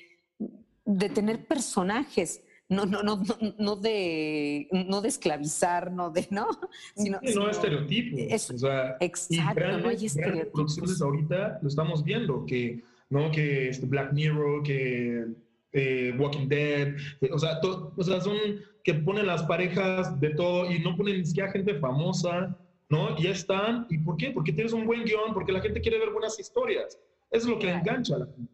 de 0.83 1.09
tener 1.09 1.45
personajes. 1.47 2.43
No, 2.67 2.85
no, 2.85 3.03
no, 3.03 3.23
no, 3.57 3.75
de, 3.77 4.67
no 4.71 4.99
de 4.99 5.07
esclavizar, 5.07 5.93
no 5.93 6.09
de, 6.09 6.27
¿no? 6.29 6.49
Sino, 6.97 7.19
no 7.35 7.49
estereotipos. 7.49 8.49
o 8.49 8.57
sea, 8.57 8.97
exacto, 8.99 9.77
no 9.77 9.87
hay 9.87 10.05
estereotipos. 10.05 11.01
ahorita 11.01 11.59
lo 11.61 11.69
estamos 11.69 12.03
viendo, 12.03 12.45
que, 12.45 12.83
¿no? 13.09 13.31
Que 13.31 13.69
este 13.69 13.85
Black 13.85 14.11
Mirror, 14.11 14.61
que 14.61 15.25
eh, 15.71 16.13
Walking 16.19 16.49
Dead, 16.49 16.95
o, 17.31 17.39
sea, 17.39 17.61
o 17.63 18.03
sea, 18.03 18.19
son 18.19 18.35
que 18.83 18.93
ponen 18.93 19.27
las 19.27 19.43
parejas 19.43 20.19
de 20.19 20.31
todo 20.31 20.69
y 20.69 20.79
no 20.79 20.97
ponen 20.97 21.19
ni 21.19 21.25
siquiera 21.25 21.49
gente 21.49 21.75
famosa, 21.75 22.57
¿no? 22.89 23.15
Ya 23.17 23.31
están. 23.31 23.85
¿Y 23.89 23.97
por 23.99 24.17
qué? 24.17 24.31
Porque 24.31 24.51
tienes 24.51 24.73
un 24.73 24.85
buen 24.85 25.03
guion, 25.03 25.33
porque 25.33 25.51
la 25.51 25.61
gente 25.61 25.81
quiere 25.81 25.99
ver 25.99 26.11
buenas 26.11 26.39
historias. 26.39 26.97
Eso 27.31 27.45
es 27.45 27.45
lo 27.45 27.59
que 27.59 27.69
engancha 27.69 28.15
a 28.15 28.19
la 28.19 28.25
gente. 28.25 28.53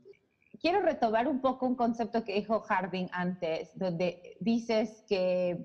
Quiero 0.60 0.82
retomar 0.82 1.28
un 1.28 1.42
poco 1.42 1.66
un 1.66 1.76
concepto 1.76 2.24
que 2.24 2.34
dijo 2.34 2.60
Harding 2.60 3.10
antes, 3.12 3.72
donde 3.74 4.20
dices 4.40 5.04
que 5.08 5.58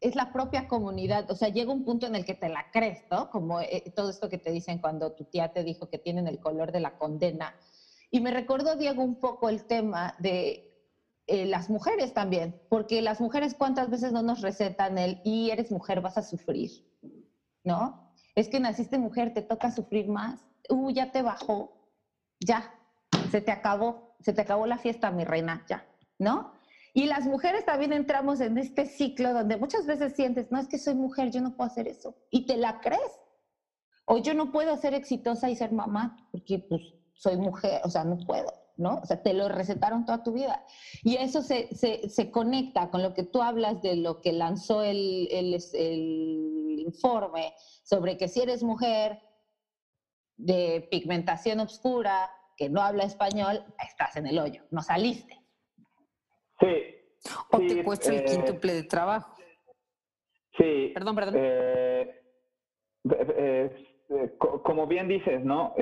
es 0.00 0.14
la 0.14 0.32
propia 0.32 0.68
comunidad, 0.68 1.30
o 1.30 1.34
sea, 1.34 1.48
llega 1.48 1.72
un 1.72 1.82
punto 1.82 2.06
en 2.06 2.14
el 2.14 2.24
que 2.24 2.34
te 2.34 2.48
la 2.50 2.66
crees, 2.70 3.04
¿no? 3.10 3.30
Como 3.30 3.60
eh, 3.62 3.82
todo 3.94 4.10
esto 4.10 4.28
que 4.28 4.38
te 4.38 4.52
dicen 4.52 4.78
cuando 4.78 5.10
tu 5.10 5.24
tía 5.24 5.48
te 5.48 5.64
dijo 5.64 5.86
que 5.86 5.98
tienen 5.98 6.28
el 6.28 6.38
color 6.38 6.72
de 6.72 6.80
la 6.80 6.90
condena 6.90 7.56
Y 8.10 8.20
me 8.20 8.30
recordó, 8.30 8.76
Diego, 8.76 9.02
un 9.02 9.16
poco 9.16 9.48
el 9.48 9.64
tema 9.64 10.14
de 10.18 10.62
eh, 11.26 11.46
las 11.46 11.70
mujeres 11.70 12.12
también, 12.12 12.54
porque 12.68 13.00
las 13.00 13.18
mujeres 13.18 13.54
cuántas 13.54 13.88
veces 13.88 14.12
no 14.12 14.22
nos 14.22 14.42
recetan 14.42 14.98
el 14.98 15.20
y 15.24 15.50
eres 15.50 15.70
mujer, 15.70 16.02
vas 16.02 16.18
a 16.18 16.22
sufrir, 16.22 16.70
¿no? 17.64 18.03
Es 18.34 18.48
que 18.48 18.60
naciste 18.60 18.98
mujer, 18.98 19.32
te 19.32 19.42
toca 19.42 19.70
sufrir 19.70 20.08
más, 20.08 20.44
uh, 20.68 20.90
ya 20.90 21.12
te 21.12 21.22
bajó, 21.22 21.72
ya, 22.40 22.74
se 23.30 23.40
te 23.40 23.52
acabó, 23.52 24.16
se 24.20 24.32
te 24.32 24.40
acabó 24.40 24.66
la 24.66 24.78
fiesta, 24.78 25.10
mi 25.10 25.24
reina, 25.24 25.64
ya, 25.68 25.86
¿no? 26.18 26.52
Y 26.92 27.06
las 27.06 27.26
mujeres 27.26 27.64
también 27.64 27.92
entramos 27.92 28.40
en 28.40 28.58
este 28.58 28.86
ciclo 28.86 29.32
donde 29.32 29.56
muchas 29.56 29.86
veces 29.86 30.14
sientes, 30.14 30.50
no 30.50 30.58
es 30.58 30.68
que 30.68 30.78
soy 30.78 30.94
mujer, 30.94 31.30
yo 31.30 31.40
no 31.40 31.56
puedo 31.56 31.70
hacer 31.70 31.88
eso, 31.88 32.16
y 32.30 32.46
te 32.46 32.56
la 32.56 32.80
crees. 32.80 33.20
O 34.06 34.18
yo 34.18 34.34
no 34.34 34.52
puedo 34.52 34.76
ser 34.76 34.94
exitosa 34.94 35.48
y 35.48 35.56
ser 35.56 35.72
mamá, 35.72 36.28
porque 36.30 36.58
pues 36.58 36.82
soy 37.14 37.36
mujer, 37.36 37.80
o 37.84 37.90
sea, 37.90 38.04
no 38.04 38.18
puedo. 38.18 38.52
¿no? 38.76 39.00
O 39.02 39.06
sea, 39.06 39.22
te 39.22 39.34
lo 39.34 39.48
recetaron 39.48 40.04
toda 40.04 40.22
tu 40.22 40.32
vida. 40.32 40.64
Y 41.02 41.16
eso 41.16 41.42
se, 41.42 41.68
conecta 42.30 42.90
con 42.90 43.02
lo 43.02 43.14
que 43.14 43.22
tú 43.22 43.42
hablas 43.42 43.82
de 43.82 43.96
lo 43.96 44.20
que 44.20 44.32
lanzó 44.32 44.82
el, 44.82 45.28
informe 46.80 47.54
sobre 47.82 48.16
que 48.16 48.28
si 48.28 48.42
eres 48.42 48.62
mujer 48.62 49.20
de 50.36 50.88
pigmentación 50.90 51.60
oscura, 51.60 52.30
que 52.56 52.68
no 52.68 52.80
habla 52.80 53.04
español, 53.04 53.64
estás 53.86 54.16
en 54.16 54.26
el 54.26 54.38
hoyo, 54.38 54.62
no 54.70 54.82
saliste. 54.82 55.38
Sí. 56.60 56.94
O 57.50 57.58
te 57.58 57.82
cuesta 57.82 58.10
el 58.10 58.20
eh, 58.20 58.24
quíntuple 58.24 58.74
de 58.74 58.82
trabajo. 58.84 59.34
Sí. 60.56 60.92
Perdón, 60.94 61.16
perdón. 61.16 61.34
Eh, 61.36 62.22
eh, 63.10 63.88
como 64.38 64.86
bien 64.86 65.08
dices, 65.08 65.44
¿no? 65.44 65.74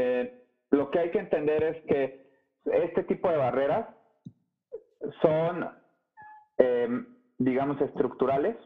lo 0.71 0.91
que 0.91 0.99
hay 0.99 1.11
que 1.11 1.19
entender 1.19 1.63
es 1.63 1.85
que 1.85 2.31
este 2.65 3.03
tipo 3.05 3.29
de 3.29 3.37
barreras 3.37 3.89
son, 5.21 5.69
digamos, 7.39 7.81
estructurales 7.81 8.57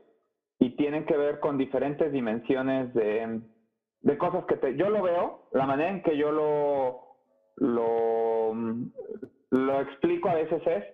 y 0.58 0.70
tienen 0.76 1.04
que 1.04 1.16
ver 1.16 1.40
con 1.40 1.58
diferentes 1.58 2.10
dimensiones 2.12 2.92
de, 2.94 3.40
cosas 4.18 4.44
que 4.46 4.56
te, 4.56 4.76
yo 4.76 4.88
lo 4.88 5.02
veo, 5.02 5.48
la 5.52 5.66
manera 5.66 5.90
en 5.90 6.02
que 6.02 6.16
yo 6.16 6.32
lo, 6.32 7.00
lo, 7.56 8.54
lo 9.50 9.80
explico 9.80 10.28
a 10.28 10.34
veces 10.34 10.62
es 10.66 10.84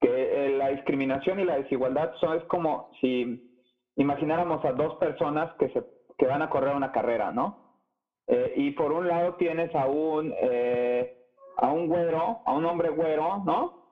que 0.00 0.46
eh, 0.46 0.56
la 0.56 0.68
discriminación 0.68 1.40
y 1.40 1.44
la 1.44 1.56
desigualdad 1.56 2.12
son, 2.20 2.36
es 2.36 2.44
como 2.44 2.90
si 3.00 3.60
imagináramos 3.96 4.64
a 4.64 4.72
dos 4.72 4.96
personas 4.96 5.52
que, 5.58 5.68
se, 5.70 5.82
que 6.18 6.26
van 6.26 6.42
a 6.42 6.50
correr 6.50 6.74
una 6.74 6.92
carrera, 6.92 7.32
¿no? 7.32 7.78
Eh, 8.26 8.54
y 8.56 8.70
por 8.72 8.92
un 8.92 9.08
lado 9.08 9.34
tienes 9.34 9.74
a 9.74 9.86
un... 9.86 10.32
Eh, 10.40 11.16
a 11.60 11.70
un 11.70 11.88
güero, 11.88 12.40
a 12.44 12.52
un 12.52 12.64
hombre 12.64 12.88
güero, 12.88 13.42
¿no? 13.44 13.84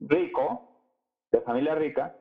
Rico, 0.00 0.80
de 1.32 1.40
familia 1.40 1.74
rica. 1.74 2.14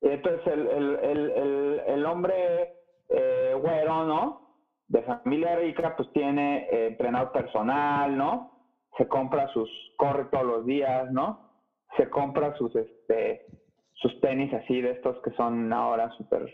Entonces 0.00 0.46
el, 0.46 2.06
hombre 2.06 2.74
eh, 3.08 3.54
güero, 3.60 4.04
¿no? 4.04 4.48
De 4.88 5.02
familia 5.02 5.56
rica, 5.56 5.94
pues 5.96 6.10
tiene 6.12 6.68
eh, 6.70 6.86
entrenador 6.88 7.32
personal, 7.32 8.16
¿no? 8.16 8.52
Se 8.96 9.06
compra 9.08 9.48
sus, 9.48 9.68
corre 9.96 10.26
todos 10.26 10.46
los 10.46 10.66
días, 10.66 11.10
¿no? 11.10 11.50
Se 11.96 12.08
compra 12.08 12.56
sus, 12.56 12.74
este, 12.76 13.46
sus 13.94 14.20
tenis 14.20 14.52
así 14.54 14.80
de 14.80 14.92
estos 14.92 15.20
que 15.22 15.30
son 15.32 15.72
ahora 15.72 16.10
súper 16.10 16.48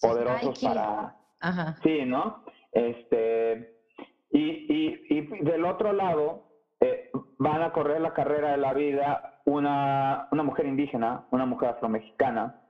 poderosos 0.00 0.58
para... 0.62 1.16
Ajá. 1.40 1.76
Sí, 1.82 2.04
¿no? 2.04 2.44
Este, 2.72 3.76
y, 4.30 4.40
y, 4.40 5.06
y 5.10 5.20
del 5.44 5.64
otro 5.64 5.92
lado, 5.92 6.46
eh, 6.80 7.10
van 7.38 7.62
a 7.62 7.72
correr 7.72 8.00
la 8.00 8.12
carrera 8.12 8.52
de 8.52 8.58
la 8.58 8.72
vida 8.74 9.40
una, 9.44 10.28
una 10.32 10.42
mujer 10.42 10.66
indígena, 10.66 11.26
una 11.30 11.46
mujer 11.46 11.70
afromexicana, 11.70 12.60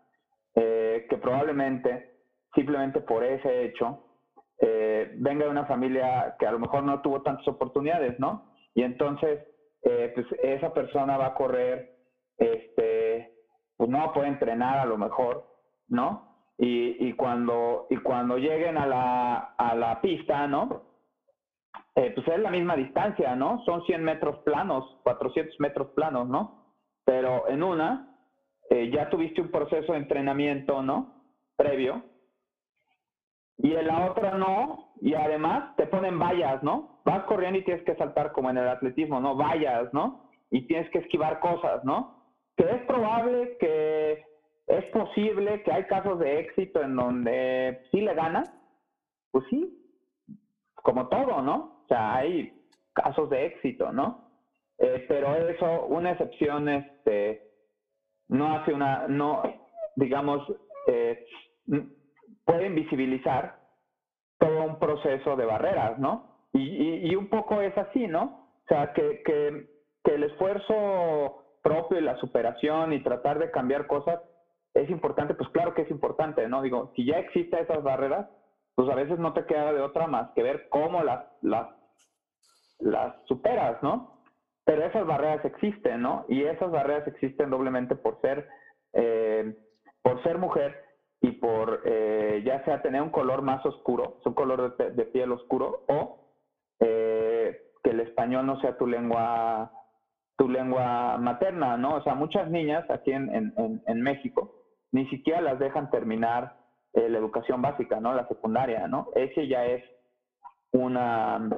eh, 0.56 1.06
que 1.08 1.16
probablemente, 1.18 2.18
simplemente 2.54 3.00
por 3.00 3.22
ese 3.22 3.64
hecho, 3.64 4.02
eh, 4.60 5.12
venga 5.18 5.44
de 5.44 5.50
una 5.50 5.66
familia 5.66 6.34
que 6.38 6.46
a 6.46 6.52
lo 6.52 6.58
mejor 6.58 6.82
no 6.82 7.00
tuvo 7.02 7.22
tantas 7.22 7.46
oportunidades, 7.46 8.18
¿no? 8.18 8.52
Y 8.74 8.82
entonces, 8.82 9.40
pues 9.82 10.26
esa 10.42 10.74
persona 10.74 11.16
va 11.16 11.26
a 11.26 11.34
correr, 11.34 11.94
este, 12.38 13.32
pues 13.76 13.88
no 13.88 14.12
poder 14.12 14.30
entrenar 14.30 14.78
a 14.78 14.84
lo 14.84 14.98
mejor, 14.98 15.46
¿no? 15.88 16.52
Y, 16.58 17.06
y, 17.06 17.12
cuando, 17.12 17.86
y 17.90 17.96
cuando 17.98 18.36
lleguen 18.38 18.76
a 18.78 18.86
la, 18.86 19.36
a 19.56 19.74
la 19.76 20.00
pista, 20.00 20.46
¿no? 20.48 20.96
Eh, 21.94 22.12
pues 22.14 22.28
es 22.28 22.38
la 22.38 22.50
misma 22.50 22.76
distancia, 22.76 23.34
¿no? 23.34 23.62
Son 23.64 23.82
100 23.84 24.04
metros 24.04 24.38
planos, 24.40 24.84
400 25.02 25.58
metros 25.60 25.88
planos, 25.94 26.28
¿no? 26.28 26.74
Pero 27.06 27.48
en 27.48 27.62
una, 27.62 28.15
eh, 28.70 28.90
ya 28.90 29.08
tuviste 29.10 29.40
un 29.40 29.50
proceso 29.50 29.92
de 29.92 29.98
entrenamiento, 29.98 30.82
¿no? 30.82 31.22
Previo. 31.56 32.02
Y 33.58 33.72
en 33.72 33.86
la 33.86 34.10
otra 34.10 34.36
no, 34.36 34.92
y 35.00 35.14
además 35.14 35.74
te 35.76 35.86
ponen 35.86 36.18
vallas, 36.18 36.62
¿no? 36.62 37.00
Vas 37.04 37.24
corriendo 37.24 37.58
y 37.58 37.64
tienes 37.64 37.84
que 37.84 37.94
saltar 37.96 38.32
como 38.32 38.50
en 38.50 38.58
el 38.58 38.68
atletismo, 38.68 39.20
¿no? 39.20 39.36
Vallas, 39.36 39.92
¿no? 39.92 40.30
Y 40.50 40.66
tienes 40.66 40.90
que 40.90 40.98
esquivar 40.98 41.40
cosas, 41.40 41.84
¿no? 41.84 42.34
Que 42.56 42.64
es 42.64 42.82
probable 42.82 43.56
que 43.58 44.24
es 44.66 44.84
posible 44.86 45.62
que 45.62 45.72
hay 45.72 45.84
casos 45.84 46.18
de 46.18 46.40
éxito 46.40 46.82
en 46.82 46.96
donde 46.96 47.80
sí 47.90 48.00
le 48.00 48.14
ganas, 48.14 48.52
pues 49.30 49.44
sí, 49.48 49.72
como 50.74 51.08
todo, 51.08 51.40
¿no? 51.40 51.82
O 51.84 51.86
sea, 51.88 52.16
hay 52.16 52.52
casos 52.92 53.30
de 53.30 53.46
éxito, 53.46 53.92
¿no? 53.92 54.30
Eh, 54.78 55.04
pero 55.08 55.34
eso, 55.34 55.86
una 55.86 56.12
excepción, 56.12 56.68
este, 56.68 57.45
no 58.28 58.56
hace 58.56 58.72
una, 58.72 59.06
no, 59.08 59.42
digamos, 59.96 60.42
eh, 60.86 61.26
puede 62.44 62.66
invisibilizar 62.66 63.58
todo 64.38 64.64
un 64.64 64.78
proceso 64.78 65.36
de 65.36 65.46
barreras, 65.46 65.98
¿no? 65.98 66.48
Y, 66.52 67.10
y, 67.10 67.16
un 67.16 67.28
poco 67.28 67.60
es 67.60 67.76
así, 67.76 68.06
¿no? 68.06 68.48
O 68.64 68.68
sea, 68.68 68.92
que, 68.92 69.22
que, 69.24 69.68
que 70.04 70.14
el 70.14 70.24
esfuerzo 70.24 71.58
propio 71.62 71.98
y 71.98 72.02
la 72.02 72.16
superación 72.16 72.92
y 72.92 73.02
tratar 73.02 73.38
de 73.38 73.50
cambiar 73.50 73.86
cosas 73.86 74.20
es 74.74 74.88
importante, 74.90 75.34
pues 75.34 75.48
claro 75.50 75.74
que 75.74 75.82
es 75.82 75.90
importante, 75.90 76.48
¿no? 76.48 76.62
Digo, 76.62 76.92
si 76.94 77.04
ya 77.04 77.18
existen 77.18 77.60
esas 77.60 77.82
barreras, 77.82 78.28
pues 78.74 78.88
a 78.88 78.94
veces 78.94 79.18
no 79.18 79.32
te 79.32 79.44
queda 79.46 79.72
de 79.72 79.80
otra 79.80 80.06
más 80.06 80.30
que 80.34 80.42
ver 80.42 80.68
cómo 80.68 81.02
las, 81.02 81.24
las 81.42 81.68
las 82.78 83.14
superas, 83.26 83.82
¿no? 83.82 84.15
Pero 84.66 84.84
esas 84.84 85.06
barreras 85.06 85.44
existen, 85.44 86.02
¿no? 86.02 86.24
Y 86.28 86.42
esas 86.42 86.72
barreras 86.72 87.06
existen 87.06 87.50
doblemente 87.50 87.94
por 87.94 88.20
ser, 88.20 88.48
eh, 88.94 89.56
por 90.02 90.20
ser 90.24 90.38
mujer 90.38 90.74
y 91.20 91.30
por 91.30 91.82
eh, 91.84 92.42
ya 92.44 92.64
sea 92.64 92.82
tener 92.82 93.00
un 93.00 93.10
color 93.10 93.42
más 93.42 93.64
oscuro, 93.64 94.18
un 94.24 94.34
color 94.34 94.76
de, 94.76 95.04
piel 95.06 95.30
oscuro, 95.30 95.84
o 95.86 96.18
eh, 96.80 97.70
que 97.84 97.90
el 97.90 98.00
español 98.00 98.44
no 98.44 98.60
sea 98.60 98.76
tu 98.76 98.88
lengua 98.88 99.70
tu 100.36 100.48
lengua 100.48 101.16
materna, 101.16 101.76
¿no? 101.76 101.94
O 101.94 102.02
sea, 102.02 102.14
muchas 102.14 102.50
niñas 102.50 102.84
aquí 102.90 103.12
en, 103.12 103.32
en, 103.32 103.82
en 103.86 104.02
México 104.02 104.52
ni 104.90 105.06
siquiera 105.08 105.40
las 105.40 105.58
dejan 105.60 105.90
terminar 105.90 106.56
la 106.92 107.18
educación 107.18 107.62
básica, 107.62 108.00
¿no? 108.00 108.14
La 108.14 108.26
secundaria, 108.26 108.88
¿no? 108.88 109.08
Ese 109.14 109.46
ya 109.46 109.64
es 109.64 109.84
una 110.72 111.50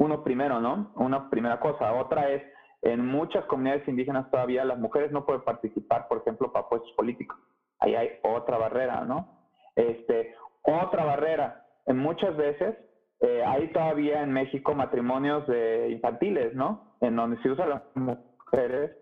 uno 0.00 0.24
primero, 0.24 0.60
¿no? 0.60 0.92
Una 0.96 1.28
primera 1.28 1.60
cosa. 1.60 1.92
Otra 1.92 2.30
es, 2.30 2.42
en 2.80 3.06
muchas 3.06 3.44
comunidades 3.44 3.86
indígenas 3.86 4.30
todavía 4.30 4.64
las 4.64 4.78
mujeres 4.78 5.12
no 5.12 5.26
pueden 5.26 5.42
participar, 5.42 6.08
por 6.08 6.18
ejemplo, 6.18 6.50
para 6.50 6.68
puestos 6.68 6.90
políticos. 6.92 7.38
Ahí 7.80 7.94
hay 7.94 8.12
otra 8.22 8.56
barrera, 8.56 9.04
¿no? 9.04 9.28
Este, 9.76 10.34
otra 10.62 11.04
barrera. 11.04 11.66
En 11.84 11.98
muchas 11.98 12.34
veces 12.34 12.76
eh, 13.20 13.44
hay 13.46 13.70
todavía 13.72 14.22
en 14.22 14.32
México 14.32 14.74
matrimonios 14.74 15.46
de 15.46 15.90
infantiles, 15.90 16.54
¿no? 16.54 16.96
En 17.02 17.14
donde 17.14 17.36
se 17.42 17.50
usan 17.50 17.68
las 17.68 17.82
mujeres 17.94 18.96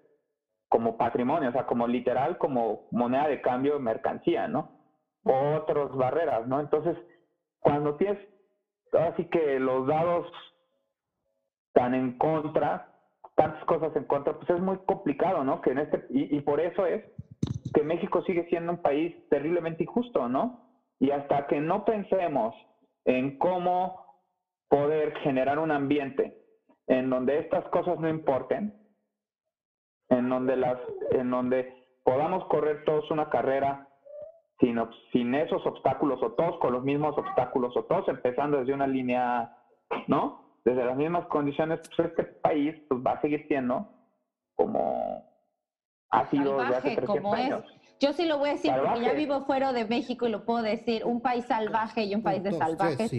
como 0.69 0.97
patrimonio, 0.97 1.51
o 1.51 1.53
sea, 1.53 1.67
como 1.67 1.87
literal, 1.87 2.39
como 2.39 2.89
moneda 2.91 3.29
de 3.29 3.41
cambio 3.41 3.75
de 3.75 3.81
mercancía, 3.81 4.49
¿no? 4.49 4.73
Otras 5.23 5.95
barreras, 5.95 6.49
¿no? 6.49 6.59
Entonces, 6.59 6.97
cuando 7.61 7.95
tienes, 7.95 8.19
así 8.93 9.27
que 9.27 9.61
los 9.61 9.87
dados 9.87 10.27
tan 11.73 11.95
en 11.95 12.19
contra, 12.19 12.89
tantas 13.35 13.65
cosas 13.65 13.95
en 13.97 14.05
contra, 14.05 14.35
pues 14.35 14.51
es 14.51 14.61
muy 14.61 14.77
complicado, 14.87 15.45
¿no? 15.45 15.61
Que 15.61 15.71
en 15.71 15.79
este, 15.79 16.05
y, 16.11 16.41
por 16.41 16.61
eso 16.61 16.87
es 16.87 17.05
que 17.73 17.83
México 17.83 18.23
sigue 18.23 18.49
siendo 18.49 18.73
un 18.73 18.83
país 18.83 19.15
terriblemente 19.29 19.85
injusto, 19.85 20.29
¿no? 20.29 20.69
Y 20.99 21.11
hasta 21.11 21.47
que 21.47 21.61
no 21.61 21.85
pensemos 21.85 22.55
en 23.05 23.39
cómo 23.39 24.05
poder 24.69 25.15
generar 25.19 25.59
un 25.59 25.71
ambiente 25.71 26.37
en 26.89 27.11
donde 27.11 27.39
estas 27.39 27.65
cosas 27.69 27.99
no 28.01 28.09
importen, 28.09 28.75
en 30.09 30.29
donde 30.29 30.57
las, 30.57 30.79
en 31.13 31.31
donde 31.31 31.87
podamos 32.03 32.45
correr 32.47 32.85
todos 32.85 33.11
una 33.11 33.29
carrera 33.29 33.89
sin, 34.59 34.81
sin 35.13 35.35
esos 35.35 35.65
obstáculos 35.67 36.23
o 36.23 36.33
todos 36.33 36.59
con 36.59 36.73
los 36.73 36.83
mismos 36.83 37.17
obstáculos 37.17 37.77
o 37.77 37.85
todos 37.85 38.09
empezando 38.09 38.59
desde 38.59 38.75
una 38.75 38.87
línea, 38.87 39.57
¿no? 40.07 40.48
Desde 40.65 40.85
las 40.85 40.97
mismas 40.97 41.27
condiciones, 41.27 41.81
pues 41.97 42.09
este 42.09 42.25
país 42.25 42.75
pues, 42.89 43.01
va 43.05 43.13
a 43.13 43.21
seguir 43.21 43.47
siendo 43.49 43.89
como 44.55 45.25
ha 46.11 46.27
sido 46.31 46.59
desde 46.59 46.77
hace 46.77 46.97
300 46.97 47.35
años. 47.35 47.65
Yo 48.01 48.13
sí 48.13 48.27
lo 48.27 48.39
voy 48.39 48.51
a 48.51 48.53
decir 48.53 48.73
porque 48.75 49.01
ya 49.01 49.13
vivo 49.13 49.45
fuera 49.45 49.73
de 49.73 49.85
México 49.85 50.27
y 50.27 50.31
lo 50.31 50.45
puedo 50.45 50.63
decir, 50.63 51.05
un 51.05 51.21
país 51.21 51.45
salvaje 51.47 52.05
y 52.05 52.15
un 52.15 52.23
país 52.23 52.43
de 52.43 52.53
salvajes. 52.53 53.11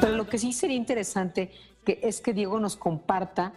Pero 0.00 0.16
lo 0.16 0.28
que 0.28 0.38
sí 0.38 0.52
sería 0.52 0.76
interesante 0.76 1.50
que 1.84 2.00
es 2.02 2.20
que 2.20 2.32
Diego 2.32 2.60
nos 2.60 2.76
comparta 2.76 3.52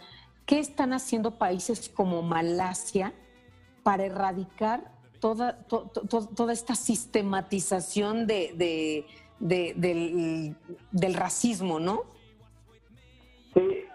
qué 0.50 0.58
están 0.58 0.92
haciendo 0.92 1.38
países 1.38 1.88
como 1.88 2.22
Malasia 2.22 3.12
para 3.84 4.04
erradicar 4.04 4.80
toda, 5.20 5.64
toda 5.68 6.52
esta 6.52 6.74
sistematización 6.74 8.26
de, 8.26 9.06
del, 9.38 11.14
racismo, 11.14 11.78
¿no? 11.78 12.02
Sí, 13.54 13.60
eh, 13.60 13.86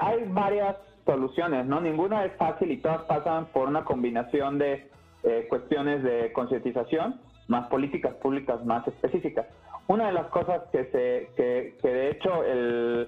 hay, 0.00 0.24
varias 0.28 0.76
soluciones, 1.04 1.66
¿no? 1.66 1.82
Ninguna 1.82 2.24
es 2.24 2.32
fácil 2.38 2.70
y 2.70 2.78
todas 2.78 3.02
pasan 3.02 3.44
por 3.52 3.68
una 3.68 3.84
combinación 3.84 4.58
de 4.58 4.90
eh, 5.22 5.46
cuestiones 5.50 6.02
de 6.02 6.32
concientización 6.32 7.20
más 7.48 7.68
políticas 7.68 8.14
públicas 8.14 8.64
más 8.64 8.88
específicas. 8.88 9.44
Una 9.86 10.06
de 10.06 10.12
las 10.14 10.28
cosas 10.28 10.62
que 10.72 10.86
se 10.86 11.28
que 11.36 11.88
de 11.90 12.10
hecho 12.10 12.42
el, 12.42 13.06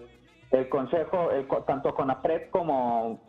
el 0.51 0.68
Consejo, 0.68 1.30
el, 1.30 1.47
tanto 1.66 1.94
CONAPRED 1.94 2.51
como 2.51 3.20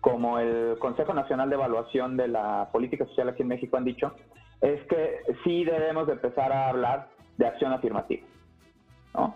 como 0.00 0.38
el 0.38 0.78
Consejo 0.78 1.12
Nacional 1.12 1.50
de 1.50 1.56
Evaluación 1.56 2.16
de 2.16 2.28
la 2.28 2.70
Política 2.72 3.04
Social 3.04 3.28
aquí 3.28 3.42
en 3.42 3.48
México 3.48 3.76
han 3.76 3.84
dicho, 3.84 4.14
es 4.60 4.80
que 4.86 5.20
sí 5.44 5.64
debemos 5.64 6.06
de 6.06 6.14
empezar 6.14 6.52
a 6.52 6.68
hablar 6.68 7.08
de 7.36 7.46
acción 7.46 7.72
afirmativa, 7.72 8.26
¿no? 9.14 9.34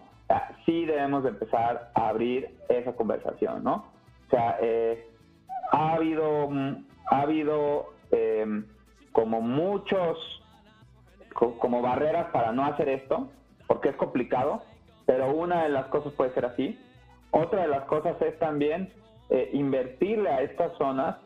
Sí 0.64 0.86
debemos 0.86 1.22
de 1.22 1.30
empezar 1.30 1.90
a 1.94 2.08
abrir 2.08 2.56
esa 2.70 2.94
conversación, 2.94 3.62
¿no? 3.62 3.92
O 4.26 4.30
sea, 4.30 4.56
eh, 4.62 5.06
ha 5.70 5.94
habido, 5.94 6.48
ha 7.10 7.20
habido 7.20 7.92
em, 8.10 8.64
como 9.12 9.40
muchos, 9.42 10.18
como 11.34 11.82
barreras 11.82 12.30
para 12.32 12.52
no 12.52 12.64
hacer 12.64 12.88
esto, 12.88 13.28
porque 13.66 13.90
es 13.90 13.96
complicado, 13.96 14.62
pero 15.06 15.30
una 15.34 15.64
de 15.64 15.68
las 15.68 15.86
cosas 15.86 16.12
puede 16.14 16.32
ser 16.32 16.46
así. 16.46 16.78
Otra 17.34 17.62
de 17.62 17.68
las 17.68 17.82
cosas 17.86 18.14
es 18.22 18.38
también 18.38 18.92
eh, 19.28 19.50
invertirle 19.52 20.30
a 20.30 20.42
estas 20.42 20.72
zonas 20.78 21.16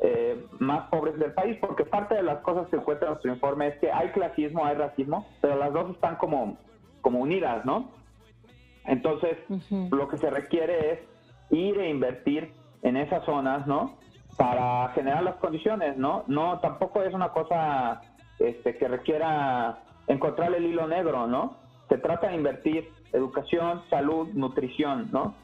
eh, 0.00 0.46
más 0.60 0.88
pobres 0.88 1.18
del 1.18 1.32
país, 1.32 1.58
porque 1.60 1.84
parte 1.84 2.14
de 2.14 2.22
las 2.22 2.38
cosas 2.42 2.68
que 2.68 2.76
encuentra 2.76 3.08
nuestro 3.08 3.32
informe 3.32 3.66
es 3.66 3.78
que 3.80 3.90
hay 3.90 4.10
clasismo, 4.10 4.64
hay 4.64 4.76
racismo, 4.76 5.26
pero 5.40 5.56
las 5.56 5.72
dos 5.72 5.90
están 5.90 6.14
como, 6.14 6.56
como 7.00 7.18
unidas, 7.18 7.64
¿no? 7.64 7.90
Entonces, 8.84 9.36
lo 9.90 10.06
que 10.06 10.16
se 10.18 10.30
requiere 10.30 10.92
es 10.92 11.00
ir 11.50 11.76
e 11.80 11.90
invertir 11.90 12.52
en 12.82 12.96
esas 12.96 13.24
zonas, 13.24 13.66
¿no? 13.66 13.98
Para 14.36 14.90
generar 14.90 15.24
las 15.24 15.34
condiciones, 15.36 15.96
¿no? 15.96 16.22
No, 16.28 16.60
tampoco 16.60 17.02
es 17.02 17.12
una 17.12 17.30
cosa 17.30 18.00
este, 18.38 18.76
que 18.78 18.86
requiera 18.86 19.80
encontrar 20.06 20.54
el 20.54 20.64
hilo 20.64 20.86
negro, 20.86 21.26
¿no? 21.26 21.56
Se 21.88 21.98
trata 21.98 22.28
de 22.28 22.36
invertir 22.36 22.88
educación, 23.12 23.82
salud, 23.90 24.28
nutrición, 24.34 25.08
¿no? 25.10 25.34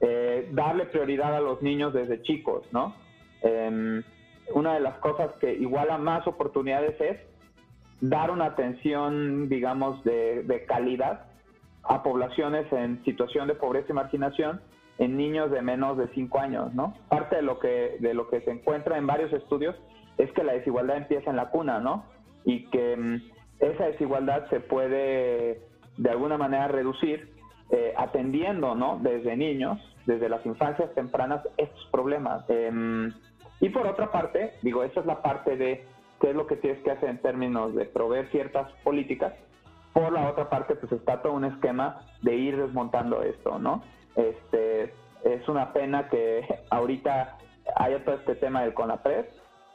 Eh, 0.00 0.48
darle 0.52 0.86
prioridad 0.86 1.34
a 1.34 1.40
los 1.40 1.60
niños 1.60 1.92
desde 1.92 2.22
chicos, 2.22 2.64
¿no? 2.70 2.94
Em, 3.42 4.02
una 4.54 4.74
de 4.74 4.80
las 4.80 4.94
cosas 4.98 5.32
que 5.40 5.52
iguala 5.52 5.98
más 5.98 6.24
oportunidades 6.28 7.00
es 7.00 7.18
dar 8.00 8.30
una 8.30 8.46
atención, 8.46 9.48
digamos, 9.48 10.02
de, 10.04 10.64
calidad 10.68 11.26
a 11.82 12.02
poblaciones 12.04 12.72
en 12.72 13.02
situación 13.04 13.48
de 13.48 13.54
pobreza 13.54 13.88
y 13.90 13.94
marginación 13.94 14.60
en 14.98 15.16
niños 15.16 15.50
de 15.50 15.62
menos 15.62 15.98
de 15.98 16.06
5 16.14 16.38
años, 16.38 16.72
¿no? 16.74 16.94
Parte 17.08 17.36
de 17.36 17.42
lo 17.42 17.58
que 17.58 17.96
de 17.98 18.14
lo 18.14 18.28
que 18.28 18.40
se 18.42 18.52
encuentra 18.52 18.98
en 18.98 19.06
varios 19.06 19.32
estudios 19.32 19.74
es 20.16 20.30
que 20.32 20.44
la 20.44 20.52
desigualdad 20.52 20.96
empieza 20.96 21.30
en 21.30 21.36
la 21.36 21.50
cuna, 21.50 21.80
¿no? 21.80 22.04
Y 22.44 22.66
que 22.66 22.92
em, 22.92 23.20
esa 23.58 23.86
desigualdad 23.86 24.48
se 24.50 24.60
puede 24.60 25.60
de 25.96 26.10
alguna 26.10 26.38
manera 26.38 26.68
reducir 26.68 27.37
eh, 27.70 27.92
atendiendo, 27.96 28.74
¿no? 28.74 28.98
Desde 29.02 29.36
niños, 29.36 29.78
desde 30.06 30.28
las 30.28 30.44
infancias 30.46 30.92
tempranas, 30.94 31.46
estos 31.56 31.84
problemas. 31.90 32.44
Em, 32.48 33.12
y 33.60 33.68
por 33.68 33.86
otra 33.86 34.10
parte, 34.10 34.54
digo, 34.62 34.84
esa 34.84 35.00
es 35.00 35.06
la 35.06 35.20
parte 35.20 35.56
de 35.56 35.84
qué 36.20 36.30
es 36.30 36.36
lo 36.36 36.46
que 36.46 36.56
tienes 36.56 36.82
que 36.82 36.90
hacer 36.90 37.10
en 37.10 37.18
términos 37.18 37.74
de 37.74 37.84
proveer 37.84 38.28
ciertas 38.30 38.70
políticas. 38.84 39.34
Por 39.92 40.12
la 40.12 40.30
otra 40.30 40.48
parte, 40.48 40.76
pues 40.76 40.92
está 40.92 41.20
todo 41.22 41.32
un 41.32 41.44
esquema 41.44 42.00
de 42.22 42.36
ir 42.36 42.56
desmontando 42.56 43.22
esto, 43.22 43.58
¿no? 43.58 43.82
Este, 44.16 44.94
es 45.24 45.48
una 45.48 45.72
pena 45.72 46.08
que 46.08 46.46
ahorita 46.70 47.36
haya 47.76 48.04
todo 48.04 48.16
este 48.16 48.34
tema 48.36 48.62
del 48.62 48.74
CONAPRED. 48.74 49.26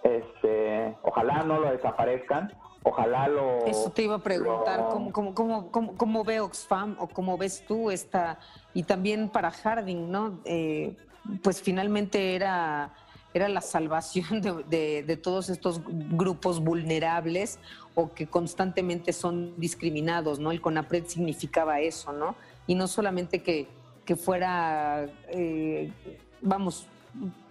Este, 0.04 0.96
ojalá 1.04 1.44
no 1.44 1.60
lo 1.60 1.72
desaparezcan, 1.72 2.52
ojalá 2.84 3.28
lo... 3.28 3.66
Eso 3.66 3.90
te 3.92 4.04
iba 4.04 4.16
a 4.16 4.20
preguntar, 4.20 4.88
¿cómo, 4.92 5.12
cómo, 5.12 5.34
cómo, 5.72 5.96
cómo, 5.96 6.24
ve 6.24 6.40
Oxfam 6.40 6.96
o 7.00 7.08
cómo 7.08 7.38
ves 7.38 7.64
tú 7.68 7.90
esta, 7.90 8.40
y 8.74 8.84
también 8.84 9.30
para 9.30 9.52
Harding, 9.52 10.12
¿no? 10.12 10.40
Eh, 10.46 10.96
pues 11.42 11.62
finalmente 11.62 12.36
era, 12.36 12.94
era 13.34 13.48
la 13.48 13.62
salvación 13.62 14.42
de, 14.70 15.04
de, 15.04 15.18
todos 15.18 15.50
estos 15.50 15.82
grupos 15.86 16.60
vulnerables 16.60 17.60
o 17.96 18.14
que 18.14 18.28
constantemente 18.28 19.14
son 19.14 19.54
discriminados, 19.58 20.40
¿no? 20.40 20.52
El 20.52 20.62
CONAPRED 20.62 21.06
significaba 21.08 21.80
eso, 21.80 22.12
¿no? 22.12 22.36
Y 22.68 22.76
no 22.76 22.88
solamente 22.88 23.42
que, 23.42 23.68
que 24.06 24.16
fuera, 24.16 25.08
eh, 25.30 25.92
vamos, 26.42 26.88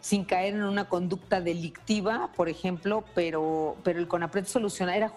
sin 0.00 0.24
caer 0.24 0.54
en 0.54 0.64
una 0.64 0.88
conducta 0.88 1.40
delictiva, 1.40 2.30
por 2.36 2.48
ejemplo, 2.48 3.04
pero, 3.14 3.76
pero 3.84 4.00
el 4.00 4.08
CONAPRED 4.08 4.44
soluciona, 4.44 4.96
era 4.96 5.12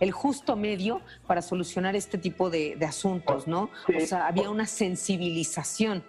el 0.00 0.12
justo 0.12 0.56
medio 0.56 1.00
para 1.26 1.42
solucionar 1.42 1.96
este 1.96 2.16
tipo 2.16 2.50
de, 2.50 2.76
asuntos, 2.86 3.48
¿no? 3.48 3.70
O 3.88 4.00
sea, 4.00 4.28
había 4.28 4.50
una 4.50 4.66
sensibilización. 4.66 6.04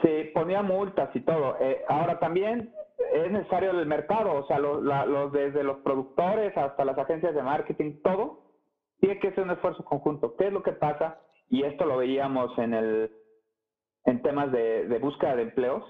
Sí, 0.00 0.30
ponía 0.32 0.62
multas 0.62 1.14
y 1.14 1.20
todo. 1.20 1.56
Eh, 1.60 1.82
ahora 1.88 2.18
también 2.18 2.72
es 3.12 3.30
necesario 3.30 3.72
el 3.72 3.86
mercado, 3.86 4.32
o 4.32 4.46
sea, 4.46 4.58
los, 4.58 5.32
desde 5.32 5.62
los 5.62 5.78
productores 5.78 6.56
hasta 6.56 6.84
las 6.84 6.96
agencias 6.96 7.34
de 7.34 7.42
marketing, 7.42 8.00
todo 8.02 8.40
tiene 9.00 9.18
que 9.18 9.32
ser 9.32 9.44
un 9.44 9.50
esfuerzo 9.50 9.84
conjunto. 9.84 10.34
¿Qué 10.36 10.46
es 10.46 10.52
lo 10.52 10.62
que 10.62 10.72
pasa? 10.72 11.20
Y 11.50 11.64
esto 11.64 11.84
lo 11.84 11.98
veíamos 11.98 12.56
en 12.58 12.72
el 12.72 13.10
en 14.04 14.22
temas 14.22 14.50
de, 14.50 14.88
de 14.88 14.98
búsqueda 14.98 15.36
de 15.36 15.42
empleos 15.42 15.84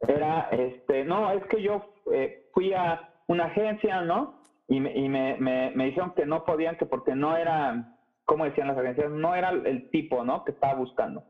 era, 0.00 0.48
este, 0.50 1.04
no, 1.04 1.30
es 1.32 1.44
que 1.46 1.62
yo 1.62 1.84
eh, 2.12 2.48
fui 2.52 2.72
a 2.72 3.08
una 3.28 3.46
agencia, 3.46 4.02
¿no? 4.02 4.40
Y, 4.68 4.80
me, 4.80 4.92
y 4.96 5.08
me, 5.08 5.36
me, 5.38 5.84
dijeron 5.84 6.12
que 6.14 6.26
no 6.26 6.44
podían, 6.44 6.76
que 6.76 6.86
porque 6.86 7.14
no 7.14 7.36
era, 7.36 7.96
como 8.24 8.44
decían 8.44 8.68
las 8.68 8.78
agencias, 8.78 9.10
no 9.10 9.34
era 9.34 9.50
el 9.50 9.90
tipo, 9.90 10.24
¿no? 10.24 10.44
Que 10.44 10.52
estaba 10.52 10.74
buscando. 10.74 11.24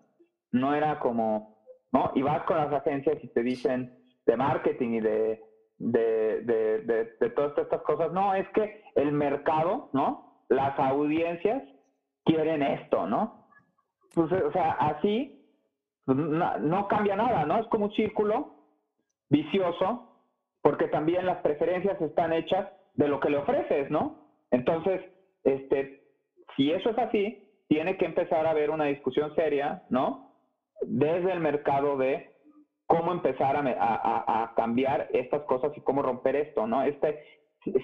No 0.53 0.75
era 0.75 0.99
como, 0.99 1.59
¿no? 1.93 2.13
Y 2.15 2.23
vas 2.23 2.43
con 2.45 2.57
las 2.57 2.73
agencias 2.73 3.23
y 3.23 3.29
te 3.29 3.43
dicen 3.43 3.95
de 4.25 4.37
marketing 4.37 4.91
y 4.91 5.01
de, 5.01 5.41
de, 5.79 6.41
de, 6.43 7.17
de, 7.21 7.31
todas 7.31 7.57
estas 7.59 7.83
cosas. 7.83 8.13
No, 8.13 8.35
es 8.35 8.49
que 8.51 8.83
el 8.95 9.13
mercado, 9.13 9.91
¿no? 9.93 10.43
Las 10.49 10.79
audiencias 10.79 11.63
quieren 12.25 12.63
esto, 12.63 13.07
¿no? 13.07 13.49
Pues, 14.15 14.33
o 14.33 14.53
sea, 14.53 14.73
así 14.73 15.37
pues, 16.07 16.17
no, 16.17 16.59
no, 16.59 16.89
cambia 16.89 17.17
nada, 17.17 17.45
¿no? 17.45 17.59
Es 17.59 17.67
como 17.67 17.87
un 17.87 17.93
círculo 17.93 18.56
vicioso, 19.31 20.13
porque 20.63 20.89
también 20.89 21.27
las 21.27 21.39
preferencias 21.39 22.01
están 22.01 22.33
hechas 22.33 22.69
de 22.95 23.09
lo 23.09 23.21
que 23.21 23.31
le 23.31 23.39
ofreces, 23.39 23.91
¿no? 23.91 24.27
Entonces, 24.51 25.01
este, 25.45 26.03
si 26.57 26.73
eso 26.73 26.91
es 26.91 26.99
así, 26.99 27.43
tiene 27.69 27.97
que 27.97 28.05
empezar 28.05 28.47
a 28.47 28.51
haber 28.51 28.71
una 28.71 28.85
discusión 28.85 29.35
seria, 29.35 29.83
¿no? 29.91 30.33
Desde 30.83 31.33
el 31.33 31.41
mercado 31.41 31.97
de 31.97 32.31
cómo 32.87 33.13
empezar 33.13 33.57
a, 33.57 34.43
a, 34.43 34.55
cambiar 34.55 35.09
estas 35.13 35.43
cosas 35.43 35.73
y 35.77 35.81
cómo 35.81 36.03
romper 36.03 36.37
esto, 36.37 36.67
¿no? 36.67 36.83
Este 36.83 37.21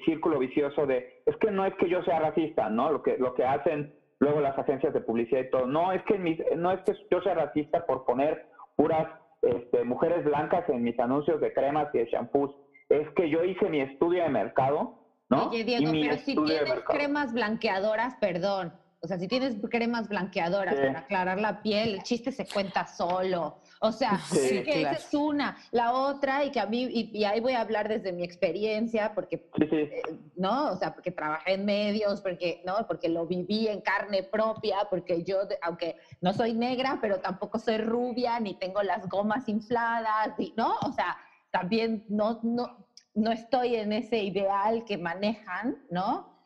círculo 0.05 0.39
vicioso 0.39 0.87
de, 0.87 1.23
es 1.27 1.37
que 1.39 1.51
no 1.51 1.67
es 1.67 1.75
que 1.75 1.89
yo 1.89 2.03
sea 2.05 2.21
racista, 2.21 2.71
¿no? 2.71 2.93
Lo 2.93 3.03
que, 3.03 3.19
lo 3.19 3.35
que 3.35 3.45
hacen 3.45 3.95
luego 4.21 4.41
las 4.41 4.57
agencias 4.57 4.95
de 4.95 5.01
publicidad 5.01 5.41
y 5.41 5.51
todo, 5.51 5.67
no 5.67 5.93
es 5.93 6.03
que, 6.05 6.17
no 6.57 6.71
es 6.71 6.81
que 6.83 6.95
yo 7.11 7.21
sea 7.23 7.35
racista 7.35 7.85
por 7.87 8.05
poner 8.05 8.47
puras 8.77 9.09
este, 9.43 9.85
mujeres 9.85 10.25
blancas 10.25 10.69
en 10.69 10.83
mis 10.83 10.99
anuncios 10.99 11.41
de 11.41 11.53
cremas 11.53 11.89
y 11.95 11.99
de 11.99 12.07
shampoos. 12.07 12.51
Es 12.89 13.09
que 13.17 13.29
yo 13.29 13.45
hice 13.45 13.69
mi 13.69 13.81
estudio 13.81 14.23
de 14.23 14.29
mercado, 14.29 14.99
¿no? 15.29 15.49
Oye, 15.49 15.65
Diego, 15.65 15.91
pero 15.93 16.17
si 16.19 16.35
tienes 16.35 16.85
cremas 16.87 17.33
blanqueadoras, 17.33 18.15
perdón, 18.21 18.73
O 19.05 19.09
sea, 19.09 19.19
si 19.19 19.27
tienes 19.27 19.57
cremas 19.69 20.09
blanqueadoras 20.09 20.77
Sí. 20.77 20.81
para 20.87 21.01
aclarar 21.01 21.41
la 21.41 21.61
piel, 21.61 21.95
el 21.95 22.03
chiste 22.05 22.31
se 22.31 22.47
cuenta 22.47 22.87
solo. 22.87 23.59
O 23.81 23.91
sea, 23.91 24.17
Sí, 24.31 24.63
que 24.63 24.81
claro. 24.81 24.97
esa 24.97 25.07
es 25.09 25.13
una. 25.15 25.57
La 25.73 25.93
otra, 25.93 26.45
y 26.45 26.53
que 26.53 26.61
a 26.61 26.67
mí, 26.67 26.85
y, 26.85 27.11
y 27.19 27.25
ahí 27.25 27.41
voy 27.41 27.55
a 27.55 27.63
hablar 27.63 27.89
desde 27.89 28.13
mi 28.13 28.23
experiencia, 28.23 29.13
porque 29.13 29.49
Sí, 29.59 29.69
eh, 29.73 30.03
¿no? 30.37 30.71
O 30.71 30.77
sea, 30.77 30.95
porque 30.95 31.11
trabajé 31.11 31.55
en 31.55 31.65
medios, 31.65 32.21
porque, 32.21 32.63
¿no? 32.65 32.87
Porque 32.87 33.09
lo 33.09 33.27
viví 33.27 33.67
en 33.67 33.81
carne 33.81 34.23
propia, 34.23 34.87
porque 34.89 35.25
yo, 35.25 35.39
aunque 35.63 35.97
no 36.21 36.33
soy 36.33 36.55
negra, 36.55 36.99
pero 37.01 37.19
tampoco 37.19 37.59
soy 37.59 37.79
rubia, 37.79 38.39
ni 38.39 38.55
tengo 38.55 38.85
las 38.85 39.09
gomas 39.09 39.49
infladas, 39.49 40.29
¿no? 40.57 40.77
O 40.83 40.93
sea, 40.93 41.17
también 41.51 42.05
no, 42.09 42.39
no, 42.45 42.87
no 43.15 43.33
estoy 43.33 43.75
en 43.75 43.93
ese 43.93 44.23
ideal 44.23 44.85
que 44.85 44.97
manejan, 44.97 45.83
¿no? 45.91 46.39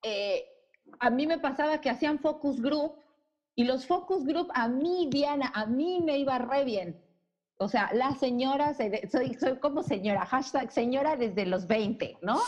Eh, 0.00 0.44
a 1.00 1.10
mí 1.10 1.26
me 1.26 1.38
pasaba 1.38 1.80
que 1.80 1.90
hacían 1.90 2.18
focus 2.18 2.60
group 2.60 2.94
y 3.54 3.64
los 3.64 3.86
focus 3.86 4.24
group 4.24 4.48
a 4.54 4.68
mí, 4.68 5.08
Diana, 5.10 5.50
a 5.54 5.66
mí 5.66 6.00
me 6.04 6.18
iba 6.18 6.38
re 6.38 6.64
bien. 6.64 7.00
O 7.56 7.68
sea, 7.68 7.90
la 7.94 8.14
señora, 8.16 8.74
se- 8.74 9.08
soy, 9.08 9.34
soy 9.34 9.58
como 9.58 9.82
señora, 9.84 10.26
hashtag 10.26 10.72
señora 10.72 11.14
desde 11.16 11.46
los 11.46 11.68
20, 11.68 12.18
¿no? 12.20 12.40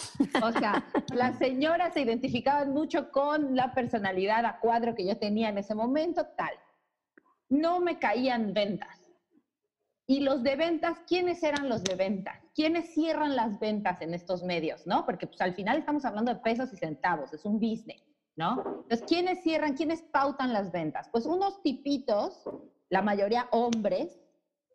O 0.42 0.52
sea, 0.52 0.84
las 1.14 1.38
señoras 1.38 1.94
se 1.94 2.00
identificaban 2.00 2.72
mucho 2.72 3.12
con 3.12 3.54
la 3.54 3.72
personalidad 3.72 4.44
a 4.44 4.58
cuadro 4.58 4.96
que 4.96 5.06
yo 5.06 5.16
tenía 5.16 5.48
en 5.48 5.58
ese 5.58 5.76
momento, 5.76 6.26
tal. 6.36 6.50
No 7.48 7.78
me 7.78 8.00
caían 8.00 8.52
ventas. 8.52 8.98
Y 10.08 10.20
los 10.20 10.42
de 10.42 10.56
ventas, 10.56 10.98
¿quiénes 11.06 11.42
eran 11.42 11.68
los 11.68 11.82
de 11.84 11.94
ventas? 11.94 12.38
¿Quiénes 12.54 12.92
cierran 12.92 13.36
las 13.36 13.58
ventas 13.60 14.00
en 14.02 14.12
estos 14.14 14.42
medios, 14.42 14.86
no? 14.86 15.04
Porque 15.06 15.26
pues 15.28 15.40
al 15.40 15.54
final 15.54 15.78
estamos 15.78 16.04
hablando 16.04 16.32
de 16.34 16.40
pesos 16.40 16.72
y 16.72 16.76
centavos, 16.76 17.32
es 17.32 17.44
un 17.44 17.58
business, 17.60 18.02
¿no? 18.36 18.82
Entonces, 18.82 19.04
¿quiénes 19.08 19.42
cierran, 19.42 19.74
quiénes 19.74 20.02
pautan 20.02 20.52
las 20.52 20.70
ventas? 20.70 21.08
Pues 21.10 21.26
unos 21.26 21.62
tipitos, 21.62 22.42
la 22.90 23.02
mayoría 23.02 23.48
hombres, 23.50 24.18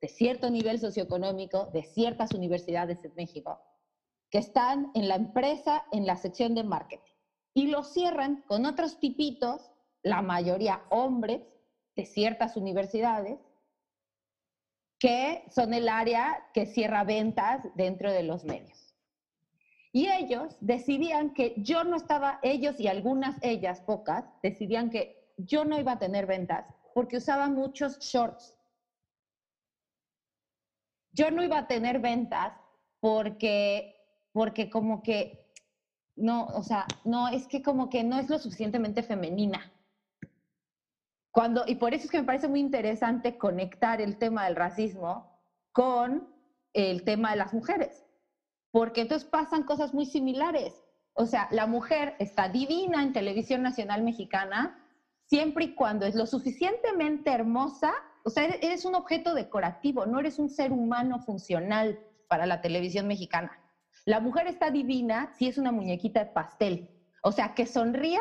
de 0.01 0.07
cierto 0.07 0.49
nivel 0.49 0.79
socioeconómico, 0.79 1.67
de 1.67 1.83
ciertas 1.83 2.33
universidades 2.33 3.03
en 3.05 3.13
México, 3.15 3.61
que 4.31 4.39
están 4.39 4.91
en 4.95 5.07
la 5.07 5.15
empresa, 5.15 5.85
en 5.91 6.07
la 6.07 6.17
sección 6.17 6.55
de 6.55 6.63
marketing. 6.63 7.13
Y 7.53 7.67
los 7.67 7.93
cierran 7.93 8.43
con 8.47 8.65
otros 8.65 8.99
tipitos, 8.99 9.71
la 10.01 10.21
mayoría 10.21 10.83
hombres, 10.89 11.41
de 11.95 12.05
ciertas 12.05 12.57
universidades, 12.57 13.39
que 14.97 15.43
son 15.49 15.73
el 15.73 15.89
área 15.89 16.47
que 16.53 16.65
cierra 16.65 17.03
ventas 17.03 17.67
dentro 17.75 18.11
de 18.11 18.23
los 18.23 18.43
medios. 18.43 18.80
Y 19.93 20.07
ellos 20.07 20.55
decidían 20.61 21.33
que 21.33 21.53
yo 21.57 21.83
no 21.83 21.97
estaba, 21.97 22.39
ellos 22.43 22.79
y 22.79 22.87
algunas 22.87 23.37
ellas, 23.41 23.81
pocas, 23.81 24.25
decidían 24.41 24.89
que 24.89 25.33
yo 25.37 25.65
no 25.65 25.79
iba 25.79 25.93
a 25.93 25.99
tener 25.99 26.25
ventas 26.25 26.65
porque 26.93 27.17
usaba 27.17 27.49
muchos 27.49 27.99
shorts. 27.99 28.57
Yo 31.13 31.29
no 31.29 31.43
iba 31.43 31.57
a 31.57 31.67
tener 31.67 31.99
ventas 31.99 32.53
porque, 33.01 33.95
porque 34.31 34.69
como 34.69 35.03
que, 35.03 35.53
no, 36.15 36.45
o 36.47 36.63
sea, 36.63 36.87
no, 37.03 37.27
es 37.27 37.47
que 37.47 37.61
como 37.61 37.89
que 37.89 38.03
no 38.03 38.17
es 38.17 38.29
lo 38.29 38.39
suficientemente 38.39 39.03
femenina. 39.03 39.71
Cuando, 41.31 41.63
y 41.65 41.75
por 41.75 41.93
eso 41.93 42.05
es 42.05 42.11
que 42.11 42.19
me 42.19 42.25
parece 42.25 42.47
muy 42.47 42.59
interesante 42.59 43.37
conectar 43.37 44.01
el 44.01 44.17
tema 44.17 44.45
del 44.45 44.55
racismo 44.55 45.39
con 45.71 46.33
el 46.73 47.03
tema 47.03 47.31
de 47.31 47.37
las 47.37 47.53
mujeres, 47.53 48.05
porque 48.71 49.01
entonces 49.01 49.27
pasan 49.29 49.63
cosas 49.63 49.93
muy 49.93 50.05
similares. 50.05 50.83
O 51.13 51.25
sea, 51.25 51.47
la 51.51 51.67
mujer 51.67 52.15
está 52.19 52.49
divina 52.49 53.03
en 53.03 53.13
televisión 53.13 53.61
nacional 53.61 54.01
mexicana 54.03 54.77
siempre 55.25 55.65
y 55.65 55.75
cuando 55.75 56.05
es 56.05 56.15
lo 56.15 56.25
suficientemente 56.25 57.31
hermosa, 57.31 57.93
o 58.23 58.29
sea, 58.29 58.45
eres- 58.45 58.85
un 58.85 58.95
objeto 58.95 59.33
decorativo, 59.33 60.05
no 60.05 60.19
eres 60.19 60.39
un 60.39 60.49
ser 60.49 60.71
humano 60.71 61.19
funcional 61.19 61.99
para 62.27 62.45
la 62.45 62.61
televisión 62.61 63.07
mexicana. 63.07 63.51
La 64.05 64.19
mujer 64.19 64.47
está 64.47 64.71
divina 64.71 65.29
si 65.37 65.47
es 65.47 65.57
una 65.57 65.71
muñequita 65.71 66.21
de 66.21 66.31
pastel, 66.31 66.89
o 67.23 67.31
sea, 67.31 67.53
que 67.53 67.65
sonría, 67.65 68.19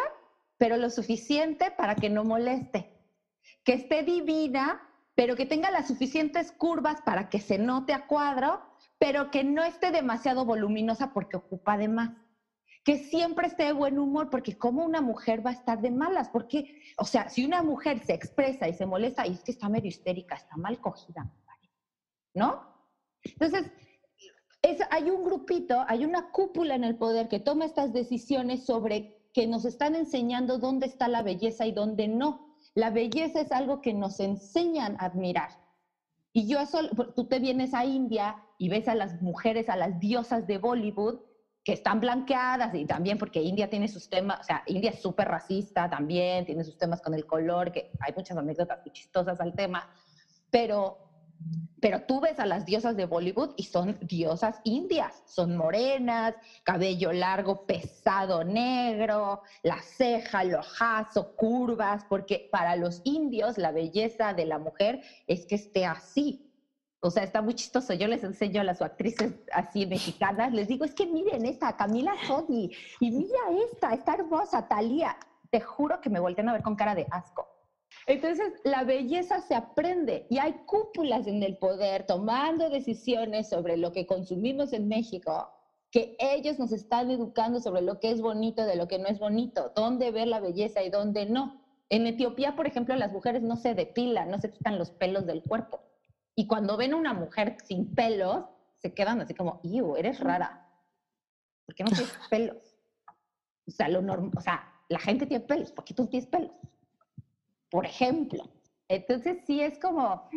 pero 0.59 0.76
lo 0.76 0.90
suficiente 0.90 1.70
para 1.70 1.94
que 1.94 2.11
no 2.11 2.24
moleste 2.24 2.90
que 3.64 3.74
esté 3.74 4.03
divina, 4.03 4.80
pero 5.14 5.36
que 5.36 5.46
tenga 5.46 5.70
las 5.70 5.86
suficientes 5.88 6.53
curvas 6.53 7.01
para 7.03 7.28
que 7.28 7.40
se 7.40 7.59
note 7.59 7.92
a 7.92 8.07
cuadro, 8.07 8.61
pero 9.01 9.30
que 9.30 9.42
no 9.42 9.64
esté 9.64 9.90
demasiado 9.90 10.44
voluminosa 10.44 11.14
porque 11.14 11.38
ocupa 11.38 11.78
de 11.78 11.88
más. 11.88 12.11
Que 12.84 12.98
siempre 12.98 13.46
esté 13.46 13.64
de 13.64 13.72
buen 13.72 13.98
humor, 13.98 14.28
porque 14.28 14.59
como 14.59 14.84
una 14.84 15.01
mujer 15.01 15.44
va 15.44 15.51
a 15.51 15.55
estar 15.55 15.80
de 15.80 15.90
malas, 15.90 16.28
porque, 16.28 16.82
o 16.98 17.05
sea, 17.05 17.30
si 17.30 17.44
una 17.44 17.62
mujer 17.62 18.05
se 18.05 18.12
expresa 18.12 18.68
y 18.68 18.74
se 18.74 18.84
molesta, 18.84 19.26
y 19.26 19.32
es 19.32 19.42
que 19.42 19.53
está 19.53 19.70
medio 19.70 19.88
histérica, 19.88 20.34
está 20.34 20.57
mal 20.59 20.80
cogida, 20.80 21.32
¿no? 22.34 22.62
Entonces, 23.22 23.70
es, 24.61 24.78
hay 24.90 25.09
un 25.09 25.24
grupito, 25.24 25.82
hay 25.88 26.05
una 26.05 26.30
cúpula 26.30 26.74
en 26.74 26.84
el 26.84 26.96
poder 26.96 27.28
que 27.28 27.40
toma 27.40 27.64
estas 27.64 27.94
decisiones 27.94 28.66
sobre 28.66 29.16
que 29.32 29.46
nos 29.46 29.64
están 29.64 29.94
enseñando 29.94 30.59
dónde 30.59 30.86
está 30.86 31.09
la 31.09 31.22
belleza 31.22 31.64
y 31.64 31.72
dónde 31.72 32.07
no. 32.07 32.55
La 32.74 32.90
belleza 32.90 33.40
es 33.40 33.51
algo 33.51 33.80
que 33.80 33.94
nos 33.94 34.20
enseñan 34.20 34.96
a 34.98 35.07
admirar. 35.07 35.51
Y 36.33 36.47
yo 36.47 36.61
eso, 36.61 36.78
tú 37.16 37.26
te 37.26 37.39
vienes 37.41 37.74
a 37.74 37.85
India 37.85 38.37
y 38.59 38.68
ves 38.68 38.89
a 38.89 38.95
las 38.95 39.20
mujeres, 39.20 39.68
a 39.68 39.76
las 39.76 39.99
diosas 39.99 40.47
de 40.47 40.59
Bollywood, 40.59 41.20
que 41.64 41.72
están 41.72 42.01
blanqueadas 42.01 42.74
y 42.74 42.87
también 42.87 43.18
porque 43.18 43.43
India 43.43 43.68
tiene 43.68 43.89
sus 43.89 44.09
temas, 44.09 44.41
o 44.41 44.45
sea, 44.45 44.62
India 44.66 44.91
es 44.91 45.03
súper 45.03 45.28
racista 45.28 45.91
también, 45.91 46.47
tiene 46.47 46.64
sus 46.64 46.78
temas 46.78 47.03
con 47.03 47.12
el 47.14 47.26
color, 47.26 47.70
que 47.70 47.91
hay 48.01 48.14
muchas 48.16 48.37
anécdotas 48.37 48.81
chistosas 48.93 49.41
al 49.41 49.55
tema, 49.55 49.89
pero, 50.51 51.09
pero 51.80 52.01
tú 52.01 52.20
ves 52.20 52.38
a 52.38 52.47
las 52.47 52.64
diosas 52.64 52.97
de 52.97 53.07
Bollywood 53.07 53.53
y 53.57 53.64
son 53.64 53.99
diosas 54.01 54.61
indias, 54.64 55.22
son 55.26 55.57
morenas, 55.57 56.34
cabello 56.62 57.12
largo, 57.12 57.64
pesado, 57.64 58.45
negro, 58.45 59.41
la 59.62 59.80
ceja, 59.82 60.43
el 60.43 60.55
ojazo, 60.55 61.32
curvas, 61.34 62.05
porque 62.09 62.49
para 62.51 62.76
los 62.76 63.01
indios 63.05 63.59
la 63.59 63.72
belleza 63.72 64.34
de 64.34 64.45
la 64.45 64.59
mujer 64.59 65.01
es 65.26 65.47
que 65.47 65.55
esté 65.55 65.86
así. 65.86 66.47
O 67.03 67.11
sea, 67.11 67.22
está 67.22 67.41
muy 67.41 67.55
chistoso. 67.55 67.95
Yo 67.95 68.07
les 68.09 68.22
enseño 68.24 68.61
a 68.61 68.64
las 68.64 68.82
actrices 68.82 69.32
así 69.53 69.86
mexicanas, 69.86 70.53
les 70.53 70.68
digo, 70.68 70.84
es 70.84 70.95
que 70.95 71.07
miren 71.07 71.47
esta, 71.47 71.74
Camila 71.74 72.12
Sodi, 72.26 72.70
y 73.01 73.11
mira 73.11 73.41
esta, 73.72 73.95
está 73.95 74.14
hermosa, 74.14 74.68
Talía. 74.68 75.16
Te 75.51 75.61
juro 75.61 76.01
que 76.01 76.11
me 76.11 76.20
voltean 76.20 76.51
a 76.51 76.53
ver 76.53 76.62
con 76.62 76.76
cara 76.76 76.95
de 76.95 77.07
asco. 77.11 77.49
Entonces, 78.11 78.52
la 78.64 78.82
belleza 78.82 79.40
se 79.40 79.54
aprende 79.54 80.26
y 80.28 80.38
hay 80.38 80.64
cúpulas 80.66 81.28
en 81.28 81.44
el 81.44 81.56
poder 81.56 82.06
tomando 82.06 82.68
decisiones 82.68 83.48
sobre 83.48 83.76
lo 83.76 83.92
que 83.92 84.04
consumimos 84.04 84.72
en 84.72 84.88
México, 84.88 85.48
que 85.92 86.16
ellos 86.18 86.58
nos 86.58 86.72
están 86.72 87.12
educando 87.12 87.61
sobre 87.61 87.82
lo 87.82 88.00
que 88.00 88.11
es 88.11 88.20
bonito 88.20 88.66
de 88.66 88.74
lo 88.74 88.88
que 88.88 88.98
no 88.98 89.06
es 89.06 89.20
bonito, 89.20 89.70
dónde 89.76 90.11
ver 90.11 90.26
la 90.26 90.40
belleza 90.40 90.82
y 90.82 90.90
dónde 90.90 91.26
no. 91.26 91.62
En 91.88 92.04
Etiopía, 92.08 92.56
por 92.56 92.66
ejemplo, 92.66 92.96
las 92.96 93.12
mujeres 93.12 93.42
no 93.42 93.54
se 93.54 93.76
depilan, 93.76 94.28
no 94.28 94.40
se 94.40 94.50
quitan 94.50 94.76
los 94.76 94.90
pelos 94.90 95.24
del 95.24 95.44
cuerpo. 95.44 95.80
Y 96.34 96.48
cuando 96.48 96.76
ven 96.76 96.94
a 96.94 96.96
una 96.96 97.14
mujer 97.14 97.58
sin 97.62 97.94
pelos, 97.94 98.44
se 98.78 98.92
quedan 98.92 99.20
así 99.20 99.34
como, 99.34 99.61
¡Iu, 99.62 99.94
eres 99.94 100.18
rara! 100.18 100.68
¿Por 101.64 101.76
qué 101.76 101.84
no 101.84 101.90
tienes 101.90 102.18
pelos? 102.28 102.76
O 103.68 103.70
sea, 103.70 103.88
lo 103.88 104.00
o 104.00 104.40
sea, 104.40 104.68
la 104.88 104.98
gente 104.98 105.26
tiene 105.26 105.44
pelos, 105.44 105.70
¿por 105.70 105.84
qué 105.84 105.94
tú 105.94 106.08
tienes 106.08 106.28
pelos? 106.28 106.50
Por 107.71 107.87
ejemplo. 107.87 108.45
Entonces 108.89 109.39
sí 109.47 109.61
es 109.61 109.79
como, 109.79 110.29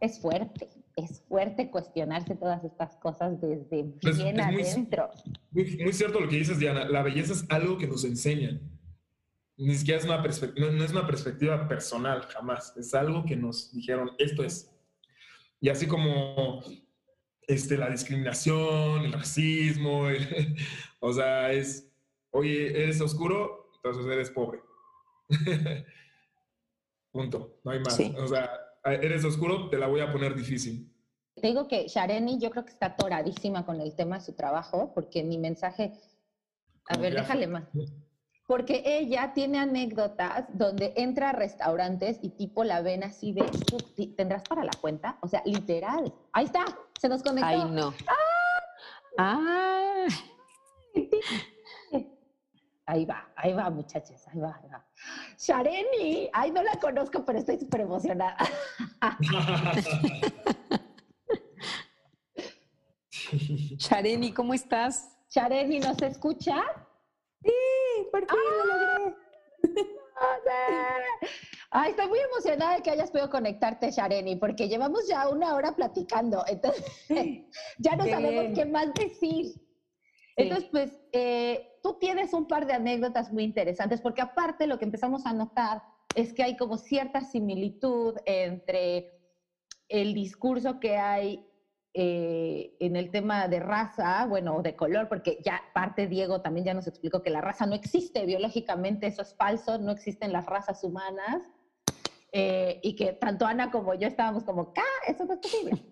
es 0.00 0.18
fuerte, 0.20 0.68
es 0.96 1.20
fuerte 1.28 1.70
cuestionarse 1.70 2.34
todas 2.34 2.64
estas 2.64 2.96
cosas 2.96 3.40
desde 3.40 3.84
Pues, 4.00 4.16
bien 4.18 4.40
es 4.40 4.46
muy- 4.52 4.62
adentro. 4.62 5.10
Muy, 5.50 5.76
muy 5.82 5.92
cierto 5.92 6.18
lo 6.20 6.28
que 6.28 6.36
dices, 6.36 6.58
Diana. 6.58 6.86
La 6.86 7.02
belleza 7.02 7.34
es 7.34 7.44
algo 7.50 7.76
que 7.76 7.86
nos 7.86 8.04
enseñan. 8.04 8.60
Ni 9.58 9.74
siquiera 9.74 9.98
es 10.00 10.06
una 10.06 10.22
perspectiva, 10.22 10.66
no, 10.66 10.72
no 10.72 10.82
es 10.84 10.92
una 10.92 11.06
perspectiva 11.06 11.68
personal, 11.68 12.22
jamás. 12.22 12.74
Es 12.76 12.94
algo 12.94 13.24
que 13.24 13.36
nos 13.36 13.70
dijeron, 13.72 14.10
esto 14.18 14.42
es. 14.42 14.70
Y 15.60 15.68
así 15.68 15.86
como 15.86 16.62
este, 17.46 17.76
la 17.76 17.90
discriminación, 17.90 19.04
el 19.04 19.12
racismo, 19.12 20.08
el- 20.08 20.56
o 21.00 21.12
sea, 21.12 21.52
es, 21.52 21.86
oye, 22.30 22.68
eres 22.82 23.00
oscuro, 23.02 23.70
entonces 23.76 24.06
eres 24.10 24.30
pobre. 24.30 24.60
Punto, 27.12 27.58
no 27.62 27.70
hay 27.70 27.78
más. 27.80 27.94
Sí. 27.94 28.14
O 28.18 28.26
sea, 28.26 28.50
eres 28.84 29.24
oscuro, 29.24 29.68
te 29.68 29.78
la 29.78 29.86
voy 29.86 30.00
a 30.00 30.10
poner 30.10 30.34
difícil. 30.34 30.90
Te 31.34 31.46
digo 31.46 31.68
que 31.68 31.86
Shareni 31.88 32.38
yo 32.40 32.50
creo 32.50 32.64
que 32.64 32.72
está 32.72 32.86
atoradísima 32.86 33.64
con 33.64 33.80
el 33.80 33.94
tema 33.94 34.18
de 34.18 34.24
su 34.24 34.32
trabajo, 34.34 34.92
porque 34.94 35.22
mi 35.22 35.38
mensaje, 35.38 35.92
a 36.88 36.96
ver, 36.96 37.14
déjale 37.14 37.46
más. 37.46 37.64
Porque 38.46 38.82
ella 38.84 39.32
tiene 39.34 39.58
anécdotas 39.58 40.46
donde 40.52 40.92
entra 40.96 41.30
a 41.30 41.32
restaurantes 41.32 42.18
y 42.22 42.30
tipo 42.30 42.64
la 42.64 42.82
ven 42.82 43.02
así 43.04 43.32
de, 43.32 43.42
"¿Tú 43.66 43.78
ti- 43.78 44.08
¿tendrás 44.08 44.42
para 44.42 44.64
la 44.64 44.72
cuenta? 44.80 45.16
O 45.22 45.28
sea, 45.28 45.42
literal. 45.46 46.12
Ahí 46.32 46.46
está, 46.46 46.64
se 47.00 47.08
nos 47.08 47.22
conectó. 47.22 47.46
Ay, 47.46 47.70
no. 47.70 47.94
Ah, 49.16 50.06
Ahí 52.86 53.04
va, 53.04 53.32
ahí 53.36 53.52
va, 53.52 53.70
muchachos, 53.70 54.26
ahí 54.28 54.40
va, 54.40 54.58
ahí 54.60 54.68
va. 54.68 54.84
Shareni, 55.38 56.28
ay, 56.32 56.50
no 56.50 56.62
la 56.62 56.74
conozco, 56.80 57.24
pero 57.24 57.38
estoy 57.38 57.58
súper 57.58 57.82
emocionada. 57.82 58.36
Shareni, 63.78 64.32
¿cómo 64.32 64.52
estás? 64.52 65.16
Shareni, 65.30 65.78
¿nos 65.78 66.02
escucha? 66.02 66.60
Sí, 67.42 67.52
por 68.10 68.28
fin 68.28 68.38
lo 68.58 68.66
logré. 68.66 69.16
Ay, 71.74 71.92
estoy 71.92 72.06
muy 72.08 72.18
emocionada 72.18 72.76
de 72.76 72.82
que 72.82 72.90
hayas 72.90 73.10
podido 73.10 73.30
conectarte, 73.30 73.90
Shareni, 73.90 74.36
porque 74.36 74.68
llevamos 74.68 75.08
ya 75.08 75.26
una 75.28 75.54
hora 75.54 75.74
platicando, 75.74 76.44
entonces 76.46 76.84
ya 77.78 77.96
no 77.96 78.04
sabemos 78.04 78.54
qué 78.54 78.66
más 78.66 78.92
decir. 78.92 79.54
Entonces, 80.36 80.68
pues, 80.70 81.00
eh, 81.12 81.71
tú 81.82 81.98
tienes 81.98 82.32
un 82.32 82.46
par 82.46 82.66
de 82.66 82.74
anécdotas 82.74 83.32
muy 83.32 83.44
interesantes, 83.44 84.00
porque 84.00 84.22
aparte 84.22 84.66
lo 84.66 84.78
que 84.78 84.84
empezamos 84.84 85.26
a 85.26 85.32
notar 85.32 85.82
es 86.14 86.32
que 86.32 86.42
hay 86.42 86.56
como 86.56 86.78
cierta 86.78 87.20
similitud 87.22 88.16
entre 88.24 89.10
el 89.88 90.14
discurso 90.14 90.78
que 90.80 90.96
hay 90.96 91.46
eh, 91.94 92.76
en 92.80 92.96
el 92.96 93.10
tema 93.10 93.48
de 93.48 93.60
raza, 93.60 94.24
bueno, 94.26 94.62
de 94.62 94.76
color, 94.76 95.08
porque 95.08 95.38
ya 95.44 95.60
parte 95.74 96.06
Diego 96.06 96.40
también 96.40 96.64
ya 96.64 96.72
nos 96.72 96.86
explicó 96.86 97.22
que 97.22 97.30
la 97.30 97.42
raza 97.42 97.66
no 97.66 97.74
existe 97.74 98.24
biológicamente, 98.24 99.08
eso 99.08 99.20
es 99.20 99.34
falso, 99.34 99.78
no 99.78 99.90
existen 99.90 100.32
las 100.32 100.46
razas 100.46 100.82
humanas, 100.84 101.42
eh, 102.30 102.80
y 102.82 102.96
que 102.96 103.12
tanto 103.12 103.44
Ana 103.44 103.70
como 103.70 103.92
yo 103.94 104.08
estábamos 104.08 104.44
como, 104.44 104.72
¡ah! 104.76 105.10
Eso 105.10 105.26
no 105.26 105.34
es 105.34 105.40
posible. 105.40 105.82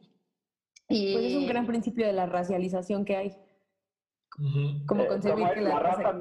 Y... 0.88 1.12
Pues 1.12 1.24
es 1.26 1.34
un 1.34 1.46
gran 1.46 1.66
principio 1.66 2.06
de 2.06 2.12
la 2.12 2.26
racialización 2.26 3.04
que 3.04 3.16
hay. 3.16 3.36
Como 4.86 5.02
eh, 5.02 5.08
concebir 5.08 5.48
que 5.54 5.60
la, 5.60 5.78
raza... 5.78 6.14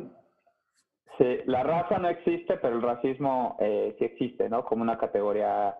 Sí, 1.17 1.37
la 1.45 1.63
raza 1.63 1.97
no 1.97 2.09
existe, 2.09 2.57
pero 2.57 2.75
el 2.75 2.81
racismo 2.81 3.57
sí 3.59 4.05
existe, 4.05 4.49
¿no? 4.49 4.65
Como 4.65 4.81
una 4.81 4.97
categoría 4.97 5.77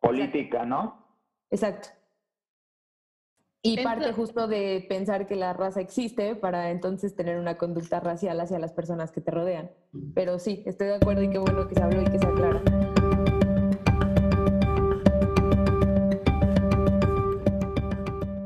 política, 0.00 0.64
¿no? 0.64 1.06
Exacto. 1.50 1.88
Y 3.62 3.82
parte 3.82 4.12
justo 4.12 4.46
de 4.46 4.86
pensar 4.88 5.26
que 5.26 5.34
la 5.34 5.52
raza 5.52 5.80
existe 5.80 6.36
para 6.36 6.70
entonces 6.70 7.16
tener 7.16 7.36
una 7.36 7.58
conducta 7.58 7.98
racial 7.98 8.38
hacia 8.40 8.60
las 8.60 8.72
personas 8.72 9.10
que 9.10 9.20
te 9.20 9.32
rodean. 9.32 9.72
Pero 10.14 10.38
sí, 10.38 10.62
estoy 10.66 10.86
de 10.86 10.94
acuerdo 10.94 11.22
y 11.22 11.30
qué 11.30 11.38
bueno 11.38 11.66
que 11.66 11.74
se 11.74 11.82
habló 11.82 12.00
y 12.00 12.04
que 12.04 12.18
se 12.18 12.26
aclara. 12.26 12.62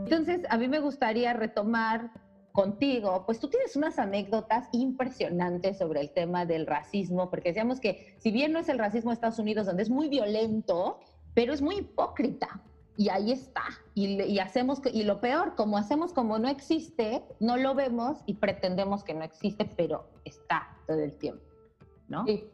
Entonces, 0.04 0.40
a 0.48 0.56
mí 0.56 0.68
me 0.68 0.78
gustaría 0.80 1.34
retomar 1.34 2.12
contigo, 2.60 3.22
pues 3.24 3.40
tú 3.40 3.48
tienes 3.48 3.74
unas 3.74 3.98
anécdotas 3.98 4.68
impresionantes 4.72 5.78
sobre 5.78 6.02
el 6.02 6.10
tema 6.10 6.44
del 6.44 6.66
racismo, 6.66 7.30
porque 7.30 7.48
decíamos 7.48 7.80
que 7.80 8.14
si 8.18 8.30
bien 8.30 8.52
no 8.52 8.58
es 8.58 8.68
el 8.68 8.78
racismo 8.78 9.10
de 9.10 9.14
Estados 9.14 9.38
Unidos, 9.38 9.64
donde 9.64 9.82
es 9.82 9.88
muy 9.88 10.10
violento, 10.10 11.00
pero 11.32 11.54
es 11.54 11.62
muy 11.62 11.76
hipócrita 11.78 12.62
y 12.98 13.08
ahí 13.08 13.32
está. 13.32 13.62
Y, 13.94 14.38
hacemos, 14.40 14.82
y 14.92 15.04
lo 15.04 15.22
peor, 15.22 15.54
como 15.54 15.78
hacemos 15.78 16.12
como 16.12 16.38
no 16.38 16.48
existe, 16.48 17.24
no 17.40 17.56
lo 17.56 17.74
vemos 17.74 18.18
y 18.26 18.34
pretendemos 18.34 19.04
que 19.04 19.14
no 19.14 19.24
existe, 19.24 19.64
pero 19.64 20.10
está 20.26 20.68
todo 20.86 21.00
el 21.00 21.16
tiempo, 21.16 21.42
¿no? 22.08 22.26
Sí. 22.26 22.44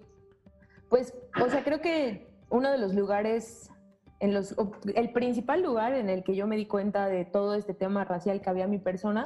Pues, 0.89 1.15
o 1.45 1.49
sea, 1.49 1.65
creo 1.65 1.81
que 1.81 2.29
uno 2.49 2.71
de 2.71 2.79
los 2.79 2.95
lugares, 2.95 3.73
el 4.21 5.13
principal 5.13 5.63
lugar 5.63 5.95
en 5.95 6.09
el 6.11 6.23
que 6.23 6.37
yo 6.37 6.47
me 6.47 6.55
di 6.55 6.67
cuenta 6.67 7.09
de 7.09 7.25
todo 7.25 7.57
este 7.57 7.75
tema 7.75 8.05
racial 8.05 8.41
que 8.41 8.51
había 8.51 8.65
en 8.65 8.71
mi 8.71 8.79
persona, 8.79 9.25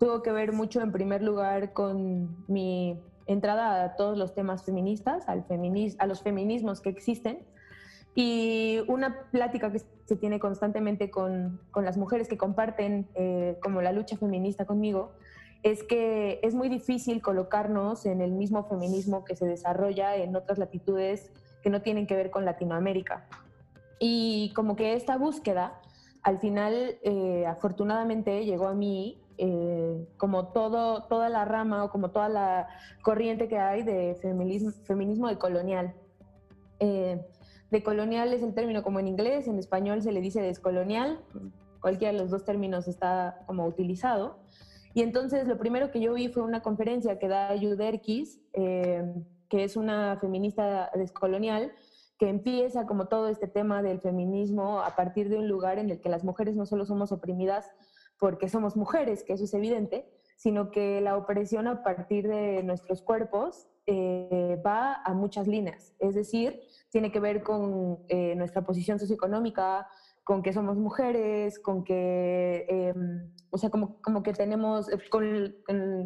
tuvo 0.00 0.22
que 0.22 0.32
ver 0.32 0.52
mucho 0.52 0.80
en 0.80 0.90
primer 0.90 1.22
lugar 1.22 1.74
con 1.74 2.44
mi 2.48 2.98
entrada 3.26 3.84
a 3.84 3.96
todos 3.96 4.16
los 4.18 4.34
temas 4.34 4.64
feministas, 4.64 5.28
al 5.28 5.44
feminis, 5.44 5.94
a 6.00 6.06
los 6.06 6.22
feminismos 6.22 6.80
que 6.80 6.88
existen 6.88 7.38
y 8.14 8.80
una 8.88 9.30
plática 9.30 9.70
que 9.70 9.82
se 10.06 10.16
tiene 10.16 10.40
constantemente 10.40 11.10
con, 11.10 11.60
con 11.70 11.84
las 11.84 11.98
mujeres 11.98 12.28
que 12.28 12.38
comparten 12.38 13.06
eh, 13.14 13.58
como 13.62 13.82
la 13.82 13.92
lucha 13.92 14.16
feminista 14.16 14.64
conmigo 14.64 15.12
es 15.62 15.84
que 15.84 16.40
es 16.42 16.54
muy 16.54 16.70
difícil 16.70 17.20
colocarnos 17.20 18.06
en 18.06 18.22
el 18.22 18.32
mismo 18.32 18.64
feminismo 18.64 19.24
que 19.24 19.36
se 19.36 19.44
desarrolla 19.44 20.16
en 20.16 20.34
otras 20.34 20.58
latitudes 20.58 21.30
que 21.62 21.68
no 21.68 21.82
tienen 21.82 22.06
que 22.06 22.16
ver 22.16 22.30
con 22.30 22.46
Latinoamérica. 22.46 23.28
Y 23.98 24.52
como 24.54 24.74
que 24.76 24.94
esta 24.94 25.18
búsqueda, 25.18 25.78
al 26.22 26.38
final, 26.38 26.98
eh, 27.02 27.44
afortunadamente, 27.46 28.46
llegó 28.46 28.68
a 28.68 28.74
mí 28.74 29.20
eh, 29.42 30.06
como 30.16 30.48
todo, 30.48 31.04
toda 31.04 31.28
la 31.28 31.44
rama 31.44 31.84
o 31.84 31.90
como 31.90 32.10
toda 32.10 32.28
la 32.28 32.68
corriente 33.02 33.48
que 33.48 33.58
hay 33.58 33.82
de 33.82 34.16
feminismo, 34.20 34.70
feminismo 34.84 35.28
decolonial. 35.28 35.94
Eh, 36.78 37.20
Decolonial 37.70 38.32
es 38.32 38.42
el 38.42 38.52
término 38.52 38.82
como 38.82 38.98
en 38.98 39.06
inglés, 39.06 39.46
en 39.46 39.58
español 39.58 40.02
se 40.02 40.10
le 40.10 40.20
dice 40.20 40.42
descolonial, 40.42 41.20
cualquiera 41.80 42.12
de 42.12 42.18
los 42.18 42.30
dos 42.30 42.44
términos 42.44 42.88
está 42.88 43.42
como 43.46 43.64
utilizado. 43.64 44.38
Y 44.92 45.02
entonces 45.02 45.46
lo 45.46 45.56
primero 45.56 45.92
que 45.92 46.00
yo 46.00 46.14
vi 46.14 46.28
fue 46.28 46.42
una 46.42 46.62
conferencia 46.62 47.18
que 47.20 47.28
da 47.28 47.54
Yuderkis, 47.54 48.40
eh, 48.54 49.14
que 49.48 49.62
es 49.62 49.76
una 49.76 50.18
feminista 50.20 50.90
descolonial, 50.94 51.72
que 52.18 52.28
empieza 52.28 52.86
como 52.86 53.06
todo 53.06 53.28
este 53.28 53.46
tema 53.46 53.82
del 53.82 54.00
feminismo 54.00 54.80
a 54.80 54.96
partir 54.96 55.28
de 55.28 55.38
un 55.38 55.48
lugar 55.48 55.78
en 55.78 55.90
el 55.90 56.00
que 56.00 56.08
las 56.08 56.24
mujeres 56.24 56.56
no 56.56 56.66
solo 56.66 56.84
somos 56.84 57.12
oprimidas 57.12 57.70
porque 58.20 58.48
somos 58.48 58.76
mujeres, 58.76 59.24
que 59.24 59.32
eso 59.32 59.44
es 59.44 59.54
evidente, 59.54 60.08
sino 60.36 60.70
que 60.70 61.00
la 61.00 61.16
opresión 61.16 61.66
a 61.66 61.82
partir 61.82 62.28
de 62.28 62.62
nuestros 62.62 63.02
cuerpos 63.02 63.66
eh, 63.86 64.60
va 64.64 65.02
a 65.02 65.14
muchas 65.14 65.48
líneas. 65.48 65.94
Es 65.98 66.14
decir, 66.14 66.60
tiene 66.90 67.10
que 67.10 67.18
ver 67.18 67.42
con 67.42 67.98
eh, 68.08 68.34
nuestra 68.36 68.62
posición 68.62 68.98
socioeconómica, 68.98 69.88
con 70.24 70.42
que 70.42 70.52
somos 70.52 70.76
mujeres, 70.76 71.58
con 71.58 71.82
que, 71.82 72.66
em, 72.68 73.30
o 73.50 73.58
sea, 73.58 73.70
como, 73.70 74.00
como 74.02 74.22
que 74.22 74.32
tenemos, 74.32 74.88
eh, 74.92 74.98
con, 75.10 75.56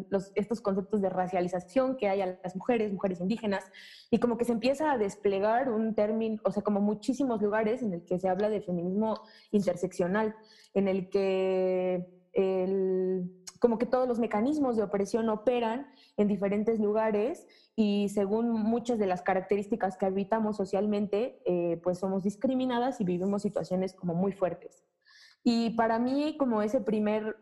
los, 0.09 0.31
estos 0.35 0.61
conceptos 0.61 1.01
de 1.01 1.09
racialización 1.09 1.97
que 1.97 2.07
hay 2.07 2.21
a 2.21 2.39
las 2.43 2.55
mujeres, 2.55 2.91
mujeres 2.91 3.19
indígenas, 3.19 3.65
y 4.09 4.19
como 4.19 4.37
que 4.37 4.45
se 4.45 4.53
empieza 4.53 4.91
a 4.91 4.97
desplegar 4.97 5.69
un 5.69 5.95
término, 5.95 6.41
o 6.43 6.51
sea, 6.51 6.63
como 6.63 6.81
muchísimos 6.81 7.41
lugares 7.41 7.81
en 7.81 7.93
el 7.93 8.05
que 8.05 8.19
se 8.19 8.29
habla 8.29 8.49
de 8.49 8.61
feminismo 8.61 9.21
interseccional, 9.51 10.35
en 10.73 10.87
el 10.87 11.09
que 11.09 12.07
el, 12.33 13.31
como 13.59 13.77
que 13.77 13.85
todos 13.85 14.07
los 14.07 14.19
mecanismos 14.19 14.75
de 14.75 14.83
opresión 14.83 15.29
operan 15.29 15.87
en 16.17 16.27
diferentes 16.27 16.79
lugares 16.79 17.47
y 17.75 18.09
según 18.09 18.51
muchas 18.51 18.99
de 18.99 19.07
las 19.07 19.21
características 19.21 19.97
que 19.97 20.05
habitamos 20.05 20.57
socialmente, 20.57 21.41
eh, 21.45 21.79
pues 21.83 21.99
somos 21.99 22.23
discriminadas 22.23 23.01
y 23.01 23.03
vivimos 23.03 23.41
situaciones 23.41 23.93
como 23.93 24.13
muy 24.13 24.31
fuertes. 24.31 24.83
Y 25.43 25.71
para 25.71 25.99
mí 25.99 26.37
como 26.37 26.61
ese 26.61 26.81
primer 26.81 27.37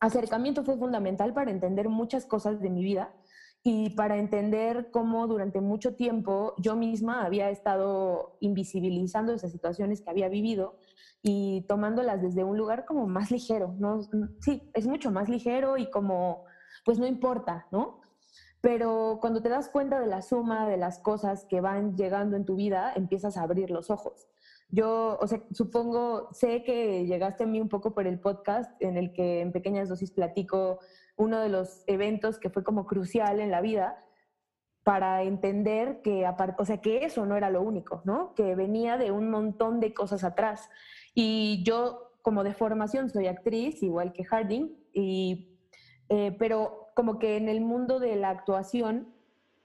acercamiento 0.00 0.64
fue 0.64 0.76
fundamental 0.76 1.32
para 1.34 1.50
entender 1.50 1.88
muchas 1.88 2.26
cosas 2.26 2.60
de 2.60 2.70
mi 2.70 2.82
vida 2.82 3.14
y 3.62 3.90
para 3.90 4.16
entender 4.16 4.90
cómo 4.90 5.26
durante 5.26 5.60
mucho 5.60 5.94
tiempo 5.94 6.54
yo 6.58 6.76
misma 6.76 7.24
había 7.24 7.50
estado 7.50 8.36
invisibilizando 8.40 9.34
esas 9.34 9.52
situaciones 9.52 10.00
que 10.00 10.10
había 10.10 10.28
vivido 10.28 10.78
y 11.22 11.62
tomándolas 11.68 12.22
desde 12.22 12.44
un 12.44 12.56
lugar 12.56 12.84
como 12.84 13.06
más 13.06 13.30
ligero, 13.30 13.74
¿no? 13.78 14.00
Sí, 14.40 14.70
es 14.74 14.86
mucho 14.86 15.10
más 15.10 15.28
ligero 15.28 15.76
y 15.76 15.90
como, 15.90 16.44
pues 16.84 16.98
no 16.98 17.06
importa, 17.06 17.66
¿no? 17.70 18.00
pero 18.60 19.18
cuando 19.20 19.40
te 19.40 19.48
das 19.48 19.68
cuenta 19.68 20.00
de 20.00 20.06
la 20.06 20.22
suma 20.22 20.68
de 20.68 20.76
las 20.76 20.98
cosas 20.98 21.46
que 21.48 21.60
van 21.60 21.96
llegando 21.96 22.36
en 22.36 22.44
tu 22.44 22.56
vida, 22.56 22.92
empiezas 22.94 23.36
a 23.36 23.42
abrir 23.42 23.70
los 23.70 23.90
ojos. 23.90 24.28
Yo, 24.68 25.18
o 25.20 25.26
sea, 25.26 25.42
supongo, 25.50 26.28
sé 26.32 26.62
que 26.62 27.06
llegaste 27.06 27.44
a 27.44 27.46
mí 27.46 27.60
un 27.60 27.68
poco 27.68 27.92
por 27.92 28.06
el 28.06 28.20
podcast 28.20 28.70
en 28.80 28.96
el 28.96 29.12
que 29.12 29.40
en 29.40 29.52
pequeñas 29.52 29.88
dosis 29.88 30.12
platico 30.12 30.78
uno 31.16 31.40
de 31.40 31.48
los 31.48 31.82
eventos 31.86 32.38
que 32.38 32.50
fue 32.50 32.62
como 32.62 32.86
crucial 32.86 33.40
en 33.40 33.50
la 33.50 33.60
vida 33.60 33.98
para 34.82 35.22
entender 35.22 36.00
que, 36.02 36.26
o 36.58 36.64
sea, 36.64 36.78
que 36.78 37.04
eso 37.04 37.26
no 37.26 37.36
era 37.36 37.50
lo 37.50 37.62
único, 37.62 38.02
¿no? 38.04 38.34
Que 38.34 38.54
venía 38.54 38.96
de 38.96 39.10
un 39.10 39.30
montón 39.30 39.78
de 39.80 39.92
cosas 39.92 40.24
atrás. 40.24 40.70
Y 41.14 41.62
yo, 41.64 42.12
como 42.22 42.44
de 42.44 42.54
formación, 42.54 43.10
soy 43.10 43.26
actriz, 43.26 43.82
igual 43.82 44.12
que 44.12 44.24
Harding, 44.24 44.70
y, 44.92 45.58
eh, 46.08 46.34
pero 46.38 46.88
como 46.94 47.18
que 47.18 47.36
en 47.36 47.48
el 47.48 47.60
mundo 47.60 48.00
de 48.00 48.16
la 48.16 48.30
actuación, 48.30 49.14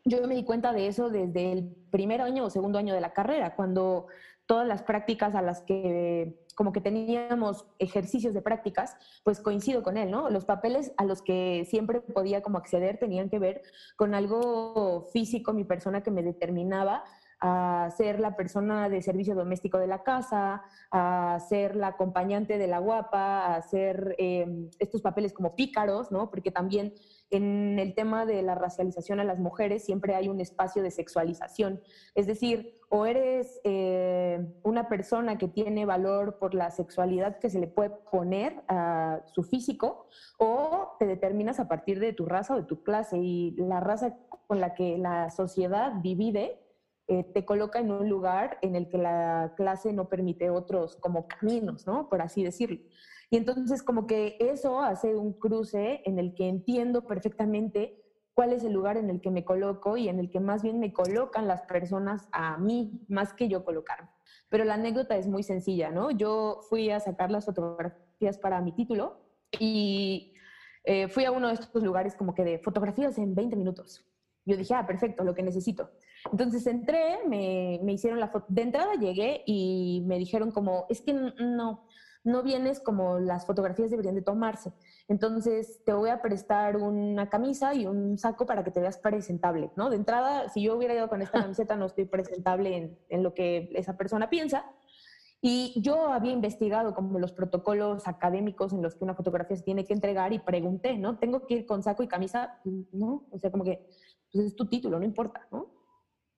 yo 0.03 0.25
me 0.27 0.35
di 0.35 0.43
cuenta 0.43 0.73
de 0.73 0.87
eso 0.87 1.09
desde 1.09 1.51
el 1.51 1.75
primer 1.91 2.21
año 2.21 2.45
o 2.45 2.49
segundo 2.49 2.77
año 2.77 2.93
de 2.93 3.01
la 3.01 3.13
carrera, 3.13 3.55
cuando 3.55 4.07
todas 4.45 4.67
las 4.67 4.83
prácticas 4.83 5.33
a 5.33 5.41
las 5.41 5.61
que 5.61 6.44
como 6.55 6.71
que 6.71 6.81
teníamos 6.81 7.65
ejercicios 7.79 8.33
de 8.33 8.41
prácticas, 8.41 8.95
pues 9.23 9.39
coincido 9.39 9.83
con 9.83 9.97
él, 9.97 10.09
¿no? 10.09 10.29
Los 10.29 10.45
papeles 10.45 10.93
a 10.97 11.05
los 11.05 11.21
que 11.21 11.67
siempre 11.69 12.01
podía 12.01 12.41
como 12.41 12.57
acceder 12.57 12.97
tenían 12.97 13.29
que 13.29 13.39
ver 13.39 13.61
con 13.95 14.15
algo 14.15 15.07
físico, 15.13 15.53
mi 15.53 15.65
persona 15.65 16.01
que 16.01 16.11
me 16.11 16.23
determinaba 16.23 17.03
a 17.41 17.89
ser 17.95 18.19
la 18.19 18.35
persona 18.35 18.89
de 18.89 19.01
servicio 19.01 19.35
doméstico 19.35 19.77
de 19.77 19.87
la 19.87 20.03
casa, 20.03 20.63
a 20.91 21.37
ser 21.47 21.75
la 21.75 21.87
acompañante 21.87 22.57
de 22.57 22.67
la 22.67 22.79
guapa, 22.79 23.45
a 23.45 23.55
hacer 23.57 24.15
em, 24.17 24.69
estos 24.79 25.01
papeles 25.01 25.33
como 25.33 25.55
pícaros, 25.55 26.11
¿no? 26.11 26.29
Porque 26.29 26.51
también 26.51 26.93
en 27.31 27.79
el 27.79 27.95
tema 27.95 28.25
de 28.25 28.41
la 28.41 28.55
racialización 28.55 29.19
a 29.19 29.23
las 29.23 29.39
mujeres 29.39 29.83
siempre 29.83 30.15
hay 30.15 30.29
un 30.29 30.39
espacio 30.39 30.83
de 30.83 30.91
sexualización. 30.91 31.81
Es 32.13 32.27
decir, 32.27 32.79
o 32.89 33.05
eres 33.05 33.59
eh, 33.63 34.45
una 34.63 34.87
persona 34.87 35.37
que 35.37 35.47
tiene 35.47 35.85
valor 35.85 36.37
por 36.37 36.53
la 36.53 36.71
sexualidad 36.71 37.39
que 37.39 37.49
se 37.49 37.59
le 37.59 37.67
puede 37.67 37.91
poner 38.11 38.63
a 38.67 39.21
su 39.33 39.43
físico, 39.43 40.07
o 40.37 40.95
te 40.99 41.05
determinas 41.05 41.59
a 41.59 41.67
partir 41.67 41.99
de 41.99 42.13
tu 42.13 42.25
raza 42.25 42.53
o 42.53 42.57
de 42.57 42.63
tu 42.63 42.83
clase. 42.83 43.17
Y 43.17 43.55
la 43.57 43.79
raza 43.79 44.17
con 44.47 44.59
la 44.59 44.73
que 44.73 44.97
la 44.97 45.29
sociedad 45.31 45.93
divide 45.93 46.61
eh, 47.07 47.23
te 47.23 47.45
coloca 47.45 47.79
en 47.79 47.91
un 47.91 48.09
lugar 48.09 48.57
en 48.61 48.75
el 48.75 48.89
que 48.89 48.97
la 48.97 49.53
clase 49.55 49.93
no 49.93 50.09
permite 50.09 50.49
otros 50.49 50.95
como 50.95 51.27
caminos, 51.27 51.85
¿no? 51.85 52.09
Por 52.09 52.21
así 52.21 52.43
decirlo. 52.43 52.79
Y 53.29 53.37
entonces 53.37 53.83
como 53.83 54.07
que 54.07 54.37
eso 54.39 54.81
hace 54.81 55.15
un 55.15 55.33
cruce 55.33 56.01
en 56.05 56.19
el 56.19 56.35
que 56.35 56.47
entiendo 56.47 57.05
perfectamente 57.05 58.01
cuál 58.35 58.51
es 58.53 58.63
el 58.63 58.73
lugar 58.73 58.97
en 58.97 59.09
el 59.09 59.21
que 59.21 59.31
me 59.31 59.45
coloco 59.45 59.97
y 59.97 60.09
en 60.09 60.19
el 60.19 60.29
que 60.29 60.39
más 60.39 60.61
bien 60.61 60.79
me 60.79 60.93
colocan 60.93 61.47
las 61.47 61.61
personas 61.63 62.27
a 62.31 62.57
mí, 62.57 63.01
más 63.07 63.33
que 63.33 63.47
yo 63.47 63.63
colocarme. 63.63 64.09
Pero 64.49 64.65
la 64.65 64.75
anécdota 64.75 65.15
es 65.15 65.27
muy 65.27 65.41
sencilla, 65.41 65.89
¿no? 65.89 66.11
Yo 66.11 66.59
fui 66.69 66.91
a 66.91 66.99
sacar 66.99 67.31
las 67.31 67.45
fotografías 67.45 68.37
para 68.37 68.61
mi 68.61 68.73
título 68.73 69.21
y 69.57 70.33
eh, 70.83 71.07
fui 71.07 71.25
a 71.25 71.31
uno 71.31 71.47
de 71.47 71.53
estos 71.53 71.81
lugares 71.81 72.15
como 72.15 72.35
que 72.35 72.43
de 72.43 72.59
fotografías 72.59 73.17
en 73.17 73.33
20 73.33 73.55
minutos. 73.55 74.05
Yo 74.45 74.55
dije, 74.55 74.75
ah, 74.75 74.85
perfecto, 74.85 75.23
lo 75.23 75.33
que 75.33 75.41
necesito. 75.41 75.89
Entonces 76.31 76.67
entré, 76.67 77.19
me, 77.27 77.79
me 77.83 77.93
hicieron 77.93 78.19
la 78.19 78.27
foto. 78.27 78.45
De 78.49 78.61
entrada 78.61 78.93
llegué 78.93 79.43
y 79.45 80.03
me 80.05 80.19
dijeron 80.19 80.51
como, 80.51 80.85
es 80.89 81.01
que 81.01 81.13
no, 81.13 81.84
no 82.25 82.41
vienes 82.41 82.79
como 82.79 83.19
las 83.19 83.45
fotografías 83.45 83.91
deberían 83.91 84.15
de 84.15 84.23
tomarse. 84.23 84.73
Entonces 85.07 85.83
te 85.85 85.93
voy 85.93 86.09
a 86.09 86.21
prestar 86.21 86.75
una 86.77 87.29
camisa 87.29 87.75
y 87.75 87.85
un 87.85 88.17
saco 88.17 88.47
para 88.47 88.63
que 88.63 88.71
te 88.71 88.81
veas 88.81 88.97
presentable, 88.97 89.71
¿no? 89.75 89.91
De 89.91 89.95
entrada, 89.95 90.49
si 90.49 90.63
yo 90.63 90.75
hubiera 90.75 90.95
ido 90.95 91.07
con 91.07 91.21
esta 91.21 91.41
camiseta, 91.41 91.75
no 91.75 91.85
estoy 91.85 92.05
presentable 92.05 92.97
en, 93.09 93.23
lo 93.23 93.35
que 93.35 93.69
esa 93.75 93.95
persona 93.95 94.29
piensa. 94.29 94.65
Y 95.39 95.79
yo 95.79 96.07
había 96.07 96.31
investigado 96.31 96.95
como 96.95 97.19
los 97.19 97.31
protocolos 97.31 98.07
académicos 98.07 98.73
en 98.73 98.81
los 98.81 98.95
que 98.95 99.03
una 99.03 99.13
fotografía 99.13 99.55
se 99.55 99.63
tiene 99.63 99.85
que 99.85 99.93
entregar 99.93 100.33
y 100.33 100.39
pregunté, 100.39 100.97
¿no? 100.97 101.19
¿Tengo 101.19 101.45
que 101.45 101.53
ir 101.53 101.65
con 101.67 101.83
saco 101.83 102.01
y 102.01 102.07
camisa? 102.07 102.59
No, 102.91 103.27
o 103.29 103.37
sea, 103.37 103.51
como 103.51 103.63
que 103.63 103.85
pues 104.33 104.45
es 104.47 104.55
tu 104.55 104.65
título, 104.65 104.97
no 104.97 105.05
importa, 105.05 105.47
¿no? 105.51 105.67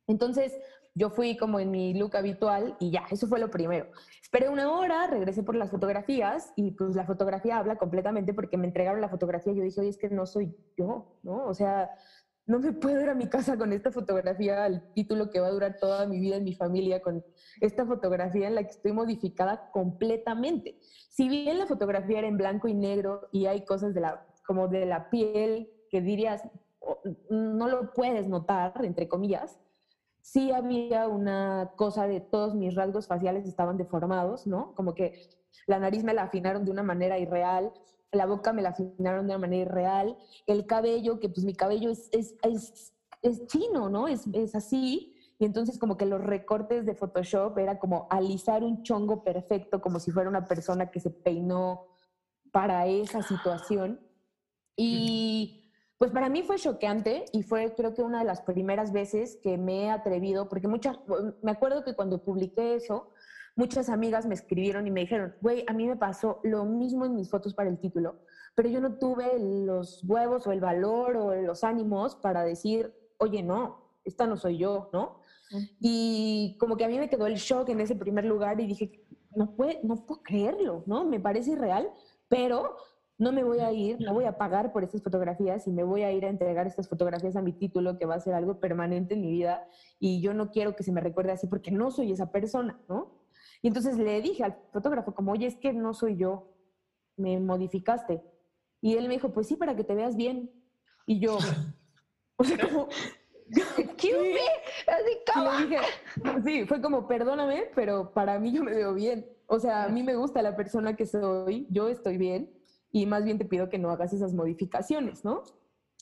Entonces 0.05 0.53
yo 0.97 1.11
fui 1.11 1.37
como 1.37 1.59
en 1.59 1.69
mi 1.69 1.93
look 1.93 2.17
habitual 2.17 2.75
y 2.79 2.89
ya, 2.89 3.03
eso 3.11 3.27
fue 3.27 3.39
lo 3.39 3.51
primero. 3.51 3.87
Esperé 4.21 4.49
una 4.49 4.71
hora, 4.71 5.05
regresé 5.07 5.43
por 5.43 5.55
las 5.55 5.69
fotografías 5.69 6.51
y 6.55 6.71
pues 6.71 6.95
la 6.95 7.05
fotografía 7.05 7.57
habla 7.57 7.77
completamente 7.77 8.33
porque 8.33 8.57
me 8.57 8.65
entregaron 8.65 8.99
la 8.99 9.09
fotografía 9.09 9.53
y 9.53 9.57
yo 9.57 9.63
dije, 9.63 9.79
oye, 9.79 9.89
es 9.89 9.97
que 9.97 10.09
no 10.09 10.25
soy 10.25 10.55
yo, 10.75 11.19
¿no? 11.21 11.45
O 11.45 11.53
sea, 11.53 11.91
no 12.47 12.59
me 12.59 12.71
puedo 12.73 12.99
ir 12.99 13.09
a 13.09 13.13
mi 13.13 13.27
casa 13.27 13.57
con 13.57 13.73
esta 13.73 13.91
fotografía, 13.91 14.65
el 14.65 14.81
título 14.93 15.29
que 15.29 15.39
va 15.39 15.47
a 15.47 15.51
durar 15.51 15.77
toda 15.79 16.07
mi 16.07 16.19
vida 16.19 16.37
en 16.37 16.45
mi 16.45 16.55
familia, 16.55 17.01
con 17.01 17.23
esta 17.61 17.85
fotografía 17.85 18.47
en 18.47 18.55
la 18.55 18.63
que 18.63 18.71
estoy 18.71 18.91
modificada 18.91 19.69
completamente. 19.71 20.79
Si 21.09 21.29
bien 21.29 21.59
la 21.59 21.67
fotografía 21.67 22.19
era 22.19 22.27
en 22.27 22.37
blanco 22.37 22.67
y 22.67 22.73
negro 22.73 23.29
y 23.31 23.45
hay 23.45 23.65
cosas 23.65 23.93
de 23.93 24.01
la, 24.01 24.25
como 24.47 24.67
de 24.67 24.85
la 24.87 25.11
piel 25.11 25.69
que 25.91 26.01
dirías, 26.01 26.41
no 27.29 27.67
lo 27.67 27.93
puedes 27.93 28.27
notar, 28.27 28.73
entre 28.83 29.07
comillas, 29.07 29.59
sí 30.27 30.51
había 30.51 31.07
una 31.07 31.71
cosa 31.77 32.05
de 32.05 32.19
todos 32.19 32.53
mis 32.53 32.75
rasgos 32.75 33.07
faciales 33.07 33.47
estaban 33.47 33.77
deformados, 33.77 34.45
¿no? 34.45 34.75
Como 34.75 34.93
que 34.93 35.13
la 35.67 35.79
nariz 35.79 36.03
me 36.03 36.13
la 36.13 36.23
afinaron 36.23 36.65
de 36.65 36.71
una 36.71 36.83
manera 36.83 37.17
irreal, 37.17 37.71
la 38.11 38.25
boca 38.25 38.51
me 38.51 38.61
la 38.61 38.69
afinaron 38.69 39.25
de 39.25 39.35
una 39.35 39.47
manera 39.47 39.61
irreal, 39.61 40.17
el 40.45 40.65
cabello, 40.65 41.21
que 41.21 41.29
pues 41.29 41.45
mi 41.45 41.53
cabello 41.53 41.89
es, 41.89 42.09
es, 42.11 42.35
es, 42.43 42.93
es 43.21 43.47
chino, 43.47 43.89
¿no? 43.89 44.09
Es, 44.09 44.27
es 44.33 44.53
así. 44.53 45.15
Y 45.39 45.45
entonces 45.45 45.79
como 45.79 45.95
que 45.95 46.05
los 46.05 46.19
recortes 46.19 46.85
de 46.85 46.93
Photoshop 46.93 47.57
era 47.57 47.79
como 47.79 48.07
alisar 48.09 48.65
un 48.65 48.83
chongo 48.83 49.23
perfecto, 49.23 49.79
como 49.79 50.01
si 50.01 50.11
fuera 50.11 50.27
una 50.27 50.45
persona 50.45 50.91
que 50.91 50.99
se 50.99 51.09
peinó 51.09 51.85
para 52.51 52.85
esa 52.87 53.21
situación. 53.21 54.01
Y 54.75 55.66
pues 55.97 56.11
para 56.11 56.29
mí 56.29 56.43
fue 56.43 56.57
choqueante 56.57 57.25
y 57.33 57.43
fue 57.43 57.73
creo 57.75 57.93
que 57.93 58.03
una 58.03 58.19
de 58.19 58.25
las 58.25 58.41
primeras 58.41 58.91
veces 58.91 59.39
que 59.41 59.57
me 59.57 59.85
he 59.85 59.89
atrevido, 59.89 60.47
porque 60.47 60.67
muchas, 60.67 60.99
me 61.41 61.51
acuerdo 61.51 61.83
que 61.83 61.95
cuando 61.95 62.23
publiqué 62.23 62.75
eso, 62.75 63.11
muchas 63.55 63.89
amigas 63.89 64.27
me 64.27 64.35
escribieron 64.35 64.85
y 64.85 64.91
me 64.91 65.01
dijeron, 65.01 65.33
güey, 65.41 65.63
a 65.67 65.73
mí 65.73 65.87
me 65.87 65.95
pasó 65.95 66.39
lo 66.43 66.65
mismo 66.65 67.05
en 67.05 67.15
mis 67.15 67.29
fotos 67.29 67.55
para 67.55 67.69
el 67.69 67.79
título, 67.79 68.19
pero 68.53 68.69
yo 68.69 68.79
no 68.79 68.99
tuve 68.99 69.39
los 69.39 70.03
huevos 70.07 70.45
o 70.45 70.51
el 70.51 70.59
valor 70.59 71.17
o 71.17 71.33
los 71.41 71.63
ánimos 71.63 72.15
para 72.15 72.43
decir, 72.43 72.93
oye, 73.17 73.41
no, 73.41 73.93
esta 74.05 74.27
no 74.27 74.37
soy 74.37 74.59
yo, 74.59 74.89
¿no? 74.93 75.21
Y 75.79 76.57
como 76.59 76.77
que 76.77 76.85
a 76.85 76.87
mí 76.87 76.99
me 76.99 77.09
quedó 77.09 77.25
el 77.25 77.35
shock 77.35 77.69
en 77.69 77.81
ese 77.81 77.95
primer 77.95 78.25
lugar 78.25 78.59
y 78.59 78.67
dije, 78.67 79.03
no, 79.35 79.55
puede, 79.55 79.79
no 79.83 79.95
puedo 80.05 80.21
creerlo, 80.21 80.83
¿no? 80.85 81.05
Me 81.05 81.19
parece 81.19 81.51
irreal, 81.51 81.89
pero 82.27 82.77
no 83.17 83.31
me 83.31 83.43
voy 83.43 83.59
a 83.59 83.71
ir, 83.71 83.99
no 83.99 84.13
voy 84.13 84.25
a 84.25 84.37
pagar 84.37 84.71
por 84.71 84.83
estas 84.83 85.01
fotografías 85.01 85.65
y 85.67 85.71
me 85.71 85.83
voy 85.83 86.03
a 86.03 86.11
ir 86.11 86.25
a 86.25 86.29
entregar 86.29 86.67
estas 86.67 86.87
fotografías 86.87 87.35
a 87.35 87.41
mi 87.41 87.51
título 87.51 87.97
que 87.97 88.05
va 88.05 88.15
a 88.15 88.19
ser 88.19 88.35
algo 88.35 88.59
permanente 88.59 89.15
en 89.15 89.21
mi 89.21 89.31
vida 89.31 89.67
y 89.99 90.21
yo 90.21 90.33
no 90.33 90.51
quiero 90.51 90.75
que 90.75 90.83
se 90.83 90.91
me 90.91 91.01
recuerde 91.01 91.31
así 91.31 91.47
porque 91.47 91.71
no 91.71 91.89
soy 91.89 92.11
esa 92.11 92.31
persona, 92.31 92.79
¿no? 92.87 93.25
Y 93.63 93.69
entonces 93.69 93.97
le 93.97 94.21
dije 94.21 94.43
al 94.43 94.57
fotógrafo 94.71 95.15
como, 95.15 95.31
oye, 95.31 95.47
es 95.47 95.55
que 95.55 95.73
no 95.73 95.95
soy 95.95 96.15
yo, 96.15 96.53
me 97.15 97.39
modificaste. 97.39 98.21
Y 98.81 98.95
él 98.95 99.07
me 99.07 99.15
dijo, 99.15 99.33
pues 99.33 99.47
sí, 99.47 99.55
para 99.55 99.75
que 99.75 99.83
te 99.83 99.95
veas 99.95 100.15
bien. 100.15 100.51
Y 101.07 101.19
yo, 101.19 101.37
o 102.37 102.43
sea, 102.43 102.57
como... 102.57 102.87
Excuse 103.77 104.39
Así 104.85 105.17
como... 105.33 106.43
sí, 106.43 106.65
fue 106.65 106.81
como, 106.81 107.07
perdóname, 107.07 107.71
pero 107.73 108.13
para 108.13 108.37
mí 108.37 108.51
yo 108.51 108.63
me 108.63 108.75
veo 108.75 108.93
bien. 108.93 109.25
O 109.47 109.57
sea, 109.57 109.85
a 109.85 109.89
mí 109.89 110.03
me 110.03 110.15
gusta 110.15 110.41
la 110.43 110.55
persona 110.55 110.95
que 110.95 111.07
soy, 111.07 111.65
yo 111.71 111.87
estoy 111.87 112.17
bien 112.17 112.56
y 113.01 113.05
más 113.05 113.23
bien 113.23 113.37
te 113.37 113.45
pido 113.45 113.69
que 113.69 113.77
no 113.77 113.91
hagas 113.91 114.13
esas 114.13 114.33
modificaciones, 114.33 115.23
¿no? 115.23 115.43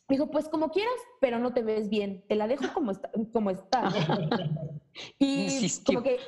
Dijo, 0.07 0.29
pues 0.29 0.47
como 0.47 0.69
quieras, 0.69 0.93
pero 1.19 1.39
no 1.39 1.53
te 1.53 1.63
ves 1.63 1.89
bien, 1.89 2.23
te 2.27 2.35
la 2.35 2.47
dejo 2.47 2.65
como 2.73 2.91
está. 2.91 3.11
Como 3.33 3.49
está. 3.49 3.91
y 5.19 5.67
como 5.83 6.03
que, 6.03 6.19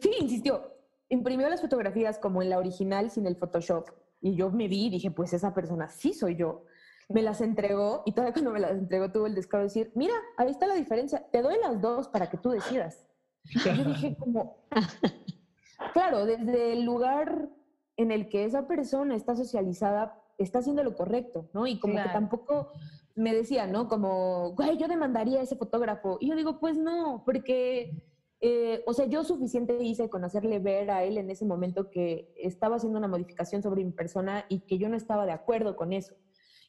sí, 0.00 0.10
insistió, 0.20 0.74
imprimió 1.08 1.48
las 1.48 1.60
fotografías 1.60 2.18
como 2.18 2.42
en 2.42 2.50
la 2.50 2.58
original 2.58 3.10
sin 3.10 3.26
el 3.26 3.36
Photoshop. 3.36 3.88
Y 4.20 4.36
yo 4.36 4.50
me 4.50 4.68
vi 4.68 4.86
y 4.86 4.90
dije, 4.90 5.10
pues 5.10 5.32
esa 5.32 5.54
persona 5.54 5.88
sí 5.88 6.12
soy 6.12 6.36
yo. 6.36 6.64
Me 7.08 7.22
las 7.22 7.40
entregó 7.40 8.02
y 8.04 8.12
todavía 8.12 8.32
cuando 8.32 8.50
me 8.50 8.60
las 8.60 8.72
entregó 8.72 9.10
tuvo 9.10 9.26
el 9.26 9.34
descaro 9.34 9.62
de 9.62 9.68
decir, 9.68 9.92
mira, 9.94 10.14
ahí 10.36 10.50
está 10.50 10.66
la 10.66 10.74
diferencia, 10.74 11.26
te 11.30 11.40
doy 11.40 11.56
las 11.62 11.80
dos 11.80 12.08
para 12.08 12.28
que 12.28 12.36
tú 12.36 12.50
decidas. 12.50 13.06
Y 13.44 13.60
yo 13.60 13.84
dije 13.84 14.16
como, 14.18 14.66
claro, 15.92 16.26
desde 16.26 16.72
el 16.72 16.82
lugar 16.84 17.48
en 17.96 18.10
el 18.10 18.28
que 18.28 18.44
esa 18.44 18.66
persona 18.66 19.14
está 19.16 19.34
socializada, 19.34 20.22
está 20.38 20.58
haciendo 20.58 20.84
lo 20.84 20.94
correcto, 20.94 21.48
¿no? 21.52 21.66
Y 21.66 21.78
como 21.78 21.94
que 21.94 22.08
tampoco 22.10 22.70
me 23.14 23.34
decía, 23.34 23.66
¿no? 23.66 23.88
Como, 23.88 24.52
güey, 24.52 24.76
yo 24.76 24.88
demandaría 24.88 25.40
a 25.40 25.42
ese 25.42 25.56
fotógrafo. 25.56 26.18
Y 26.20 26.28
yo 26.28 26.36
digo, 26.36 26.60
pues 26.60 26.76
no, 26.76 27.22
porque, 27.24 28.02
eh, 28.40 28.82
o 28.86 28.92
sea, 28.92 29.06
yo 29.06 29.24
suficiente 29.24 29.82
hice 29.82 30.10
con 30.10 30.24
hacerle 30.24 30.58
ver 30.58 30.90
a 30.90 31.04
él 31.04 31.16
en 31.16 31.30
ese 31.30 31.46
momento 31.46 31.90
que 31.90 32.34
estaba 32.36 32.76
haciendo 32.76 32.98
una 32.98 33.08
modificación 33.08 33.62
sobre 33.62 33.84
mi 33.84 33.92
persona 33.92 34.44
y 34.50 34.60
que 34.60 34.76
yo 34.76 34.90
no 34.90 34.96
estaba 34.96 35.24
de 35.24 35.32
acuerdo 35.32 35.76
con 35.76 35.94
eso. 35.94 36.14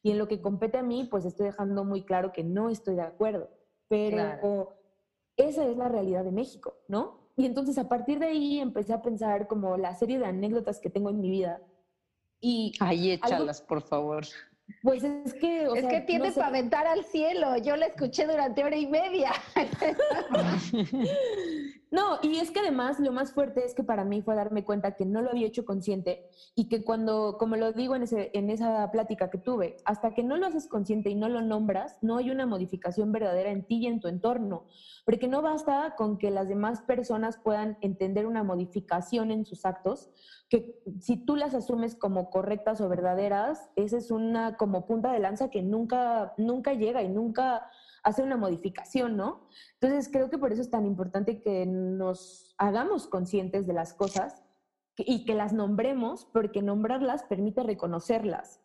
Y 0.02 0.12
en 0.12 0.18
lo 0.18 0.30
que 0.30 0.42
compete 0.42 0.78
a 0.78 0.84
mí, 0.84 1.06
pues 1.10 1.26
estoy 1.26 1.48
dejando 1.48 1.84
muy 1.84 2.04
claro 2.06 2.32
que 2.32 2.46
no 2.46 2.70
estoy 2.70 2.96
de 2.96 3.02
acuerdo. 3.02 3.50
Pero 3.90 4.78
esa 5.36 5.66
es 5.66 5.76
la 5.76 5.90
realidad 5.90 6.24
de 6.24 6.32
México, 6.32 6.76
¿no? 6.88 7.27
Y 7.38 7.46
entonces 7.46 7.78
a 7.78 7.88
partir 7.88 8.18
de 8.18 8.26
ahí 8.26 8.60
empecé 8.60 8.94
a 8.94 9.02
pensar 9.02 9.48
como 9.48 9.78
la 9.78 9.94
serie 9.94 10.18
de 10.18 10.26
anécdotas 10.26 10.80
que 10.80 10.90
tengo 10.90 11.12
en 11.12 11.22
mi 11.22 11.30
vida. 11.30 11.62
Y 12.42 12.74
Ahí 12.80 13.12
échalas, 13.12 13.62
por 13.62 13.84
favor. 13.84 14.26
Pues 14.82 15.04
es 15.04 15.36
que... 15.36 15.64
es 15.64 15.86
que 15.86 16.02
tiene 16.02 16.32
para 16.32 16.48
aventar 16.48 16.88
al 16.88 17.06
cielo. 17.06 17.56
Yo 17.58 17.76
la 17.76 17.86
escuché 17.86 18.26
durante 18.26 18.64
hora 18.64 18.76
y 18.76 18.88
media. 18.88 19.32
No, 21.90 22.20
y 22.22 22.38
es 22.38 22.52
que 22.52 22.60
además 22.60 23.00
lo 23.00 23.14
más 23.14 23.32
fuerte 23.32 23.64
es 23.66 23.74
que 23.74 23.84
para 23.84 24.04
mí 24.04 24.22
fue 24.22 24.36
darme 24.36 24.66
cuenta 24.66 24.96
que 24.96 25.06
no 25.06 25.22
lo 25.22 25.30
había 25.30 25.48
hecho 25.48 25.64
consciente 25.64 26.30
y 26.54 26.68
que 26.68 26.84
cuando, 26.84 27.38
como 27.38 27.56
lo 27.56 27.72
digo 27.72 27.96
en, 27.96 28.04
ese, 28.04 28.30
en 28.34 28.50
esa 28.50 28.92
plática 28.92 29.30
que 29.30 29.38
tuve, 29.38 29.78
hasta 29.86 30.14
que 30.14 30.22
no 30.22 30.36
lo 30.36 30.48
haces 30.48 30.68
consciente 30.68 31.10
y 31.10 31.16
no 31.16 31.30
lo 31.30 31.42
nombras, 31.42 31.98
no 32.02 32.18
hay 32.18 32.30
una 32.30 32.46
modificación 32.46 33.14
verdadera 33.14 33.52
en 33.52 33.64
ti 33.64 33.78
y 33.78 33.88
en 33.88 34.02
tu 34.02 34.10
entorno, 34.10 34.66
porque 35.06 35.30
no 35.30 35.42
basta 35.42 35.96
con 35.96 36.18
que 36.18 36.30
las 36.30 36.50
demás 36.50 36.82
personas 36.82 37.38
puedan 37.38 37.78
entender 37.80 38.26
una 38.26 38.44
modificación 38.44 39.32
en 39.32 39.46
sus 39.46 39.66
actos, 39.66 40.10
que 40.50 40.82
si 41.00 41.16
tú 41.16 41.38
las 41.38 41.54
asumes 41.54 41.96
como 41.96 42.30
correctas 42.30 42.82
o 42.82 42.90
verdaderas, 42.90 43.70
esa 43.78 43.98
es 43.98 44.12
una 44.12 44.58
como 44.58 44.86
punta 44.86 45.14
de 45.14 45.20
lanza 45.20 45.50
que 45.50 45.62
nunca, 45.62 46.34
nunca 46.38 46.74
llega 46.74 47.02
y 47.02 47.08
nunca 47.10 47.70
hacer 48.04 48.26
una 48.26 48.38
modificación, 48.38 49.18
¿no? 49.18 49.48
Entonces 49.80 50.10
creo 50.12 50.30
que 50.30 50.38
por 50.38 50.52
eso 50.52 50.62
es 50.62 50.72
tan 50.72 50.86
importante 50.86 51.42
que 51.42 51.66
nos 51.66 52.56
hagamos 52.58 53.08
conscientes 53.08 53.68
de 53.68 53.74
las 53.74 53.94
cosas 53.94 54.44
y 54.98 55.26
que 55.26 55.36
las 55.36 55.54
nombremos, 55.54 56.26
porque 56.34 56.62
nombrarlas 56.62 57.24
permite 57.24 57.64
reconocerlas. 57.64 58.62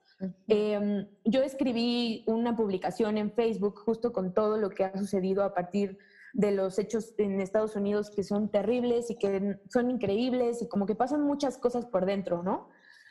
Em, 0.46 1.08
yo 1.24 1.42
escribí 1.42 2.24
una 2.26 2.56
publicación 2.56 3.18
en 3.18 3.32
Facebook 3.32 3.80
justo 3.80 4.12
con 4.12 4.32
todo 4.32 4.56
lo 4.56 4.70
que 4.70 4.84
ha 4.84 4.96
sucedido 4.96 5.42
a 5.42 5.52
partir 5.52 5.98
de 6.32 6.52
los 6.52 6.78
hechos 6.78 7.14
en 7.18 7.40
Estados 7.40 7.76
Unidos 7.76 8.10
que 8.10 8.22
son 8.22 8.50
terribles 8.50 9.10
y 9.10 9.16
que 9.16 9.58
son 9.68 9.90
increíbles 9.90 10.62
y 10.62 10.68
como 10.68 10.86
que 10.86 10.94
pasan 10.94 11.22
muchas 11.22 11.58
cosas 11.58 11.86
por 11.86 12.06
dentro, 12.06 12.42
¿no? 12.42 12.68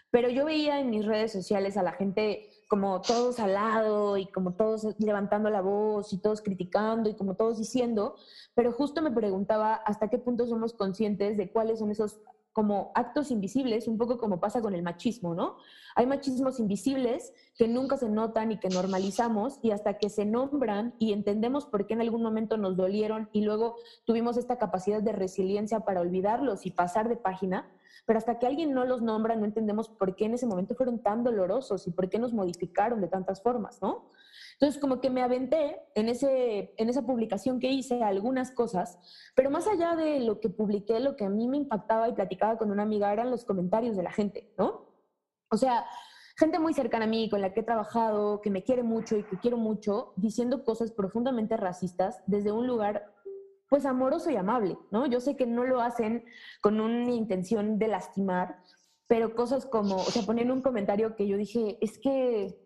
Pero 0.10 0.30
yo 0.30 0.46
veía 0.46 0.80
en 0.80 0.90
mis 0.90 1.06
redes 1.06 1.32
sociales 1.32 1.78
a 1.78 1.84
la 1.84 1.94
gente 1.94 2.50
como 2.72 3.02
todos 3.02 3.38
al 3.42 3.56
lado 3.56 4.16
y 4.16 4.28
como 4.28 4.54
todos 4.54 4.96
levantando 4.98 5.50
la 5.50 5.60
voz 5.60 6.14
y 6.14 6.20
todos 6.20 6.42
criticando 6.42 7.10
y 7.10 7.16
como 7.16 7.36
todos 7.36 7.58
diciendo, 7.58 8.16
pero 8.56 8.72
justo 8.72 9.02
me 9.02 9.12
preguntaba 9.12 9.74
hasta 9.74 10.08
qué 10.08 10.18
punto 10.18 10.48
somos 10.48 10.72
conscientes 10.72 11.36
de 11.36 11.52
cuáles 11.52 11.80
son 11.80 11.92
esos 11.92 12.22
como 12.54 12.92
actos 12.96 13.32
invisibles, 13.32 13.88
un 13.88 13.98
poco 13.98 14.18
como 14.18 14.40
pasa 14.40 14.62
con 14.62 14.74
el 14.74 14.84
machismo, 14.84 15.34
¿no? 15.34 15.58
Hay 15.96 16.06
machismos 16.06 16.60
invisibles 16.60 17.34
que 17.58 17.68
nunca 17.68 17.98
se 17.98 18.10
notan 18.10 18.52
y 18.52 18.60
que 18.60 18.70
normalizamos 18.70 19.60
y 19.62 19.72
hasta 19.72 19.98
que 19.98 20.10
se 20.10 20.26
nombran 20.26 20.94
y 21.00 21.14
entendemos 21.14 21.66
por 21.66 21.88
qué 21.88 21.94
en 21.94 22.02
algún 22.02 22.22
momento 22.22 22.58
nos 22.58 22.76
dolieron 22.76 23.30
y 23.32 23.42
luego 23.42 23.76
tuvimos 24.06 24.38
esta 24.38 24.58
capacidad 24.58 25.02
de 25.02 25.14
resiliencia 25.14 25.82
para 25.82 26.02
olvidarlos 26.02 26.66
y 26.66 26.72
pasar 26.72 27.08
de 27.08 27.16
página, 27.16 27.72
pero 28.06 28.18
hasta 28.18 28.40
que 28.40 28.48
alguien 28.48 28.74
no 28.74 28.86
los 28.86 29.02
nombra 29.02 29.36
no 29.36 29.46
entendemos 29.46 29.90
por 29.90 30.16
qué 30.16 30.26
en 30.26 30.34
ese 30.34 30.46
momento 30.46 30.76
fueron 30.76 31.00
tan 31.00 31.24
dolorosos 31.24 31.88
y 31.88 31.92
por 31.92 32.10
qué 32.10 32.20
nos 32.20 32.34
modificaron 32.34 33.00
de 33.00 33.08
tantas 33.08 33.42
formas, 33.42 33.82
¿no? 33.82 34.10
Entonces, 34.62 34.80
como 34.80 35.02
que 35.02 35.10
me 35.10 35.24
aventé 35.24 35.82
en, 35.96 36.08
ese, 36.08 36.76
en 36.78 36.88
esa 36.88 37.02
publicación 37.02 37.60
que 37.60 37.72
hice 37.72 38.04
algunas 38.04 38.52
cosas, 38.52 39.00
pero 39.36 39.50
más 39.50 39.68
allá 39.68 39.96
de 39.96 40.20
lo 40.20 40.40
que 40.40 40.50
publiqué, 40.50 41.00
lo 41.00 41.16
que 41.16 41.26
a 41.26 41.30
mí 41.30 41.48
me 41.48 41.58
impactaba 41.58 42.08
y 42.08 42.14
platicaba 42.14 42.60
con 42.60 42.70
una 42.70 42.84
amiga 42.84 43.12
eran 43.12 43.32
los 43.32 43.44
comentarios 43.44 43.98
de 43.98 44.04
la 44.04 44.12
gente, 44.12 44.54
¿no? 44.60 44.86
O 45.50 45.58
sea, 45.58 45.84
gente 46.38 46.60
muy 46.60 46.76
cercana 46.76 47.06
a 47.06 47.08
mí, 47.08 47.28
con 47.28 47.42
la 47.42 47.56
que 47.56 47.62
he 47.62 47.64
trabajado, 47.64 48.40
que 48.42 48.52
me 48.52 48.64
quiere 48.64 48.84
mucho 48.84 49.18
y 49.18 49.24
que 49.24 49.40
quiero 49.40 49.58
mucho, 49.58 50.14
diciendo 50.16 50.64
cosas 50.64 50.92
profundamente 50.92 51.58
racistas 51.58 52.22
desde 52.28 52.52
un 52.52 52.68
lugar 52.68 53.12
pues 53.68 53.88
amoroso 53.88 54.30
y 54.30 54.36
amable, 54.36 54.78
¿no? 54.92 55.08
Yo 55.08 55.22
sé 55.22 55.36
que 55.36 55.48
no 55.48 55.64
lo 55.64 55.82
hacen 55.82 56.24
con 56.62 56.80
una 56.80 57.10
intención 57.10 57.80
de 57.80 57.88
lastimar, 57.88 58.60
pero 59.08 59.34
cosas 59.34 59.66
como, 59.66 59.96
o 59.96 60.12
sea, 60.12 60.22
ponían 60.22 60.52
un 60.52 60.62
comentario 60.62 61.16
que 61.16 61.28
yo 61.28 61.36
dije, 61.36 61.80
es 61.82 61.98
que 61.98 62.61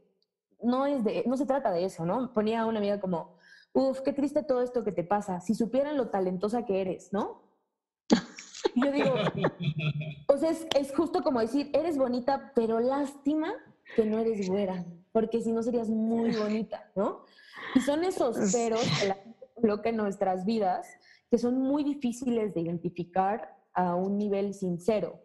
no, 0.66 0.86
es 0.86 1.03
de, 1.03 1.24
no 1.26 1.38
se 1.38 1.45
trata 1.45 1.72
de 1.72 1.86
eso, 1.86 2.05
¿no? 2.05 2.34
Ponía 2.34 2.61
a 2.61 2.66
una 2.66 2.80
amiga 2.80 2.99
como, 2.99 3.38
uff, 3.74 4.01
qué 4.01 4.13
triste 4.13 4.43
todo 4.43 4.61
esto 4.61 4.84
que 4.84 4.91
te 4.91 5.03
pasa, 5.03 5.39
si 5.39 5.53
supieran 5.53 5.97
lo 5.97 6.09
talentosa 6.09 6.66
que 6.66 6.82
eres, 6.82 7.13
¿no? 7.13 7.43
yo 8.76 8.91
digo, 8.91 9.13
o 10.28 10.38
sea, 10.38 10.49
es, 10.49 10.68
es, 10.76 10.93
justo 10.95 11.24
como 11.24 11.39
decir, 11.39 11.70
eres 11.74 11.97
bonita, 11.97 12.51
pero 12.55 12.80
lástima 12.80 13.53
que 13.95 14.05
no 14.05 14.20
eres 14.20 14.49
güera, 14.49 14.86
porque 15.11 15.41
si 15.41 15.51
no 15.51 15.63
serías 15.63 15.89
muy 15.89 16.36
bonita, 16.36 16.91
¿no? 16.95 17.22
Y 17.74 17.80
son 17.82 18.03
esos 18.03 18.38
peros 18.51 18.82
que 18.99 19.07
la 19.07 19.16
gente 19.16 19.49
coloca 19.55 19.89
en 19.89 19.97
nuestras 19.97 20.45
vidas 20.45 20.88
que 21.30 21.38
son 21.38 21.59
muy 21.59 21.84
difíciles 21.84 22.53
de 22.53 22.61
identificar 22.61 23.57
a 23.74 23.95
un 23.95 24.18
nivel 24.18 24.53
sincero, 24.53 25.20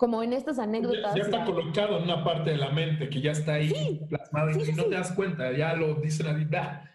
como 0.00 0.22
en 0.22 0.32
estas 0.32 0.58
anécdotas. 0.58 1.14
Ya, 1.14 1.24
está 1.24 1.44
colocado 1.44 1.98
en 1.98 2.04
una 2.04 2.24
parte 2.24 2.52
de 2.52 2.56
la 2.56 2.70
mente 2.70 3.10
que 3.10 3.20
ya 3.20 3.32
está 3.32 3.54
ahí 3.54 4.00
plasmado 4.08 4.50
y 4.50 4.72
no 4.72 4.84
te 4.84 4.94
das 4.94 5.12
cuenta, 5.12 5.52
ya 5.52 5.74
lo 5.74 5.96
dice 5.96 6.24
la 6.24 6.32
vida. 6.32 6.90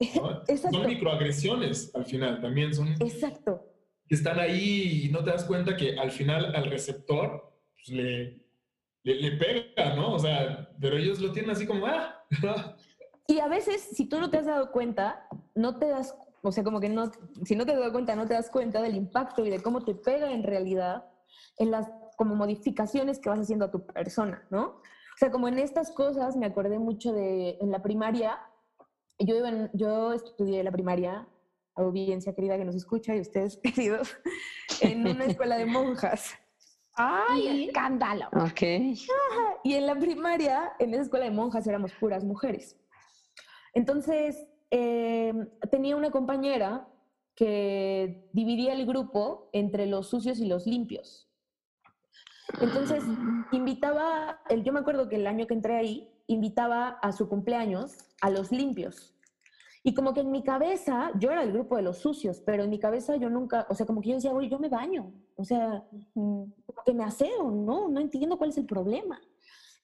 Son 0.72 0.86
microagresiones 0.86 1.94
al 1.94 2.06
final 2.06 2.40
también, 2.40 2.74
son. 2.74 2.88
Exacto. 3.00 3.62
Que 4.08 4.14
están 4.14 4.40
ahí 4.40 5.04
y 5.04 5.08
no 5.10 5.22
te 5.22 5.32
das 5.32 5.44
cuenta 5.44 5.76
que 5.76 5.98
al 5.98 6.10
final 6.10 6.54
al 6.54 6.64
receptor 6.64 7.52
pues, 7.74 7.88
le, 7.88 8.40
le, 9.02 9.32
pega, 9.32 9.94
¿no? 9.94 10.14
O 10.14 10.18
sea, 10.18 10.70
pero 10.80 10.96
ellos 10.96 11.20
lo 11.20 11.32
tienen 11.32 11.50
así 11.50 11.66
como, 11.66 11.86
ah. 11.86 12.24
y 13.26 13.38
a 13.38 13.48
veces, 13.48 13.82
si 13.82 14.08
tú 14.08 14.18
no 14.18 14.30
te 14.30 14.38
has 14.38 14.46
dado 14.46 14.70
cuenta, 14.70 15.28
no 15.54 15.78
te 15.78 15.88
das, 15.88 16.16
o 16.42 16.52
sea, 16.52 16.64
como 16.64 16.80
que 16.80 16.88
no, 16.88 17.10
si 17.44 17.54
no 17.54 17.66
te 17.66 17.72
has 17.72 17.78
dado 17.78 17.92
cuenta, 17.92 18.16
no 18.16 18.26
te 18.26 18.34
das 18.34 18.48
cuenta 18.50 18.80
del 18.80 18.96
impacto 18.96 19.44
y 19.44 19.50
de 19.50 19.60
cómo 19.60 19.82
te 19.82 19.94
pega 19.94 20.32
en 20.32 20.42
realidad 20.42 21.04
en 21.58 21.70
las 21.70 21.86
como 22.16 22.34
modificaciones 22.34 23.18
que 23.18 23.28
vas 23.28 23.40
haciendo 23.40 23.66
a 23.66 23.70
tu 23.70 23.86
persona, 23.86 24.46
¿no? 24.50 24.62
O 25.16 25.18
sea, 25.18 25.30
como 25.30 25.48
en 25.48 25.58
estas 25.58 25.92
cosas 25.92 26.36
me 26.36 26.46
acordé 26.46 26.78
mucho 26.78 27.12
de 27.12 27.58
en 27.60 27.70
la 27.70 27.82
primaria, 27.82 28.38
yo, 29.18 29.36
iba 29.36 29.48
en, 29.48 29.70
yo 29.72 30.12
estudié 30.12 30.62
la 30.62 30.72
primaria, 30.72 31.26
audiencia 31.74 32.34
querida 32.34 32.58
que 32.58 32.64
nos 32.64 32.74
escucha 32.74 33.14
y 33.14 33.20
ustedes 33.20 33.56
queridos, 33.62 34.16
en 34.80 35.06
una 35.06 35.24
escuela 35.24 35.56
de 35.56 35.66
monjas. 35.66 36.34
¡Ay, 36.98 37.66
escándalo! 37.66 38.28
Ok. 38.32 38.62
Y 39.64 39.74
en 39.74 39.86
la 39.86 39.98
primaria, 39.98 40.72
en 40.78 40.94
esa 40.94 41.02
escuela 41.02 41.26
de 41.26 41.30
monjas 41.30 41.66
éramos 41.66 41.92
puras 41.92 42.24
mujeres. 42.24 42.76
Entonces, 43.74 44.48
eh, 44.70 45.32
tenía 45.70 45.96
una 45.96 46.10
compañera 46.10 46.88
que 47.34 48.30
dividía 48.32 48.72
el 48.72 48.86
grupo 48.86 49.50
entre 49.52 49.86
los 49.86 50.08
sucios 50.08 50.38
y 50.38 50.46
los 50.46 50.66
limpios. 50.66 51.25
Entonces, 52.60 53.04
invitaba, 53.52 54.40
el, 54.48 54.62
yo 54.62 54.72
me 54.72 54.80
acuerdo 54.80 55.08
que 55.08 55.16
el 55.16 55.26
año 55.26 55.46
que 55.46 55.54
entré 55.54 55.76
ahí, 55.76 56.08
invitaba 56.26 56.88
a 56.88 57.12
su 57.12 57.28
cumpleaños 57.28 57.96
a 58.20 58.30
los 58.30 58.50
limpios. 58.50 59.14
Y 59.82 59.94
como 59.94 60.14
que 60.14 60.20
en 60.20 60.32
mi 60.32 60.42
cabeza, 60.42 61.12
yo 61.20 61.30
era 61.30 61.44
el 61.44 61.52
grupo 61.52 61.76
de 61.76 61.82
los 61.82 61.98
sucios, 61.98 62.42
pero 62.44 62.64
en 62.64 62.70
mi 62.70 62.80
cabeza 62.80 63.14
yo 63.16 63.30
nunca, 63.30 63.66
o 63.70 63.74
sea, 63.74 63.86
como 63.86 64.00
que 64.00 64.08
yo 64.08 64.14
decía, 64.16 64.32
oye, 64.32 64.48
yo 64.48 64.58
me 64.58 64.68
baño, 64.68 65.12
o 65.36 65.44
sea, 65.44 65.84
como 66.12 66.52
que 66.84 66.92
me 66.92 67.04
aseo, 67.04 67.50
¿no? 67.52 67.88
No 67.88 68.00
entiendo 68.00 68.36
cuál 68.36 68.50
es 68.50 68.58
el 68.58 68.66
problema. 68.66 69.20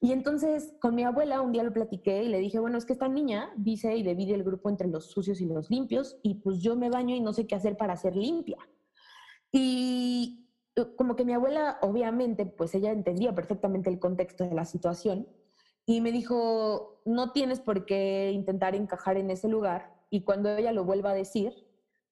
Y 0.01 0.11
entonces 0.11 0.75
con 0.81 0.97
mi 0.97 1.05
abuela 1.05 1.41
un 1.41 1.53
día 1.53 1.63
lo 1.63 1.73
platiqué 1.73 2.25
y 2.25 2.29
le 2.29 2.41
dije, 2.41 2.59
bueno, 2.59 2.77
es 2.77 2.85
que 2.85 2.95
esta 2.95 3.07
niña 3.07 3.53
dice 3.57 3.95
y 3.97 4.03
divide 4.03 4.35
el 4.35 4.43
grupo 4.43 4.69
entre 4.69 4.89
los 4.89 5.07
sucios 5.07 5.41
y 5.41 5.47
los 5.47 5.71
limpios, 5.71 6.19
y 6.25 6.35
pues 6.35 6.61
yo 6.61 6.75
me 6.75 6.91
baño 6.91 7.15
y 7.15 7.21
no 7.21 7.33
sé 7.33 7.47
qué 7.47 7.55
hacer 7.55 7.77
para 7.77 7.97
ser 7.97 8.17
limpia. 8.17 8.59
Y 9.53 10.42
como 10.97 11.17
que 11.17 11.25
mi 11.25 11.33
abuela, 11.33 11.79
obviamente, 11.83 12.47
pues 12.47 12.75
ella 12.75 12.93
entendía 12.93 13.35
perfectamente 13.35 13.91
el 13.91 13.99
contexto 13.99 14.45
de 14.45 14.55
la 14.55 14.65
situación 14.65 15.29
y 15.85 16.01
me 16.01 16.13
dijo, 16.13 17.01
no 17.05 17.33
tienes 17.33 17.61
por 17.61 17.85
qué 17.85 18.31
intentar 18.33 18.75
encajar 18.75 19.17
en 19.17 19.31
ese 19.31 19.49
lugar 19.49 19.95
y 20.11 20.23
cuando 20.23 20.57
ella 20.57 20.73
lo 20.73 20.85
vuelva 20.85 21.11
a 21.11 21.15
decir, 21.15 21.53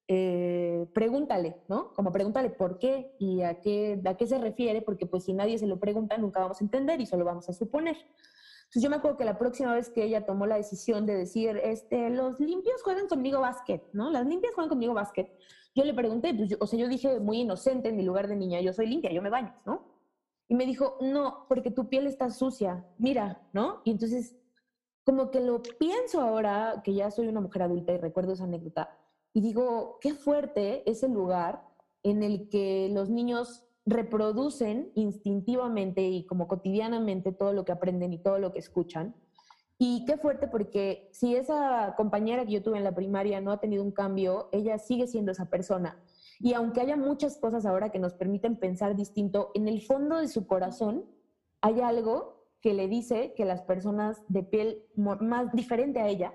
eh, 0.09 0.87
pregúntale, 0.93 1.57
¿no? 1.69 1.93
Como 1.95 2.11
pregúntale 2.11 2.51
por 2.51 2.79
qué 2.79 3.15
y 3.19 3.43
a 3.43 3.61
qué, 3.61 4.01
a 4.05 4.17
qué 4.17 4.27
se 4.27 4.39
refiere, 4.39 4.83
porque 4.83 5.07
pues 5.07 5.25
si 5.25 5.33
nadie 5.33 5.57
se 5.59 5.67
lo 5.67 5.79
pregunta 5.79 6.19
nunca 6.19 6.41
vamos 6.41 6.61
a 6.61 6.65
entender 6.65 7.01
y 7.01 7.07
solo 7.07 7.25
vamos 7.25 7.49
a 7.49 7.53
suponer. 7.53 7.97
Entonces 7.97 8.83
yo 8.83 8.91
me 8.91 8.97
acuerdo 8.97 9.17
que 9.17 9.25
la 9.25 9.39
próxima 9.39 9.75
vez 9.75 9.89
que 9.89 10.05
ella 10.05 10.27
tomó 10.27 10.47
la 10.47 10.57
decisión 10.57 11.07
de 11.07 11.15
decir, 11.15 11.61
este, 11.63 12.11
los 12.11 12.41
limpios 12.41 12.83
juegan 12.83 13.07
conmigo 13.09 13.41
básquet, 13.41 13.83
¿no? 13.93 14.11
Las 14.11 14.27
limpias 14.27 14.55
juegan 14.55 14.69
conmigo 14.69 14.95
básquet 14.95 15.33
yo 15.75 15.85
le 15.85 15.95
pregunté, 15.95 16.35
pues 16.35 16.57
o 16.59 16.67
sea, 16.67 16.79
yo 16.79 16.89
dije 16.89 17.21
muy 17.21 17.41
inocente 17.41 17.89
en 17.89 17.97
mi 17.97 18.03
lugar 18.03 18.29
de 18.29 18.37
niña, 18.37 18.61
yo 18.61 18.73
soy 18.73 18.87
limpia, 18.87 19.13
yo 19.13 19.23
me 19.23 19.31
baño, 19.31 19.55
¿no? 19.65 19.87
Y 20.49 20.55
me 20.55 20.67
dijo, 20.67 20.97
no, 21.01 21.47
porque 21.49 21.71
tu 21.71 21.89
piel 21.89 22.07
está 22.07 22.31
sucia, 22.31 22.85
mira, 22.99 23.49
¿no? 23.53 23.83
Y 23.85 23.93
entonces, 23.93 24.37
como 25.05 25.31
que 25.31 25.41
lo 25.41 25.63
pienso 25.63 26.21
ahora, 26.21 26.83
que 26.85 26.95
ya 26.95 27.11
soy 27.11 27.29
una 27.29 27.41
mujer 27.41 27.63
adulta 27.63 27.93
y 27.93 27.99
recuerdo 27.99 28.33
esa 28.33 28.45
anécdota, 28.45 28.99
y 29.33 29.41
digo, 29.43 29.99
qué 30.01 30.15
fuerte 30.15 30.89
es 30.91 31.05
el 31.05 31.13
lugar 31.13 31.65
en 32.03 32.23
el 32.23 32.49
que 32.49 32.89
los 32.93 33.11
niños 33.11 33.65
reproducen 33.87 34.91
instintivamente 34.95 36.03
y 36.03 36.27
como 36.27 36.49
cotidianamente 36.49 37.33
todo 37.33 37.53
lo 37.53 37.65
que 37.65 37.73
aprenden 37.73 38.13
y 38.13 38.19
todo 38.19 38.39
lo 38.39 38.53
que 38.53 38.59
escuchan, 38.59 39.15
y 39.83 40.05
qué 40.05 40.19
fuerte 40.19 40.47
porque 40.47 41.09
si 41.11 41.35
esa 41.35 41.95
compañera 41.97 42.45
que 42.45 42.53
yo 42.53 42.63
tuve 42.63 42.77
en 42.77 42.85
la 42.85 42.95
primaria 42.95 43.41
no 43.41 43.51
ha 43.51 43.61
tenido 43.61 43.83
un 43.83 43.93
cambio, 43.93 44.51
ella 44.53 44.77
sigue 44.79 45.07
siendo 45.07 45.33
esa 45.33 45.49
persona. 45.49 45.99
Y 46.39 46.53
aunque 46.53 46.83
haya 46.83 46.99
muchas 46.99 47.39
cosas 47.39 47.65
ahora 47.65 47.89
que 47.89 47.99
nos 47.99 48.13
permiten 48.13 48.57
pensar 48.57 48.95
distinto, 48.95 49.51
en 49.55 49.69
el 49.69 49.81
fondo 49.81 50.19
de 50.19 50.29
su 50.29 50.47
corazón 50.47 51.07
hay 51.63 51.81
algo 51.81 52.47
que 52.61 52.75
le 52.75 52.89
dice 52.89 53.33
que 53.35 53.47
las 53.47 53.63
personas 53.63 54.23
de 54.29 54.43
piel 54.43 54.85
más 54.97 55.51
diferente 55.53 55.99
a 55.99 56.09
ella 56.09 56.35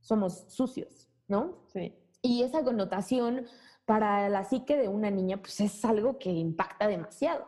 somos 0.00 0.46
sucios, 0.48 1.08
¿no? 1.28 1.62
Sí. 1.68 1.94
Y 2.20 2.42
esa 2.42 2.64
connotación 2.64 3.46
para 3.84 4.28
la 4.28 4.42
psique 4.42 4.76
de 4.76 4.88
una 4.88 5.12
niña, 5.12 5.36
pues 5.36 5.60
es 5.60 5.84
algo 5.84 6.18
que 6.18 6.32
impacta 6.32 6.88
demasiado. 6.88 7.46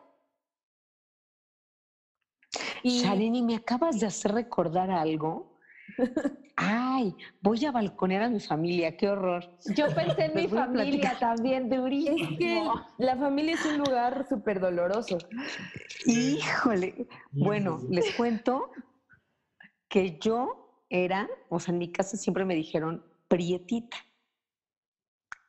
Y... 2.86 3.43
¿me 3.43 3.56
acabas 3.56 3.98
de 3.98 4.06
hacer 4.06 4.32
recordar 4.32 4.90
algo? 4.90 5.59
Ay, 6.56 7.16
voy 7.40 7.65
a 7.65 7.73
balconear 7.73 8.24
a 8.24 8.28
mi 8.28 8.40
familia, 8.40 8.94
qué 8.94 9.09
horror. 9.09 9.56
Yo 9.74 9.86
pensé 9.94 10.27
en 10.27 10.35
mi 10.35 10.48
familia 10.48 11.16
también, 11.19 11.70
durísimo. 11.70 12.16
Es 12.16 12.39
que 12.39 12.62
la 12.98 13.16
familia 13.16 13.55
es 13.55 13.65
un 13.65 13.78
lugar 13.78 14.27
súper 14.28 14.61
doloroso. 14.61 15.16
Híjole. 16.05 17.09
Bueno, 17.32 17.81
les 17.89 18.15
cuento 18.15 18.70
que 19.89 20.19
yo 20.19 20.85
era, 20.90 21.27
o 21.48 21.59
sea, 21.59 21.73
en 21.73 21.78
mi 21.78 21.90
casa 21.90 22.19
siempre 22.19 22.44
me 22.44 22.55
dijeron 22.55 23.02
prietita. 23.28 23.97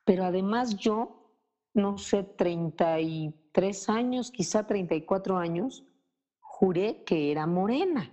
Pero 0.06 0.24
además 0.24 0.78
yo, 0.78 1.36
no 1.74 1.98
sé, 1.98 2.24
33 2.24 3.90
años, 3.90 4.32
quizá 4.32 4.66
34 4.66 5.38
años, 5.38 5.84
juré 6.58 7.04
que 7.06 7.32
era 7.32 7.46
morena. 7.46 8.12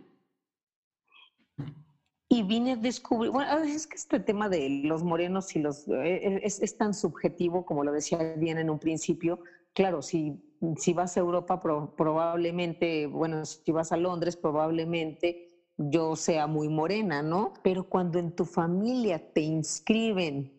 Y 2.28 2.42
vine 2.42 2.72
a 2.72 2.76
descubrir, 2.76 3.30
bueno, 3.30 3.58
es 3.58 3.86
que 3.86 3.96
este 3.96 4.18
tema 4.18 4.48
de 4.48 4.82
los 4.84 5.04
morenos 5.04 5.54
y 5.54 5.60
los, 5.60 5.86
eh, 5.88 6.40
es, 6.42 6.76
tan 6.78 6.94
subjetivo, 6.94 7.64
como 7.64 7.84
lo 7.84 7.92
decía 7.92 8.18
bien 8.36 8.58
en 8.58 8.70
un 8.70 8.78
principio. 8.78 9.40
Claro, 9.74 10.02
si, 10.02 10.42
si 10.76 10.92
vas 10.92 11.16
a 11.16 11.20
Europa, 11.20 11.60
probablemente, 11.60 13.06
bueno, 13.06 13.44
si 13.44 13.70
vas 13.70 13.92
a 13.92 13.96
Londres, 13.96 14.36
probablemente 14.36 15.48
yo 15.76 16.16
sea 16.16 16.46
muy 16.46 16.68
morena, 16.68 17.22
¿no? 17.22 17.52
Pero 17.62 17.88
cuando 17.88 18.18
en 18.18 18.34
tu 18.34 18.44
familia 18.44 19.32
te 19.32 19.42
inscriben 19.42 20.52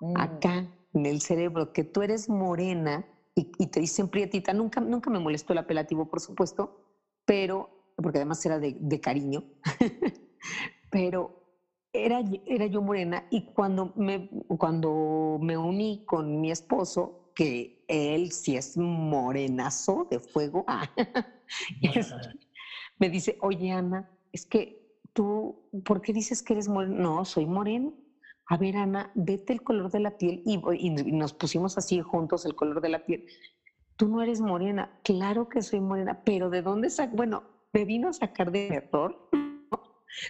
mm. 0.00 0.16
acá 0.16 0.66
en 0.94 1.04
el 1.04 1.20
cerebro 1.20 1.72
que 1.72 1.84
tú 1.84 2.02
eres 2.02 2.28
morena 2.28 3.04
y, 3.34 3.66
te 3.66 3.80
dicen 3.80 4.08
prietita, 4.08 4.52
nunca, 4.52 4.80
nunca 4.80 5.10
me 5.10 5.18
molestó 5.18 5.52
el 5.52 5.58
apelativo, 5.58 6.08
por 6.08 6.20
supuesto, 6.20 6.87
pero, 7.28 7.92
porque 7.94 8.16
además 8.16 8.44
era 8.46 8.58
de, 8.58 9.00
cariño, 9.02 9.44
pero 10.90 11.44
era, 11.92 12.22
era 12.46 12.64
yo 12.64 12.80
morena 12.80 13.26
y 13.30 13.52
cuando 13.52 13.92
me, 13.96 14.30
cuando 14.56 15.38
me 15.38 15.58
uní 15.58 16.06
con 16.06 16.40
mi 16.40 16.50
esposo, 16.50 17.30
que 17.34 17.84
él 17.86 18.32
sí 18.32 18.56
es 18.56 18.78
morenazo 18.78 20.08
de 20.10 20.20
fuego, 20.20 20.64
me 22.98 23.10
dice, 23.10 23.36
oye 23.42 23.72
Ana, 23.72 24.10
es 24.32 24.46
que 24.46 24.96
tú, 25.12 25.68
¿por 25.84 26.00
qué 26.00 26.14
dices 26.14 26.42
que 26.42 26.54
eres 26.54 26.66
moreno? 26.66 26.96
No, 26.96 27.24
soy 27.26 27.44
moreno. 27.44 27.92
A 28.46 28.56
ver, 28.56 28.78
Ana, 28.78 29.12
vete 29.14 29.52
el 29.52 29.62
color 29.62 29.90
de 29.90 30.00
la 30.00 30.16
piel 30.16 30.42
y, 30.46 30.56
nos 31.12 31.34
pusimos 31.34 31.76
así 31.76 32.00
juntos 32.00 32.46
el 32.46 32.54
color 32.54 32.80
de 32.80 32.88
la 32.88 33.04
piel. 33.04 33.26
Tú 33.98 34.08
no 34.08 34.22
eres 34.22 34.40
morena. 34.40 34.96
Claro 35.02 35.48
que 35.48 35.60
soy 35.60 35.80
morena, 35.80 36.22
pero 36.24 36.50
¿de 36.50 36.62
dónde 36.62 36.88
saco? 36.88 37.16
Bueno, 37.16 37.42
me 37.72 37.84
vino 37.84 38.08
a 38.08 38.12
sacar 38.12 38.52
de 38.52 38.68
error 38.68 39.28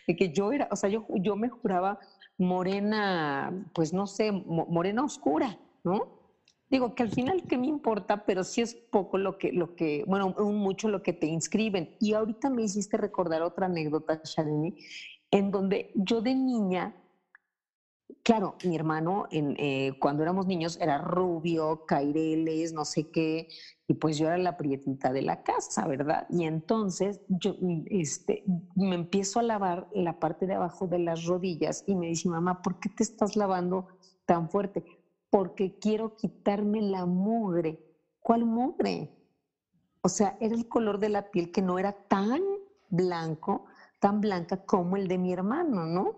de 0.07 0.17
que 0.17 0.33
yo 0.33 0.53
era, 0.53 0.69
o 0.71 0.77
sea, 0.77 0.89
yo, 0.89 1.07
yo 1.17 1.37
me 1.37 1.51
juraba 1.51 1.99
morena, 2.39 3.67
pues 3.75 3.93
no 3.93 4.07
sé, 4.07 4.33
morena 4.33 5.05
oscura, 5.05 5.59
¿no? 5.85 6.19
Digo 6.71 6.95
que 6.95 7.03
al 7.03 7.11
final, 7.11 7.45
¿qué 7.47 7.59
me 7.59 7.67
importa? 7.67 8.25
Pero 8.25 8.43
sí 8.43 8.63
es 8.63 8.75
poco 8.75 9.19
lo 9.19 9.37
que, 9.37 9.53
lo 9.53 9.77
que, 9.77 10.03
bueno, 10.07 10.31
mucho 10.31 10.89
lo 10.89 11.03
que 11.03 11.13
te 11.13 11.27
inscriben. 11.27 11.95
Y 12.01 12.15
ahorita 12.15 12.49
me 12.49 12.63
hiciste 12.63 12.97
recordar 12.97 13.43
otra 13.43 13.67
anécdota, 13.67 14.21
Shalini, 14.25 14.77
en 15.31 15.51
donde 15.51 15.93
yo 15.95 16.23
de 16.23 16.35
niña, 16.35 16.95
claro, 18.23 18.57
mi 18.65 18.77
hermano, 18.77 19.27
en, 19.31 19.55
eh, 19.59 19.93
cuando 19.99 20.23
éramos 20.23 20.47
niños, 20.47 20.79
era 20.81 20.99
rubio, 20.99 21.85
caireles, 21.87 22.73
no 22.73 22.85
sé 22.85 23.11
qué, 23.11 23.49
y 23.87 23.95
pues 23.95 24.19
yo 24.19 24.27
era 24.27 24.39
la 24.39 24.57
prietita 24.57 25.13
de 25.13 25.23
la 25.23 25.43
casa, 25.43 25.87
¿verdad? 25.87 26.27
Y 26.29 26.45
entonces 26.45 27.21
yo 27.29 27.57
este, 27.87 28.45
me 28.75 28.95
empiezo 28.95 29.41
a 29.41 29.43
lavar 29.43 29.89
la 29.93 30.19
parte 30.19 30.47
de 30.47 30.55
abajo 30.55 30.87
de 30.87 30.99
las 30.99 31.25
rodillas 31.25 31.85
y 31.87 31.95
me 31.95 32.09
dice, 32.09 32.29
mamá, 32.29 32.61
¿por 32.63 32.79
qué 32.81 32.91
te 32.91 33.03
estás 33.03 33.37
lavando 33.37 33.89
tan 34.27 34.51
fuerte? 34.51 34.85
porque 35.31 35.79
quiero 35.79 36.17
quitarme 36.17 36.83
la 36.83 37.07
mugre. 37.07 37.85
¿Cuál 38.21 38.45
mugre? 38.45 39.15
O 40.03 40.09
sea, 40.09 40.37
era 40.41 40.55
el 40.55 40.69
color 40.69 40.99
de 40.99 41.09
la 41.09 41.31
piel 41.31 41.51
que 41.51 41.63
no 41.63 41.79
era 41.79 41.93
tan 41.93 42.41
blanco, 42.89 43.67
tan 43.99 44.21
blanca 44.21 44.65
como 44.65 44.97
el 44.97 45.09
de 45.09 45.19
mi 45.19 45.33
hermano, 45.33 45.87
¿no? 45.87 46.17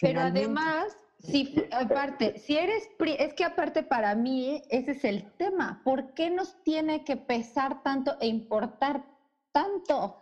Pero 0.00 0.20
además, 0.20 0.96
si 1.22 1.54
aparte, 1.70 2.38
si 2.38 2.56
eres 2.56 2.88
es 3.18 3.34
que 3.34 3.44
aparte 3.44 3.82
para 3.82 4.14
mí 4.14 4.62
ese 4.68 4.92
es 4.92 5.04
el 5.04 5.30
tema. 5.36 5.80
¿Por 5.84 6.14
qué 6.14 6.30
nos 6.30 6.62
tiene 6.62 7.04
que 7.04 7.16
pesar 7.16 7.82
tanto 7.82 8.16
e 8.20 8.26
importar 8.26 9.04
tanto? 9.52 10.16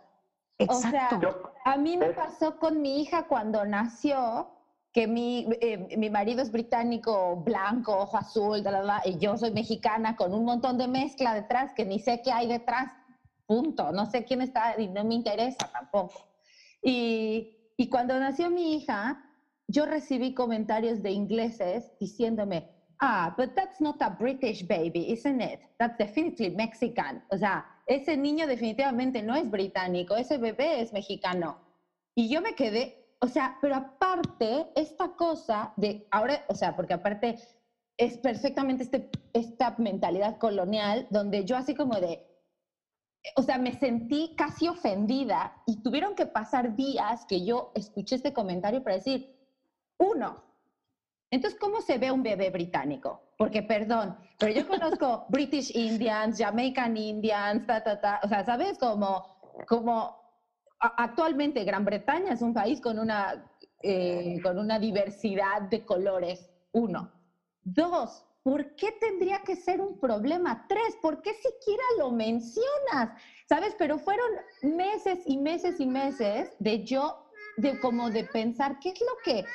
Exacto. 0.57 1.15
O 1.15 1.21
sea, 1.21 1.73
a 1.73 1.77
mí 1.77 1.95
me 1.95 2.09
pasó 2.09 2.59
con 2.59 2.81
mi 2.81 3.01
hija 3.01 3.27
cuando 3.27 3.65
nació, 3.65 4.51
que 4.91 5.07
mi, 5.07 5.47
eh, 5.61 5.95
mi 5.97 6.09
marido 6.09 6.41
es 6.41 6.51
británico, 6.51 7.37
blanco, 7.37 7.95
ojo 7.95 8.17
azul, 8.17 8.61
y 9.05 9.17
yo 9.19 9.37
soy 9.37 9.51
mexicana 9.51 10.15
con 10.15 10.33
un 10.33 10.43
montón 10.43 10.77
de 10.77 10.87
mezcla 10.87 11.33
detrás 11.33 11.71
que 11.73 11.85
ni 11.85 11.99
sé 11.99 12.21
qué 12.23 12.31
hay 12.31 12.47
detrás, 12.47 12.91
punto. 13.45 13.91
No 13.91 14.05
sé 14.05 14.25
quién 14.25 14.41
está 14.41 14.79
y 14.79 14.87
no 14.87 15.05
me 15.05 15.15
interesa 15.15 15.69
tampoco. 15.71 16.27
Y, 16.81 17.73
y 17.77 17.87
cuando 17.89 18.19
nació 18.19 18.49
mi 18.49 18.75
hija, 18.75 19.28
yo 19.69 19.85
recibí 19.85 20.33
comentarios 20.33 21.01
de 21.03 21.11
ingleses 21.11 21.91
diciéndome, 21.99 22.67
ah, 22.99 23.33
but 23.37 23.53
that's 23.55 23.79
not 23.79 24.01
a 24.01 24.09
British 24.09 24.65
baby, 24.67 25.11
isn't 25.11 25.41
it? 25.41 25.59
That's 25.77 25.95
definitely 25.97 26.49
Mexican. 26.49 27.23
O 27.29 27.37
sea, 27.37 27.63
ese 27.85 28.17
niño 28.17 28.47
definitivamente 28.47 29.21
no 29.21 29.35
es 29.35 29.49
británico, 29.49 30.15
ese 30.15 30.37
bebé 30.39 30.81
es 30.81 30.91
mexicano. 30.91 31.59
Y 32.15 32.29
yo 32.29 32.41
me 32.41 32.55
quedé, 32.55 33.15
o 33.21 33.27
sea, 33.27 33.57
pero 33.61 33.75
aparte, 33.75 34.67
esta 34.75 35.15
cosa 35.15 35.71
de, 35.77 36.07
ahora, 36.09 36.43
o 36.47 36.55
sea, 36.55 36.75
porque 36.75 36.95
aparte 36.95 37.37
es 37.95 38.17
perfectamente 38.17 38.83
este, 38.83 39.09
esta 39.33 39.75
mentalidad 39.77 40.37
colonial 40.37 41.05
donde 41.11 41.45
yo 41.45 41.55
así 41.55 41.75
como 41.75 41.99
de, 41.99 42.25
o 43.35 43.43
sea, 43.43 43.59
me 43.59 43.73
sentí 43.73 44.33
casi 44.35 44.67
ofendida 44.67 45.53
y 45.67 45.83
tuvieron 45.83 46.15
que 46.15 46.25
pasar 46.25 46.75
días 46.75 47.25
que 47.27 47.45
yo 47.45 47.71
escuché 47.75 48.15
este 48.15 48.33
comentario 48.33 48.81
para 48.81 48.95
decir, 48.95 49.38
uno, 49.99 50.49
entonces, 51.31 51.59
¿cómo 51.59 51.81
se 51.81 51.97
ve 51.97 52.11
un 52.11 52.23
bebé 52.23 52.49
británico? 52.49 53.21
Porque, 53.37 53.61
perdón, 53.61 54.17
pero 54.39 54.51
yo 54.51 54.67
conozco 54.67 55.25
British 55.29 55.75
Indians, 55.75 56.37
Jamaican 56.39 56.97
Indians, 56.97 57.65
ta, 57.67 57.83
ta, 57.83 58.01
ta, 58.01 58.19
o 58.23 58.27
sea, 58.27 58.43
¿sabes? 58.43 58.77
Como, 58.79 59.23
como 59.67 60.17
actualmente 60.79 61.63
Gran 61.63 61.85
Bretaña 61.85 62.33
es 62.33 62.41
un 62.41 62.53
país 62.53 62.81
con 62.81 62.97
una, 62.97 63.45
eh, 63.83 64.39
con 64.41 64.57
una 64.57 64.79
diversidad 64.79 65.61
de 65.69 65.85
colores, 65.85 66.49
uno. 66.71 67.11
Dos, 67.61 68.25
¿por 68.41 68.75
qué 68.75 68.93
tendría 68.93 69.41
que 69.43 69.55
ser 69.55 69.81
un 69.81 69.99
problema? 69.99 70.65
Tres, 70.67 70.97
¿por 70.99 71.21
qué 71.21 71.33
siquiera 71.35 71.83
lo 71.99 72.09
mencionas? 72.09 73.11
¿Sabes? 73.47 73.75
Pero 73.77 73.99
fueron 73.99 74.27
meses 74.63 75.19
y 75.25 75.37
meses 75.37 75.79
y 75.79 75.85
meses 75.85 76.55
de 76.57 76.83
yo, 76.83 77.29
de 77.57 77.79
como 77.79 78.09
de 78.09 78.23
pensar, 78.23 78.79
¿qué 78.79 78.89
es 78.89 79.01
lo 79.01 79.15
que... 79.23 79.45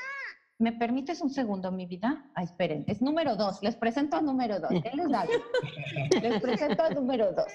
¿Me 0.59 0.71
permites 0.71 1.21
un 1.21 1.31
segundo, 1.31 1.73
mi 1.73 1.85
vida? 1.85 2.27
Ah, 2.37 2.45
esperen, 2.45 2.85
es 2.87 3.03
número 3.03 3.35
dos. 3.35 3.61
Les 3.61 3.75
presento 3.75 4.17
a 4.17 4.21
número 4.21 4.61
dos. 4.61 4.71
Él 4.71 5.01
es 5.01 6.23
Les 6.23 6.41
presento 6.41 6.85
a 6.85 6.91
número 6.91 7.33
dos. 7.33 7.47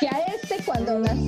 Que 0.00 0.08
a 0.08 0.20
este 0.20 0.64
cuando 0.64 0.98
las... 0.98 1.18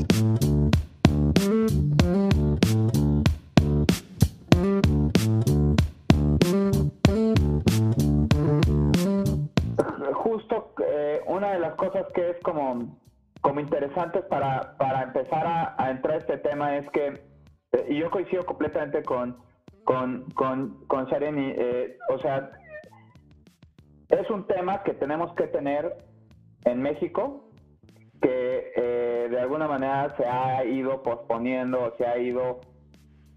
Justo 10.15 10.75
eh, 10.87 11.21
una 11.27 11.53
de 11.53 11.59
las 11.59 11.75
cosas 11.75 12.07
que 12.15 12.31
es 12.31 12.37
como, 12.43 12.99
como 13.43 13.61
interesantes 13.61 14.25
para, 14.25 14.75
para 14.79 15.03
empezar 15.03 15.77
a, 15.77 15.91
entrar 15.91 16.15
a 16.15 16.19
este 16.19 16.39
tema 16.39 16.79
es 16.79 16.89
que, 16.91 17.23
eh, 17.73 17.95
yo 17.95 18.11
coincido 18.11 18.47
completamente 18.47 19.03
con, 19.03 19.48
con, 19.89 20.27
con, 20.35 20.85
con 20.87 21.07
eh, 21.11 21.97
o 22.11 22.19
sea, 22.19 22.51
es 24.11 24.29
un 24.29 24.47
tema 24.47 24.83
que 24.83 24.93
tenemos 24.93 25.33
que 25.33 25.47
tener 25.47 25.97
en 26.67 26.83
México 26.83 27.49
que 28.21 28.71
eh, 28.77 29.29
de 29.31 29.41
alguna 29.41 29.67
manera 29.67 30.15
se 30.19 30.27
ha 30.27 30.63
ido 30.67 31.03
posponiendo, 31.03 31.95
se 31.97 32.05
ha 32.05 32.19
ido 32.19 32.61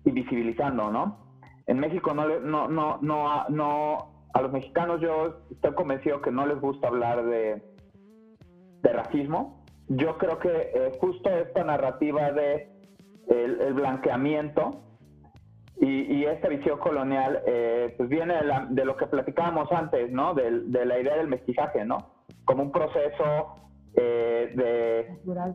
invisibilizando, 0.04 0.92
¿no? 0.92 1.38
En 1.68 1.80
México 1.80 2.14
no, 2.14 2.28
no, 2.42 2.68
no, 2.68 2.98
no, 3.02 3.46
no, 3.48 4.26
a 4.34 4.42
los 4.42 4.52
mexicanos 4.52 5.00
yo 5.00 5.46
estoy 5.52 5.74
convencido 5.74 6.22
que 6.22 6.32
no 6.32 6.46
les 6.46 6.60
gusta 6.60 6.90
hablar 6.90 7.24
de, 7.24 7.64
de 8.82 8.92
racismo. 8.92 9.64
Yo 9.88 10.18
creo 10.18 10.38
que 10.38 10.50
eh, 10.50 10.92
justo 11.00 11.30
esta 11.30 11.64
narrativa 11.64 12.34
de 12.34 12.70
el, 13.30 13.74
blanqueamiento 13.74 14.91
y, 15.84 16.26
esta 16.26 16.48
visión 16.48 16.78
colonial, 16.80 17.42
eh, 17.48 17.96
pues 17.98 18.08
viene 18.08 18.36
de, 18.70 18.86
lo 18.86 18.96
que 18.96 19.08
platicábamos 19.08 19.72
antes, 19.72 20.12
¿no? 20.12 20.36
De, 20.36 20.62
de 20.66 20.86
la 20.86 21.00
idea 21.00 21.18
del 21.18 21.28
mestizaje, 21.28 21.84
¿no? 21.84 21.98
Como 22.46 22.62
un 22.64 22.72
proceso 22.72 23.56
eh, 23.96 24.52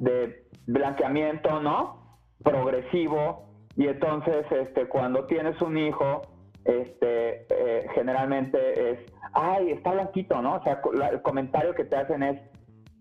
de, 0.01 0.47
blanqueamiento, 0.67 1.61
¿no? 1.61 2.19
Progresivo. 2.43 3.47
Y 3.77 3.87
entonces, 3.87 4.47
este, 4.51 4.89
cuando 4.89 5.27
tienes 5.27 5.61
un 5.63 5.79
hijo, 5.79 6.23
este, 6.65 7.47
eh, 7.51 7.87
generalmente 7.95 8.91
es, 8.91 8.99
ay, 9.33 9.71
está 9.71 9.93
blanquito, 9.93 10.43
¿no? 10.43 10.57
O 10.57 10.63
sea, 10.63 10.81
el 11.13 11.23
comentario 11.23 11.75
que 11.75 11.85
te 11.85 11.97
hacen 11.97 12.23
es, 12.23 12.41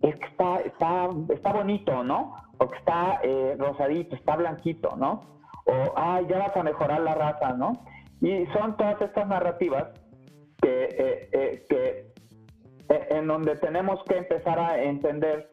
es 0.02 0.16
que 0.16 0.26
está, 0.28 0.60
está, 0.60 1.10
está 1.30 1.54
bonito, 1.54 2.04
¿no? 2.04 2.36
O 2.60 2.70
que 2.70 2.78
está 2.78 3.20
eh, 3.24 3.56
rosadito, 3.58 4.16
está 4.16 4.36
blanquito, 4.36 4.96
¿no? 4.96 5.36
O, 5.66 5.94
ay, 5.96 6.26
ya 6.28 6.40
vas 6.40 6.56
a 6.56 6.64
mejorar 6.64 7.02
la 7.02 7.16
raza, 7.16 7.54
¿no? 7.54 7.74
Y 8.22 8.46
son 8.48 8.78
todas 8.78 9.02
estas 9.02 9.28
narrativas 9.28 9.90
que, 10.62 10.84
eh, 10.84 11.30
eh, 11.32 11.66
que 11.70 12.14
eh, 12.90 13.08
en 13.10 13.28
donde 13.28 13.56
tenemos 13.58 14.04
que 14.06 14.18
empezar 14.18 14.60
a 14.60 14.82
entender 14.82 15.50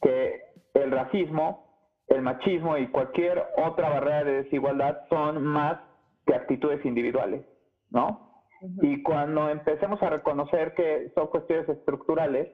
que 0.00 0.40
el 0.74 0.90
racismo, 0.90 1.64
el 2.08 2.22
machismo 2.22 2.76
y 2.76 2.88
cualquier 2.88 3.42
otra 3.56 3.88
barrera 3.88 4.24
de 4.24 4.42
desigualdad 4.42 4.98
son 5.08 5.42
más 5.44 5.78
que 6.26 6.34
actitudes 6.34 6.84
individuales, 6.84 7.44
¿no? 7.90 8.30
Y 8.80 9.02
cuando 9.02 9.48
empecemos 9.48 10.00
a 10.02 10.10
reconocer 10.10 10.72
que 10.74 11.10
son 11.14 11.26
cuestiones 11.28 11.68
estructurales 11.68 12.48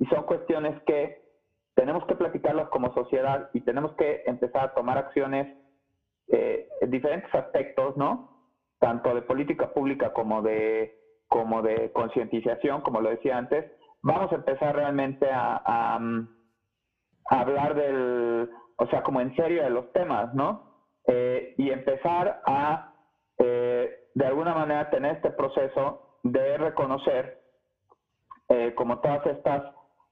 y 0.00 0.06
son 0.06 0.24
cuestiones 0.24 0.80
que 0.84 1.22
tenemos 1.74 2.04
que 2.06 2.16
platicarlas 2.16 2.68
como 2.68 2.92
sociedad 2.92 3.50
y 3.52 3.60
tenemos 3.60 3.92
que 3.94 4.22
empezar 4.26 4.64
a 4.64 4.74
tomar 4.74 4.98
acciones 4.98 5.46
eh, 6.28 6.68
en 6.80 6.90
diferentes 6.90 7.32
aspectos, 7.34 7.96
¿no? 7.96 8.30
Tanto 8.78 9.14
de 9.14 9.22
política 9.22 9.72
pública 9.72 10.12
como 10.12 10.42
de, 10.42 10.94
como 11.28 11.62
de 11.62 11.90
concientización, 11.92 12.82
como 12.82 13.00
lo 13.00 13.10
decía 13.10 13.36
antes, 13.36 13.66
vamos 14.02 14.30
a 14.32 14.36
empezar 14.36 14.74
realmente 14.76 15.26
a, 15.30 15.98
hablar 17.26 17.74
del, 17.74 18.50
o 18.76 18.86
sea, 18.88 19.02
como 19.02 19.20
en 19.20 19.34
serio 19.34 19.62
de 19.62 19.70
los 19.70 19.90
temas, 19.92 20.32
¿no? 20.34 20.74
Eh, 21.06 21.54
y 21.56 21.70
empezar 21.70 22.40
a 22.46 22.92
eh, 23.38 23.90
de 24.14 24.26
alguna 24.26 24.54
manera 24.54 24.90
tener 24.90 25.16
este 25.16 25.30
proceso 25.30 26.18
de 26.22 26.56
reconocer 26.56 27.42
eh, 28.48 28.72
como 28.74 28.98
todas 29.00 29.26
estas 29.26 29.62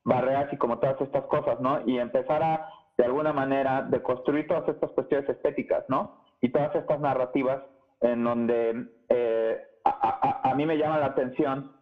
barreras 0.05 0.53
y 0.53 0.57
como 0.57 0.79
todas 0.79 1.01
estas 1.01 1.25
cosas, 1.27 1.61
¿no? 1.61 1.81
Y 1.87 1.99
empezar 1.99 2.43
a, 2.43 2.67
de 2.97 3.05
alguna 3.05 3.33
manera, 3.33 3.83
de 3.83 4.03
construir 4.03 4.47
todas 4.47 4.69
estas 4.69 4.91
cuestiones 4.93 5.29
estéticas, 5.29 5.85
¿no? 5.89 6.23
Y 6.41 6.51
todas 6.51 6.75
estas 6.75 7.01
narrativas 7.01 7.63
en 8.01 8.25
donde 8.25 8.87
eh, 9.09 9.59
a, 9.85 10.53
mí 10.57 10.67
me 10.67 10.77
llama 10.77 10.99
la 10.99 11.07
atención 11.07 11.73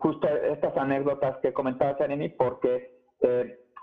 justo 0.00 0.26
estas 0.28 0.76
anécdotas 0.76 1.36
que 1.38 1.52
comentaba 1.52 1.96
Sereni, 1.98 2.28
porque 2.30 2.90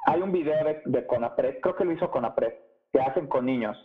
hay 0.05 0.21
un 0.21 0.31
video 0.31 0.63
de, 0.63 0.81
de 0.85 1.05
Conapred, 1.07 1.59
creo 1.61 1.75
que 1.75 1.85
lo 1.85 1.91
hizo 1.91 2.11
Conapred, 2.11 2.53
que 2.91 2.99
hacen 2.99 3.27
con 3.27 3.45
niños, 3.45 3.77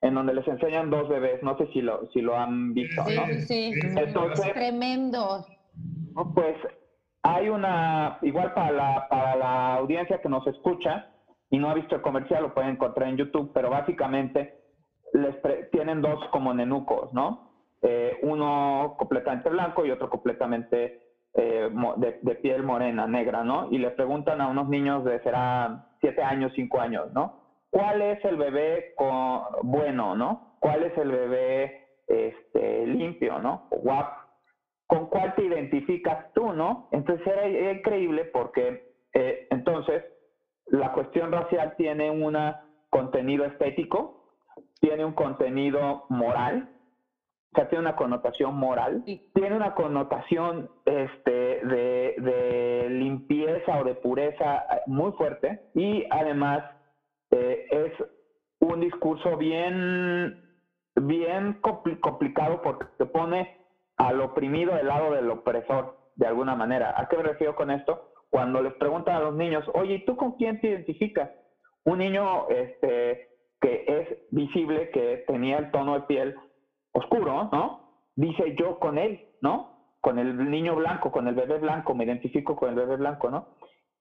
en 0.00 0.14
donde 0.14 0.34
les 0.34 0.46
enseñan 0.46 0.90
dos 0.90 1.08
bebés, 1.08 1.42
no 1.42 1.56
sé 1.58 1.66
si 1.72 1.80
lo, 1.80 2.06
si 2.12 2.20
lo 2.20 2.36
han 2.36 2.74
visto, 2.74 3.02
sí, 3.04 3.16
¿no? 3.16 3.26
Sí, 3.46 3.72
Entonces, 3.96 4.52
tremendo. 4.52 5.44
Pues 6.34 6.56
hay 7.22 7.48
una, 7.48 8.18
igual 8.22 8.54
para 8.54 8.70
la, 8.72 9.06
para 9.08 9.36
la 9.36 9.74
audiencia 9.74 10.20
que 10.20 10.28
nos 10.28 10.46
escucha 10.46 11.10
y 11.50 11.58
no 11.58 11.70
ha 11.70 11.74
visto 11.74 11.96
el 11.96 12.02
comercial, 12.02 12.42
lo 12.42 12.54
pueden 12.54 12.72
encontrar 12.72 13.08
en 13.08 13.16
YouTube, 13.16 13.52
pero 13.54 13.70
básicamente 13.70 14.54
les 15.12 15.36
tienen 15.70 16.02
dos 16.02 16.24
como 16.30 16.52
nenucos, 16.52 17.12
¿no? 17.12 17.52
Eh, 17.82 18.18
uno 18.22 18.94
completamente 18.98 19.48
blanco 19.48 19.84
y 19.84 19.90
otro 19.90 20.10
completamente 20.10 21.02
eh, 21.34 21.70
de, 21.96 22.34
piel 22.36 22.62
morena, 22.62 23.06
negra, 23.06 23.44
¿no? 23.44 23.68
Y 23.70 23.78
le 23.78 23.90
preguntan 23.90 24.40
a 24.40 24.48
unos 24.48 24.68
niños 24.68 25.04
de 25.04 25.20
será 25.20 25.86
siete 26.00 26.22
años, 26.22 26.52
cinco 26.54 26.80
años, 26.80 27.12
¿no? 27.12 27.46
cuál 27.76 28.00
es 28.00 28.24
el 28.24 28.36
bebé 28.36 28.94
con, 28.96 29.42
bueno, 29.62 30.14
¿no? 30.14 30.56
¿Cuál 30.60 30.84
es 30.84 30.96
el 30.96 31.10
bebé 31.10 31.88
este, 32.06 32.86
limpio, 32.86 33.38
¿no? 33.38 33.68
guapo. 33.70 34.16
¿Con 34.86 35.06
cuál 35.08 35.34
te 35.34 35.44
identificas 35.44 36.32
tú, 36.32 36.52
no? 36.52 36.88
Entonces 36.92 37.26
era, 37.26 37.72
increíble 37.72 38.24
porque 38.32 38.94
eh, 39.12 39.46
entonces 39.50 40.04
la 40.66 40.92
cuestión 40.92 41.32
racial 41.32 41.74
tiene 41.76 42.10
un 42.10 42.36
contenido 42.90 43.44
estético, 43.44 44.24
tiene 44.80 45.04
un 45.04 45.12
contenido 45.12 46.04
moral, 46.08 46.70
o 47.52 47.56
sea, 47.56 47.68
tiene 47.68 47.82
una 47.82 47.96
connotación 47.96 48.54
moral, 48.56 49.02
tiene 49.04 49.56
una 49.56 49.74
connotación 49.74 50.70
este, 50.84 51.30
de, 51.64 52.14
de 52.18 52.90
limpieza 52.90 53.78
o 53.78 53.84
de 53.84 53.94
pureza 53.94 54.66
muy 54.86 55.12
fuerte 55.12 55.70
y 55.74 56.04
además 56.10 56.62
eh, 57.30 57.66
es 57.70 57.92
un 58.60 58.80
discurso 58.80 59.36
bien, 59.36 60.42
bien 60.96 61.60
complicado 62.00 62.62
porque 62.62 62.86
se 62.98 63.06
pone 63.06 63.58
al 63.96 64.20
oprimido 64.20 64.74
del 64.74 64.88
lado 64.88 65.12
del 65.12 65.30
opresor, 65.30 65.96
de 66.16 66.26
alguna 66.26 66.54
manera. 66.54 66.94
¿A 66.96 67.08
qué 67.08 67.16
me 67.16 67.22
refiero 67.22 67.54
con 67.54 67.70
esto? 67.70 68.12
Cuando 68.36 68.60
les 68.60 68.74
preguntan 68.74 69.16
a 69.16 69.20
los 69.20 69.34
niños, 69.34 69.64
oye, 69.72 69.94
¿y 69.94 70.04
tú 70.04 70.14
con 70.14 70.32
quién 70.32 70.60
te 70.60 70.68
identificas? 70.68 71.30
Un 71.86 72.00
niño 72.00 72.46
este, 72.50 73.30
que 73.58 73.84
es 73.86 74.18
visible, 74.30 74.90
que 74.90 75.24
tenía 75.26 75.56
el 75.56 75.70
tono 75.70 75.94
de 75.94 76.00
piel 76.02 76.34
oscuro, 76.92 77.48
¿no? 77.50 77.80
Dice 78.14 78.54
yo 78.58 78.78
con 78.78 78.98
él, 78.98 79.24
¿no? 79.40 79.70
Con 80.02 80.18
el 80.18 80.50
niño 80.50 80.74
blanco, 80.74 81.10
con 81.10 81.26
el 81.28 81.34
bebé 81.34 81.56
blanco, 81.56 81.94
me 81.94 82.04
identifico 82.04 82.54
con 82.54 82.68
el 82.68 82.74
bebé 82.74 82.96
blanco, 82.96 83.30
¿no? 83.30 83.48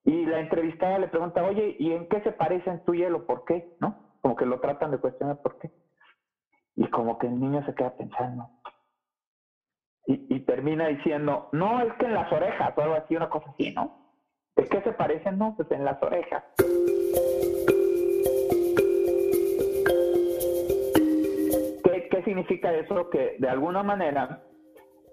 Y 0.03 0.25
la 0.25 0.41
entrevistada 0.41 0.99
le 0.99 1.07
pregunta, 1.07 1.41
oye, 1.41 1.77
¿y 1.79 1.93
en 1.93 2.05
qué 2.09 2.19
se 2.19 2.33
parecen 2.33 2.81
tú 2.85 2.93
y 2.93 3.03
él 3.03 3.15
o 3.15 3.25
por 3.25 3.45
qué? 3.45 3.63
¿No? 3.79 3.95
Como 4.19 4.35
que 4.35 4.45
lo 4.45 4.59
tratan 4.59 4.91
de 4.91 4.97
cuestionar 4.97 5.37
por 5.37 5.55
qué. 5.59 5.71
Y 6.75 6.89
como 6.89 7.17
que 7.17 7.27
el 7.27 7.39
niño 7.39 7.63
se 7.65 7.73
queda 7.73 7.91
pensando. 7.91 8.49
Y, 10.07 10.41
termina 10.41 10.87
diciendo, 10.87 11.47
no, 11.53 11.79
es 11.79 11.93
que 11.93 12.05
en 12.05 12.15
las 12.15 12.29
orejas 12.33 12.73
o 12.75 12.81
algo 12.81 12.95
así, 12.95 13.15
una 13.15 13.29
cosa 13.29 13.49
así, 13.49 13.71
¿no? 13.71 14.04
¿De 14.55 14.63
qué 14.63 14.81
se 14.81 14.91
parecen? 14.93 15.37
No, 15.37 15.53
pues 15.55 15.69
en 15.71 15.83
las 15.83 16.01
orejas. 16.01 16.43
¿Qué, 21.83 22.07
qué 22.09 22.23
significa 22.23 22.73
eso? 22.73 23.09
Que 23.09 23.35
de 23.39 23.49
alguna 23.49 23.83
manera, 23.83 24.43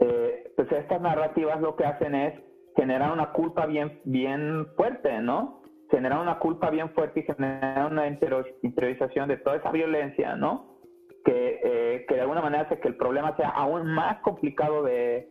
eh, 0.01 0.53
pues 0.57 0.71
estas 0.71 1.01
narrativas 1.01 1.61
lo 1.61 1.77
que 1.77 1.85
hacen 1.85 2.15
es 2.15 2.35
generar 2.77 3.13
una 3.13 3.33
culpa 3.33 3.67
bien, 3.67 4.01
bien 4.05 4.67
fuerte, 4.77 5.21
¿no? 5.21 5.63
Generar 5.91 6.21
una 6.21 6.39
culpa 6.39 6.71
bien 6.71 6.91
fuerte 6.91 7.21
y 7.21 7.23
generar 7.25 7.91
una 7.91 8.07
interiorización 8.07 9.29
de 9.29 9.37
toda 9.39 9.57
esa 9.57 9.71
violencia, 9.71 10.37
¿no? 10.37 10.79
Que, 11.25 11.61
eh, 11.63 12.07
que 12.09 12.15
de 12.15 12.21
alguna 12.21 12.41
manera 12.41 12.65
hace 12.65 12.81
que 12.81 12.89
el 12.89 12.97
problema 12.97 13.37
sea 13.37 13.51
aún 13.51 13.87
más 13.87 14.21
complicado 14.23 14.83
de, 14.83 15.29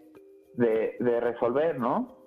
de, 0.56 1.20
resolver, 1.20 1.80
¿no? 1.80 2.21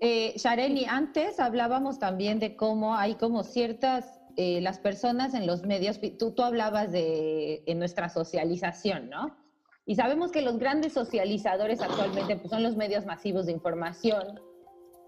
Eh, 0.00 0.34
Shareni, 0.36 0.84
antes 0.84 1.40
hablábamos 1.40 1.98
también 1.98 2.38
de 2.38 2.56
cómo 2.56 2.94
hay 2.94 3.16
como 3.16 3.42
ciertas, 3.42 4.20
eh, 4.36 4.60
las 4.60 4.78
personas 4.78 5.34
en 5.34 5.46
los 5.46 5.64
medios, 5.64 6.00
tú, 6.18 6.32
tú 6.32 6.42
hablabas 6.42 6.92
de 6.92 7.62
en 7.66 7.78
nuestra 7.78 8.08
socialización, 8.08 9.10
¿no? 9.10 9.36
Y 9.88 9.96
sabemos 9.96 10.30
que 10.30 10.42
los 10.42 10.58
grandes 10.58 10.92
socializadores 10.92 11.80
actualmente 11.80 12.36
pues, 12.36 12.50
son 12.50 12.62
los 12.62 12.76
medios 12.76 13.06
masivos 13.06 13.46
de 13.46 13.52
información. 13.52 14.38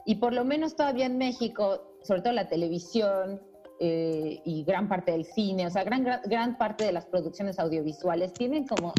Y 0.07 0.17
por 0.17 0.33
lo 0.33 0.45
menos 0.45 0.75
todavía 0.75 1.05
en 1.05 1.19
México, 1.19 1.99
sobre 2.03 2.23
todo 2.23 2.33
la 2.33 2.49
televisión 2.49 3.43
eh, 3.79 4.41
y 4.45 4.65
gran 4.65 4.89
parte 4.89 5.13
del 5.13 5.27
cine, 5.27 5.67
o 5.67 5.71
sea, 5.71 5.85
gran, 5.85 6.03
gran, 6.03 6.57
parte 6.57 6.85
de 6.85 6.93
las 6.93 7.05
producciones 7.05 7.59
audiovisuales 7.59 8.33
tienen 8.33 8.67
como 8.67 8.95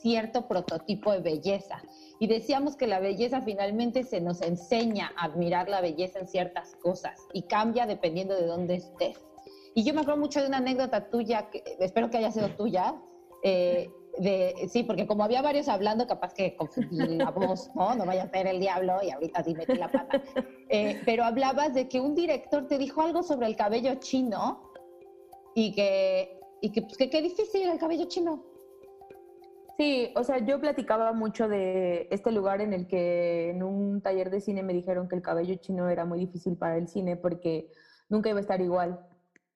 cierto 0.00 0.48
prototipo 0.48 1.12
de 1.12 1.20
belleza. 1.20 1.82
Y 2.18 2.26
decíamos 2.26 2.76
que 2.76 2.86
la 2.86 3.00
belleza 3.00 3.42
finalmente 3.42 4.02
se 4.02 4.20
nos 4.20 4.40
enseña 4.42 5.12
a 5.16 5.26
admirar 5.26 5.68
la 5.68 5.80
belleza 5.80 6.18
en 6.18 6.28
ciertas 6.28 6.74
cosas 6.76 7.20
y 7.32 7.42
cambia 7.42 7.86
dependiendo 7.86 8.34
de 8.34 8.46
dónde 8.46 8.76
estés. 8.76 9.18
Y 9.74 9.84
yo 9.84 9.92
me 9.92 10.00
acuerdo 10.00 10.20
mucho 10.20 10.40
de 10.40 10.48
una 10.48 10.58
anécdota 10.58 11.10
tuya, 11.10 11.50
que 11.50 11.62
espero 11.80 12.08
que 12.08 12.16
haya 12.16 12.30
sido 12.30 12.48
tuya, 12.50 12.94
eh, 13.42 13.90
sí, 14.68 14.82
porque 14.82 15.06
como 15.06 15.24
había 15.24 15.42
varios 15.42 15.68
hablando, 15.68 16.06
capaz 16.06 16.32
que 16.32 16.56
confundí 16.56 17.16
la 17.16 17.30
voz, 17.30 17.70
¿no? 17.74 17.94
No 17.94 18.06
vaya 18.06 18.24
a 18.24 18.30
ser 18.30 18.46
el 18.46 18.60
diablo 18.60 18.98
y 19.02 19.10
ahorita 19.10 19.44
sí 19.44 19.54
metí 19.54 19.74
la 19.74 19.90
pata. 19.90 20.22
Eh, 20.68 21.00
pero 21.04 21.22
hablabas 21.22 21.74
de 21.74 21.88
que 21.88 22.00
un 22.00 22.16
director 22.16 22.66
te 22.66 22.76
dijo 22.76 23.00
algo 23.00 23.22
sobre 23.22 23.46
el 23.46 23.54
cabello 23.54 23.94
chino 24.00 24.68
y 25.54 25.72
que, 25.72 26.40
y 26.60 26.72
que, 26.72 26.82
pues, 26.82 26.96
que 26.96 27.08
qué 27.08 27.22
difícil 27.22 27.68
el 27.68 27.78
cabello 27.78 28.06
chino. 28.06 28.42
Sí, 29.76 30.12
o 30.16 30.24
sea, 30.24 30.38
yo 30.38 30.58
platicaba 30.58 31.12
mucho 31.12 31.48
de 31.48 32.08
este 32.10 32.32
lugar 32.32 32.60
en 32.62 32.72
el 32.72 32.86
que 32.86 33.50
en 33.50 33.62
un 33.62 34.00
taller 34.00 34.30
de 34.30 34.40
cine 34.40 34.62
me 34.62 34.72
dijeron 34.72 35.06
que 35.06 35.16
el 35.16 35.22
cabello 35.22 35.54
chino 35.56 35.88
era 35.88 36.06
muy 36.06 36.18
difícil 36.18 36.56
para 36.56 36.76
el 36.78 36.88
cine 36.88 37.16
porque 37.16 37.70
nunca 38.08 38.30
iba 38.30 38.38
a 38.38 38.40
estar 38.40 38.60
igual. 38.62 39.06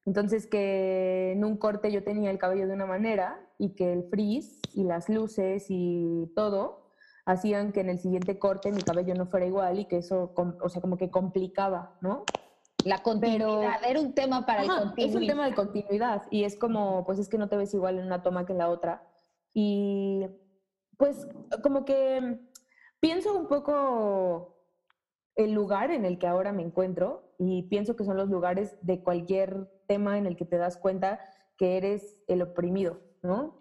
Entonces 0.04 0.46
que 0.46 1.32
en 1.32 1.44
un 1.44 1.56
corte 1.56 1.90
yo 1.90 2.02
tenía 2.04 2.30
el 2.30 2.38
cabello 2.38 2.66
de 2.66 2.74
una 2.74 2.86
manera 2.86 3.40
y 3.58 3.70
que 3.74 3.92
el 3.92 4.04
frizz 4.04 4.60
y 4.74 4.84
las 4.84 5.08
luces 5.08 5.66
y 5.68 6.30
todo 6.34 6.90
hacían 7.24 7.72
que 7.72 7.80
en 7.80 7.90
el 7.90 7.98
siguiente 7.98 8.38
corte 8.38 8.72
mi 8.72 8.82
cabello 8.82 9.14
no 9.14 9.26
fuera 9.26 9.46
igual 9.46 9.78
y 9.78 9.84
que 9.86 9.98
eso, 9.98 10.34
o 10.34 10.68
sea, 10.68 10.82
como 10.82 10.96
que 10.96 11.10
complicaba, 11.10 11.96
¿no? 12.00 12.24
La 12.84 13.02
continuidad 13.02 13.80
era 13.86 14.00
un 14.00 14.14
tema 14.14 14.46
para 14.46 14.62
el 14.62 14.68
continuidad. 14.68 15.10
Es 15.10 15.14
un 15.14 15.26
tema 15.26 15.44
de 15.46 15.54
continuidad 15.54 16.22
y 16.30 16.44
es 16.44 16.56
como, 16.56 17.04
pues 17.04 17.18
es 17.18 17.28
que 17.28 17.38
no 17.38 17.48
te 17.48 17.56
ves 17.56 17.72
igual 17.74 17.98
en 17.98 18.06
una 18.06 18.22
toma 18.22 18.46
que 18.46 18.52
en 18.52 18.58
la 18.58 18.68
otra. 18.68 19.02
Y 19.52 20.26
pues 20.96 21.26
como 21.62 21.84
que 21.84 22.40
pienso 23.00 23.36
un 23.36 23.48
poco 23.48 24.56
el 25.34 25.52
lugar 25.52 25.90
en 25.90 26.04
el 26.04 26.18
que 26.18 26.26
ahora 26.26 26.52
me 26.52 26.62
encuentro 26.62 27.32
y 27.38 27.62
pienso 27.64 27.96
que 27.96 28.04
son 28.04 28.16
los 28.16 28.28
lugares 28.28 28.76
de 28.82 29.02
cualquier 29.02 29.68
tema 29.86 30.18
en 30.18 30.26
el 30.26 30.36
que 30.36 30.44
te 30.44 30.58
das 30.58 30.76
cuenta 30.76 31.20
que 31.56 31.76
eres 31.76 32.20
el 32.26 32.42
oprimido, 32.42 33.00
¿no? 33.22 33.58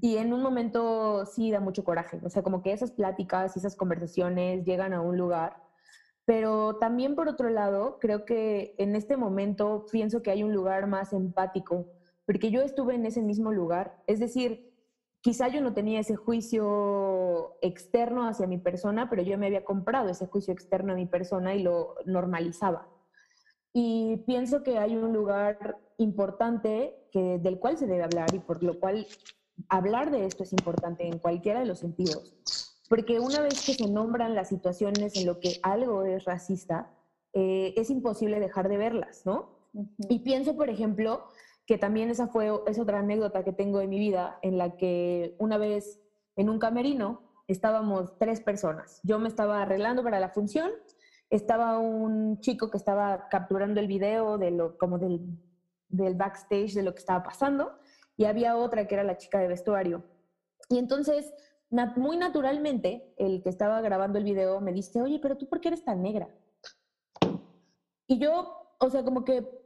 Y 0.00 0.18
en 0.18 0.32
un 0.32 0.42
momento 0.42 1.24
sí 1.26 1.50
da 1.50 1.60
mucho 1.60 1.82
coraje, 1.82 2.20
o 2.22 2.28
sea, 2.28 2.42
como 2.42 2.62
que 2.62 2.72
esas 2.72 2.92
pláticas 2.92 3.56
y 3.56 3.58
esas 3.58 3.76
conversaciones 3.76 4.64
llegan 4.64 4.92
a 4.92 5.00
un 5.00 5.16
lugar, 5.16 5.56
pero 6.24 6.76
también 6.76 7.14
por 7.14 7.28
otro 7.28 7.48
lado, 7.48 7.98
creo 8.00 8.24
que 8.24 8.74
en 8.78 8.94
este 8.94 9.16
momento 9.16 9.86
pienso 9.90 10.22
que 10.22 10.30
hay 10.30 10.42
un 10.42 10.52
lugar 10.52 10.86
más 10.86 11.12
empático, 11.12 11.86
porque 12.26 12.50
yo 12.50 12.62
estuve 12.62 12.94
en 12.94 13.06
ese 13.06 13.22
mismo 13.22 13.52
lugar, 13.52 13.96
es 14.06 14.20
decir, 14.20 14.75
quizá 15.26 15.48
yo 15.48 15.60
no 15.60 15.74
tenía 15.74 15.98
ese 15.98 16.14
juicio 16.14 17.56
externo 17.60 18.28
hacia 18.28 18.46
mi 18.46 18.58
persona, 18.58 19.10
pero 19.10 19.22
yo 19.22 19.36
me 19.36 19.46
había 19.46 19.64
comprado 19.64 20.08
ese 20.08 20.28
juicio 20.28 20.54
externo 20.54 20.92
a 20.92 20.94
mi 20.94 21.06
persona 21.06 21.52
y 21.56 21.64
lo 21.64 21.96
normalizaba. 22.04 22.86
Y 23.72 24.18
pienso 24.18 24.62
que 24.62 24.78
hay 24.78 24.94
un 24.94 25.12
lugar 25.12 25.78
importante 25.98 27.08
que, 27.10 27.40
del 27.40 27.58
cual 27.58 27.76
se 27.76 27.88
debe 27.88 28.04
hablar 28.04 28.32
y 28.36 28.38
por 28.38 28.62
lo 28.62 28.78
cual 28.78 29.04
hablar 29.68 30.12
de 30.12 30.26
esto 30.26 30.44
es 30.44 30.52
importante 30.52 31.04
en 31.08 31.18
cualquiera 31.18 31.58
de 31.58 31.66
los 31.66 31.80
sentidos. 31.80 32.32
Porque 32.88 33.18
una 33.18 33.40
vez 33.40 33.66
que 33.66 33.74
se 33.74 33.90
nombran 33.90 34.36
las 34.36 34.48
situaciones 34.48 35.16
en 35.16 35.26
lo 35.26 35.40
que 35.40 35.58
algo 35.64 36.04
es 36.04 36.24
racista, 36.24 36.94
eh, 37.32 37.74
es 37.76 37.90
imposible 37.90 38.38
dejar 38.38 38.68
de 38.68 38.76
verlas, 38.76 39.26
¿no? 39.26 39.56
Y 40.08 40.20
pienso, 40.20 40.56
por 40.56 40.70
ejemplo, 40.70 41.24
que 41.66 41.78
también 41.78 42.10
esa 42.10 42.28
fue 42.28 42.50
es 42.66 42.78
otra 42.78 43.00
anécdota 43.00 43.44
que 43.44 43.52
tengo 43.52 43.80
de 43.80 43.88
mi 43.88 43.98
vida 43.98 44.38
en 44.42 44.56
la 44.56 44.76
que 44.76 45.34
una 45.38 45.58
vez 45.58 46.00
en 46.36 46.48
un 46.48 46.58
camerino 46.58 47.22
estábamos 47.48 48.16
tres 48.18 48.40
personas. 48.40 49.00
Yo 49.02 49.18
me 49.18 49.28
estaba 49.28 49.62
arreglando 49.62 50.02
para 50.02 50.20
la 50.20 50.30
función, 50.30 50.70
estaba 51.28 51.78
un 51.78 52.40
chico 52.40 52.70
que 52.70 52.76
estaba 52.76 53.28
capturando 53.28 53.80
el 53.80 53.88
video 53.88 54.38
de 54.38 54.52
lo 54.52 54.78
como 54.78 54.98
del, 54.98 55.20
del 55.88 56.14
backstage 56.14 56.74
de 56.74 56.82
lo 56.82 56.94
que 56.94 57.00
estaba 57.00 57.22
pasando 57.22 57.78
y 58.16 58.24
había 58.24 58.56
otra 58.56 58.86
que 58.86 58.94
era 58.94 59.04
la 59.04 59.16
chica 59.16 59.40
de 59.40 59.48
vestuario. 59.48 60.04
Y 60.68 60.78
entonces, 60.78 61.32
muy 61.96 62.16
naturalmente, 62.16 63.12
el 63.16 63.42
que 63.42 63.48
estaba 63.48 63.80
grabando 63.80 64.18
el 64.18 64.24
video 64.24 64.60
me 64.60 64.72
dice, 64.72 65.02
oye, 65.02 65.18
pero 65.20 65.36
tú 65.36 65.48
por 65.48 65.60
qué 65.60 65.68
eres 65.68 65.84
tan 65.84 66.02
negra? 66.02 66.28
Y 68.06 68.18
yo, 68.18 68.74
o 68.78 68.90
sea, 68.90 69.04
como 69.04 69.24
que 69.24 69.65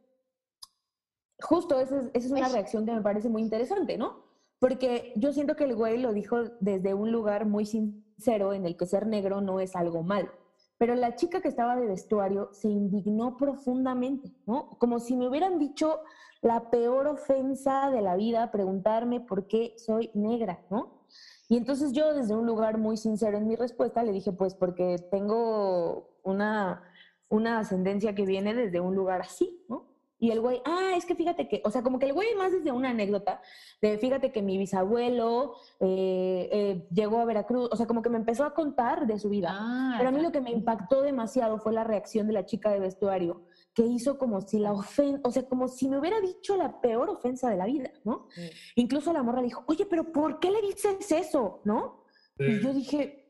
justo 1.43 1.79
esa 1.81 1.99
es, 1.99 2.11
esa 2.13 2.27
es 2.27 2.33
una 2.33 2.49
reacción 2.49 2.87
que 2.87 2.93
me 2.93 3.03
parece 3.03 3.29
muy 3.29 3.43
interesante, 3.43 3.97
¿no? 3.99 4.25
Porque 4.59 5.13
yo 5.17 5.33
siento 5.33 5.57
que 5.57 5.65
el 5.65 5.75
güey 5.75 5.99
lo 5.99 6.13
dijo 6.13 6.37
desde 6.61 6.95
un 6.95 7.11
lugar 7.11 7.47
muy 7.47 7.65
sincero 7.65 8.53
en 8.53 8.67
el 8.67 8.77
que 8.77 8.87
ser 8.87 9.07
negro 9.07 9.41
no 9.41 9.59
es 9.61 9.75
algo 9.75 10.03
malo. 10.03 10.31
Pero 10.77 10.95
la 10.95 11.15
chica 11.15 11.41
que 11.41 11.49
estaba 11.49 11.77
de 11.77 11.87
vestuario 11.87 12.49
se 12.53 12.69
indignó 12.69 13.37
profundamente, 13.37 14.33
¿no? 14.47 14.71
Como 14.79 14.99
si 14.99 15.17
me 15.17 15.29
hubieran 15.29 15.59
dicho 15.59 16.01
la 16.43 16.71
peor 16.71 17.07
ofensa 17.07 17.91
de 17.91 18.01
la 18.01 18.17
vida 18.17 18.51
preguntarme 18.51 19.21
por 19.21 19.47
qué 19.47 19.75
soy 19.77 20.11
negra, 20.15 20.65
¿no? 20.71 21.05
Y 21.49 21.57
entonces 21.57 21.93
yo 21.93 22.15
desde 22.15 22.35
un 22.35 22.47
lugar 22.47 22.79
muy 22.79 22.97
sincero 22.97 23.37
en 23.37 23.49
mi 23.49 23.57
respuesta 23.57 24.03
le 24.03 24.13
dije, 24.13 24.33
pues 24.33 24.55
porque 24.55 24.97
tengo 25.11 26.09
una, 26.23 26.83
una 27.29 27.59
ascendencia 27.59 28.15
que 28.15 28.25
viene 28.25 28.55
desde 28.55 28.81
un 28.81 28.95
lugar 28.95 29.21
así, 29.21 29.65
¿no? 29.69 29.90
Y 30.21 30.31
el 30.31 30.41
güey, 30.41 30.61
ah, 30.67 30.93
es 30.97 31.07
que 31.07 31.15
fíjate 31.15 31.49
que, 31.49 31.63
o 31.65 31.71
sea, 31.71 31.83
como 31.83 31.99
que 31.99 32.05
el 32.05 32.13
güey 32.13 32.35
más 32.35 32.53
desde 32.53 32.71
una 32.73 32.91
anécdota, 32.91 33.41
de 33.81 33.97
fíjate 33.97 34.31
que 34.31 34.43
mi 34.43 34.59
bisabuelo 34.59 35.55
eh, 35.81 36.49
eh, 36.53 36.89
llegó 36.93 37.21
a 37.21 37.25
Veracruz, 37.25 37.71
o 37.73 37.77
sea, 37.77 37.87
como 37.87 38.03
que 38.03 38.11
me 38.11 38.19
empezó 38.19 38.45
a 38.45 38.53
contar 38.53 39.07
de 39.07 39.19
su 39.19 39.31
vida. 39.31 39.49
Ah, 39.51 39.95
Pero 39.97 40.11
a 40.11 40.13
mí 40.13 40.21
lo 40.21 40.31
que 40.31 40.43
me 40.43 40.51
impactó 40.51 41.01
demasiado 41.01 41.59
fue 41.59 41.73
la 41.73 41.85
reacción 41.85 42.27
de 42.27 42.35
la 42.35 42.45
chica 42.45 42.71
de 42.71 42.81
vestuario, 42.81 43.47
que 43.73 43.87
hizo 43.87 44.19
como 44.19 44.43
si 44.43 44.59
la 44.59 44.73
ofensa, 44.73 45.23
o 45.25 45.33
sea, 45.33 45.49
como 45.49 45.69
si 45.69 45.89
me 45.89 45.99
hubiera 45.99 46.21
dicho 46.21 46.55
la 46.55 46.83
peor 46.83 47.09
ofensa 47.09 47.49
de 47.49 47.57
la 47.57 47.65
vida, 47.65 47.91
¿no? 48.05 48.29
Incluso 48.75 49.15
la 49.15 49.23
morra 49.23 49.41
dijo, 49.41 49.65
oye, 49.69 49.87
pero 49.87 50.13
¿por 50.13 50.39
qué 50.39 50.51
le 50.51 50.61
dices 50.61 51.11
eso? 51.11 51.63
¿No? 51.65 52.05
Y 52.39 52.61
yo 52.61 52.75
dije, 52.75 53.27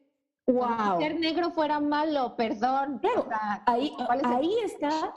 wow. 0.48 0.98
ser 0.98 1.20
negro 1.20 1.52
fuera 1.52 1.78
malo, 1.78 2.34
perdón. 2.36 2.98
Claro, 2.98 3.28
ahí, 3.66 3.92
ahí 4.24 4.54
está 4.64 5.14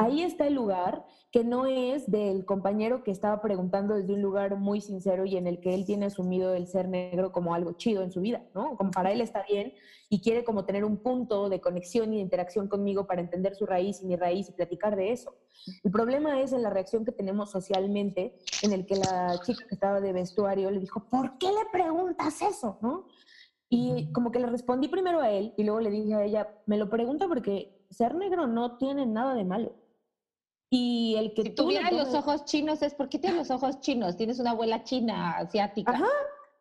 ahí 0.00 0.22
está 0.22 0.46
el 0.46 0.54
lugar 0.54 1.04
que 1.30 1.44
no 1.44 1.66
es 1.66 2.10
del 2.10 2.44
compañero 2.44 3.04
que 3.04 3.10
estaba 3.10 3.40
preguntando 3.40 3.94
desde 3.94 4.14
un 4.14 4.22
lugar 4.22 4.56
muy 4.56 4.80
sincero 4.80 5.26
y 5.26 5.36
en 5.36 5.46
el 5.46 5.60
que 5.60 5.74
él 5.74 5.84
tiene 5.84 6.06
asumido 6.06 6.54
el 6.54 6.66
ser 6.66 6.88
negro 6.88 7.32
como 7.32 7.54
algo 7.54 7.72
chido 7.72 8.02
en 8.02 8.10
su 8.10 8.20
vida, 8.20 8.42
¿no? 8.54 8.76
Como 8.76 8.90
para 8.90 9.12
él 9.12 9.20
está 9.20 9.44
bien 9.48 9.74
y 10.08 10.22
quiere 10.22 10.42
como 10.42 10.64
tener 10.64 10.84
un 10.84 10.96
punto 10.96 11.48
de 11.48 11.60
conexión 11.60 12.12
y 12.12 12.16
de 12.16 12.22
interacción 12.22 12.66
conmigo 12.66 13.06
para 13.06 13.20
entender 13.20 13.54
su 13.54 13.66
raíz 13.66 14.02
y 14.02 14.06
mi 14.06 14.16
raíz 14.16 14.48
y 14.48 14.52
platicar 14.52 14.96
de 14.96 15.12
eso. 15.12 15.36
El 15.84 15.92
problema 15.92 16.40
es 16.40 16.52
en 16.52 16.62
la 16.62 16.70
reacción 16.70 17.04
que 17.04 17.12
tenemos 17.12 17.50
socialmente 17.50 18.34
en 18.62 18.72
el 18.72 18.86
que 18.86 18.96
la 18.96 19.38
chica 19.44 19.64
que 19.68 19.74
estaba 19.74 20.00
de 20.00 20.12
vestuario 20.12 20.70
le 20.70 20.80
dijo, 20.80 21.04
¿por 21.10 21.38
qué 21.38 21.48
le 21.48 21.70
preguntas 21.70 22.40
eso? 22.42 22.78
¿no? 22.80 23.06
Y 23.68 24.10
como 24.12 24.32
que 24.32 24.40
le 24.40 24.46
respondí 24.46 24.88
primero 24.88 25.20
a 25.20 25.30
él 25.30 25.54
y 25.56 25.62
luego 25.62 25.80
le 25.80 25.90
dije 25.90 26.14
a 26.14 26.24
ella, 26.24 26.48
me 26.66 26.78
lo 26.78 26.88
pregunta 26.90 27.28
porque 27.28 27.86
ser 27.90 28.14
negro 28.14 28.46
no 28.46 28.78
tiene 28.78 29.06
nada 29.06 29.34
de 29.34 29.44
malo. 29.44 29.74
Y 30.70 31.16
el 31.18 31.34
que 31.34 31.42
si 31.42 31.50
tú 31.50 31.64
tuvieras 31.64 31.92
los 31.92 32.14
ojos 32.14 32.44
chinos 32.44 32.80
es 32.82 32.94
porque 32.94 33.18
tienes 33.18 33.38
los 33.38 33.50
ojos 33.50 33.80
chinos, 33.80 34.16
tienes 34.16 34.38
una 34.38 34.52
abuela 34.52 34.84
china 34.84 35.32
asiática. 35.32 35.90
Ajá, 35.90 36.06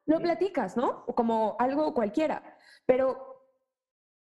lo 0.08 0.20
platicas, 0.20 0.76
¿no? 0.76 1.06
Como 1.06 1.56
algo 1.60 1.94
cualquiera. 1.94 2.58
Pero 2.88 3.46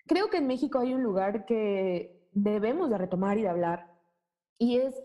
creo 0.05 0.29
que 0.29 0.37
en 0.37 0.47
México 0.47 0.77
hay 0.77 0.93
un 0.93 1.01
lugar 1.01 1.45
que 1.45 2.27
debemos 2.31 2.91
de 2.91 2.99
retomar 2.99 3.39
y 3.39 3.41
de 3.41 3.49
hablar, 3.49 3.91
y 4.59 4.77
es 4.77 4.95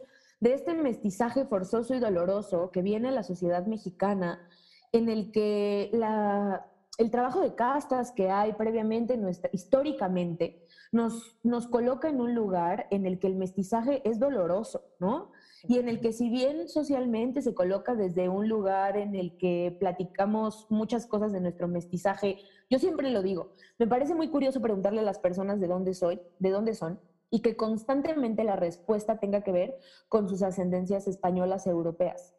de 0.41 0.53
este 0.53 0.75
mestizaje 0.75 1.47
forzoso 1.47 1.95
y 1.95 2.01
doloroso 2.01 2.71
que 2.71 2.83
viene 2.83 3.09
a 3.09 3.13
la 3.13 3.23
sociedad 3.23 3.67
mexicana, 3.67 4.47
en 4.93 5.09
el 5.09 5.33
que 5.33 5.89
la, 5.95 6.67
el 6.99 7.11
trabajo 7.11 7.41
de 7.41 7.55
castas 7.55 8.13
que 8.13 8.31
hay 8.31 8.53
previamente, 8.53 9.17
nuestra, 9.17 9.49
históricamente, 9.53 10.64
nos, 10.95 11.37
nos 11.43 11.67
coloca 11.67 12.09
en 12.09 12.21
un 12.21 12.35
lugar 12.35 12.87
en 12.91 13.05
el 13.05 13.19
que 13.19 13.27
el 13.27 13.35
mestizaje 13.35 14.01
es 14.09 14.21
doloroso, 14.21 14.85
¿no? 15.01 15.33
Y 15.67 15.79
en 15.79 15.89
el 15.89 16.01
que 16.01 16.13
si 16.13 16.31
bien 16.31 16.69
socialmente 16.69 17.43
se 17.43 17.53
coloca 17.53 17.97
desde 17.97 18.29
un 18.29 18.49
lugar 18.49 18.97
en 18.97 19.17
el 19.17 19.37
que 19.37 19.77
platicamos 19.81 20.67
muchas 20.71 21.07
cosas 21.07 21.33
de 21.33 21.41
nuestro 21.41 21.67
mestizaje, 21.67 22.39
yo 22.71 22.79
siempre 22.79 23.11
lo 23.11 23.23
digo, 23.23 23.51
me 23.77 23.89
parece 23.89 24.15
muy 24.15 24.29
curioso 24.29 24.61
preguntarle 24.61 25.01
a 25.01 25.05
las 25.05 25.19
personas 25.19 25.61
de 25.61 25.67
dónde 25.67 25.95
soy, 25.95 26.21
de 26.39 26.51
dónde 26.51 26.75
son, 26.75 27.01
y 27.29 27.41
que 27.41 27.57
constantemente 27.57 28.45
la 28.45 28.55
respuesta 28.55 29.19
tenga 29.19 29.43
que 29.43 29.51
ver 29.51 29.77
con 30.09 30.29
sus 30.29 30.43
ascendencias 30.43 31.09
españolas 31.09 31.67
europeas. 31.67 32.37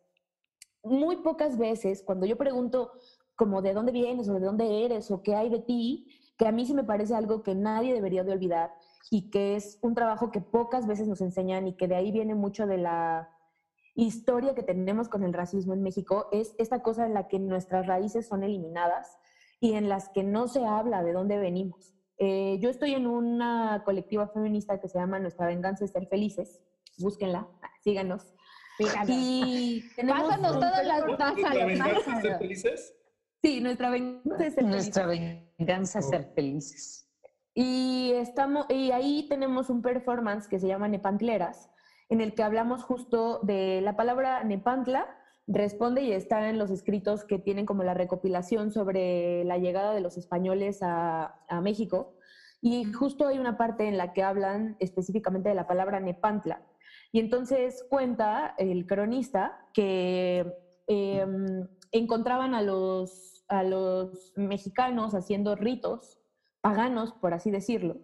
Muy 0.81 1.17
pocas 1.17 1.57
veces, 1.57 2.03
cuando 2.03 2.25
yo 2.25 2.37
pregunto 2.37 2.93
como 3.35 3.61
de 3.61 3.73
dónde 3.73 3.91
vienes 3.91 4.29
o 4.29 4.33
de 4.33 4.39
dónde 4.39 4.85
eres 4.85 5.11
o 5.11 5.21
qué 5.23 5.35
hay 5.35 5.49
de 5.49 5.59
ti, 5.59 6.07
que 6.37 6.47
a 6.47 6.51
mí 6.51 6.65
sí 6.65 6.73
me 6.73 6.83
parece 6.83 7.15
algo 7.15 7.43
que 7.43 7.55
nadie 7.55 7.93
debería 7.93 8.23
de 8.23 8.33
olvidar 8.33 8.73
y 9.09 9.29
que 9.29 9.55
es 9.55 9.77
un 9.81 9.95
trabajo 9.95 10.31
que 10.31 10.41
pocas 10.41 10.87
veces 10.87 11.07
nos 11.07 11.21
enseñan 11.21 11.67
y 11.67 11.75
que 11.75 11.87
de 11.87 11.95
ahí 11.95 12.11
viene 12.11 12.35
mucho 12.35 12.67
de 12.67 12.77
la 12.77 13.29
historia 13.95 14.55
que 14.55 14.63
tenemos 14.63 15.07
con 15.07 15.23
el 15.23 15.33
racismo 15.33 15.73
en 15.73 15.81
México, 15.81 16.27
es 16.31 16.53
esta 16.57 16.81
cosa 16.81 17.05
en 17.05 17.13
la 17.13 17.27
que 17.27 17.39
nuestras 17.39 17.87
raíces 17.87 18.27
son 18.27 18.43
eliminadas 18.43 19.17
y 19.61 19.73
en 19.73 19.87
las 19.87 20.09
que 20.09 20.23
no 20.23 20.47
se 20.47 20.65
habla 20.65 21.01
de 21.01 21.13
dónde 21.13 21.37
venimos. 21.37 21.93
Eh, 22.17 22.57
yo 22.59 22.69
estoy 22.69 22.93
en 22.93 23.07
una 23.07 23.83
colectiva 23.85 24.27
feminista 24.27 24.79
que 24.79 24.89
se 24.89 24.99
llama 24.99 25.19
Nuestra 25.19 25.47
Venganza 25.47 25.85
es 25.85 25.91
Ser 25.91 26.07
Felices. 26.07 26.61
Búsquenla, 26.97 27.47
síganos. 27.83 28.33
Y 29.07 29.83
Pásanos 30.07 30.53
todas 30.53 30.85
las 30.85 31.17
tazas. 31.17 32.21
ser 32.21 32.37
felices? 32.37 32.95
Sí, 33.45 33.61
nuestra 33.61 33.91
venganza 33.91 34.47
es 34.47 34.55
ser 34.55 34.63
Nuestra 34.65 35.05
venganza 35.05 35.99
es 35.99 36.09
ser 36.09 36.31
felices. 36.33 37.07
Y, 37.53 38.11
estamos, 38.15 38.65
y 38.69 38.89
ahí 38.89 39.27
tenemos 39.29 39.69
un 39.69 39.83
performance 39.83 40.47
que 40.47 40.59
se 40.59 40.67
llama 40.67 40.87
Nepantleras, 40.87 41.69
en 42.09 42.21
el 42.21 42.33
que 42.33 42.41
hablamos 42.41 42.81
justo 42.81 43.41
de 43.43 43.81
la 43.81 43.95
palabra 43.95 44.43
Nepantla, 44.43 45.05
responde 45.45 46.01
y 46.01 46.11
está 46.11 46.49
en 46.49 46.57
los 46.57 46.71
escritos 46.71 47.23
que 47.23 47.37
tienen 47.37 47.67
como 47.67 47.83
la 47.83 47.93
recopilación 47.93 48.71
sobre 48.71 49.43
la 49.43 49.59
llegada 49.59 49.93
de 49.93 50.01
los 50.01 50.17
españoles 50.17 50.79
a, 50.81 51.35
a 51.47 51.61
México. 51.61 52.15
Y 52.61 52.85
justo 52.85 53.27
hay 53.27 53.37
una 53.37 53.59
parte 53.59 53.87
en 53.87 53.97
la 53.97 54.11
que 54.11 54.23
hablan 54.23 54.75
específicamente 54.79 55.49
de 55.49 55.55
la 55.55 55.67
palabra 55.67 55.99
Nepantla. 55.99 56.63
Y 57.11 57.19
entonces 57.19 57.85
cuenta 57.91 58.55
el 58.57 58.87
cronista 58.87 59.67
que 59.71 60.51
eh, 60.87 61.25
encontraban 61.91 62.53
a 62.55 62.61
los 62.61 63.34
a 63.47 63.63
los 63.63 64.33
mexicanos 64.35 65.13
haciendo 65.13 65.55
ritos 65.55 66.19
paganos, 66.61 67.13
por 67.13 67.33
así 67.33 67.51
decirlo. 67.51 67.97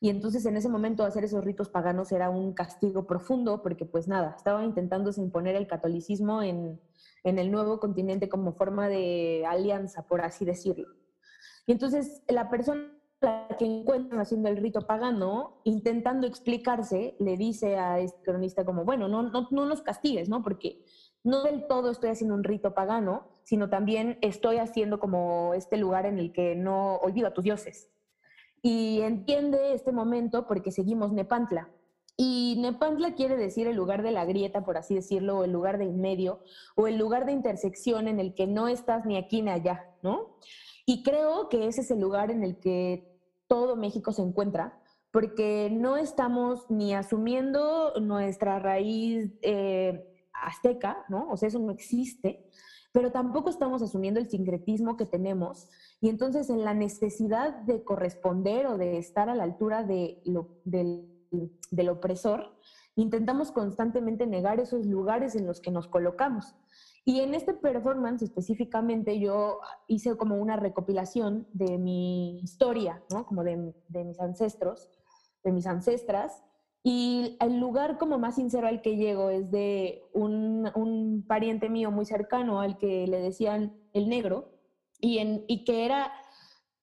Y 0.00 0.10
entonces 0.10 0.44
en 0.46 0.56
ese 0.56 0.68
momento 0.68 1.04
hacer 1.04 1.24
esos 1.24 1.44
ritos 1.44 1.68
paganos 1.68 2.12
era 2.12 2.30
un 2.30 2.52
castigo 2.52 3.06
profundo 3.06 3.62
porque 3.62 3.86
pues 3.86 4.06
nada, 4.06 4.34
estaba 4.36 4.64
intentándose 4.64 5.20
imponer 5.20 5.56
el 5.56 5.66
catolicismo 5.66 6.42
en, 6.42 6.80
en 7.22 7.38
el 7.38 7.50
nuevo 7.50 7.80
continente 7.80 8.28
como 8.28 8.52
forma 8.52 8.88
de 8.88 9.44
alianza, 9.48 10.06
por 10.06 10.20
así 10.20 10.44
decirlo. 10.44 10.88
Y 11.66 11.72
entonces 11.72 12.22
la 12.28 12.50
persona 12.50 12.90
que 13.58 13.64
encuentran 13.64 14.20
haciendo 14.20 14.48
el 14.48 14.58
rito 14.58 14.86
pagano, 14.86 15.60
intentando 15.64 16.26
explicarse, 16.26 17.16
le 17.18 17.36
dice 17.36 17.78
a 17.78 17.98
este 17.98 18.22
cronista 18.22 18.64
como, 18.64 18.84
bueno, 18.84 19.08
no, 19.08 19.22
no, 19.22 19.48
no 19.50 19.66
nos 19.66 19.82
castigues, 19.82 20.28
¿no? 20.28 20.42
Porque 20.42 20.84
no 21.22 21.42
del 21.42 21.66
todo 21.66 21.90
estoy 21.90 22.10
haciendo 22.10 22.34
un 22.34 22.44
rito 22.44 22.74
pagano, 22.74 23.28
sino 23.44 23.68
también 23.68 24.18
estoy 24.22 24.56
haciendo 24.56 24.98
como 24.98 25.54
este 25.54 25.76
lugar 25.76 26.06
en 26.06 26.18
el 26.18 26.32
que 26.32 26.56
no 26.56 26.96
olvido 26.96 27.28
a 27.28 27.34
tus 27.34 27.44
dioses. 27.44 27.90
Y 28.62 29.02
entiende 29.02 29.74
este 29.74 29.92
momento 29.92 30.46
porque 30.46 30.72
seguimos 30.72 31.12
Nepantla. 31.12 31.68
Y 32.16 32.56
Nepantla 32.60 33.14
quiere 33.14 33.36
decir 33.36 33.66
el 33.66 33.76
lugar 33.76 34.02
de 34.02 34.12
la 34.12 34.24
grieta, 34.24 34.64
por 34.64 34.78
así 34.78 34.94
decirlo, 34.94 35.38
o 35.38 35.44
el 35.44 35.52
lugar 35.52 35.78
de 35.78 35.84
en 35.84 36.00
medio, 36.00 36.40
o 36.74 36.86
el 36.86 36.96
lugar 36.96 37.26
de 37.26 37.32
intersección 37.32 38.08
en 38.08 38.20
el 38.20 38.34
que 38.34 38.46
no 38.46 38.68
estás 38.68 39.04
ni 39.04 39.16
aquí 39.16 39.42
ni 39.42 39.50
allá, 39.50 39.84
¿no? 40.02 40.36
Y 40.86 41.02
creo 41.02 41.48
que 41.48 41.66
ese 41.66 41.80
es 41.80 41.90
el 41.90 42.00
lugar 42.00 42.30
en 42.30 42.44
el 42.44 42.58
que 42.58 43.18
todo 43.48 43.76
México 43.76 44.12
se 44.12 44.22
encuentra, 44.22 44.80
porque 45.10 45.70
no 45.70 45.96
estamos 45.96 46.70
ni 46.70 46.94
asumiendo 46.94 47.92
nuestra 48.00 48.58
raíz 48.58 49.32
eh, 49.42 50.06
azteca, 50.32 51.04
¿no? 51.08 51.28
O 51.30 51.36
sea, 51.36 51.48
eso 51.48 51.58
no 51.58 51.72
existe, 51.72 52.46
pero 52.94 53.12
tampoco 53.12 53.50
estamos 53.50 53.82
asumiendo 53.82 54.20
el 54.20 54.30
sincretismo 54.30 54.96
que 54.96 55.04
tenemos. 55.04 55.68
Y 56.00 56.08
entonces 56.08 56.48
en 56.48 56.64
la 56.64 56.72
necesidad 56.72 57.52
de 57.64 57.84
corresponder 57.84 58.66
o 58.68 58.78
de 58.78 58.96
estar 58.96 59.28
a 59.28 59.34
la 59.34 59.42
altura 59.42 59.82
de 59.82 60.22
lo, 60.24 60.60
del 60.64 61.14
del 61.70 61.88
opresor, 61.88 62.54
intentamos 62.96 63.50
constantemente 63.50 64.26
negar 64.26 64.60
esos 64.60 64.86
lugares 64.86 65.34
en 65.34 65.46
los 65.46 65.60
que 65.60 65.70
nos 65.70 65.88
colocamos. 65.88 66.54
Y 67.04 67.20
en 67.20 67.34
este 67.34 67.52
performance 67.52 68.22
específicamente 68.22 69.18
yo 69.18 69.58
hice 69.88 70.16
como 70.16 70.36
una 70.36 70.56
recopilación 70.56 71.46
de 71.52 71.76
mi 71.78 72.40
historia, 72.40 73.02
¿no? 73.10 73.26
Como 73.26 73.44
de, 73.44 73.56
mis 73.56 74.20
ancestros, 74.20 74.88
de 75.42 75.52
mis 75.52 75.66
ancestras. 75.66 76.42
Y 76.86 77.38
el 77.40 77.58
lugar 77.58 77.96
como 77.96 78.18
más 78.18 78.34
sincero 78.34 78.68
al 78.68 78.82
que 78.82 78.96
llego 78.96 79.30
es 79.30 79.50
de 79.50 80.02
un, 80.12 80.70
un 80.74 81.24
pariente 81.26 81.70
mío 81.70 81.90
muy 81.90 82.04
cercano 82.04 82.60
al 82.60 82.76
que 82.76 83.06
le 83.06 83.20
decían 83.20 83.74
el 83.94 84.08
negro 84.10 84.52
y, 85.00 85.18
en, 85.18 85.44
y 85.48 85.64
que 85.64 85.86
era 85.86 86.12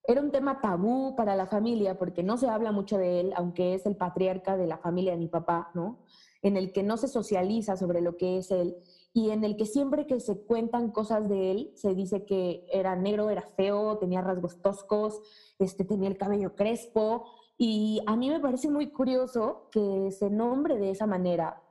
era 0.03 0.21
un 0.21 0.31
tema 0.31 0.61
tabú 0.61 1.15
para 1.15 1.35
la 1.35 1.45
familia 1.45 1.97
porque 1.97 2.23
no 2.23 2.37
se 2.37 2.47
habla 2.47 2.71
mucho 2.71 2.97
de 2.97 3.19
él, 3.19 3.33
aunque 3.35 3.75
es 3.75 3.85
el 3.85 3.95
patriarca 3.95 4.57
de 4.57 4.67
la 4.67 4.77
familia 4.77 5.11
de 5.11 5.19
mi 5.19 5.27
papá, 5.27 5.69
¿no? 5.75 5.99
En 6.41 6.57
el 6.57 6.71
que 6.73 6.81
no 6.81 6.97
se 6.97 7.07
socializa 7.07 7.77
sobre 7.77 8.01
lo 8.01 8.17
que 8.17 8.39
es 8.39 8.49
él 8.49 8.75
y 9.13 9.29
en 9.29 9.43
el 9.43 9.57
que 9.57 9.65
siempre 9.65 10.07
que 10.07 10.19
se 10.19 10.43
cuentan 10.43 10.91
cosas 10.91 11.29
de 11.29 11.51
él 11.51 11.71
se 11.75 11.93
dice 11.93 12.25
que 12.25 12.65
era 12.71 12.95
negro, 12.95 13.29
era 13.29 13.43
feo, 13.43 13.99
tenía 13.99 14.21
rasgos 14.21 14.59
toscos, 14.61 15.21
este, 15.59 15.85
tenía 15.85 16.09
el 16.09 16.17
cabello 16.17 16.55
crespo 16.55 17.25
y 17.63 18.01
a 18.07 18.15
mí 18.15 18.27
me 18.31 18.39
parece 18.39 18.71
muy 18.71 18.89
curioso 18.89 19.69
que 19.71 20.09
se 20.09 20.31
nombre 20.31 20.79
de 20.79 20.89
esa 20.89 21.05
manera 21.05 21.61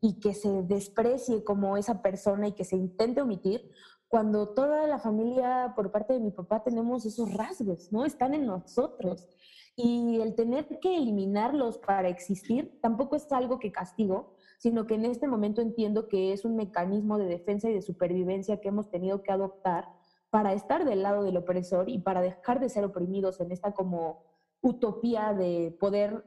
y 0.00 0.18
que 0.18 0.34
se 0.34 0.64
desprecie 0.64 1.44
como 1.44 1.76
esa 1.76 2.02
persona 2.02 2.48
y 2.48 2.52
que 2.54 2.64
se 2.64 2.74
intente 2.74 3.22
omitir, 3.22 3.70
cuando 4.08 4.48
toda 4.48 4.88
la 4.88 4.98
familia 4.98 5.74
por 5.76 5.92
parte 5.92 6.14
de 6.14 6.18
mi 6.18 6.32
papá 6.32 6.64
tenemos 6.64 7.06
esos 7.06 7.32
rasgos, 7.32 7.92
¿no? 7.92 8.04
Están 8.04 8.34
en 8.34 8.46
nosotros. 8.46 9.28
Y 9.76 10.20
el 10.20 10.34
tener 10.34 10.80
que 10.80 10.96
eliminarlos 10.96 11.78
para 11.78 12.08
existir 12.08 12.76
tampoco 12.82 13.14
es 13.14 13.30
algo 13.30 13.60
que 13.60 13.70
castigo, 13.70 14.34
sino 14.58 14.88
que 14.88 14.94
en 14.96 15.04
este 15.04 15.28
momento 15.28 15.60
entiendo 15.60 16.08
que 16.08 16.32
es 16.32 16.44
un 16.44 16.56
mecanismo 16.56 17.16
de 17.16 17.26
defensa 17.26 17.70
y 17.70 17.74
de 17.74 17.82
supervivencia 17.82 18.60
que 18.60 18.70
hemos 18.70 18.90
tenido 18.90 19.22
que 19.22 19.30
adoptar 19.30 19.86
para 20.30 20.52
estar 20.52 20.84
del 20.84 21.04
lado 21.04 21.22
del 21.22 21.36
opresor 21.36 21.88
y 21.88 21.98
para 22.00 22.22
dejar 22.22 22.58
de 22.58 22.70
ser 22.70 22.84
oprimidos 22.84 23.38
en 23.40 23.52
esta 23.52 23.70
como 23.70 24.27
utopía 24.60 25.32
de 25.32 25.76
poder 25.78 26.24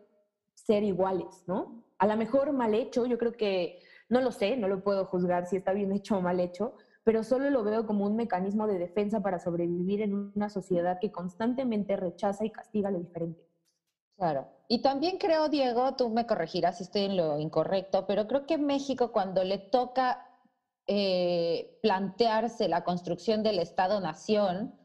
ser 0.53 0.83
iguales, 0.83 1.43
¿no? 1.47 1.83
A 1.97 2.07
lo 2.07 2.17
mejor 2.17 2.51
mal 2.53 2.73
hecho, 2.73 3.05
yo 3.05 3.17
creo 3.17 3.31
que, 3.31 3.79
no 4.09 4.21
lo 4.21 4.31
sé, 4.31 4.57
no 4.57 4.67
lo 4.67 4.83
puedo 4.83 5.05
juzgar 5.05 5.45
si 5.45 5.57
está 5.57 5.73
bien 5.73 5.91
hecho 5.91 6.17
o 6.17 6.21
mal 6.21 6.39
hecho, 6.39 6.73
pero 7.03 7.23
solo 7.23 7.49
lo 7.49 7.63
veo 7.63 7.85
como 7.85 8.05
un 8.05 8.15
mecanismo 8.15 8.67
de 8.67 8.77
defensa 8.77 9.21
para 9.21 9.39
sobrevivir 9.39 10.01
en 10.01 10.31
una 10.35 10.49
sociedad 10.49 10.97
que 10.99 11.11
constantemente 11.11 11.95
rechaza 11.95 12.45
y 12.45 12.51
castiga 12.51 12.91
lo 12.91 12.99
diferente. 12.99 13.43
Claro. 14.17 14.47
Y 14.67 14.81
también 14.81 15.17
creo, 15.17 15.49
Diego, 15.49 15.95
tú 15.95 16.09
me 16.09 16.27
corregirás 16.27 16.77
si 16.77 16.83
estoy 16.83 17.03
en 17.03 17.17
lo 17.17 17.39
incorrecto, 17.39 18.05
pero 18.05 18.27
creo 18.27 18.45
que 18.45 18.57
México 18.57 19.11
cuando 19.11 19.43
le 19.43 19.57
toca 19.57 20.19
eh, 20.87 21.79
plantearse 21.81 22.67
la 22.67 22.83
construcción 22.83 23.43
del 23.43 23.59
Estado-Nación, 23.59 24.75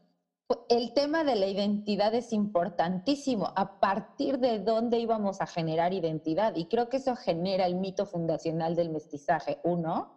el 0.69 0.93
tema 0.93 1.23
de 1.23 1.35
la 1.35 1.47
identidad 1.47 2.13
es 2.13 2.31
importantísimo, 2.31 3.51
a 3.55 3.79
partir 3.79 4.39
de 4.39 4.59
dónde 4.59 4.99
íbamos 4.99 5.41
a 5.41 5.47
generar 5.47 5.93
identidad. 5.93 6.55
Y 6.55 6.67
creo 6.67 6.89
que 6.89 6.97
eso 6.97 7.15
genera 7.15 7.65
el 7.65 7.75
mito 7.75 8.05
fundacional 8.05 8.75
del 8.75 8.89
mestizaje, 8.89 9.59
uno. 9.63 10.13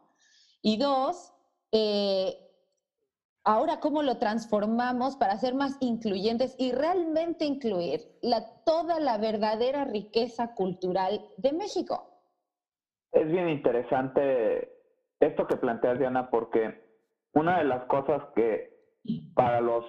Y 0.63 0.77
dos, 0.77 1.33
eh, 1.73 2.37
ahora 3.45 3.81
cómo 3.81 4.03
lo 4.03 4.19
transformamos 4.19 5.17
para 5.17 5.37
ser 5.37 5.55
más 5.55 5.77
incluyentes 5.81 6.55
y 6.59 6.73
realmente 6.73 7.45
incluir 7.45 8.01
toda 8.65 9.01
la 9.01 9.19
verdadera 9.19 9.85
riqueza 9.85 10.55
cultural 10.55 11.25
de 11.39 11.53
México. 11.53 12.07
Es 13.13 13.27
bien 13.27 13.49
interesante 13.49 14.71
esto 15.19 15.47
que 15.47 15.57
planteas, 15.57 15.99
Diana, 15.99 16.31
porque 16.31 16.89
una 17.35 17.59
de 17.59 17.65
las 17.65 17.85
cosas 17.87 18.23
que 18.37 18.70
para 19.35 19.61
los, 19.61 19.85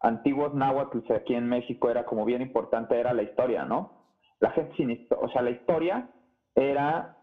antiguos 0.00 0.52
náhuatl 0.52 0.98
aquí 1.12 1.34
en 1.34 1.48
México 1.48 1.88
era 1.88 2.04
como 2.04 2.24
bien 2.24 2.42
importante 2.42 2.98
era 2.98 3.12
la 3.14 3.22
historia, 3.22 3.64
¿no? 3.64 4.02
La 4.40 4.50
gente 4.50 4.74
sin 4.76 5.06
o 5.16 5.28
sea, 5.28 5.42
la 5.42 5.50
historia 5.50 6.08
era 6.56 7.16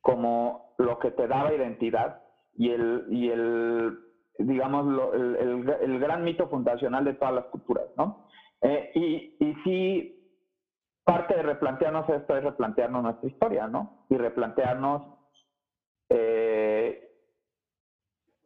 como 0.00 0.74
lo 0.78 0.98
que 0.98 1.12
te 1.12 1.28
daba 1.28 1.54
identidad 1.54 2.20
y 2.54 2.70
el, 2.70 3.06
y 3.08 3.30
el 3.30 3.98
digamos, 4.38 5.14
el, 5.14 5.68
el, 5.80 6.00
gran 6.00 6.24
mito 6.24 6.48
fundacional 6.48 7.04
de 7.04 7.14
todas 7.14 7.34
las 7.34 7.44
culturas, 7.46 7.84
¿no? 7.96 8.26
Eh, 8.62 8.90
y, 8.94 9.36
y 9.44 9.54
sí, 9.62 10.22
parte 11.04 11.36
de 11.36 11.42
replantearnos 11.42 12.08
esto 12.08 12.36
es 12.36 12.44
replantearnos 12.44 13.02
nuestra 13.02 13.28
historia, 13.28 13.66
¿no? 13.68 14.04
Y 14.08 14.16
replantearnos 14.16 15.02
eh, 16.08 16.41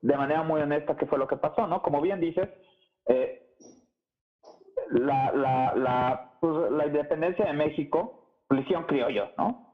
de 0.02 0.16
manera 0.16 0.42
muy 0.42 0.60
honesta 0.60 0.96
qué 0.96 1.06
fue 1.06 1.18
lo 1.18 1.26
que 1.26 1.36
pasó, 1.36 1.66
¿no? 1.66 1.82
Como 1.82 2.00
bien 2.00 2.20
dices, 2.20 2.48
eh, 3.08 3.46
la, 4.90 5.32
la, 5.32 5.74
la, 5.74 6.32
pues, 6.40 6.70
la 6.70 6.86
independencia 6.86 7.46
de 7.46 7.52
México, 7.52 8.26
hicieron 8.50 8.84
criollos, 8.84 9.28
¿no? 9.36 9.66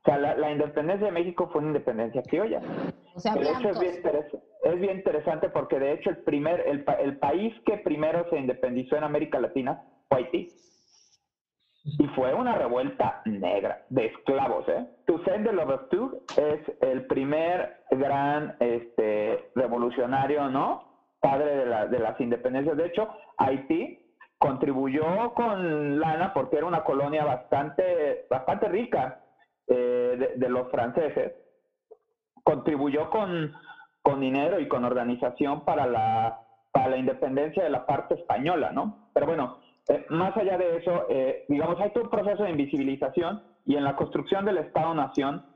O 0.00 0.02
sea, 0.04 0.16
la, 0.16 0.50
independencia 0.50 1.06
de 1.06 1.12
México 1.12 1.50
fue 1.52 1.60
una 1.60 1.68
independencia 1.68 2.22
criolla. 2.22 2.62
O 3.14 3.20
sea, 3.20 3.34
es, 3.34 4.80
bien 4.80 4.96
interesante 4.96 5.50
porque 5.50 5.78
de 5.78 5.92
hecho 5.92 6.08
el 6.08 6.18
primer, 6.18 6.60
el, 6.60 6.84
el, 7.00 7.18
país 7.18 7.54
que 7.66 7.76
primero 7.78 8.26
se 8.30 8.38
independizó 8.38 8.96
en 8.96 9.04
América 9.04 9.38
Latina 9.38 9.82
fue 10.08 10.18
Haití. 10.18 10.48
Y 11.84 12.06
fue 12.08 12.34
una 12.34 12.54
revuelta 12.54 13.22
negra 13.24 13.84
de 13.88 14.06
esclavos, 14.06 14.68
¿eh? 14.68 14.86
Toussaint 15.06 15.46
de 15.46 15.52
Louverture 15.52 16.18
es 16.36 16.60
el 16.82 17.06
primer 17.06 17.84
gran 17.90 18.54
este, 18.60 19.50
revolucionario, 19.54 20.48
¿no? 20.50 20.84
Padre 21.20 21.56
de, 21.56 21.66
la, 21.66 21.86
de 21.86 21.98
las 21.98 22.20
independencias. 22.20 22.76
De 22.76 22.86
hecho, 22.86 23.08
Haití 23.38 23.98
contribuyó 24.40 25.34
con 25.34 26.00
lana 26.00 26.32
porque 26.32 26.56
era 26.56 26.66
una 26.66 26.82
colonia 26.82 27.24
bastante, 27.24 28.26
bastante 28.30 28.68
rica 28.68 29.22
eh, 29.66 30.34
de, 30.36 30.48
los 30.48 30.70
franceses, 30.70 31.32
contribuyó 32.42 33.10
con, 33.10 33.52
con, 34.02 34.20
dinero 34.20 34.58
y 34.58 34.66
con 34.66 34.84
organización 34.84 35.64
para 35.64 35.86
la, 35.86 36.40
para 36.72 36.88
la 36.88 36.96
independencia 36.96 37.62
de 37.62 37.70
la 37.70 37.86
parte 37.86 38.14
española, 38.14 38.72
¿no? 38.72 39.10
Pero 39.12 39.26
bueno, 39.26 39.59
eh, 39.88 40.06
más 40.10 40.36
allá 40.36 40.58
de 40.58 40.76
eso, 40.76 41.06
eh, 41.08 41.44
digamos, 41.48 41.80
hay 41.80 41.90
todo 41.90 42.04
un 42.04 42.10
proceso 42.10 42.44
de 42.44 42.50
invisibilización 42.50 43.42
y 43.66 43.76
en 43.76 43.84
la 43.84 43.96
construcción 43.96 44.44
del 44.44 44.58
Estado-Nación 44.58 45.46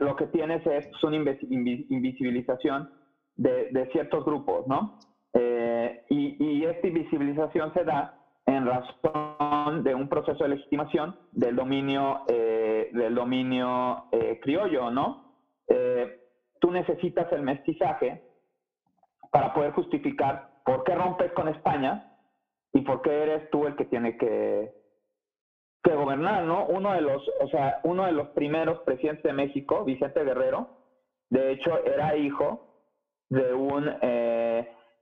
lo 0.00 0.16
que 0.16 0.26
tienes 0.28 0.66
es 0.66 0.88
una 1.04 1.16
invisibilización 1.16 2.90
de, 3.36 3.88
ciertos 3.92 4.24
grupos, 4.24 4.66
¿no? 4.66 4.98
y, 6.08 6.42
y 6.42 6.64
esta 6.64 6.86
invisibilización 6.86 7.74
se 7.74 7.84
da 7.84 8.18
en 8.48 8.66
razón 8.66 9.84
de 9.84 9.94
un 9.94 10.08
proceso 10.08 10.42
de 10.42 10.50
legitimación 10.50 11.16
del 11.32 11.54
dominio, 11.54 12.22
eh, 12.28 12.88
del 12.94 13.14
dominio 13.14 14.04
eh, 14.10 14.40
criollo, 14.42 14.90
¿no? 14.90 15.34
Eh, 15.68 16.18
tú 16.58 16.70
necesitas 16.70 17.30
el 17.32 17.42
mestizaje 17.42 18.22
para 19.30 19.52
poder 19.52 19.72
justificar 19.72 20.48
por 20.64 20.82
qué 20.84 20.94
rompes 20.94 21.30
con 21.32 21.48
España 21.48 22.10
y 22.72 22.82
por 22.82 23.02
qué 23.02 23.22
eres 23.22 23.50
tú 23.50 23.66
el 23.66 23.76
que 23.76 23.84
tiene 23.86 24.16
que, 24.16 24.72
que 25.82 25.94
gobernar, 25.94 26.44
¿no? 26.44 26.66
Uno 26.66 26.92
de 26.92 27.00
los, 27.00 27.22
o 27.40 27.48
sea, 27.48 27.80
uno 27.84 28.06
de 28.06 28.12
los 28.12 28.28
primeros 28.28 28.80
presidentes 28.80 29.24
de 29.24 29.32
México, 29.32 29.84
Vicente 29.84 30.24
Guerrero, 30.24 30.68
de 31.30 31.52
hecho 31.52 31.84
era 31.84 32.16
hijo 32.16 32.66
de 33.30 33.52
un 33.52 33.84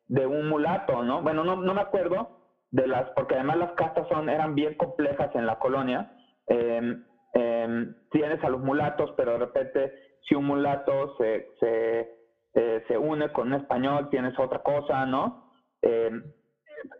de 0.09 0.26
un 0.26 0.48
mulato, 0.48 1.02
¿no? 1.02 1.22
Bueno, 1.22 1.43
no, 1.43 1.56
no 1.56 1.74
me 1.74 1.80
acuerdo, 1.80 2.36
de 2.70 2.86
las, 2.86 3.10
porque 3.10 3.34
además 3.34 3.59
las 3.59 3.72
castas 3.72 4.06
son, 4.09 4.28
eran 4.28 4.55
bien 4.55 4.74
complejas 4.74 5.34
en 5.34 5.47
la 5.47 5.59
colonia. 5.59 6.12
Em, 6.47 7.05
em, 7.34 7.94
tienes 8.10 8.43
a 8.44 8.48
los 8.48 8.60
mulatos, 8.60 9.12
pero 9.16 9.32
de 9.32 9.38
repente 9.38 9.93
si 10.22 10.34
un 10.34 10.44
mulato 10.44 11.16
se, 11.16 11.48
se 11.60 12.16
eh, 12.55 12.82
se 12.88 12.97
une 12.97 13.30
con 13.32 13.48
un 13.48 13.60
español, 13.60 14.09
tienes 14.10 14.38
otra 14.38 14.60
cosa, 14.60 15.05
¿no? 15.05 15.51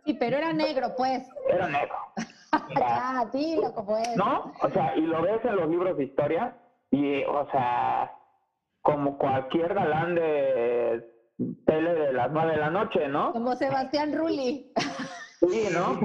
Sí, 0.05 0.13
pero 0.13 0.37
era 0.37 0.53
negro, 0.53 0.93
pues. 0.95 1.27
Era 1.49 1.67
negro. 1.67 1.95
ya, 2.79 3.29
dilo 3.33 3.73
como 3.73 3.97
es. 3.97 4.15
¿No? 4.15 4.53
O 4.61 4.69
sea, 4.69 4.95
y 4.95 5.01
lo 5.01 5.21
ves 5.21 5.43
en 5.43 5.55
los 5.55 5.69
libros 5.69 5.97
de 5.97 6.05
historia 6.05 6.55
y, 6.91 7.23
o 7.23 7.49
sea, 7.51 8.11
como 8.81 9.17
cualquier 9.17 9.73
galán 9.73 10.15
de 10.15 11.05
tele 11.65 11.93
de 11.93 12.13
las 12.13 12.31
nueve 12.31 12.53
de 12.53 12.57
la 12.57 12.69
noche, 12.69 13.07
¿no? 13.07 13.31
Como 13.31 13.55
Sebastián 13.55 14.15
Rulli. 14.17 14.71
Sí, 15.39 15.67
¿no? 15.71 15.99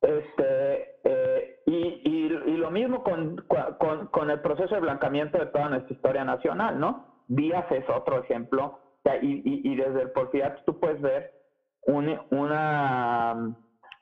Este, 0.00 1.00
eh, 1.02 1.60
y, 1.66 2.02
y, 2.04 2.26
y, 2.46 2.56
lo 2.56 2.70
mismo 2.70 3.02
con, 3.02 3.44
con, 3.78 4.06
con, 4.06 4.30
el 4.30 4.40
proceso 4.40 4.76
de 4.76 4.80
blancamiento 4.80 5.38
de 5.38 5.46
toda 5.46 5.70
nuestra 5.70 5.92
historia 5.92 6.24
nacional, 6.24 6.78
¿no? 6.78 7.24
Díaz 7.26 7.66
es 7.72 7.84
otro 7.88 8.22
ejemplo, 8.22 8.78
y, 9.22 9.26
y, 9.26 9.72
y 9.72 9.76
desde 9.76 10.02
el 10.02 10.10
porfiriato 10.10 10.62
tú 10.66 10.78
puedes 10.78 11.00
ver 11.00 11.37
un, 11.86 12.18
una, 12.30 13.34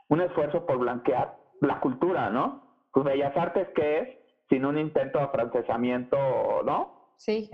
un 0.08 0.20
esfuerzo 0.20 0.64
por 0.66 0.78
blanquear 0.78 1.34
la 1.60 1.80
cultura, 1.80 2.30
¿no? 2.30 2.62
Pues 2.92 3.04
Bellas 3.04 3.36
Artes, 3.36 3.68
¿qué 3.74 3.98
es? 3.98 4.08
Sin 4.48 4.64
un 4.64 4.78
intento 4.78 5.18
de 5.18 5.24
afrancesamiento, 5.24 6.16
¿no? 6.64 7.12
Sí. 7.16 7.48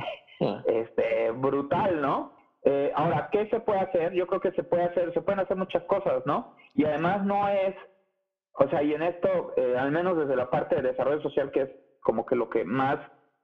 Este, 0.66 1.30
brutal, 1.30 2.00
¿no? 2.00 2.32
Eh, 2.64 2.92
ahora, 2.94 3.28
¿qué 3.32 3.46
se 3.46 3.60
puede 3.60 3.80
hacer? 3.80 4.12
Yo 4.12 4.26
creo 4.26 4.40
que 4.40 4.52
se 4.52 4.62
puede 4.62 4.84
hacer, 4.84 5.12
se 5.12 5.20
pueden 5.20 5.40
hacer 5.40 5.56
muchas 5.56 5.82
cosas, 5.84 6.24
¿no? 6.26 6.54
Y 6.74 6.84
además 6.84 7.24
no 7.24 7.48
es, 7.48 7.74
o 8.54 8.68
sea, 8.68 8.82
y 8.82 8.94
en 8.94 9.02
esto, 9.02 9.52
eh, 9.56 9.76
al 9.76 9.90
menos 9.90 10.16
desde 10.16 10.36
la 10.36 10.50
parte 10.50 10.76
de 10.76 10.82
desarrollo 10.82 11.20
social, 11.22 11.50
que 11.50 11.62
es 11.62 11.70
como 12.02 12.24
que 12.24 12.36
lo 12.36 12.48
que 12.48 12.64
más 12.64 12.98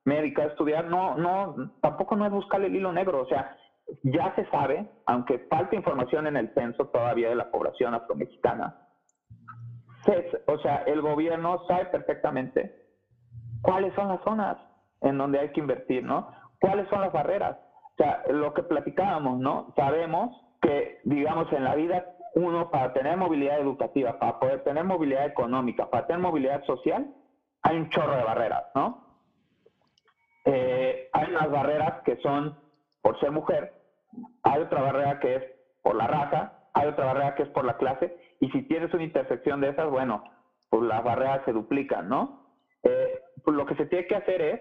médica 0.05 0.43
a 0.43 0.47
estudiar, 0.47 0.87
no, 0.87 1.17
no, 1.17 1.73
tampoco 1.81 2.17
no 2.17 2.27
es 2.27 2.33
buscar 2.33 2.63
el 2.63 2.75
hilo 2.75 2.93
negro, 2.93 3.23
o 3.23 3.27
sea, 3.27 3.57
ya 4.03 4.35
se 4.35 4.45
sabe, 4.51 4.89
aunque 5.07 5.39
falta 5.51 5.77
información 5.77 6.27
en 6.27 6.37
el 6.37 6.53
censo 6.55 6.89
todavía 6.89 7.31
de 7.31 7.37
la 7.37 7.51
población 7.51 7.95
afromexicana, 7.95 8.89
o 10.47 10.59
sea, 10.59 10.85
el 10.87 11.03
gobierno 11.03 11.67
sabe 11.67 11.87
perfectamente 11.87 12.75
cuáles 13.63 13.95
son 13.95 14.09
las 14.09 14.23
zonas 14.23 14.57
en 15.03 15.19
donde 15.19 15.39
hay 15.39 15.51
que 15.51 15.61
invertir, 15.61 16.05
¿no? 16.05 16.31
¿Cuáles 16.61 16.89
son 16.89 17.01
las 17.01 17.13
barreras? 17.13 17.59
O 17.93 17.97
sea, 18.03 18.23
lo 18.31 18.55
que 18.55 18.63
platicábamos, 18.63 19.39
¿no? 19.39 19.73
Sabemos 19.77 20.35
que, 20.63 21.01
digamos, 21.05 21.53
en 21.53 21.65
la 21.65 21.75
vida, 21.75 22.05
uno, 22.35 22.71
para 22.71 22.93
tener 22.93 23.17
movilidad 23.17 23.59
educativa, 23.59 24.19
para 24.19 24.39
poder 24.39 24.65
tener 24.65 24.85
movilidad 24.85 25.27
económica, 25.27 25.91
para 25.91 26.07
tener 26.07 26.23
movilidad 26.23 26.65
social, 26.65 27.07
hay 27.63 27.77
un 27.77 27.91
chorro 27.91 28.17
de 28.17 28.25
barreras, 28.25 28.65
¿no? 28.75 29.05
Eh, 30.45 31.11
hay 31.13 31.31
unas 31.31 31.51
barreras 31.51 32.03
que 32.05 32.17
son 32.17 32.59
por 33.03 33.19
ser 33.21 33.31
mujer, 33.31 33.73
hay 34.43 34.63
otra 34.63 34.83
barrera 34.83 35.21
que 35.21 35.37
es 35.37 35.43
por 35.83 35.97
la 35.97 36.07
raza, 36.07 36.53
hay 36.75 36.89
otra 36.89 37.07
barrera 37.07 37.35
que 37.35 37.43
es 37.45 37.49
por 37.51 37.65
la 37.65 37.77
clase, 37.77 38.17
y 38.41 38.51
si 38.51 38.63
tienes 38.63 38.93
una 38.95 39.05
intersección 39.05 39.61
de 39.61 39.71
esas, 39.71 39.91
bueno, 39.91 40.23
pues 40.71 40.83
las 40.83 41.03
barreras 41.03 41.43
se 41.45 41.53
duplican, 41.53 42.09
¿no? 42.09 42.47
Eh, 42.83 43.21
pues 43.45 43.57
lo 43.57 43.67
que 43.67 43.75
se 43.77 43.87
tiene 43.87 44.07
que 44.07 44.17
hacer 44.17 44.43
es 44.43 44.61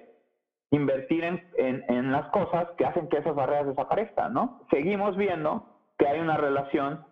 invertir 0.71 1.23
en, 1.23 1.43
en, 1.57 1.83
en, 1.87 2.11
las 2.11 2.29
cosas 2.31 2.67
que 2.77 2.85
hacen 2.85 3.07
que 3.07 3.17
esas 3.17 3.35
barreras 3.35 3.67
desaparezcan, 3.67 4.33
¿no? 4.33 4.61
Seguimos 4.69 5.15
viendo 5.15 5.65
que 5.97 6.07
hay 6.07 6.19
una 6.19 6.37
relación 6.37 7.05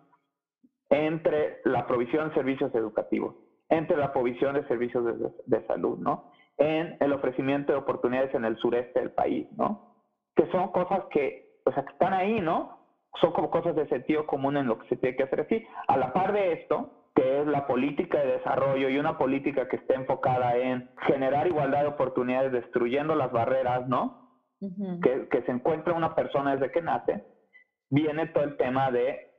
entre 0.90 1.60
la 1.64 1.86
provisión 1.86 2.28
de 2.28 2.34
servicios 2.34 2.74
educativos, 2.74 3.34
entre 3.68 3.96
la 3.96 4.12
provisión 4.12 4.54
de 4.54 4.66
servicios 4.68 5.04
de, 5.04 5.30
de 5.46 5.66
salud, 5.66 5.98
¿no? 5.98 6.30
En 6.58 6.96
el 7.00 7.12
ofrecimiento 7.12 7.72
de 7.72 7.78
oportunidades 7.78 8.34
en 8.34 8.44
el 8.44 8.56
sureste 8.58 9.00
del 9.00 9.10
país, 9.12 9.46
¿no? 9.52 9.94
Que 10.34 10.46
son 10.50 10.68
cosas 10.72 11.04
que, 11.10 11.45
o 11.66 11.72
sea, 11.72 11.84
que 11.84 11.92
están 11.92 12.14
ahí, 12.14 12.40
¿no? 12.40 12.76
son 13.20 13.32
como 13.32 13.50
cosas 13.50 13.74
de 13.76 13.88
sentido 13.88 14.26
común 14.26 14.56
en 14.56 14.66
lo 14.66 14.78
que 14.78 14.88
se 14.88 14.96
tiene 14.96 15.16
que 15.16 15.24
hacer 15.24 15.40
así. 15.40 15.66
A 15.88 15.96
la 15.96 16.12
par 16.12 16.32
de 16.32 16.52
esto, 16.52 16.90
que 17.14 17.40
es 17.40 17.46
la 17.46 17.66
política 17.66 18.18
de 18.18 18.32
desarrollo 18.38 18.88
y 18.88 18.98
una 18.98 19.16
política 19.16 19.68
que 19.68 19.76
esté 19.76 19.94
enfocada 19.94 20.56
en 20.56 20.90
generar 21.06 21.46
igualdad 21.46 21.82
de 21.82 21.88
oportunidades, 21.88 22.52
destruyendo 22.52 23.14
las 23.14 23.32
barreras, 23.32 23.86
¿no? 23.88 24.24
que, 25.02 25.28
que 25.28 25.42
se 25.42 25.52
encuentra 25.52 25.92
una 25.92 26.14
persona 26.14 26.56
desde 26.56 26.72
que 26.72 26.80
nace, 26.80 27.22
viene 27.90 28.26
todo 28.28 28.44
el 28.44 28.56
tema 28.56 28.90
de 28.90 29.32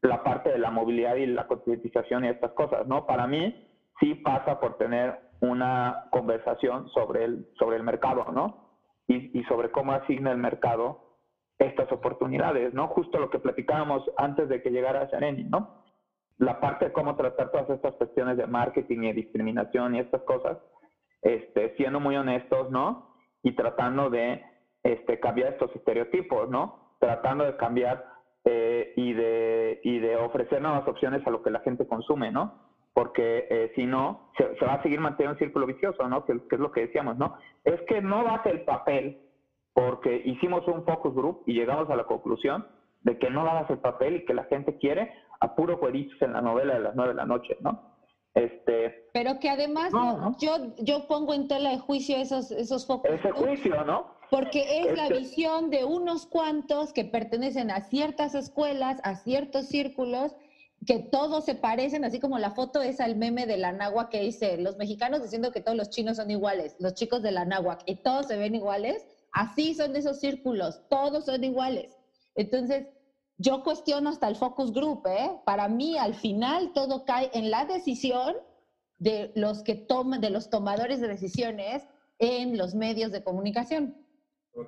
la 0.00 0.22
parte 0.22 0.50
de 0.50 0.58
la 0.58 0.70
movilidad 0.70 1.16
y 1.16 1.26
la 1.26 1.46
cotización 1.46 2.24
y 2.24 2.28
estas 2.28 2.52
cosas, 2.52 2.86
¿no? 2.86 3.04
Para 3.04 3.26
mí 3.26 3.68
sí 3.98 4.14
pasa 4.14 4.60
por 4.60 4.76
tener 4.76 5.18
una 5.40 6.04
conversación 6.10 6.88
sobre 6.90 7.24
el, 7.24 7.46
sobre 7.58 7.78
el 7.78 7.82
mercado, 7.82 8.26
¿no? 8.32 8.78
Y, 9.08 9.38
y 9.38 9.42
sobre 9.44 9.70
cómo 9.70 9.92
asigna 9.92 10.30
el 10.30 10.38
mercado 10.38 11.03
estas 11.58 11.90
oportunidades, 11.92 12.74
¿no? 12.74 12.88
Justo 12.88 13.18
lo 13.18 13.30
que 13.30 13.38
platicábamos 13.38 14.10
antes 14.16 14.48
de 14.48 14.62
que 14.62 14.70
llegara 14.70 15.08
Shareni, 15.10 15.44
¿no? 15.44 15.82
La 16.38 16.60
parte 16.60 16.86
de 16.86 16.92
cómo 16.92 17.14
tratar 17.16 17.50
todas 17.50 17.70
estas 17.70 17.94
cuestiones 17.94 18.36
de 18.36 18.46
marketing 18.46 19.04
y 19.04 19.12
discriminación 19.12 19.94
y 19.94 20.00
estas 20.00 20.22
cosas, 20.22 20.58
este, 21.22 21.74
siendo 21.76 22.00
muy 22.00 22.16
honestos, 22.16 22.70
¿no? 22.70 23.14
Y 23.42 23.52
tratando 23.52 24.10
de 24.10 24.42
este, 24.82 25.20
cambiar 25.20 25.52
estos 25.52 25.74
estereotipos, 25.76 26.50
¿no? 26.50 26.96
Tratando 26.98 27.44
de 27.44 27.56
cambiar 27.56 28.04
eh, 28.44 28.92
y, 28.96 29.12
de, 29.12 29.80
y 29.84 29.98
de 30.00 30.16
ofrecer 30.16 30.60
nuevas 30.60 30.86
opciones 30.86 31.26
a 31.26 31.30
lo 31.30 31.42
que 31.42 31.50
la 31.50 31.60
gente 31.60 31.86
consume, 31.86 32.30
¿no? 32.30 32.60
Porque 32.92 33.46
eh, 33.48 33.72
si 33.74 33.86
no, 33.86 34.30
se, 34.36 34.64
va 34.64 34.74
a 34.74 34.82
seguir 34.82 35.00
manteniendo 35.00 35.32
un 35.32 35.38
círculo 35.38 35.66
vicioso, 35.66 36.06
¿no? 36.08 36.24
Que, 36.24 36.32
es 36.32 36.58
lo 36.58 36.70
que 36.70 36.82
decíamos, 36.82 37.16
¿no? 37.16 37.36
Es 37.64 37.80
que 37.82 38.02
no 38.02 38.24
ser 38.42 38.56
el 38.56 38.60
papel 38.62 39.23
porque 39.74 40.22
hicimos 40.24 40.66
un 40.68 40.84
focus 40.84 41.14
group 41.14 41.42
y 41.46 41.52
llegamos 41.52 41.90
a 41.90 41.96
la 41.96 42.04
conclusión 42.04 42.66
de 43.02 43.18
que 43.18 43.28
no 43.28 43.44
dabas 43.44 43.68
el 43.70 43.78
papel 43.78 44.16
y 44.16 44.24
que 44.24 44.32
la 44.32 44.44
gente 44.44 44.78
quiere 44.78 45.12
a 45.40 45.54
puro 45.54 45.78
cueritos 45.78 46.16
en 46.22 46.32
la 46.32 46.40
novela 46.40 46.74
de 46.74 46.80
las 46.80 46.94
nueve 46.94 47.12
de 47.12 47.16
la 47.16 47.26
noche, 47.26 47.56
¿no? 47.60 47.92
Este, 48.34 49.08
Pero 49.12 49.38
que 49.38 49.48
además 49.48 49.92
yo, 50.40 50.74
yo 50.78 51.06
pongo 51.06 51.34
en 51.34 51.46
tela 51.46 51.70
de 51.70 51.78
juicio 51.78 52.16
esos, 52.16 52.50
esos 52.50 52.86
focos. 52.86 53.10
Ese 53.10 53.30
juicio, 53.30 53.84
¿no? 53.84 54.14
Porque 54.30 54.80
es 54.80 54.96
la 54.96 55.08
visión 55.08 55.70
de 55.70 55.84
unos 55.84 56.26
cuantos 56.26 56.92
que 56.92 57.04
pertenecen 57.04 57.70
a 57.70 57.80
ciertas 57.82 58.34
escuelas, 58.34 59.00
a 59.04 59.14
ciertos 59.16 59.66
círculos, 59.66 60.34
que 60.86 60.98
todos 60.98 61.44
se 61.44 61.54
parecen, 61.54 62.04
así 62.04 62.18
como 62.18 62.38
la 62.38 62.50
foto 62.50 62.82
es 62.82 63.00
al 63.00 63.16
meme 63.16 63.46
de 63.46 63.56
la 63.56 63.72
náhuac 63.72 64.08
que 64.08 64.20
dice, 64.20 64.58
los 64.58 64.76
mexicanos 64.76 65.22
diciendo 65.22 65.52
que 65.52 65.60
todos 65.60 65.76
los 65.76 65.90
chinos 65.90 66.16
son 66.16 66.30
iguales, 66.30 66.76
los 66.80 66.94
chicos 66.94 67.22
de 67.22 67.30
la 67.30 67.44
náhuac, 67.44 67.82
y 67.86 67.96
todos 67.96 68.26
se 68.26 68.36
ven 68.36 68.54
iguales 68.54 69.06
Así 69.34 69.74
son 69.74 69.96
esos 69.96 70.20
círculos, 70.20 70.80
todos 70.88 71.24
son 71.24 71.42
iguales. 71.42 71.98
Entonces, 72.36 72.86
yo 73.36 73.64
cuestiono 73.64 74.10
hasta 74.10 74.28
el 74.28 74.36
focus 74.36 74.72
group, 74.72 75.02
¿eh? 75.06 75.32
Para 75.44 75.66
mí, 75.68 75.98
al 75.98 76.14
final, 76.14 76.70
todo 76.72 77.04
cae 77.04 77.30
en 77.34 77.50
la 77.50 77.64
decisión 77.64 78.36
de 78.98 79.32
los 79.34 79.64
que 79.64 79.74
toman, 79.74 80.20
de 80.20 80.30
los 80.30 80.50
tomadores 80.50 81.00
de 81.00 81.08
decisiones 81.08 81.88
en 82.20 82.56
los 82.56 82.76
medios 82.76 83.10
de 83.10 83.24
comunicación. 83.24 83.96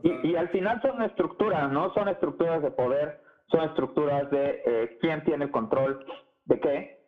Y, 0.03 0.35
al 0.35 0.49
final 0.49 0.83
son 0.83 1.01
estructuras, 1.03 1.71
¿no? 1.71 1.95
Son 1.95 2.09
estructuras 2.09 2.61
de 2.61 2.73
poder, 2.73 3.21
son 3.47 3.63
estructuras 3.69 4.29
de 4.33 4.63
eh, 4.67 4.99
quién 5.01 5.23
tiene 5.25 5.45
el 5.45 5.53
control 5.53 6.05
de 6.45 6.61
qué, 6.61 7.07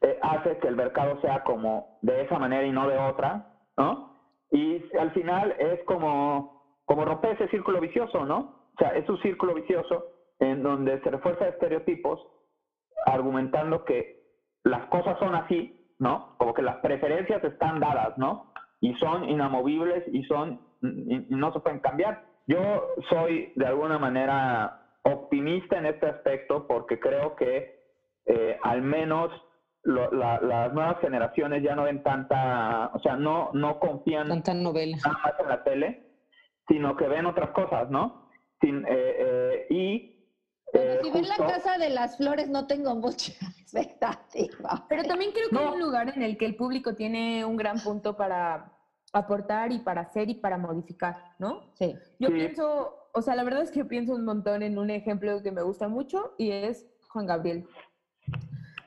eh, 0.00 0.18
hace 0.22 0.58
que 0.58 0.68
el 0.68 0.76
mercado 0.76 1.20
sea 1.20 1.44
como 1.44 1.98
de 2.00 2.22
esa 2.22 2.38
manera 2.38 2.66
y 2.66 2.72
no 2.72 2.88
de 2.88 2.96
otra, 2.96 3.54
¿no? 3.76 4.16
Y 4.50 4.82
al 4.96 5.12
final 5.12 5.54
es 5.58 5.84
como 5.84 6.55
como 6.86 7.04
romper 7.04 7.32
ese 7.32 7.48
círculo 7.48 7.80
vicioso, 7.80 8.24
¿no? 8.24 8.38
O 8.74 8.78
sea, 8.78 8.90
es 8.90 9.08
un 9.08 9.20
círculo 9.20 9.54
vicioso 9.54 10.06
en 10.38 10.62
donde 10.62 11.00
se 11.02 11.10
refuerza 11.10 11.48
estereotipos 11.48 12.20
argumentando 13.04 13.84
que 13.84 14.24
las 14.64 14.86
cosas 14.86 15.18
son 15.18 15.34
así, 15.34 15.94
¿no? 15.98 16.36
Como 16.38 16.54
que 16.54 16.62
las 16.62 16.76
preferencias 16.76 17.42
están 17.44 17.80
dadas, 17.80 18.16
¿no? 18.16 18.52
Y 18.80 18.94
son 18.94 19.28
inamovibles 19.28 20.04
y 20.12 20.22
son 20.24 20.60
y 20.82 21.26
no 21.28 21.52
se 21.52 21.60
pueden 21.60 21.80
cambiar. 21.80 22.24
Yo 22.46 22.58
soy 23.08 23.52
de 23.56 23.66
alguna 23.66 23.98
manera 23.98 24.82
optimista 25.02 25.78
en 25.78 25.86
este 25.86 26.06
aspecto 26.06 26.66
porque 26.66 27.00
creo 27.00 27.34
que 27.34 27.80
eh, 28.26 28.58
al 28.62 28.82
menos 28.82 29.30
las 29.84 30.72
nuevas 30.72 30.98
generaciones 31.00 31.62
ya 31.62 31.76
no 31.76 31.84
ven 31.84 32.02
tanta, 32.02 32.90
o 32.92 32.98
sea, 32.98 33.16
no, 33.16 33.50
no 33.52 33.78
confían 33.78 34.28
tanta 34.28 34.52
novela. 34.52 34.96
nada 34.96 35.18
más 35.22 35.34
en 35.40 35.48
la 35.48 35.62
tele 35.62 36.05
sino 36.68 36.96
que 36.96 37.08
ven 37.08 37.26
otras 37.26 37.50
cosas, 37.50 37.90
¿no? 37.90 38.28
Sin, 38.60 38.84
eh, 38.86 38.86
eh, 38.90 39.66
y 39.70 40.16
pero 40.72 40.94
eh, 40.94 41.00
si 41.02 41.10
ven 41.10 41.28
la 41.28 41.36
casa 41.36 41.78
de 41.78 41.90
las 41.90 42.16
flores 42.16 42.48
no 42.48 42.66
tengo 42.66 42.94
mucha 42.94 43.32
expectativa. 43.60 44.84
Pero 44.88 45.04
también 45.04 45.32
creo 45.32 45.48
que 45.48 45.64
es 45.64 45.72
un 45.72 45.80
lugar 45.80 46.12
en 46.14 46.22
el 46.22 46.36
que 46.36 46.46
el 46.46 46.56
público 46.56 46.94
tiene 46.94 47.44
un 47.44 47.56
gran 47.56 47.78
punto 47.80 48.16
para 48.16 48.72
aportar 49.12 49.72
y 49.72 49.78
para 49.78 50.02
hacer 50.02 50.28
y 50.28 50.34
para 50.34 50.58
modificar, 50.58 51.16
¿no? 51.38 51.72
Sí. 51.74 51.94
Yo 52.18 52.28
pienso, 52.28 53.08
o 53.14 53.22
sea, 53.22 53.34
la 53.34 53.44
verdad 53.44 53.62
es 53.62 53.70
que 53.70 53.84
pienso 53.84 54.14
un 54.14 54.24
montón 54.24 54.62
en 54.62 54.78
un 54.78 54.90
ejemplo 54.90 55.42
que 55.42 55.52
me 55.52 55.62
gusta 55.62 55.88
mucho 55.88 56.34
y 56.36 56.50
es 56.50 56.86
Juan 57.08 57.26
Gabriel. 57.26 57.66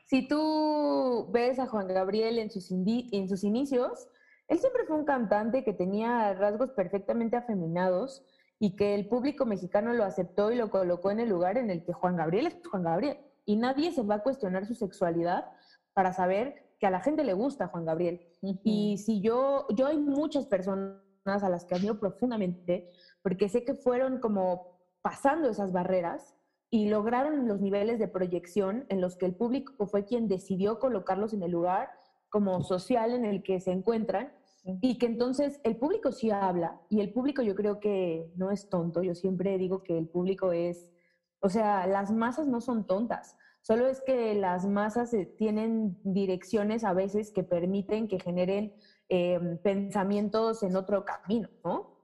Si 0.06 0.28
tú 0.28 1.30
ves 1.32 1.60
a 1.60 1.68
Juan 1.68 1.88
Gabriel 1.88 2.40
en 2.40 2.52
sus, 2.52 2.72
en 2.72 3.30
sus 3.30 3.44
inicios, 3.44 4.08
él 4.50 4.58
siempre 4.58 4.84
fue 4.86 4.98
un 4.98 5.06
cantante 5.06 5.64
que 5.64 5.74
tenía 5.74 6.34
rasgos 6.34 6.72
perfectamente 6.72 7.38
afeminados 7.38 8.26
y 8.58 8.76
que 8.76 8.96
el 8.96 9.08
público 9.08 9.46
mexicano 9.46 9.94
lo 9.94 10.04
aceptó 10.04 10.52
y 10.52 10.56
lo 10.56 10.72
colocó 10.72 11.12
en 11.12 11.20
el 11.20 11.30
lugar 11.30 11.58
en 11.58 11.70
el 11.70 11.84
que 11.84 11.94
Juan 11.94 12.18
Gabriel 12.18 12.48
es 12.48 12.58
Juan 12.68 12.84
Gabriel. 12.84 13.18
Y 13.46 13.56
nadie 13.56 13.92
se 13.92 14.02
va 14.02 14.16
a 14.16 14.24
cuestionar 14.24 14.66
su 14.66 14.74
sexualidad 14.74 15.46
para 15.94 16.14
saber 16.14 16.76
que 16.80 16.88
a 16.88 16.92
la 16.92 17.00
gente 17.00 17.24
le 17.24 17.34
gusta 17.34 17.68
Juan 17.68 17.86
Gabriel. 17.86 18.22
Y 18.42 18.98
si 18.98 19.22
yo, 19.22 19.68
yo 19.76 19.86
hay 19.88 19.98
muchas 19.98 20.48
personas 20.48 21.00
a 21.26 21.50
las 21.50 21.66
que 21.66 21.76
admiro 21.76 22.00
profundamente, 22.00 22.90
porque 23.22 23.50
sé 23.50 23.64
que 23.64 23.76
fueron 23.76 24.20
como 24.20 24.80
pasando 25.02 25.50
esas 25.50 25.72
barreras 25.72 26.36
y 26.72 26.90
lograron 26.90 27.48
los 27.48 27.62
niveles 27.62 28.00
de 28.00 28.08
proyección 28.08 28.86
en 28.90 29.00
los 29.00 29.16
que 29.16 29.28
el 29.28 29.36
público 29.36 29.86
fue 29.86 30.06
quien 30.06 30.28
decidió 30.28 30.80
colocarlos 30.80 31.34
en 31.34 31.44
el 31.44 31.52
lugar 31.52 31.92
como 32.30 32.62
social 32.62 33.14
en 33.14 33.26
el 33.26 33.44
que 33.44 33.60
se 33.60 33.72
encuentran 33.72 34.32
y 34.64 34.98
que 34.98 35.06
entonces 35.06 35.60
el 35.64 35.78
público 35.78 36.12
sí 36.12 36.32
habla 36.32 36.82
y 36.90 37.00
el 37.02 37.12
público 37.12 37.42
yo 37.42 37.56
creo 37.56 37.80
que 37.80 38.32
no 38.36 38.52
es 38.52 38.70
tonto, 38.70 39.02
yo 39.04 39.16
siempre 39.16 39.58
digo 39.58 39.84
que 39.84 39.98
el 39.98 40.08
público 40.08 40.52
es, 40.52 40.92
o 41.40 41.50
sea, 41.50 41.88
las 41.88 42.12
masas 42.12 42.48
no 42.48 42.62
son 42.62 42.86
tontas, 42.86 43.38
solo 43.62 43.88
es 43.88 44.02
que 44.02 44.36
las 44.36 44.66
masas 44.68 45.14
eh, 45.14 45.26
tienen 45.26 45.98
direcciones 46.04 46.84
a 46.84 46.94
veces 46.94 47.32
que 47.32 47.44
permiten 47.44 48.08
que 48.08 48.20
generen 48.20 48.74
em, 49.08 49.58
pensamientos 49.60 50.64
en 50.64 50.76
otro 50.76 51.06
camino, 51.06 51.50
¿no? 51.64 51.98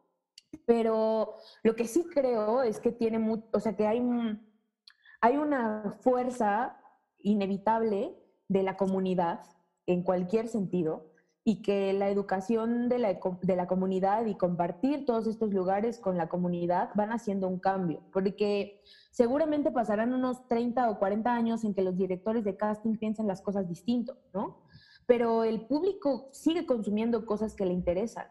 Pero 0.65 1.35
lo 1.63 1.75
que 1.75 1.85
sí 1.85 2.05
creo 2.05 2.63
es 2.63 2.79
que 2.79 2.91
tiene, 2.91 3.19
o 3.51 3.59
sea, 3.59 3.75
que 3.75 3.85
hay, 3.85 4.01
hay 5.21 5.37
una 5.37 5.97
fuerza 6.01 6.79
inevitable 7.19 8.15
de 8.47 8.63
la 8.63 8.77
comunidad 8.77 9.41
en 9.85 10.03
cualquier 10.03 10.47
sentido 10.47 11.14
y 11.47 11.61
que 11.61 11.93
la 11.93 12.09
educación 12.09 12.89
de 12.89 12.97
la, 12.97 13.19
de 13.43 13.55
la, 13.55 13.67
comunidad 13.67 14.25
y 14.25 14.33
compartir 14.35 15.05
todos 15.05 15.27
estos 15.27 15.53
lugares 15.53 15.99
con 15.99 16.17
la 16.17 16.27
comunidad 16.27 16.89
van 16.95 17.11
haciendo 17.11 17.47
un 17.47 17.59
cambio, 17.59 18.01
porque 18.11 18.81
seguramente 19.11 19.71
pasarán 19.71 20.11
unos 20.11 20.47
30 20.47 20.89
o 20.89 20.97
40 20.97 21.31
años 21.31 21.63
en 21.63 21.75
que 21.75 21.83
los 21.83 21.95
directores 21.95 22.43
de 22.43 22.57
casting 22.57 22.97
piensen 22.97 23.27
las 23.27 23.43
cosas 23.43 23.69
distinto, 23.69 24.17
¿no? 24.33 24.63
Pero 25.05 25.43
el 25.43 25.67
público 25.67 26.29
sigue 26.31 26.65
consumiendo 26.65 27.27
cosas 27.27 27.53
que 27.53 27.67
le 27.67 27.73
interesan. 27.73 28.25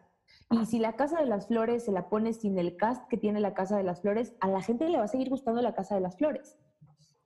Y 0.51 0.65
si 0.65 0.77
la 0.77 0.97
Casa 0.97 1.21
de 1.21 1.25
las 1.25 1.47
Flores 1.47 1.85
se 1.85 1.93
la 1.93 2.09
pone 2.09 2.33
sin 2.33 2.59
el 2.59 2.75
cast 2.75 3.07
que 3.07 3.15
tiene 3.15 3.39
la 3.39 3.53
Casa 3.53 3.77
de 3.77 3.83
las 3.83 4.01
Flores, 4.01 4.33
a 4.41 4.49
la 4.49 4.61
gente 4.61 4.89
le 4.89 4.97
va 4.97 5.05
a 5.05 5.07
seguir 5.07 5.29
gustando 5.29 5.61
la 5.61 5.73
Casa 5.73 5.95
de 5.95 6.01
las 6.01 6.17
Flores. 6.17 6.57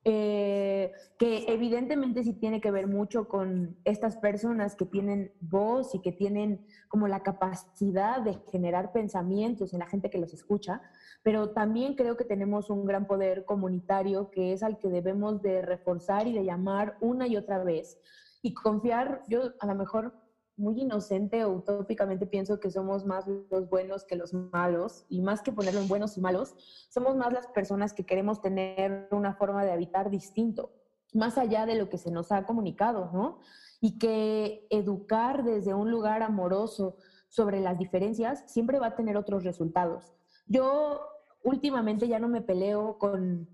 Eh, 0.05 0.93
que 1.17 1.43
evidentemente 1.49 2.23
sí 2.23 2.33
tiene 2.33 2.61
que 2.61 2.71
ver 2.71 2.87
mucho 2.87 3.27
con 3.27 3.77
estas 3.83 4.15
personas 4.15 4.75
que 4.75 4.85
tienen 4.85 5.33
voz 5.41 5.93
y 5.93 5.99
que 5.99 6.13
tienen 6.13 6.65
como 6.87 7.09
la 7.09 7.21
capacidad 7.21 8.21
de 8.21 8.39
generar 8.49 8.93
pensamientos 8.93 9.73
en 9.73 9.79
la 9.79 9.87
gente 9.87 10.09
que 10.09 10.17
los 10.17 10.33
escucha, 10.33 10.81
pero 11.21 11.49
también 11.49 11.95
creo 11.95 12.15
que 12.15 12.23
tenemos 12.23 12.69
un 12.69 12.85
gran 12.85 13.07
poder 13.07 13.43
comunitario 13.43 14.31
que 14.31 14.53
es 14.53 14.63
al 14.63 14.79
que 14.79 14.87
debemos 14.87 15.41
de 15.41 15.61
reforzar 15.61 16.27
y 16.27 16.33
de 16.33 16.45
llamar 16.45 16.95
una 17.01 17.27
y 17.27 17.35
otra 17.35 17.61
vez 17.61 17.99
y 18.41 18.53
confiar, 18.53 19.23
yo 19.27 19.51
a 19.59 19.67
lo 19.67 19.75
mejor 19.75 20.13
muy 20.59 20.81
inocente 20.81 21.45
o 21.45 21.51
utópicamente 21.51 22.27
pienso 22.27 22.59
que 22.59 22.69
somos 22.69 23.05
más 23.05 23.25
los 23.49 23.69
buenos 23.69 24.03
que 24.03 24.15
los 24.15 24.33
malos, 24.33 25.05
y 25.09 25.21
más 25.21 25.41
que 25.41 25.51
ponerlo 25.51 25.79
en 25.79 25.87
buenos 25.87 26.17
y 26.17 26.21
malos, 26.21 26.55
somos 26.89 27.15
más 27.15 27.33
las 27.33 27.47
personas 27.47 27.93
que 27.93 28.05
queremos 28.05 28.41
tener 28.41 29.07
una 29.11 29.33
forma 29.33 29.63
de 29.63 29.71
habitar 29.71 30.09
distinto, 30.09 30.71
más 31.13 31.37
allá 31.37 31.65
de 31.65 31.75
lo 31.75 31.89
que 31.89 31.97
se 31.97 32.11
nos 32.11 32.31
ha 32.31 32.45
comunicado, 32.45 33.09
¿no? 33.13 33.39
Y 33.81 33.97
que 33.97 34.67
educar 34.69 35.43
desde 35.43 35.73
un 35.73 35.89
lugar 35.89 36.21
amoroso 36.21 36.97
sobre 37.29 37.61
las 37.61 37.77
diferencias 37.77 38.43
siempre 38.45 38.79
va 38.79 38.87
a 38.87 38.95
tener 38.95 39.15
otros 39.15 39.43
resultados. 39.43 40.13
Yo 40.45 40.99
últimamente 41.43 42.07
ya 42.07 42.19
no 42.19 42.27
me 42.27 42.41
peleo 42.41 42.97
con, 42.97 43.47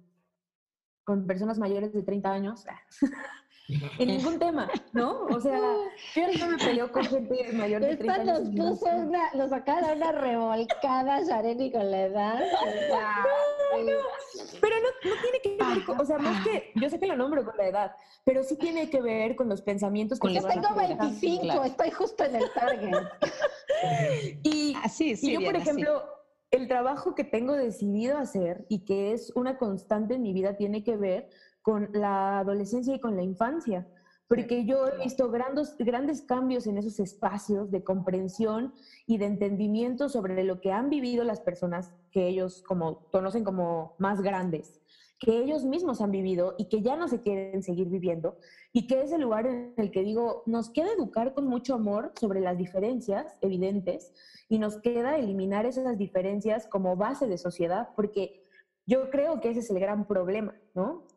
con 1.03 1.27
personas 1.27 1.59
mayores 1.59 1.93
de 1.93 2.03
30 2.03 2.31
años. 2.31 2.65
en 3.67 4.07
ningún 4.07 4.37
tema, 4.37 4.69
¿no? 4.93 5.25
O 5.25 5.39
sea, 5.39 5.59
yo 6.15 6.23
no 6.39 6.51
me 6.51 6.57
peleo 6.57 6.91
con 6.91 7.03
gente 7.05 7.51
mayor 7.53 7.81
de 7.81 7.97
30 7.97 8.13
años. 8.13 8.49
nos 8.49 8.79
puso 8.79 8.95
una, 8.95 9.31
nos 9.33 9.49
sacaron 9.49 9.97
una 9.97 10.11
revolcada, 10.11 11.21
Shareni, 11.23 11.71
con 11.71 11.89
la 11.89 12.01
edad. 12.03 12.43
pero 14.61 14.75
no, 14.75 15.09
no, 15.09 15.21
tiene 15.21 15.39
que 15.41 15.57
ver 15.57 15.85
con, 15.85 15.99
o 15.99 16.05
sea, 16.05 16.17
más 16.19 16.45
que, 16.45 16.71
yo 16.75 16.89
sé 16.89 16.99
que 16.99 17.07
lo 17.07 17.15
nombro 17.15 17.43
con 17.43 17.57
la 17.57 17.67
edad, 17.67 17.95
pero 18.23 18.43
sí 18.43 18.55
tiene 18.55 18.89
que 18.89 19.01
ver 19.01 19.35
con 19.35 19.49
los 19.49 19.61
pensamientos 19.61 20.19
que 20.19 20.33
Yo 20.33 20.47
tengo 20.47 20.75
25, 20.75 21.63
estoy 21.63 21.91
justo 21.91 22.23
en 22.23 22.35
el 22.35 22.51
target. 22.53 22.93
y, 24.43 24.75
así, 24.83 25.15
sí, 25.15 25.31
y 25.31 25.33
yo, 25.33 25.45
por 25.45 25.55
ejemplo, 25.55 26.03
el 26.51 26.67
trabajo 26.67 27.15
que 27.15 27.23
tengo 27.23 27.53
decidido 27.53 28.17
hacer 28.17 28.65
y 28.69 28.85
que 28.85 29.11
es 29.13 29.31
una 29.35 29.57
constante 29.57 30.15
en 30.15 30.21
mi 30.21 30.33
vida 30.33 30.55
tiene 30.55 30.83
que 30.83 30.95
ver 30.95 31.29
con 31.65 31.89
la 31.93 32.37
adolescencia 32.41 32.93
y 32.93 32.99
con 32.99 33.15
la 33.15 33.23
infancia, 33.23 33.87
porque 34.27 34.65
yo 34.65 34.87
he 34.87 35.03
visto 35.03 35.31
grandes, 35.31 35.75
grandes 35.79 36.21
cambios 36.21 36.67
en 36.67 36.77
esos 36.77 36.99
espacios 36.99 37.71
de 37.71 37.83
comprensión 37.83 38.71
y 39.07 39.17
de 39.17 39.25
entendimiento 39.25 40.07
sobre 40.07 40.43
lo 40.43 40.61
que 40.61 40.71
han 40.71 40.91
vivido 40.91 41.23
las 41.23 41.41
personas 41.41 41.91
que 42.11 42.27
ellos 42.27 42.61
como 42.67 43.07
conocen 43.09 43.43
como 43.43 43.95
más 43.97 44.21
grandes, 44.21 44.79
que 45.17 45.39
ellos 45.39 45.65
mismos 45.65 46.01
han 46.01 46.11
vivido 46.11 46.53
y 46.59 46.69
que 46.69 46.83
ya 46.83 46.95
no 46.97 47.07
se 47.07 47.23
quieren 47.23 47.63
seguir 47.63 47.89
viviendo, 47.89 48.37
y 48.71 48.85
que 48.85 49.01
es 49.01 49.11
el 49.11 49.21
lugar 49.21 49.47
en 49.47 49.73
el 49.77 49.89
que 49.89 50.03
digo, 50.03 50.43
nos 50.45 50.69
queda 50.69 50.93
educar 50.93 51.33
con 51.33 51.47
mucho 51.47 51.73
amor 51.73 52.11
sobre 52.19 52.41
las 52.41 52.59
diferencias 52.59 53.35
evidentes 53.41 54.13
y 54.49 54.59
nos 54.59 54.77
queda 54.77 55.17
eliminar 55.17 55.65
esas 55.65 55.97
diferencias 55.97 56.67
como 56.67 56.95
base 56.95 57.25
de 57.25 57.39
sociedad, 57.39 57.89
porque 57.95 58.43
yo 58.85 59.09
creo 59.09 59.41
que 59.41 59.49
ese 59.49 59.61
es 59.61 59.71
el 59.71 59.79
gran 59.79 60.05
problema, 60.05 60.53
¿no? 60.75 61.07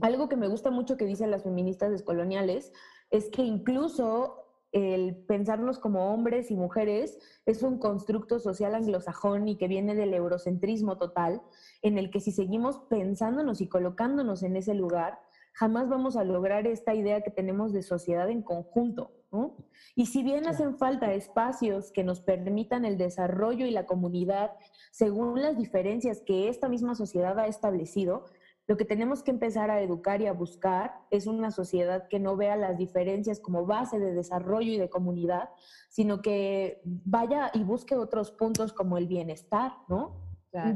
Algo 0.00 0.28
que 0.28 0.36
me 0.36 0.48
gusta 0.48 0.70
mucho 0.70 0.96
que 0.96 1.04
dicen 1.04 1.30
las 1.30 1.44
feministas 1.44 1.90
descoloniales 1.90 2.72
es 3.10 3.28
que 3.28 3.42
incluso 3.42 4.42
el 4.72 5.16
pensarnos 5.26 5.78
como 5.78 6.12
hombres 6.12 6.50
y 6.50 6.56
mujeres 6.56 7.18
es 7.44 7.62
un 7.62 7.78
constructo 7.78 8.40
social 8.40 8.74
anglosajón 8.74 9.46
y 9.46 9.56
que 9.56 9.68
viene 9.68 9.94
del 9.94 10.14
eurocentrismo 10.14 10.96
total, 10.96 11.42
en 11.82 11.98
el 11.98 12.10
que 12.10 12.20
si 12.20 12.32
seguimos 12.32 12.78
pensándonos 12.88 13.60
y 13.60 13.68
colocándonos 13.68 14.42
en 14.42 14.56
ese 14.56 14.74
lugar, 14.74 15.20
jamás 15.52 15.90
vamos 15.90 16.16
a 16.16 16.24
lograr 16.24 16.66
esta 16.66 16.94
idea 16.94 17.20
que 17.20 17.30
tenemos 17.30 17.72
de 17.72 17.82
sociedad 17.82 18.30
en 18.30 18.42
conjunto. 18.42 19.12
¿no? 19.30 19.56
Y 19.94 20.06
si 20.06 20.22
bien 20.22 20.46
hacen 20.46 20.76
falta 20.78 21.12
espacios 21.12 21.92
que 21.92 22.04
nos 22.04 22.20
permitan 22.20 22.84
el 22.86 22.96
desarrollo 22.96 23.66
y 23.66 23.70
la 23.70 23.86
comunidad 23.86 24.52
según 24.90 25.40
las 25.40 25.56
diferencias 25.56 26.22
que 26.22 26.48
esta 26.48 26.68
misma 26.68 26.94
sociedad 26.94 27.38
ha 27.38 27.46
establecido, 27.46 28.24
lo 28.68 28.76
que 28.76 28.84
tenemos 28.84 29.22
que 29.22 29.32
empezar 29.32 29.70
a 29.70 29.80
educar 29.80 30.22
y 30.22 30.26
a 30.26 30.32
buscar 30.32 30.94
es 31.10 31.26
una 31.26 31.50
sociedad 31.50 32.06
que 32.08 32.20
no 32.20 32.36
vea 32.36 32.56
las 32.56 32.78
diferencias 32.78 33.40
como 33.40 33.66
base 33.66 33.98
de 33.98 34.14
desarrollo 34.14 34.72
y 34.72 34.78
de 34.78 34.88
comunidad, 34.88 35.50
sino 35.88 36.22
que 36.22 36.80
vaya 36.84 37.50
y 37.54 37.64
busque 37.64 37.96
otros 37.96 38.30
puntos 38.30 38.72
como 38.72 38.98
el 38.98 39.08
bienestar, 39.08 39.72
¿no? 39.88 40.16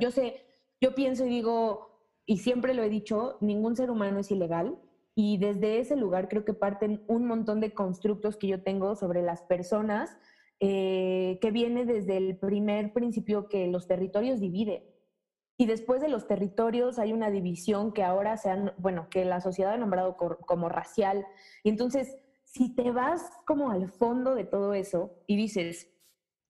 Yo 0.00 0.10
sé, 0.10 0.44
yo 0.80 0.94
pienso 0.94 1.26
y 1.26 1.28
digo, 1.28 1.96
y 2.26 2.38
siempre 2.38 2.74
lo 2.74 2.82
he 2.82 2.88
dicho, 2.88 3.38
ningún 3.40 3.76
ser 3.76 3.90
humano 3.90 4.18
es 4.20 4.30
ilegal. 4.30 4.78
Y 5.14 5.38
desde 5.38 5.78
ese 5.78 5.96
lugar 5.96 6.28
creo 6.28 6.44
que 6.44 6.52
parten 6.52 7.02
un 7.06 7.26
montón 7.26 7.60
de 7.60 7.72
constructos 7.72 8.36
que 8.36 8.48
yo 8.48 8.62
tengo 8.62 8.96
sobre 8.96 9.22
las 9.22 9.42
personas, 9.42 10.16
eh, 10.60 11.38
que 11.40 11.50
viene 11.50 11.86
desde 11.86 12.16
el 12.16 12.36
primer 12.36 12.92
principio 12.92 13.48
que 13.48 13.66
los 13.68 13.86
territorios 13.86 14.40
dividen. 14.40 14.82
Y 15.58 15.66
después 15.66 16.00
de 16.00 16.08
los 16.08 16.26
territorios 16.26 16.98
hay 16.98 17.12
una 17.12 17.30
división 17.30 17.92
que 17.92 18.02
ahora 18.02 18.36
se 18.36 18.50
han, 18.50 18.72
bueno, 18.78 19.08
que 19.10 19.24
la 19.24 19.40
sociedad 19.40 19.72
ha 19.72 19.78
nombrado 19.78 20.16
como 20.16 20.68
racial. 20.68 21.26
Y 21.62 21.70
entonces, 21.70 22.16
si 22.44 22.74
te 22.74 22.90
vas 22.90 23.22
como 23.46 23.70
al 23.70 23.90
fondo 23.90 24.34
de 24.34 24.44
todo 24.44 24.74
eso 24.74 25.14
y 25.26 25.36
dices, 25.36 25.88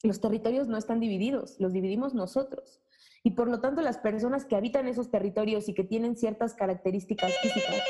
los 0.02 0.20
territorios 0.20 0.68
no 0.68 0.76
están 0.76 1.00
divididos, 1.00 1.56
los 1.60 1.72
dividimos 1.72 2.14
nosotros. 2.14 2.80
Y 3.22 3.32
por 3.32 3.48
lo 3.48 3.60
tanto, 3.60 3.82
las 3.82 3.98
personas 3.98 4.44
que 4.44 4.54
habitan 4.54 4.86
esos 4.86 5.10
territorios 5.10 5.68
y 5.68 5.74
que 5.74 5.82
tienen 5.82 6.16
ciertas 6.16 6.54
características 6.54 7.32
físicas 7.38 7.82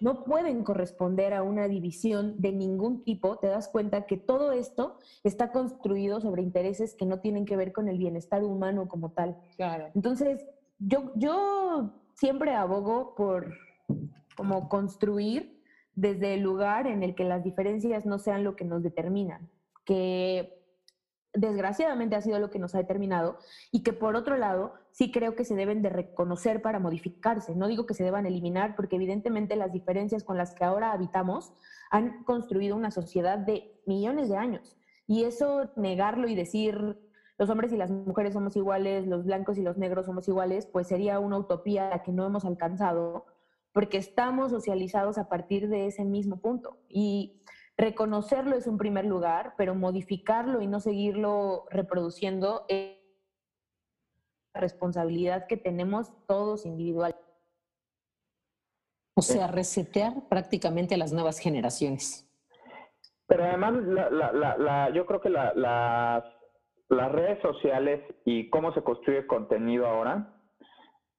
no 0.00 0.24
pueden 0.24 0.64
corresponder 0.64 1.34
a 1.34 1.42
una 1.42 1.68
división 1.68 2.40
de 2.40 2.52
ningún 2.52 3.04
tipo, 3.04 3.36
te 3.36 3.46
das 3.46 3.68
cuenta 3.68 4.06
que 4.06 4.16
todo 4.16 4.50
esto 4.50 4.98
está 5.22 5.52
construido 5.52 6.20
sobre 6.20 6.42
intereses 6.42 6.94
que 6.94 7.06
no 7.06 7.20
tienen 7.20 7.44
que 7.44 7.56
ver 7.56 7.72
con 7.72 7.88
el 7.88 7.98
bienestar 7.98 8.42
humano 8.42 8.88
como 8.88 9.12
tal. 9.12 9.36
Claro. 9.56 9.90
Entonces, 9.94 10.44
yo, 10.80 11.92
siempre 12.14 12.54
abogo 12.54 13.14
por 13.14 13.54
como 14.36 14.68
construir 14.68 15.62
desde 15.94 16.34
el 16.34 16.40
lugar 16.40 16.86
en 16.86 17.02
el 17.02 17.14
que 17.14 17.24
las 17.24 17.44
diferencias 17.44 18.06
no 18.06 18.18
sean 18.18 18.44
lo 18.44 18.56
que 18.56 18.64
nos 18.64 18.82
determinan, 18.82 19.50
que 19.84 20.60
desgraciadamente 21.32 22.16
ha 22.16 22.22
sido 22.22 22.38
lo 22.40 22.50
que 22.50 22.58
nos 22.58 22.74
ha 22.74 22.78
determinado 22.78 23.38
y 23.70 23.82
que 23.82 23.92
por 23.92 24.16
otro 24.16 24.36
lado 24.36 24.74
sí 24.90 25.12
creo 25.12 25.36
que 25.36 25.44
se 25.44 25.54
deben 25.54 25.82
de 25.82 25.90
reconocer 25.90 26.62
para 26.62 26.80
modificarse. 26.80 27.54
No 27.54 27.68
digo 27.68 27.86
que 27.86 27.94
se 27.94 28.02
deban 28.02 28.26
eliminar 28.26 28.74
porque 28.74 28.96
evidentemente 28.96 29.56
las 29.56 29.72
diferencias 29.72 30.24
con 30.24 30.38
las 30.38 30.54
que 30.54 30.64
ahora 30.64 30.92
habitamos 30.92 31.52
han 31.90 32.24
construido 32.24 32.76
una 32.76 32.90
sociedad 32.90 33.38
de 33.38 33.80
millones 33.86 34.28
de 34.28 34.36
años 34.36 34.76
y 35.06 35.24
eso 35.24 35.70
negarlo 35.76 36.28
y 36.28 36.34
decir 36.34 36.98
los 37.40 37.48
hombres 37.48 37.72
y 37.72 37.78
las 37.78 37.90
mujeres 37.90 38.34
somos 38.34 38.54
iguales, 38.54 39.06
los 39.06 39.24
blancos 39.24 39.56
y 39.56 39.62
los 39.62 39.78
negros 39.78 40.04
somos 40.04 40.28
iguales, 40.28 40.66
pues 40.66 40.88
sería 40.88 41.18
una 41.18 41.38
utopía 41.38 41.88
la 41.88 42.02
que 42.02 42.12
no 42.12 42.26
hemos 42.26 42.44
alcanzado, 42.44 43.24
porque 43.72 43.96
estamos 43.96 44.50
socializados 44.50 45.16
a 45.16 45.30
partir 45.30 45.70
de 45.70 45.86
ese 45.86 46.04
mismo 46.04 46.42
punto. 46.42 46.76
Y 46.86 47.42
reconocerlo 47.78 48.56
es 48.56 48.66
un 48.66 48.76
primer 48.76 49.06
lugar, 49.06 49.54
pero 49.56 49.74
modificarlo 49.74 50.60
y 50.60 50.66
no 50.66 50.80
seguirlo 50.80 51.64
reproduciendo 51.70 52.66
es 52.68 52.98
la 54.52 54.60
responsabilidad 54.60 55.46
que 55.46 55.56
tenemos 55.56 56.12
todos 56.26 56.66
individual. 56.66 57.16
O 59.16 59.22
sea, 59.22 59.46
resetear 59.46 60.28
prácticamente 60.28 60.94
a 60.94 60.98
las 60.98 61.14
nuevas 61.14 61.38
generaciones. 61.38 62.30
Pero 63.26 63.44
además, 63.44 63.76
yo 64.92 65.06
creo 65.06 65.22
que 65.22 65.30
las, 65.30 66.39
las 66.90 67.12
redes 67.12 67.40
sociales 67.40 68.00
y 68.24 68.50
cómo 68.50 68.72
se 68.74 68.82
construye 68.82 69.26
contenido 69.26 69.86
ahora, 69.86 70.34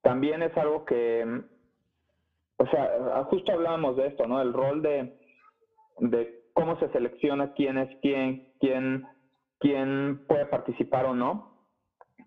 también 0.02 0.42
es 0.42 0.56
algo 0.56 0.84
que, 0.84 1.42
o 2.58 2.66
sea, 2.66 3.24
justo 3.24 3.52
hablábamos 3.52 3.96
de 3.96 4.08
esto, 4.08 4.26
¿no? 4.26 4.40
El 4.40 4.52
rol 4.52 4.82
de, 4.82 5.18
de 5.98 6.42
cómo 6.52 6.78
se 6.78 6.88
selecciona 6.90 7.52
quién 7.54 7.78
es 7.78 7.88
quién, 8.02 8.52
quién, 8.60 9.04
quién 9.60 10.24
puede 10.28 10.46
participar 10.46 11.06
o 11.06 11.14
no. 11.14 11.56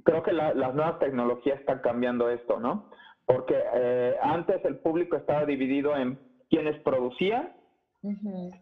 Creo 0.04 0.24
que 0.24 0.34
las 0.34 0.56
nuevas 0.76 1.00
tecnologías 1.00 1.60
están 1.60 1.80
cambiando 1.80 2.30
esto, 2.30 2.60
¿no? 2.60 2.90
Porque 3.26 3.56
eh, 3.76 4.16
antes 4.22 4.64
el 4.66 4.78
público 4.78 5.18
estaba 5.18 5.46
dividido 5.46 5.96
en 5.96 6.20
quienes 6.50 6.80
producían 6.82 7.54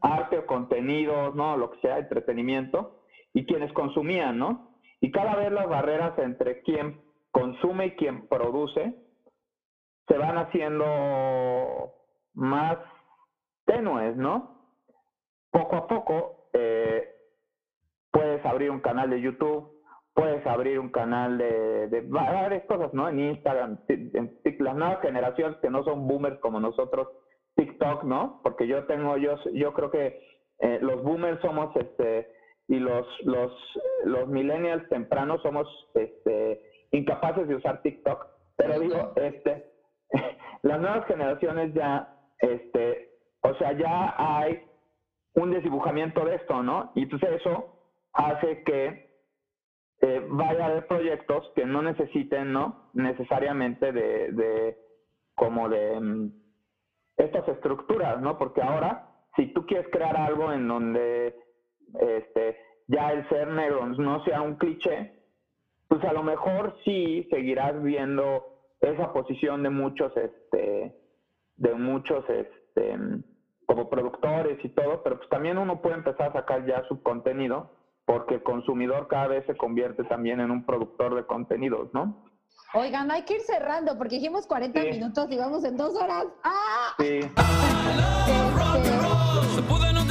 arte 0.02 0.38
o 0.38 0.46
contenidos, 0.46 1.36
¿no? 1.36 1.58
Lo 1.58 1.72
que 1.72 1.80
sea, 1.82 2.00
entretenimiento, 2.00 3.02
y 3.34 3.46
quienes 3.46 3.74
consumían, 3.74 4.38
¿no? 4.38 4.73
Y 5.04 5.12
cada 5.12 5.36
vez 5.36 5.52
las 5.52 5.68
barreras 5.68 6.18
entre 6.18 6.62
quien 6.62 7.02
consume 7.32 7.88
y 7.88 7.96
quien 7.98 8.26
produce 8.30 8.96
se 10.08 10.18
van 10.18 10.38
haciendo 10.38 11.94
más 12.34 12.78
tenues, 13.66 14.16
¿no? 14.16 14.62
Poco 15.52 15.76
a 15.76 15.88
poco 15.88 16.48
eh, 16.54 17.06
puedes 18.12 18.46
abrir 18.46 18.72
un 18.72 18.80
canal 18.80 19.10
de 19.10 19.20
YouTube, 19.20 19.74
puedes 20.14 20.48
abrir 20.48 20.80
un 20.80 20.90
canal 20.90 21.38
de, 21.38 21.90
de 21.90 22.00
varias 22.08 22.64
cosas, 22.64 22.94
¿no? 22.94 23.10
En 23.10 23.20
Instagram, 23.20 23.80
en, 23.90 24.40
las 24.60 24.76
nuevas 24.78 25.02
generaciones 25.02 25.58
que 25.58 25.70
no 25.70 25.84
son 25.84 26.08
boomers 26.08 26.40
como 26.40 26.62
nosotros, 26.62 27.10
TikTok, 27.58 28.06
¿no? 28.06 28.40
Porque 28.42 28.68
yo 28.68 28.86
tengo, 28.86 29.18
yo, 29.18 29.36
yo 29.52 29.74
creo 29.74 29.92
que 29.92 30.22
eh, 30.60 30.80
los 30.82 31.04
boomers 31.04 31.42
somos, 31.42 31.76
este, 31.76 32.33
y 32.68 32.80
los, 32.80 33.06
los, 33.26 33.52
los 34.06 34.28
millennials 34.28 34.88
tempranos 34.90 35.42
somos, 35.42 35.68
este, 35.94 36.62
incapaces 36.92 37.48
de 37.48 37.56
usar 37.56 37.82
TikTok. 37.82 38.26
Pero 38.56 38.80
digo, 38.80 39.14
este, 39.16 39.72
las 40.62 40.80
nuevas 40.80 41.06
generaciones 41.08 41.74
ya, 41.74 42.16
este, 42.40 43.18
o 43.42 43.54
sea, 43.56 43.74
ya 43.74 44.16
hay 44.18 44.62
un 45.36 45.52
desdibujamiento 45.52 46.24
de 46.26 46.36
esto, 46.36 46.62
¿no? 46.64 46.92
Y 46.96 47.04
entonces 47.04 47.42
eso 47.42 47.80
hace 48.14 48.64
que 48.64 49.12
eh, 50.02 50.26
vaya 50.30 50.66
a 50.66 50.68
haber 50.68 50.88
proyectos 50.88 51.52
que 51.56 51.66
no 51.66 51.82
necesiten, 51.82 52.54
¿no? 52.54 52.90
Necesariamente 52.94 53.92
de, 53.92 54.32
de 54.32 54.78
como 55.36 55.70
de 55.70 56.00
mm, 56.00 56.32
estas 57.18 57.48
estructuras, 57.48 58.22
¿no? 58.22 58.38
Porque 58.38 58.62
ahora, 58.62 59.08
si 59.36 59.48
tú 59.54 59.66
quieres 59.66 59.88
crear 59.92 60.16
algo 60.16 60.52
en 60.52 60.68
donde 60.68 61.36
este, 62.00 62.58
ya 62.88 63.12
el 63.12 63.28
ser 63.30 63.48
negro 63.48 63.86
no 63.86 64.24
sea 64.24 64.42
un 64.42 64.56
cliché, 64.56 65.14
pues 65.88 66.04
a 66.04 66.14
lo 66.14 66.24
mejor 66.24 66.76
sí 66.84 67.28
seguirás 67.30 67.82
viendo 67.82 68.46
esa 68.82 69.14
posición 69.14 69.64
de 69.64 69.70
muchos, 69.70 70.12
este, 70.18 70.96
de 71.56 71.76
muchos, 71.76 72.26
este, 72.30 72.98
como 73.66 73.90
productores 73.90 74.64
y 74.64 74.70
todo, 74.70 75.02
pero 75.04 75.18
pues 75.18 75.30
también 75.30 75.58
uno 75.58 75.82
puede 75.82 75.96
empezar 75.96 76.30
a 76.30 76.34
sacar 76.34 76.66
ya 76.66 76.84
su 76.88 77.02
contenido, 77.02 77.72
porque 78.06 78.36
el 78.36 78.44
consumidor 78.44 79.08
cada 79.08 79.28
vez 79.28 79.46
se 79.46 79.56
convierte 79.56 80.04
también 80.04 80.42
en 80.42 80.52
un 80.52 80.66
productor 80.66 81.16
de 81.16 81.26
contenidos, 81.26 81.94
¿no? 81.94 82.26
Oigan, 82.74 83.10
hay 83.12 83.24
que 83.24 83.36
ir 83.36 83.42
cerrando 83.42 83.98
porque 83.98 84.16
dijimos 84.16 84.48
40 84.48 84.82
minutos 84.82 85.28
y 85.30 85.38
vamos 85.38 85.64
en 85.64 85.78
dos 85.78 85.96
horas. 85.96 86.26
¡Ah! 86.44 86.96
Sí. 87.00 87.20
Tanto 89.94 90.03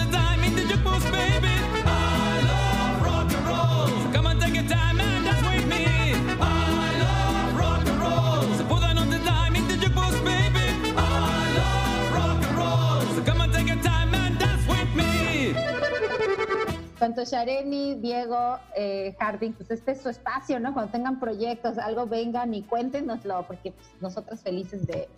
Shareni, 17.10 17.96
Diego, 17.96 18.58
eh, 18.76 19.14
Harding, 19.18 19.52
pues 19.52 19.70
este 19.70 19.92
es 19.92 20.02
su 20.02 20.08
espacio, 20.08 20.60
¿no? 20.60 20.72
Cuando 20.72 20.92
tengan 20.92 21.18
proyectos, 21.18 21.78
algo 21.78 22.06
vengan 22.06 22.54
y 22.54 22.62
cuéntenoslo, 22.62 23.44
porque 23.46 23.72
pues, 23.72 23.88
nosotros 24.00 24.40
felices 24.40 24.86
de, 24.86 25.08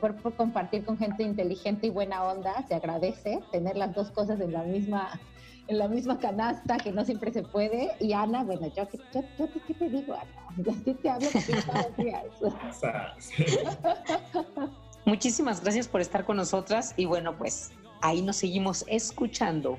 poder 0.00 0.16
compartir 0.36 0.84
con 0.84 0.98
gente 0.98 1.22
inteligente 1.22 1.86
y 1.86 1.90
buena 1.90 2.24
onda, 2.24 2.66
se 2.66 2.74
agradece 2.74 3.40
tener 3.52 3.76
las 3.76 3.94
dos 3.94 4.10
cosas 4.10 4.40
en 4.40 4.52
la 4.52 4.62
misma 4.62 5.20
en 5.66 5.78
la 5.78 5.88
misma 5.88 6.18
canasta, 6.18 6.76
que 6.76 6.92
no 6.92 7.06
siempre 7.06 7.32
se 7.32 7.42
puede. 7.42 7.92
Y 7.98 8.12
Ana, 8.12 8.44
bueno, 8.44 8.70
yo, 8.76 8.86
yo, 9.14 9.22
yo 9.38 9.48
¿qué 9.66 9.74
te 9.74 9.88
digo, 9.88 10.14
Ana? 10.14 10.74
Yo 10.84 10.94
te 10.96 11.08
hablo 11.08 11.26
Muchísimas 15.06 15.62
gracias 15.62 15.88
por 15.88 16.00
estar 16.00 16.24
con 16.24 16.36
nosotras 16.36 16.94
y 16.96 17.06
bueno, 17.06 17.36
pues 17.36 17.72
ahí 18.02 18.20
nos 18.20 18.36
seguimos 18.36 18.84
escuchando. 18.88 19.78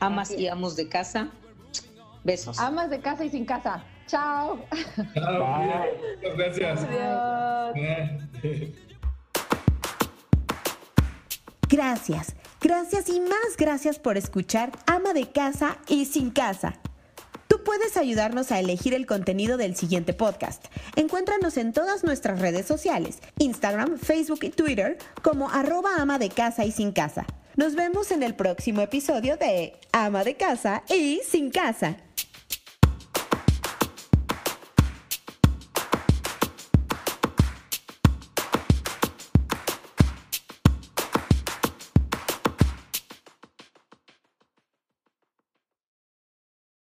Amas 0.00 0.30
y 0.30 0.48
amos 0.48 0.76
de 0.76 0.88
casa. 0.88 1.28
Besos. 2.24 2.58
Amas 2.58 2.90
de 2.90 3.00
casa 3.00 3.24
y 3.24 3.30
sin 3.30 3.44
casa. 3.44 3.84
Chao. 4.06 4.60
Chao. 5.14 5.84
Muchas 6.22 6.36
gracias. 6.36 6.86
Gracias, 11.68 12.36
gracias 12.60 13.08
y 13.08 13.20
más 13.20 13.56
gracias 13.58 13.98
por 13.98 14.16
escuchar 14.16 14.70
Ama 14.86 15.12
de 15.12 15.30
casa 15.30 15.78
y 15.88 16.04
sin 16.04 16.30
casa. 16.30 16.74
Tú 17.48 17.62
puedes 17.64 17.96
ayudarnos 17.96 18.52
a 18.52 18.60
elegir 18.60 18.94
el 18.94 19.06
contenido 19.06 19.56
del 19.56 19.76
siguiente 19.76 20.12
podcast. 20.14 20.64
Encuéntranos 20.94 21.56
en 21.56 21.72
todas 21.72 22.04
nuestras 22.04 22.40
redes 22.40 22.66
sociales, 22.66 23.18
Instagram, 23.38 23.98
Facebook 23.98 24.40
y 24.42 24.50
Twitter 24.50 24.98
como 25.22 25.50
arroba 25.50 25.96
ama 25.98 26.18
de 26.18 26.28
casa 26.28 26.64
y 26.64 26.72
sin 26.72 26.92
casa. 26.92 27.26
Nos 27.56 27.74
vemos 27.74 28.10
en 28.10 28.22
el 28.22 28.34
próximo 28.34 28.82
episodio 28.82 29.38
de 29.38 29.72
Ama 29.90 30.24
de 30.24 30.34
Casa 30.34 30.84
y 30.90 31.22
Sin 31.26 31.50
Casa. 31.50 32.05